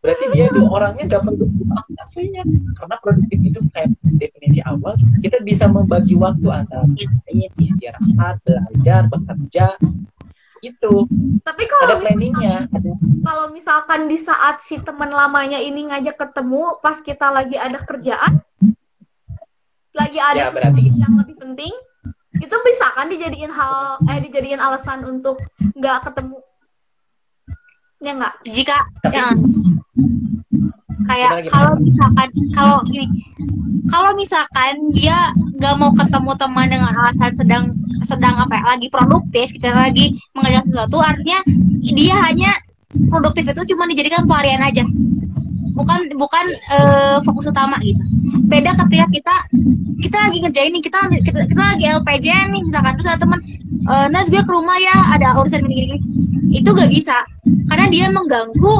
Berarti 0.00 0.24
dia 0.32 0.48
itu 0.48 0.64
orangnya 0.64 1.04
nggak 1.04 1.22
produktif 1.28 1.66
asli 1.76 1.94
aslinya. 2.00 2.42
Karena 2.72 2.96
produktif 3.04 3.38
itu 3.44 3.60
kayak 3.68 3.92
definisi 4.16 4.60
awal, 4.64 4.96
kita 5.20 5.44
bisa 5.44 5.68
membagi 5.68 6.16
waktu 6.16 6.48
antara 6.48 6.88
main, 6.88 7.50
istirahat, 7.60 8.40
belajar, 8.40 9.04
bekerja. 9.12 9.76
Itu 10.60 11.08
Tapi 11.44 11.62
ada 11.64 11.72
kalau 11.72 11.94
mis- 11.96 12.04
planningnya, 12.04 12.56
ada 12.68 12.90
kalau 13.20 13.46
misalkan 13.52 14.08
di 14.08 14.16
saat 14.16 14.60
si 14.60 14.80
teman 14.80 15.08
lamanya 15.08 15.56
ini 15.56 15.88
ngajak 15.88 16.16
ketemu 16.16 16.80
pas 16.80 16.96
kita 17.00 17.28
lagi 17.28 17.56
ada 17.56 17.80
kerjaan, 17.80 18.40
lagi 19.92 20.18
ada 20.20 20.48
Ya, 20.48 20.52
berarti- 20.52 20.92
yang 20.96 21.16
lebih 21.16 21.36
penting, 21.40 21.72
itu 22.36 22.56
bisa 22.64 22.86
kan 22.96 23.08
dijadiin 23.08 23.52
hal 23.52 24.00
eh 24.04 24.20
dijadiin 24.20 24.60
alasan 24.60 25.04
untuk 25.04 25.40
nggak 25.76 26.08
ketemu. 26.08 26.40
Ya 28.00 28.12
nggak? 28.16 28.34
Jika 28.48 28.76
Tapi- 29.04 29.16
ya, 29.16 29.28
kayak 31.04 31.30
kalau 31.52 31.74
misalkan 31.80 32.28
kalau 32.56 32.78
gini 32.88 33.06
kalau 33.90 34.10
misalkan 34.14 34.74
dia 34.94 35.32
nggak 35.58 35.74
mau 35.76 35.92
ketemu 35.92 36.32
teman 36.38 36.66
dengan 36.70 36.92
alasan 36.96 37.32
sedang 37.36 37.64
sedang 38.04 38.40
apa 38.40 38.56
ya, 38.56 38.64
lagi 38.76 38.88
produktif 38.88 39.52
kita 39.52 39.74
lagi 39.76 40.16
mengerjakan 40.32 40.66
sesuatu 40.70 40.96
artinya 41.04 41.40
dia 41.84 42.16
hanya 42.24 42.52
produktif 43.12 43.44
itu 43.52 43.74
cuma 43.74 43.84
dijadikan 43.90 44.24
pelarian 44.24 44.64
aja. 44.64 44.84
Bukan 45.76 46.12
bukan 46.16 46.44
eh, 46.52 47.16
fokus 47.24 47.48
utama 47.48 47.78
gitu 47.80 48.09
beda 48.50 48.70
ketika 48.74 49.06
kita 49.14 49.36
kita 50.02 50.16
lagi 50.18 50.38
ngerjain 50.42 50.72
nih 50.74 50.82
kita 50.82 50.98
kita, 51.22 51.38
kita 51.46 51.62
lagi 51.62 51.84
LPJ 51.86 52.28
nih 52.50 52.62
misalkan. 52.66 52.92
Terus 52.98 53.08
ada 53.14 53.20
teman 53.22 53.40
eh, 53.86 54.06
Nas 54.10 54.26
gue 54.26 54.42
ke 54.42 54.52
rumah 54.52 54.76
ya 54.76 54.96
ada 55.14 55.38
urusan 55.38 55.62
gini 55.64 55.74
gini 55.86 55.98
itu 56.50 56.68
gak 56.74 56.90
bisa. 56.90 57.22
Karena 57.70 57.86
dia 57.86 58.06
mengganggu 58.10 58.76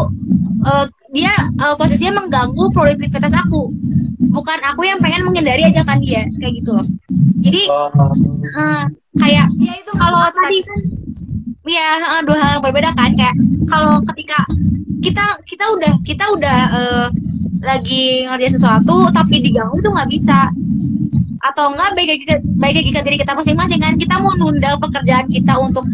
eh, 0.67 0.87
dia 1.15 1.33
eh, 1.39 1.75
posisinya 1.79 2.27
mengganggu 2.27 2.65
produktivitas 2.75 3.33
aku. 3.33 3.71
Bukan 4.31 4.59
aku 4.63 4.87
yang 4.87 5.03
pengen 5.03 5.27
menghindari 5.27 5.67
ajakan 5.71 6.03
dia 6.03 6.27
kayak 6.43 6.53
gitu 6.59 6.71
loh. 6.75 6.87
Jadi 7.41 7.63
eh, 7.71 8.83
kayak 9.23 9.47
Ya 9.59 9.73
itu 9.79 9.93
kalau 9.95 10.19
tadi 10.35 10.61
kan 10.67 10.81
Iya, 11.61 11.89
eh, 12.19 12.23
dua 12.25 12.37
hal 12.41 12.51
yang 12.59 12.65
berbeda 12.65 12.91
kan. 12.97 13.15
Kayak 13.15 13.37
kalau 13.69 14.01
ketika 14.11 14.43
kita 15.05 15.25
kita 15.47 15.65
udah 15.77 15.93
kita 16.03 16.25
udah 16.35 16.59
eh, 16.73 17.09
lagi 17.61 18.25
ngerjain 18.25 18.57
sesuatu 18.57 19.13
tapi 19.13 19.45
diganggu 19.45 19.77
itu 19.79 19.89
nggak 19.93 20.11
bisa 20.11 20.49
atau 21.41 21.73
enggak 21.73 21.97
baik 21.97 22.09
lagi 22.09 22.25
ke, 22.29 22.35
baik 22.61 22.75
lagi 22.77 22.91
ke 22.93 23.01
diri 23.01 23.17
kita 23.21 23.33
masing-masing 23.33 23.81
kan? 23.81 23.97
Kita 23.97 24.21
mau 24.21 24.37
nunda 24.37 24.77
pekerjaan 24.77 25.27
kita 25.33 25.57
untuk 25.57 25.85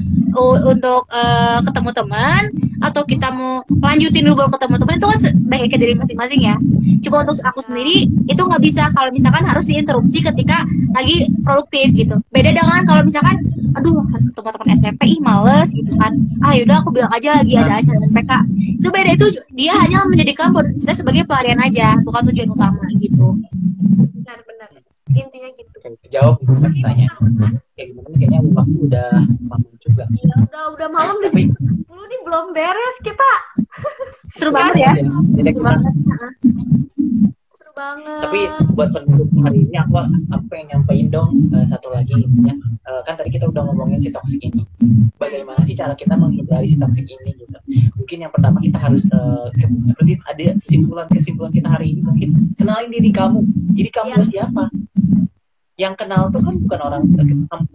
untuk 0.69 1.09
eh, 1.15 1.59
ketemu 1.65 1.91
teman 1.97 2.43
atau 2.85 3.03
kita 3.09 3.33
mau 3.33 3.65
lanjutin 3.81 4.29
dulu 4.29 4.45
baru 4.45 4.51
ketemu 4.53 4.75
teman 4.85 4.95
itu 5.01 5.07
kan 5.09 5.19
baik 5.49 5.61
lagi 5.65 5.73
ke 5.73 5.79
diri 5.79 5.95
masing-masing 5.97 6.41
ya? 6.43 6.57
Cuma 7.01 7.25
untuk 7.25 7.39
aku 7.47 7.61
sendiri 7.63 8.11
itu 8.27 8.43
nggak 8.43 8.63
bisa. 8.63 8.91
Kalau 8.93 9.11
misalkan 9.15 9.47
harus 9.47 9.65
diinterupsi 9.71 10.21
ketika 10.21 10.67
lagi 10.93 11.31
produktif 11.47 11.95
gitu. 11.95 12.19
Beda 12.35 12.51
dengan 12.51 12.83
kalau 12.85 13.07
misalkan 13.07 13.39
aduh 13.79 14.03
harus 14.09 14.27
ketemu 14.33 14.49
teman 14.51 14.69
SMP 14.77 15.03
ih 15.15 15.21
males 15.23 15.71
gitu 15.73 15.95
kan. 15.97 16.13
Ah 16.43 16.53
yaudah 16.53 16.83
aku 16.83 16.91
bilang 16.91 17.13
aja 17.15 17.41
lagi 17.41 17.55
ada 17.55 17.81
acara 17.81 18.03
MPK 18.03 18.33
itu 18.77 18.89
beda 18.95 19.11
itu 19.19 19.27
dia 19.57 19.75
hanya 19.83 20.07
menjadikan 20.07 20.55
produktivitas 20.55 21.03
sebagai 21.03 21.27
pelarian 21.27 21.59
aja 21.59 21.99
bukan 22.07 22.23
tujuan 22.31 22.55
utama 22.55 22.83
gitu 23.03 23.35
intinya 25.15 25.49
gitu. 25.55 25.75
Oke, 25.79 26.07
jawab 26.11 26.35
gitu 26.43 26.53
kan 26.59 26.73
pertanyaan. 26.75 27.23
Ya 27.77 27.85
gimana 27.93 28.07
nih, 28.11 28.19
kayaknya 28.19 28.41
waktu 28.57 28.79
udah 28.89 29.11
lama 29.47 29.69
juga. 29.79 30.05
Ya, 30.17 30.35
udah 30.43 30.65
udah 30.75 30.89
malam 30.91 31.17
Tapi 31.23 31.43
10 31.53 32.11
nih 32.11 32.21
belum 32.27 32.45
beres 32.57 32.97
kita. 33.05 33.31
seru 34.37 34.53
banget 34.53 34.75
ya 34.85 34.93
Jadi 35.37 35.51
seru 35.53 35.65
kita, 35.65 35.73
banget 37.77 38.21
tapi 38.25 38.41
buat 38.73 38.89
penutup 38.91 39.29
hari 39.45 39.69
ini 39.69 39.77
aku 39.77 40.01
aku 40.33 40.45
pengen 40.49 40.67
nyampein 40.73 41.07
dong 41.13 41.53
eh, 41.53 41.69
satu 41.69 41.93
lagi 41.93 42.17
intinya. 42.17 42.57
Eh, 42.87 43.01
kan 43.05 43.15
tadi 43.15 43.29
kita 43.29 43.45
udah 43.45 43.69
ngomongin 43.69 44.01
si 44.01 44.09
toxic 44.09 44.41
ini. 44.41 44.65
Bagaimana 45.21 45.61
sih 45.63 45.77
cara 45.77 45.93
kita 45.93 46.17
menghindari 46.17 46.65
si 46.65 46.81
toxic 46.81 47.05
ini 47.05 47.37
gitu. 47.37 47.53
Mungkin 48.01 48.19
yang 48.25 48.33
pertama 48.33 48.65
kita 48.65 48.81
harus 48.81 49.05
ke- 49.53 49.69
seperti 49.85 50.17
ada 50.25 50.57
kesimpulan-kesimpulan 50.57 51.53
kita 51.53 51.69
hari 51.69 51.93
ini 51.93 52.01
mungkin 52.01 52.29
kenalin 52.57 52.89
diri 52.89 53.13
kamu. 53.13 53.45
Diri 53.77 53.91
kamu 53.93 54.11
Iya. 54.17 54.25
siapa? 54.25 54.65
Yang 55.77 55.95
kenal 56.01 56.33
tuh 56.33 56.41
kan 56.41 56.57
bukan 56.57 56.81
orang 56.81 57.03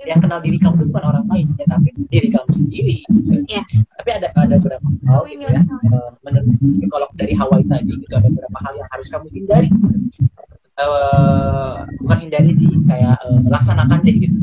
yang 0.01 0.17
kenal 0.17 0.41
diri 0.41 0.57
kamu 0.57 0.73
tuh 0.81 0.87
bukan 0.89 1.05
orang 1.05 1.25
lain 1.29 1.47
ya 1.53 1.65
tapi 1.69 1.93
diri 2.09 2.33
kamu 2.33 2.49
sendiri. 2.49 2.97
Iya. 3.45 3.61
Tapi 4.01 4.09
ada 4.09 4.27
ada 4.33 4.55
beberapa 4.57 4.87
hal 5.05 5.21
gitu 5.29 5.45
ya. 5.45 5.61
eh, 5.61 6.09
menurut 6.25 6.49
psikolog 6.73 7.11
dari 7.13 7.37
Hawaii 7.37 7.65
tadi 7.69 7.93
gitu 7.93 8.13
ada 8.17 8.25
beberapa 8.25 8.57
hal 8.65 8.73
yang 8.73 8.89
harus 8.89 9.07
kamu 9.13 9.27
hindari. 9.29 9.69
Eh, 10.81 11.75
bukan 12.01 12.17
hindari 12.25 12.51
sih 12.57 12.73
kayak 12.89 13.21
eh, 13.21 13.39
laksanakan 13.45 14.01
deh 14.01 14.15
gitu. 14.17 14.37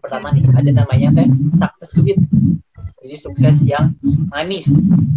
Pertama 0.00 0.32
nih 0.32 0.48
ada 0.48 0.70
namanya 0.72 1.08
teh 1.20 1.28
success 1.60 1.92
sweet. 1.92 2.16
Jadi 3.00 3.16
sukses 3.16 3.56
yang 3.64 3.92
manis. 4.30 4.68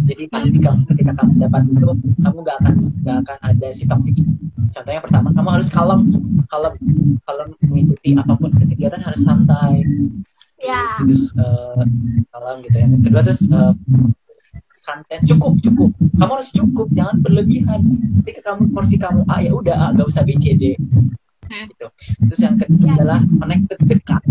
Jadi 0.04 0.28
pasti 0.28 0.56
kamu 0.60 0.84
ketika 0.88 1.12
kamu 1.16 1.32
dapat 1.48 1.62
itu 1.68 1.86
kamu 2.20 2.38
gak 2.44 2.56
akan 2.64 2.74
gak 3.04 3.16
akan 3.24 3.36
ada 3.40 3.68
si 3.72 3.84
ini. 3.86 4.22
Contohnya 4.74 5.00
pertama 5.00 5.28
kamu 5.32 5.48
harus 5.60 5.68
kalem, 5.70 6.00
kalem, 6.50 6.74
kalem 7.24 7.48
mengikuti 7.68 8.16
apa 8.18 8.32
pun 8.36 8.50
kegiatan 8.52 9.00
harus 9.00 9.22
santai. 9.22 9.84
Ya. 10.60 11.00
Terus 11.04 11.32
eh, 11.36 11.82
kalem 12.32 12.56
gitu 12.64 12.76
ya. 12.76 12.86
Yang 12.88 13.02
kedua 13.08 13.20
terus 13.22 13.40
eh, 13.48 13.72
konten 14.84 15.20
cukup 15.24 15.52
cukup 15.64 15.90
kamu 16.20 16.32
harus 16.36 16.52
cukup 16.52 16.86
jangan 16.92 17.16
berlebihan 17.24 17.80
ketika 18.20 18.52
kamu 18.52 18.68
porsi 18.68 19.00
kamu 19.00 19.24
A 19.32 19.40
ya 19.40 19.56
udah 19.56 19.76
A 19.80 19.86
gak 19.96 20.12
usah 20.12 20.20
B 20.28 20.36
C 20.36 20.52
D 20.60 20.76
Hmm. 21.44 21.68
gitu 21.68 21.86
terus 22.24 22.40
yang 22.40 22.56
ketiga 22.56 22.86
adalah 22.96 23.20
connected 23.36 23.78
dekat 23.84 24.22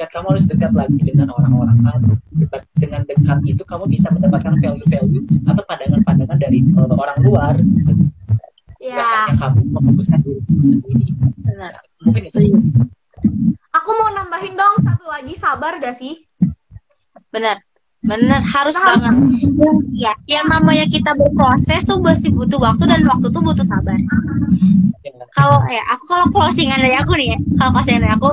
dekat 0.00 0.16
kamu 0.16 0.32
harus 0.32 0.48
dekat 0.48 0.72
lagi 0.72 0.96
dengan 1.04 1.28
orang-orang 1.28 1.76
kan 1.84 2.00
dekat 2.40 2.64
dengan 2.80 3.04
dekat 3.04 3.36
itu 3.44 3.60
kamu 3.68 3.84
bisa 3.84 4.08
mendapatkan 4.08 4.56
value-value 4.56 5.28
atau 5.44 5.62
pandangan-pandangan 5.68 6.38
dari 6.40 6.64
eh, 6.64 6.94
orang 6.96 7.18
luar 7.20 7.54
Ya. 8.80 9.28
hanya 9.28 9.36
kamu 9.36 9.76
memfokuskan 9.76 10.24
diri 10.24 10.40
sendiri 10.64 11.12
benar 11.44 11.76
mungkin 12.00 12.32
itu 12.32 12.48
sih. 12.48 12.56
Aku 13.76 13.90
mau 13.92 14.08
nambahin 14.08 14.56
dong 14.56 14.80
satu 14.80 15.04
lagi 15.04 15.36
sabar 15.36 15.76
gak 15.76 16.00
sih? 16.00 16.24
benar 17.28 17.60
benar 18.00 18.40
harus 18.40 18.76
Nah. 18.80 18.96
banget. 18.96 19.14
ya 19.92 20.12
yang 20.24 20.48
namanya 20.48 20.88
kita 20.88 21.12
berproses 21.12 21.84
tuh 21.84 22.00
pasti 22.00 22.32
butuh 22.32 22.56
waktu 22.56 22.88
dan 22.88 23.04
waktu 23.04 23.28
tuh 23.28 23.44
butuh 23.44 23.66
sabar. 23.66 23.96
Kalau 25.36 25.62
ya 25.68 25.82
aku 25.92 26.04
kalau 26.08 26.26
closingan 26.32 26.80
dari 26.80 26.96
aku 26.96 27.12
nih 27.14 27.36
ya 27.36 27.38
kalau 27.60 27.70
closingan 27.76 28.02
dari 28.08 28.14
aku 28.16 28.28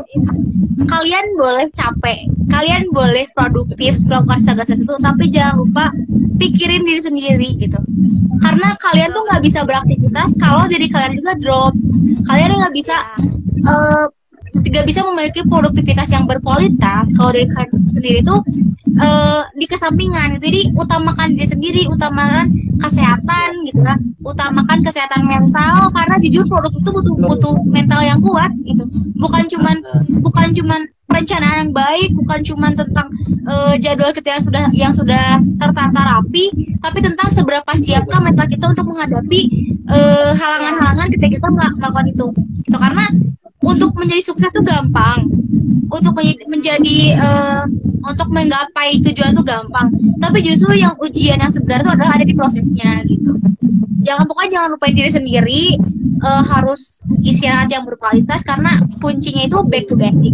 kalian 0.88 1.26
boleh 1.35 1.68
capek 1.76 2.19
kalian 2.48 2.88
boleh 2.95 3.27
produktif 3.35 3.99
melakukan 4.07 4.39
segala 4.39 4.64
sesuatu 4.65 4.98
tapi 5.03 5.27
jangan 5.27 5.61
lupa 5.61 5.91
pikirin 6.39 6.88
diri 6.88 7.02
sendiri 7.03 7.49
gitu. 7.60 7.77
Karena 8.39 8.72
kalian 8.80 9.11
tuh 9.11 9.23
nggak 9.27 9.44
bisa 9.44 9.68
beraktivitas 9.68 10.38
kalau 10.39 10.64
diri 10.72 10.88
kalian 10.88 11.19
juga 11.19 11.34
drop. 11.44 11.73
Kalian 12.26 12.56
nggak 12.56 12.73
bisa 12.73 12.95
eh, 13.68 14.06
tidak 14.66 14.84
bisa 14.90 15.06
memiliki 15.06 15.42
produktivitas 15.46 16.10
yang 16.14 16.26
berkualitas. 16.26 17.14
Kalau 17.14 17.32
dari 17.34 17.48
kalian 17.50 17.90
sendiri 17.90 18.20
tuh 18.26 18.42
eh, 18.98 19.42
di 19.58 19.66
kesampingan. 19.70 20.42
Jadi 20.42 20.74
utamakan 20.74 21.38
diri 21.38 21.48
sendiri 21.48 21.82
utamakan 21.90 22.50
kesehatan 22.82 23.50
gitu 23.68 23.82
lah. 23.82 23.98
Utamakan 24.24 24.82
kesehatan 24.84 25.26
mental 25.26 25.90
karena 25.94 26.16
jujur 26.22 26.44
produk 26.50 26.74
itu 26.74 26.90
butuh 26.90 27.16
butuh 27.16 27.56
mental 27.68 28.02
yang 28.02 28.20
kuat 28.22 28.52
gitu. 28.66 28.84
Bukan 29.18 29.44
cuman 29.50 29.76
bukan 30.22 30.48
cuman 30.54 30.82
perencanaan 31.08 31.58
yang 31.66 31.74
baik 31.74 32.10
bukan 32.20 32.40
cuman 32.44 32.72
tentang 32.76 33.08
eh, 33.48 33.76
jadwal 33.80 34.12
kita 34.12 34.38
yang 34.38 34.44
sudah 34.44 34.66
yang 34.76 34.94
sudah 34.94 35.40
tertata 35.56 36.00
rapi 36.04 36.52
tapi 36.84 37.00
tentang 37.00 37.32
seberapa 37.32 37.72
siapkah 37.74 38.20
mental 38.20 38.46
kita 38.46 38.76
untuk 38.76 38.86
menghadapi 38.92 39.42
eh, 39.88 40.32
halangan-halangan 40.36 41.08
ketika 41.16 41.40
kita 41.40 41.48
mela- 41.48 41.76
melakukan 41.80 42.08
itu. 42.12 42.28
Gitu 42.68 42.78
karena 42.78 43.08
untuk 43.64 43.94
menjadi 43.98 44.22
sukses 44.22 44.54
itu 44.54 44.62
gampang 44.62 45.26
untuk 45.88 46.14
menjadi, 46.20 46.44
menjadi 46.52 46.98
eh, 47.16 47.64
untuk 48.04 48.28
menggapai 48.30 49.00
tujuan 49.08 49.34
tuh 49.36 49.46
gampang. 49.46 49.88
Tapi 50.20 50.44
justru 50.44 50.76
yang 50.76 50.94
ujian 51.00 51.40
yang 51.40 51.52
sebenarnya 51.52 51.88
itu 51.88 51.94
adalah 51.96 52.12
ada 52.20 52.26
di 52.28 52.36
prosesnya 52.36 53.02
gitu. 53.08 53.40
Jangan 54.04 54.28
pokoknya 54.28 54.52
jangan 54.60 54.70
lupain 54.76 54.96
diri 54.96 55.12
sendiri. 55.12 55.64
eh, 56.18 56.44
harus 56.50 57.06
istirahat 57.22 57.70
yang 57.70 57.86
berkualitas 57.86 58.42
karena 58.42 58.74
kuncinya 58.98 59.46
itu 59.46 59.62
back 59.70 59.86
to 59.86 59.94
basic. 59.94 60.34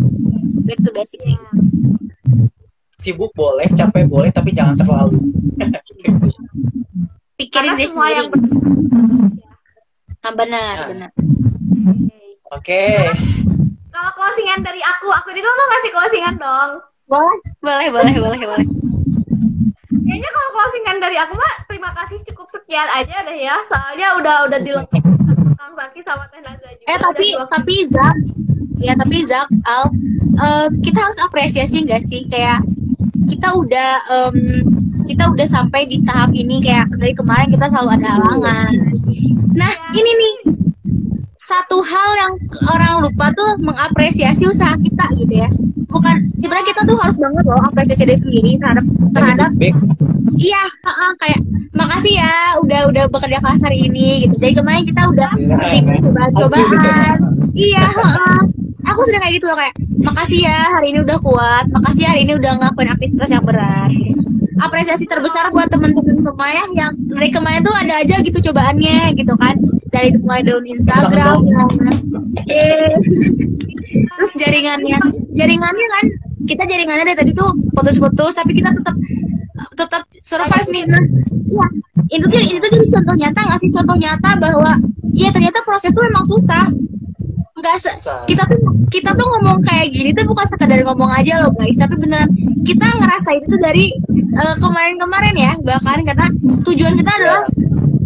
Back 0.64 0.80
to 0.80 0.96
basic 0.96 1.20
sih. 1.28 1.36
Sibuk 3.04 3.36
boleh, 3.36 3.68
capek 3.68 4.08
boleh, 4.08 4.32
tapi 4.32 4.56
jangan 4.56 4.80
terlalu. 4.80 5.20
Pikirin 7.36 7.52
Karena 7.52 7.74
diri 7.76 7.84
semua 7.92 8.08
yang 8.16 8.32
sendiri. 8.32 8.56
Nah, 10.24 10.34
benar, 10.40 10.76
Nah. 10.80 10.88
benar. 10.88 11.10
Oke. 12.54 13.10
Kalau 13.94 14.12
closingan 14.18 14.62
dari 14.62 14.82
aku, 14.82 15.10
aku 15.10 15.30
juga 15.34 15.50
mau 15.54 15.68
kasih 15.78 15.92
closingan 15.94 16.36
dong. 16.38 16.72
Boleh, 17.10 17.40
boleh, 17.62 17.88
boleh, 17.90 18.14
boleh, 18.18 18.42
boleh. 18.42 18.68
Kayaknya 20.04 20.30
kalau 20.30 20.50
closingan 20.54 20.98
dari 21.02 21.18
aku 21.18 21.34
mah 21.38 21.54
terima 21.70 21.90
kasih 21.98 22.22
cukup 22.30 22.48
sekian 22.54 22.90
aja 22.94 23.26
deh 23.26 23.38
ya. 23.38 23.58
Soalnya 23.66 24.18
udah 24.22 24.36
udah 24.50 24.60
dilengkapi 24.62 25.02
sama 25.02 25.54
Kang 25.58 25.74
Zaki 25.78 26.00
sama 26.06 26.24
Teh 26.30 26.42
Naza 26.42 26.68
juga. 26.70 26.88
Eh 26.90 26.98
tapi 27.02 27.28
tapi 27.50 27.76
Zak, 27.90 28.16
ya 28.82 28.94
tapi 28.98 29.18
Zak, 29.26 29.48
Al, 29.66 29.84
eh, 30.38 30.68
kita 30.86 31.00
harus 31.10 31.20
apresiasi 31.22 31.86
nggak 31.86 32.04
sih 32.06 32.26
kayak 32.30 32.62
kita 33.30 33.50
udah 33.56 33.92
em, 34.10 34.38
kita 35.10 35.30
udah 35.32 35.48
sampai 35.48 35.90
di 35.90 36.04
tahap 36.04 36.32
ini 36.36 36.62
kayak 36.62 36.92
dari 36.98 37.14
kemarin 37.16 37.50
kita 37.50 37.70
selalu 37.72 37.90
ada 38.02 38.10
halangan. 38.20 38.74
Nah 39.54 39.72
ini 39.96 40.12
nih 40.14 40.34
satu 41.44 41.84
hal 41.84 42.10
yang 42.20 42.34
orang 42.72 43.04
lupa 43.04 43.36
tuh 43.36 43.60
mengapresiasi 43.60 44.48
usaha 44.48 44.74
kita 44.80 45.06
gitu 45.20 45.34
ya. 45.44 45.50
Bukan 45.92 46.34
sebenarnya 46.40 46.68
kita 46.74 46.82
tuh 46.90 46.98
harus 46.98 47.18
banget 47.22 47.44
loh 47.46 47.62
apresiasi 47.62 48.04
diri 48.08 48.18
sendiri 48.18 48.52
terhadap 48.58 48.86
terhadap 49.14 49.50
iya 50.42 50.66
ha-ha, 50.82 51.14
kayak 51.22 51.40
makasih 51.78 52.18
ya 52.18 52.58
udah 52.64 52.90
udah 52.90 53.04
bekerja 53.14 53.38
kelas 53.44 53.62
hari 53.62 53.86
ini 53.86 54.26
gitu. 54.26 54.36
Jadi 54.42 54.54
kemarin 54.58 54.84
kita 54.90 55.02
udah 55.10 55.32
ikut 55.78 56.02
cobaan-cobaan. 56.02 57.18
Iya, 57.54 57.86
heeh. 57.86 58.40
Aku 58.90 59.00
sering 59.06 59.22
kayak 59.22 59.36
gitu 59.38 59.46
loh 59.48 59.58
kayak 59.58 59.74
makasih 60.04 60.40
ya 60.44 60.60
hari 60.76 60.92
ini 60.92 61.00
udah 61.02 61.18
kuat, 61.24 61.66
makasih 61.72 62.06
hari 62.06 62.28
ini 62.28 62.36
udah 62.36 62.60
ngelakuin 62.60 62.92
aktivitas 62.92 63.30
yang 63.32 63.44
berat. 63.44 63.90
Apresiasi 64.62 65.10
terbesar 65.10 65.50
buat 65.50 65.68
teman-teman 65.72 66.24
semua 66.24 66.48
ya 66.52 66.64
yang 66.76 66.92
dari 67.10 67.30
kemarin 67.34 67.66
tuh 67.66 67.76
ada 67.76 68.04
aja 68.04 68.20
gitu 68.22 68.38
cobaannya 68.52 69.16
gitu 69.18 69.34
kan. 69.40 69.56
Dari 69.90 70.14
mulai 70.20 70.42
down 70.42 70.66
Instagram, 70.66 71.46
Yeay. 72.50 72.98
terus 74.18 74.32
jaringannya, 74.42 74.98
jaringannya 75.38 75.88
kan 76.00 76.06
kita 76.50 76.64
jaringannya 76.66 77.06
dari 77.14 77.18
tadi 77.18 77.32
tuh 77.38 77.54
putus-putus 77.78 78.34
tapi 78.34 78.58
kita 78.58 78.74
tetap 78.74 78.96
tetap 79.78 80.04
survive 80.18 80.70
nih. 80.74 80.84
Nah, 80.90 81.04
iya, 81.46 81.66
itu 82.18 82.26
tuh 82.26 82.42
itu 82.42 82.68
tuh 82.68 82.82
contoh 83.00 83.16
nyata 83.16 83.40
nggak 83.46 83.60
sih 83.62 83.70
contoh 83.70 83.96
nyata 83.98 84.30
bahwa 84.42 84.72
iya 85.14 85.30
ternyata 85.30 85.62
proses 85.62 85.94
tuh 85.94 86.04
emang 86.10 86.26
susah 86.26 86.74
nggak 87.64 87.80
se 87.80 87.96
Susah. 87.96 88.28
kita 88.28 88.44
tuh 88.52 88.60
kita 88.92 89.16
tuh 89.16 89.24
ngomong 89.24 89.64
kayak 89.64 89.96
gini 89.96 90.12
tuh 90.12 90.28
bukan 90.28 90.44
sekadar 90.52 90.84
ngomong 90.84 91.08
aja 91.16 91.40
loh 91.40 91.56
guys. 91.56 91.80
Tapi 91.80 91.96
beneran 91.96 92.28
kita 92.68 92.84
ngerasain 92.84 93.42
itu 93.48 93.56
dari 93.56 93.86
eh, 94.36 94.56
kemarin-kemarin 94.60 95.36
ya 95.40 95.54
bahkan 95.64 96.04
karena 96.04 96.28
tujuan 96.68 97.00
kita 97.00 97.12
adalah 97.16 97.48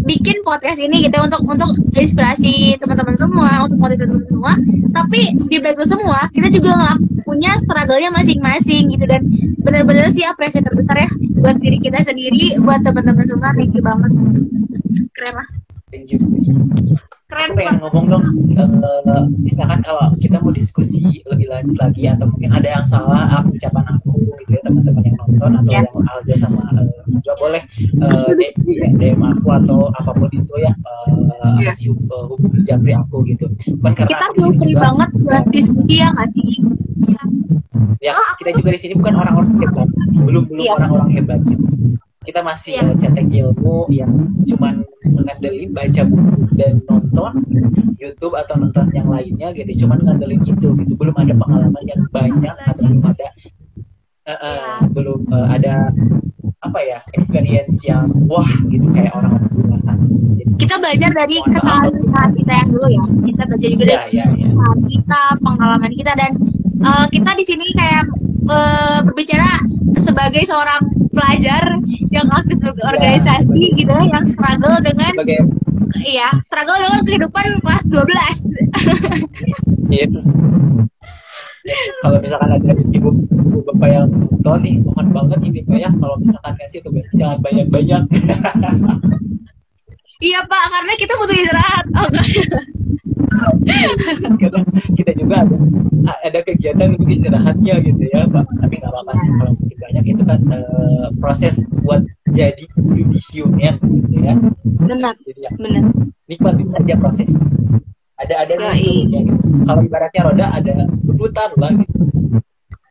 bikin 0.07 0.39
podcast 0.47 0.79
ini 0.79 1.03
gitu 1.03 1.19
untuk 1.19 1.43
untuk 1.43 1.67
inspirasi 1.97 2.79
teman-teman 2.79 3.17
semua 3.19 3.67
untuk 3.67 3.81
motivasi 3.81 4.05
teman-teman 4.05 4.29
semua. 4.29 4.53
Tapi 4.93 5.21
di 5.49 5.57
itu 5.59 5.85
semua 5.89 6.19
kita 6.31 6.47
juga 6.53 6.69
ngelak 6.77 6.99
punya 7.27 7.51
struggle-nya 7.59 8.09
masing-masing 8.13 8.93
gitu. 8.93 9.03
Dan 9.03 9.25
benar-benar 9.65 10.07
sih 10.13 10.23
apresiasi 10.23 10.63
terbesar 10.63 10.95
ya 11.01 11.09
buat 11.41 11.59
diri 11.59 11.81
kita 11.83 12.05
sendiri 12.05 12.61
buat 12.63 12.85
teman-teman 12.85 13.25
semua. 13.27 13.51
Thank 13.57 13.75
you 13.75 13.83
banget. 13.83 14.11
Keren 15.11 15.33
lah. 15.35 15.47
Thank 15.91 16.15
you. 16.15 16.19
Keren 17.27 17.51
Aku 17.51 17.57
pengen 17.59 17.75
ngomong 17.83 18.05
dong, 18.07 18.23
eh, 18.55 19.23
misalkan 19.37 19.83
kalau 19.83 20.15
kita 20.15 20.39
mau 20.39 20.49
diskusi 20.49 21.03
lebih 21.27 21.47
lanjut 21.47 21.75
lagi 21.75 22.07
atau 22.07 22.25
mungkin 22.25 22.55
ada 22.55 22.67
yang 22.71 22.85
salah 22.85 23.27
aku 23.29 23.51
ucapan 23.51 23.83
aku 23.91 24.11
gitu 24.39 24.51
ya 24.55 24.61
teman-teman 24.63 25.03
yang 25.03 25.15
nonton 25.19 25.51
atau 25.53 25.67
Ya. 25.67 25.83
yang 25.83 25.87
Alda 26.07 26.33
sama 26.33 26.63
eh, 26.79 26.87
Najwa 27.11 27.35
boleh 27.35 27.61
eh, 27.99 28.31
DM, 28.95 29.19
aku 29.19 29.47
atau 29.53 29.91
apa 29.91 30.11
pun 30.11 30.29
itu 30.31 30.55
ya 30.55 30.71
kasih 31.61 31.91
hub- 31.91 32.07
eh, 32.07 32.23
hubungi 32.31 32.59
Japri 32.63 32.95
aku 32.95 33.15
gitu. 33.27 33.45
Bukan 33.75 33.91
karena 33.93 34.07
kita 34.07 34.25
belum 34.33 34.51
free 34.55 34.71
juga- 34.71 34.83
banget 34.87 35.09
buat 35.19 35.43
diskusi 35.51 35.93
ya 35.99 36.07
nggak 36.15 36.29
sih 36.31 36.51
ya 37.99 38.13
kita 38.39 38.55
juga 38.55 38.69
di 38.71 38.79
sini 38.79 38.93
bukan 38.95 39.13
orang-orang 39.15 39.51
hebat 39.59 39.87
belum 40.15 40.43
belum 40.47 40.63
Iya. 40.63 40.71
orang-orang 40.79 41.09
hebat 41.11 41.39
kita 42.27 42.43
masih 42.43 42.75
Iya. 42.75 42.91
eh, 42.91 42.95
cetek 42.99 43.27
ilmu 43.31 43.87
yang 43.87 44.11
cuman 44.43 44.83
mengandelin 45.07 45.71
baca 45.71 46.03
buku 46.03 46.43
dan 46.59 46.83
nonton 46.83 47.31
YouTube 47.95 48.35
atau 48.35 48.59
nonton 48.59 48.91
yang 48.91 49.07
lainnya 49.07 49.55
gitu 49.55 49.87
cuman 49.87 50.03
ngandelin 50.03 50.43
itu 50.43 50.75
gitu 50.75 50.93
belum 50.99 51.15
ada 51.15 51.31
pengalaman 51.31 51.83
yang 51.87 52.03
banyak 52.11 52.55
atau 52.67 52.83
belum 52.83 52.99
ada 53.07 53.27
eh, 54.27 54.31
eh, 54.35 54.59
Iya. 54.59 54.91
belum 54.91 55.19
eh, 55.31 55.47
ada 55.55 55.75
apa 56.65 56.79
ya 56.81 56.99
experience 57.13 57.77
yang 57.85 58.09
wah 58.25 58.47
gitu 58.73 58.89
kayak 58.89 59.13
sana 59.13 59.37
Jadi, 60.37 60.57
kita 60.57 60.75
belajar 60.81 61.09
dari 61.13 61.37
maaf. 61.37 61.53
kesalahan 61.53 62.29
kita 62.33 62.51
yang 62.57 62.69
dulu 62.73 62.87
ya. 62.89 63.03
Kita 63.29 63.41
belajar 63.45 63.69
juga 63.69 63.83
ya 63.85 63.89
dari 63.93 64.11
ya 64.17 64.25
ya 64.25 64.47
kesalahan 64.49 64.79
kita 64.89 65.21
pengalaman 65.37 65.91
kita 65.93 66.11
dan 66.17 66.31
eh, 66.81 67.05
kita 67.13 67.29
di 67.37 67.43
sini 67.45 67.65
kayak 67.77 68.03
eh, 68.49 68.99
berbicara 69.05 69.49
sebagai 70.01 70.43
seorang 70.45 70.81
pelajar 71.13 71.61
yang 72.09 72.25
aktif 72.33 72.57
di 72.57 72.81
organisasi 72.81 73.63
gitu 73.77 73.89
ya, 73.89 74.17
yang 74.17 74.25
struggle 74.29 74.77
dengan 74.81 75.11
sebagai 75.13 75.39
iya 76.05 76.29
struggle 76.41 76.77
dengan 76.77 77.01
kehidupan 77.05 77.45
kelas 77.61 77.83
12 77.85 78.01
Iya. 79.87 80.05
Kalau 82.03 82.17
misalkan 82.23 82.49
ada 82.55 82.71
ibu 82.95 83.09
ibu 83.11 83.59
bapak 83.67 83.89
yang 83.91 84.07
nonton 84.47 84.63
nih 84.63 84.79
mohon 84.79 85.07
banget 85.11 85.39
ini 85.43 85.59
pak 85.67 85.77
ya 85.83 85.91
kalau 85.99 86.15
misalkan 86.23 86.55
ngasih 86.55 86.79
tugas 86.79 87.03
jangan 87.11 87.43
banyak 87.43 87.67
banyak 87.67 87.99
iya 90.23 90.39
pak 90.47 90.63
karena 90.71 90.93
kita 90.95 91.13
butuh 91.19 91.35
istirahat. 91.35 91.83
Oh, 91.99 92.07
karena 92.07 92.23
kita 94.95 95.11
juga 95.19 95.43
ada 95.43 95.55
ada 96.23 96.39
kegiatan 96.47 96.95
untuk 96.95 97.11
istirahatnya 97.11 97.75
gitu 97.83 98.03
ya 98.07 98.23
pak. 98.31 98.47
Tapi 98.63 98.79
nggak 98.79 98.91
apa-apa 98.95 99.11
sih 99.19 99.27
kalau 99.35 99.51
mungkin 99.59 99.77
banyak 99.83 100.05
itu 100.07 100.23
kan 100.23 100.39
eh, 100.47 101.07
proses 101.19 101.59
buat 101.83 102.07
jadi 102.31 102.63
be 102.95 103.03
human 103.35 103.75
gitu 103.83 104.15
ya. 104.23 104.39
Benar 104.63 105.19
jadi 105.27 105.43
ya, 105.43 105.51
benar. 105.59 105.83
nikmatin 106.31 106.71
saja 106.71 106.95
proses 106.95 107.35
ada 108.17 108.33
ada 108.45 108.53
dulunya 108.57 109.19
gitu 109.29 109.41
kalau 109.67 109.81
ibaratnya 109.85 110.21
roda 110.25 110.45
ada 110.53 110.75
berputar 111.05 111.49
lah 111.59 111.71
gitu. 111.75 111.95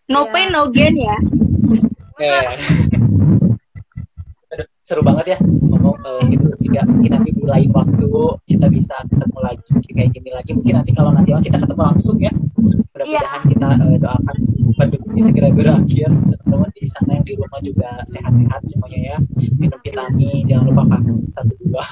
No 0.06 0.22
Iya. 0.26 0.32
pain 0.32 0.48
no 0.54 0.62
gain 0.70 0.94
ya? 0.94 1.16
Eh. 2.22 2.46
Aduh, 4.54 4.66
seru 4.86 5.02
banget 5.02 5.34
ya 5.34 5.38
ngomong 5.42 5.98
eh, 5.98 6.20
gitu. 6.30 6.46
Tidak 6.62 6.84
mungkin 6.86 7.10
nanti 7.10 7.30
di 7.34 7.42
lain 7.42 7.70
waktu 7.74 8.06
kita 8.46 8.66
bisa 8.70 8.94
ketemu 9.10 9.38
lagi 9.42 9.72
kayak 9.90 10.10
gini 10.14 10.30
lagi. 10.30 10.50
Mungkin 10.54 10.74
nanti 10.78 10.92
kalau 10.94 11.10
nanti 11.10 11.34
kita 11.34 11.58
ketemu 11.58 11.82
langsung 11.82 12.16
ya. 12.22 12.30
Mudah-mudahan 12.94 13.42
kita 13.50 13.68
eh, 13.82 13.98
doakan 13.98 14.36
pandemi 14.78 15.06
ini 15.10 15.20
segera 15.26 15.48
berakhir. 15.50 16.08
Teman-teman 16.12 16.70
di 16.76 16.86
sana 16.86 17.10
yang 17.18 17.24
di 17.26 17.34
rumah 17.34 17.60
juga 17.66 17.90
sehat-sehat 18.06 18.60
semuanya 18.70 19.00
ya. 19.02 19.18
Minum 19.58 19.80
vitamin 19.82 20.46
jangan 20.46 20.64
lupa 20.70 20.82
vaksin 20.94 21.26
satu 21.34 21.54
dua. 21.66 21.82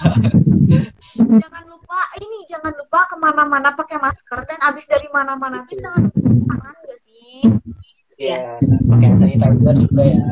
Jangan 1.19 1.63
lupa 1.67 1.74
ini, 2.21 2.47
jangan 2.51 2.73
lupa 2.75 3.07
ke 3.09 3.17
mana-mana 3.19 3.75
pakai 3.75 3.99
masker. 3.99 4.45
Dan 4.47 4.59
abis 4.63 4.85
dari 4.87 5.09
mana-mana 5.11 5.67
tuh 5.67 5.79
jangan 5.79 6.11
tangan 6.49 6.75
gak 6.87 6.99
sih? 7.03 7.47
ya 8.15 8.63
pakai 8.63 9.11
hand 9.11 9.19
sanitizer 9.19 9.75
juga 9.91 10.03
ya. 10.07 10.23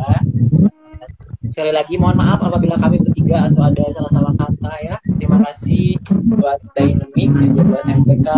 Sekali 1.53 1.73
lagi 1.75 1.99
mohon 1.99 2.17
maaf 2.17 2.41
apabila 2.41 2.79
kami 2.79 3.03
bertiga 3.03 3.51
atau 3.51 3.67
ada 3.67 3.85
salah-salah 3.93 4.33
kata 4.39 4.73
ya. 4.87 4.97
Terima 5.19 5.43
kasih 5.51 5.99
buat 6.39 6.63
Dynamic 6.79 7.31
juga 7.43 7.61
buat 7.67 7.85
MPK 7.85 8.29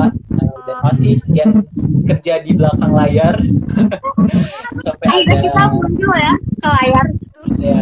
eh, 0.40 0.58
dan 0.64 0.76
OSIS 0.88 1.20
yang 1.36 1.62
kerja 2.08 2.40
di 2.40 2.56
belakang 2.56 2.90
layar. 2.90 3.36
Sampai 4.84 5.06
ada 5.12 5.34
kita 5.44 5.62
muncul 5.70 6.14
ya 6.16 6.34
ke 6.40 6.68
layar. 6.72 7.06
Ya 7.60 7.80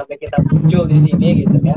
sampai 0.00 0.16
kita 0.16 0.38
muncul 0.46 0.86
di 0.86 0.96
sini 0.96 1.28
gitu 1.44 1.58
ya 1.60 1.76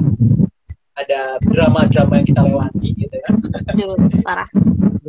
ada 0.93 1.41
drama-drama 1.41 2.21
yang 2.21 2.27
kita 2.27 2.41
lewati 2.45 2.87
gitu 2.93 3.15
ya 3.15 3.27
Aduh, 3.73 3.97
parah 4.21 4.49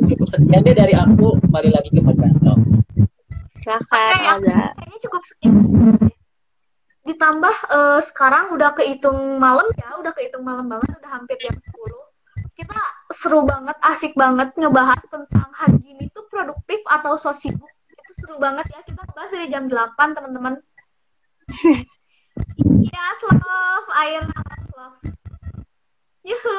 cukup 0.05 0.27
sekian 0.29 0.61
deh 0.61 0.75
dari 0.77 0.93
aku 0.93 1.37
kembali 1.41 1.69
lagi 1.73 1.89
ke 1.89 2.01
Oke, 3.65 3.73
aku 3.73 3.97
Alza 3.97 4.77
kayaknya 4.77 4.99
cukup 5.09 5.21
sekian. 5.25 5.55
Ditambah 7.05 7.55
eh, 7.73 7.99
sekarang 8.05 8.53
udah 8.53 8.77
kehitung 8.77 9.41
malam 9.41 9.65
ya, 9.73 9.97
udah 9.97 10.13
kehitung 10.13 10.45
malam 10.45 10.69
banget, 10.69 10.93
udah 11.01 11.11
hampir 11.17 11.37
jam 11.41 11.57
10. 11.57 11.73
Kita 12.55 12.77
seru 13.09 13.41
banget, 13.41 13.73
asik 13.81 14.13
banget 14.13 14.53
ngebahas 14.53 15.01
tentang 15.09 15.49
hari 15.57 15.81
gini 15.81 16.05
tuh 16.13 16.29
produktif 16.29 16.77
atau 16.85 17.17
so 17.17 17.33
sibuk. 17.33 17.69
Itu 17.89 18.11
seru 18.21 18.37
banget 18.37 18.69
ya. 18.69 18.85
Kita 18.85 19.01
bahas 19.17 19.33
dari 19.33 19.49
jam 19.49 19.65
8, 19.65 19.97
teman-teman. 20.13 20.61
yes, 22.85 23.19
love. 23.25 23.89
Love, 23.89 24.29
love. 24.77 25.14
Yuhu. 26.25 26.57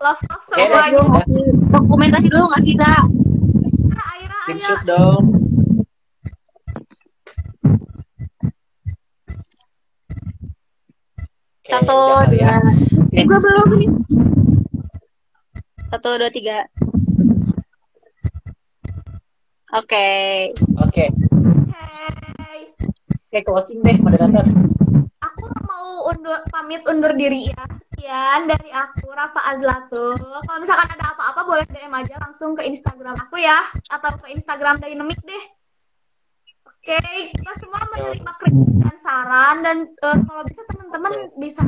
Love, 0.00 0.22
love 0.30 0.44
ngasih 0.48 1.44
dokumentasi 1.74 2.28
dulu 2.32 2.44
nggak 2.48 2.62
sih 2.64 2.74
kak? 2.78 3.04
Aira, 3.90 4.06
Aira, 4.06 4.24
ayo. 4.24 4.38
Screenshot 4.46 4.80
dong. 4.88 5.24
Satu, 11.70 11.98
ya. 12.34 12.58
dua. 12.58 13.22
Gue 13.26 13.38
belum 13.38 13.68
nih. 13.78 13.90
Satu, 15.90 16.08
dua, 16.18 16.30
tiga. 16.30 16.58
Oke. 19.70 20.50
Oke, 20.82 21.04
Hey. 21.70 22.74
oke 23.30 23.38
closing 23.46 23.78
deh 23.86 23.94
moderator. 24.02 24.42
Aku 25.22 25.46
mau 25.62 26.10
undur 26.10 26.42
pamit 26.50 26.82
undur 26.90 27.14
diri 27.14 27.54
ya. 27.54 27.62
Sekian 28.00 28.48
dari 28.48 28.72
aku 28.72 29.12
Rafa 29.12 29.44
Azlatul. 29.52 30.16
Kalau 30.16 30.56
misalkan 30.56 30.88
ada 30.96 31.12
apa-apa 31.12 31.44
boleh 31.44 31.68
DM 31.68 31.92
aja 31.92 32.16
langsung 32.16 32.56
ke 32.56 32.64
Instagram 32.64 33.12
aku 33.12 33.36
ya 33.36 33.60
atau 33.92 34.16
ke 34.24 34.32
Instagram 34.32 34.80
Dynamic 34.80 35.20
deh. 35.20 35.44
Oke, 36.64 36.96
kita 37.28 37.52
semua 37.60 37.84
menerima 37.92 38.32
kritik 38.40 38.72
dan 38.80 38.96
saran 39.04 39.56
dan 39.60 39.76
eh, 39.84 40.16
kalau 40.16 40.42
bisa 40.48 40.64
teman-teman 40.72 41.12
bisa 41.36 41.60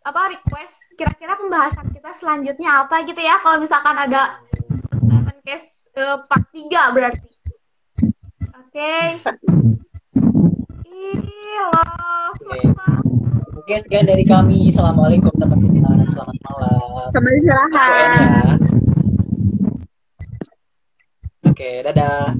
apa 0.00 0.32
request 0.32 0.96
kira-kira 0.96 1.36
pembahasan 1.36 1.92
kita 1.92 2.08
selanjutnya 2.16 2.88
apa 2.88 3.04
gitu 3.04 3.20
ya. 3.20 3.36
Kalau 3.44 3.60
misalkan 3.60 4.00
ada 4.00 4.40
teman 4.80 5.36
case 5.44 5.92
eh, 5.92 6.16
part 6.24 6.48
3 6.56 6.96
berarti. 6.96 7.28
Oke. 8.64 8.96
Ih, 10.88 11.20
love. 11.68 12.40
Oke. 12.48 13.25
Oke, 13.56 13.80
sekian 13.80 14.04
dari 14.04 14.20
kami. 14.28 14.68
Assalamualaikum 14.68 15.32
teman-teman. 15.40 16.04
Selamat 16.12 16.36
malam. 16.44 17.08
UN 17.16 17.34
istirahat. 17.40 17.72
ya. 17.72 18.28
Oke, 21.48 21.70
dadah. 21.80 22.36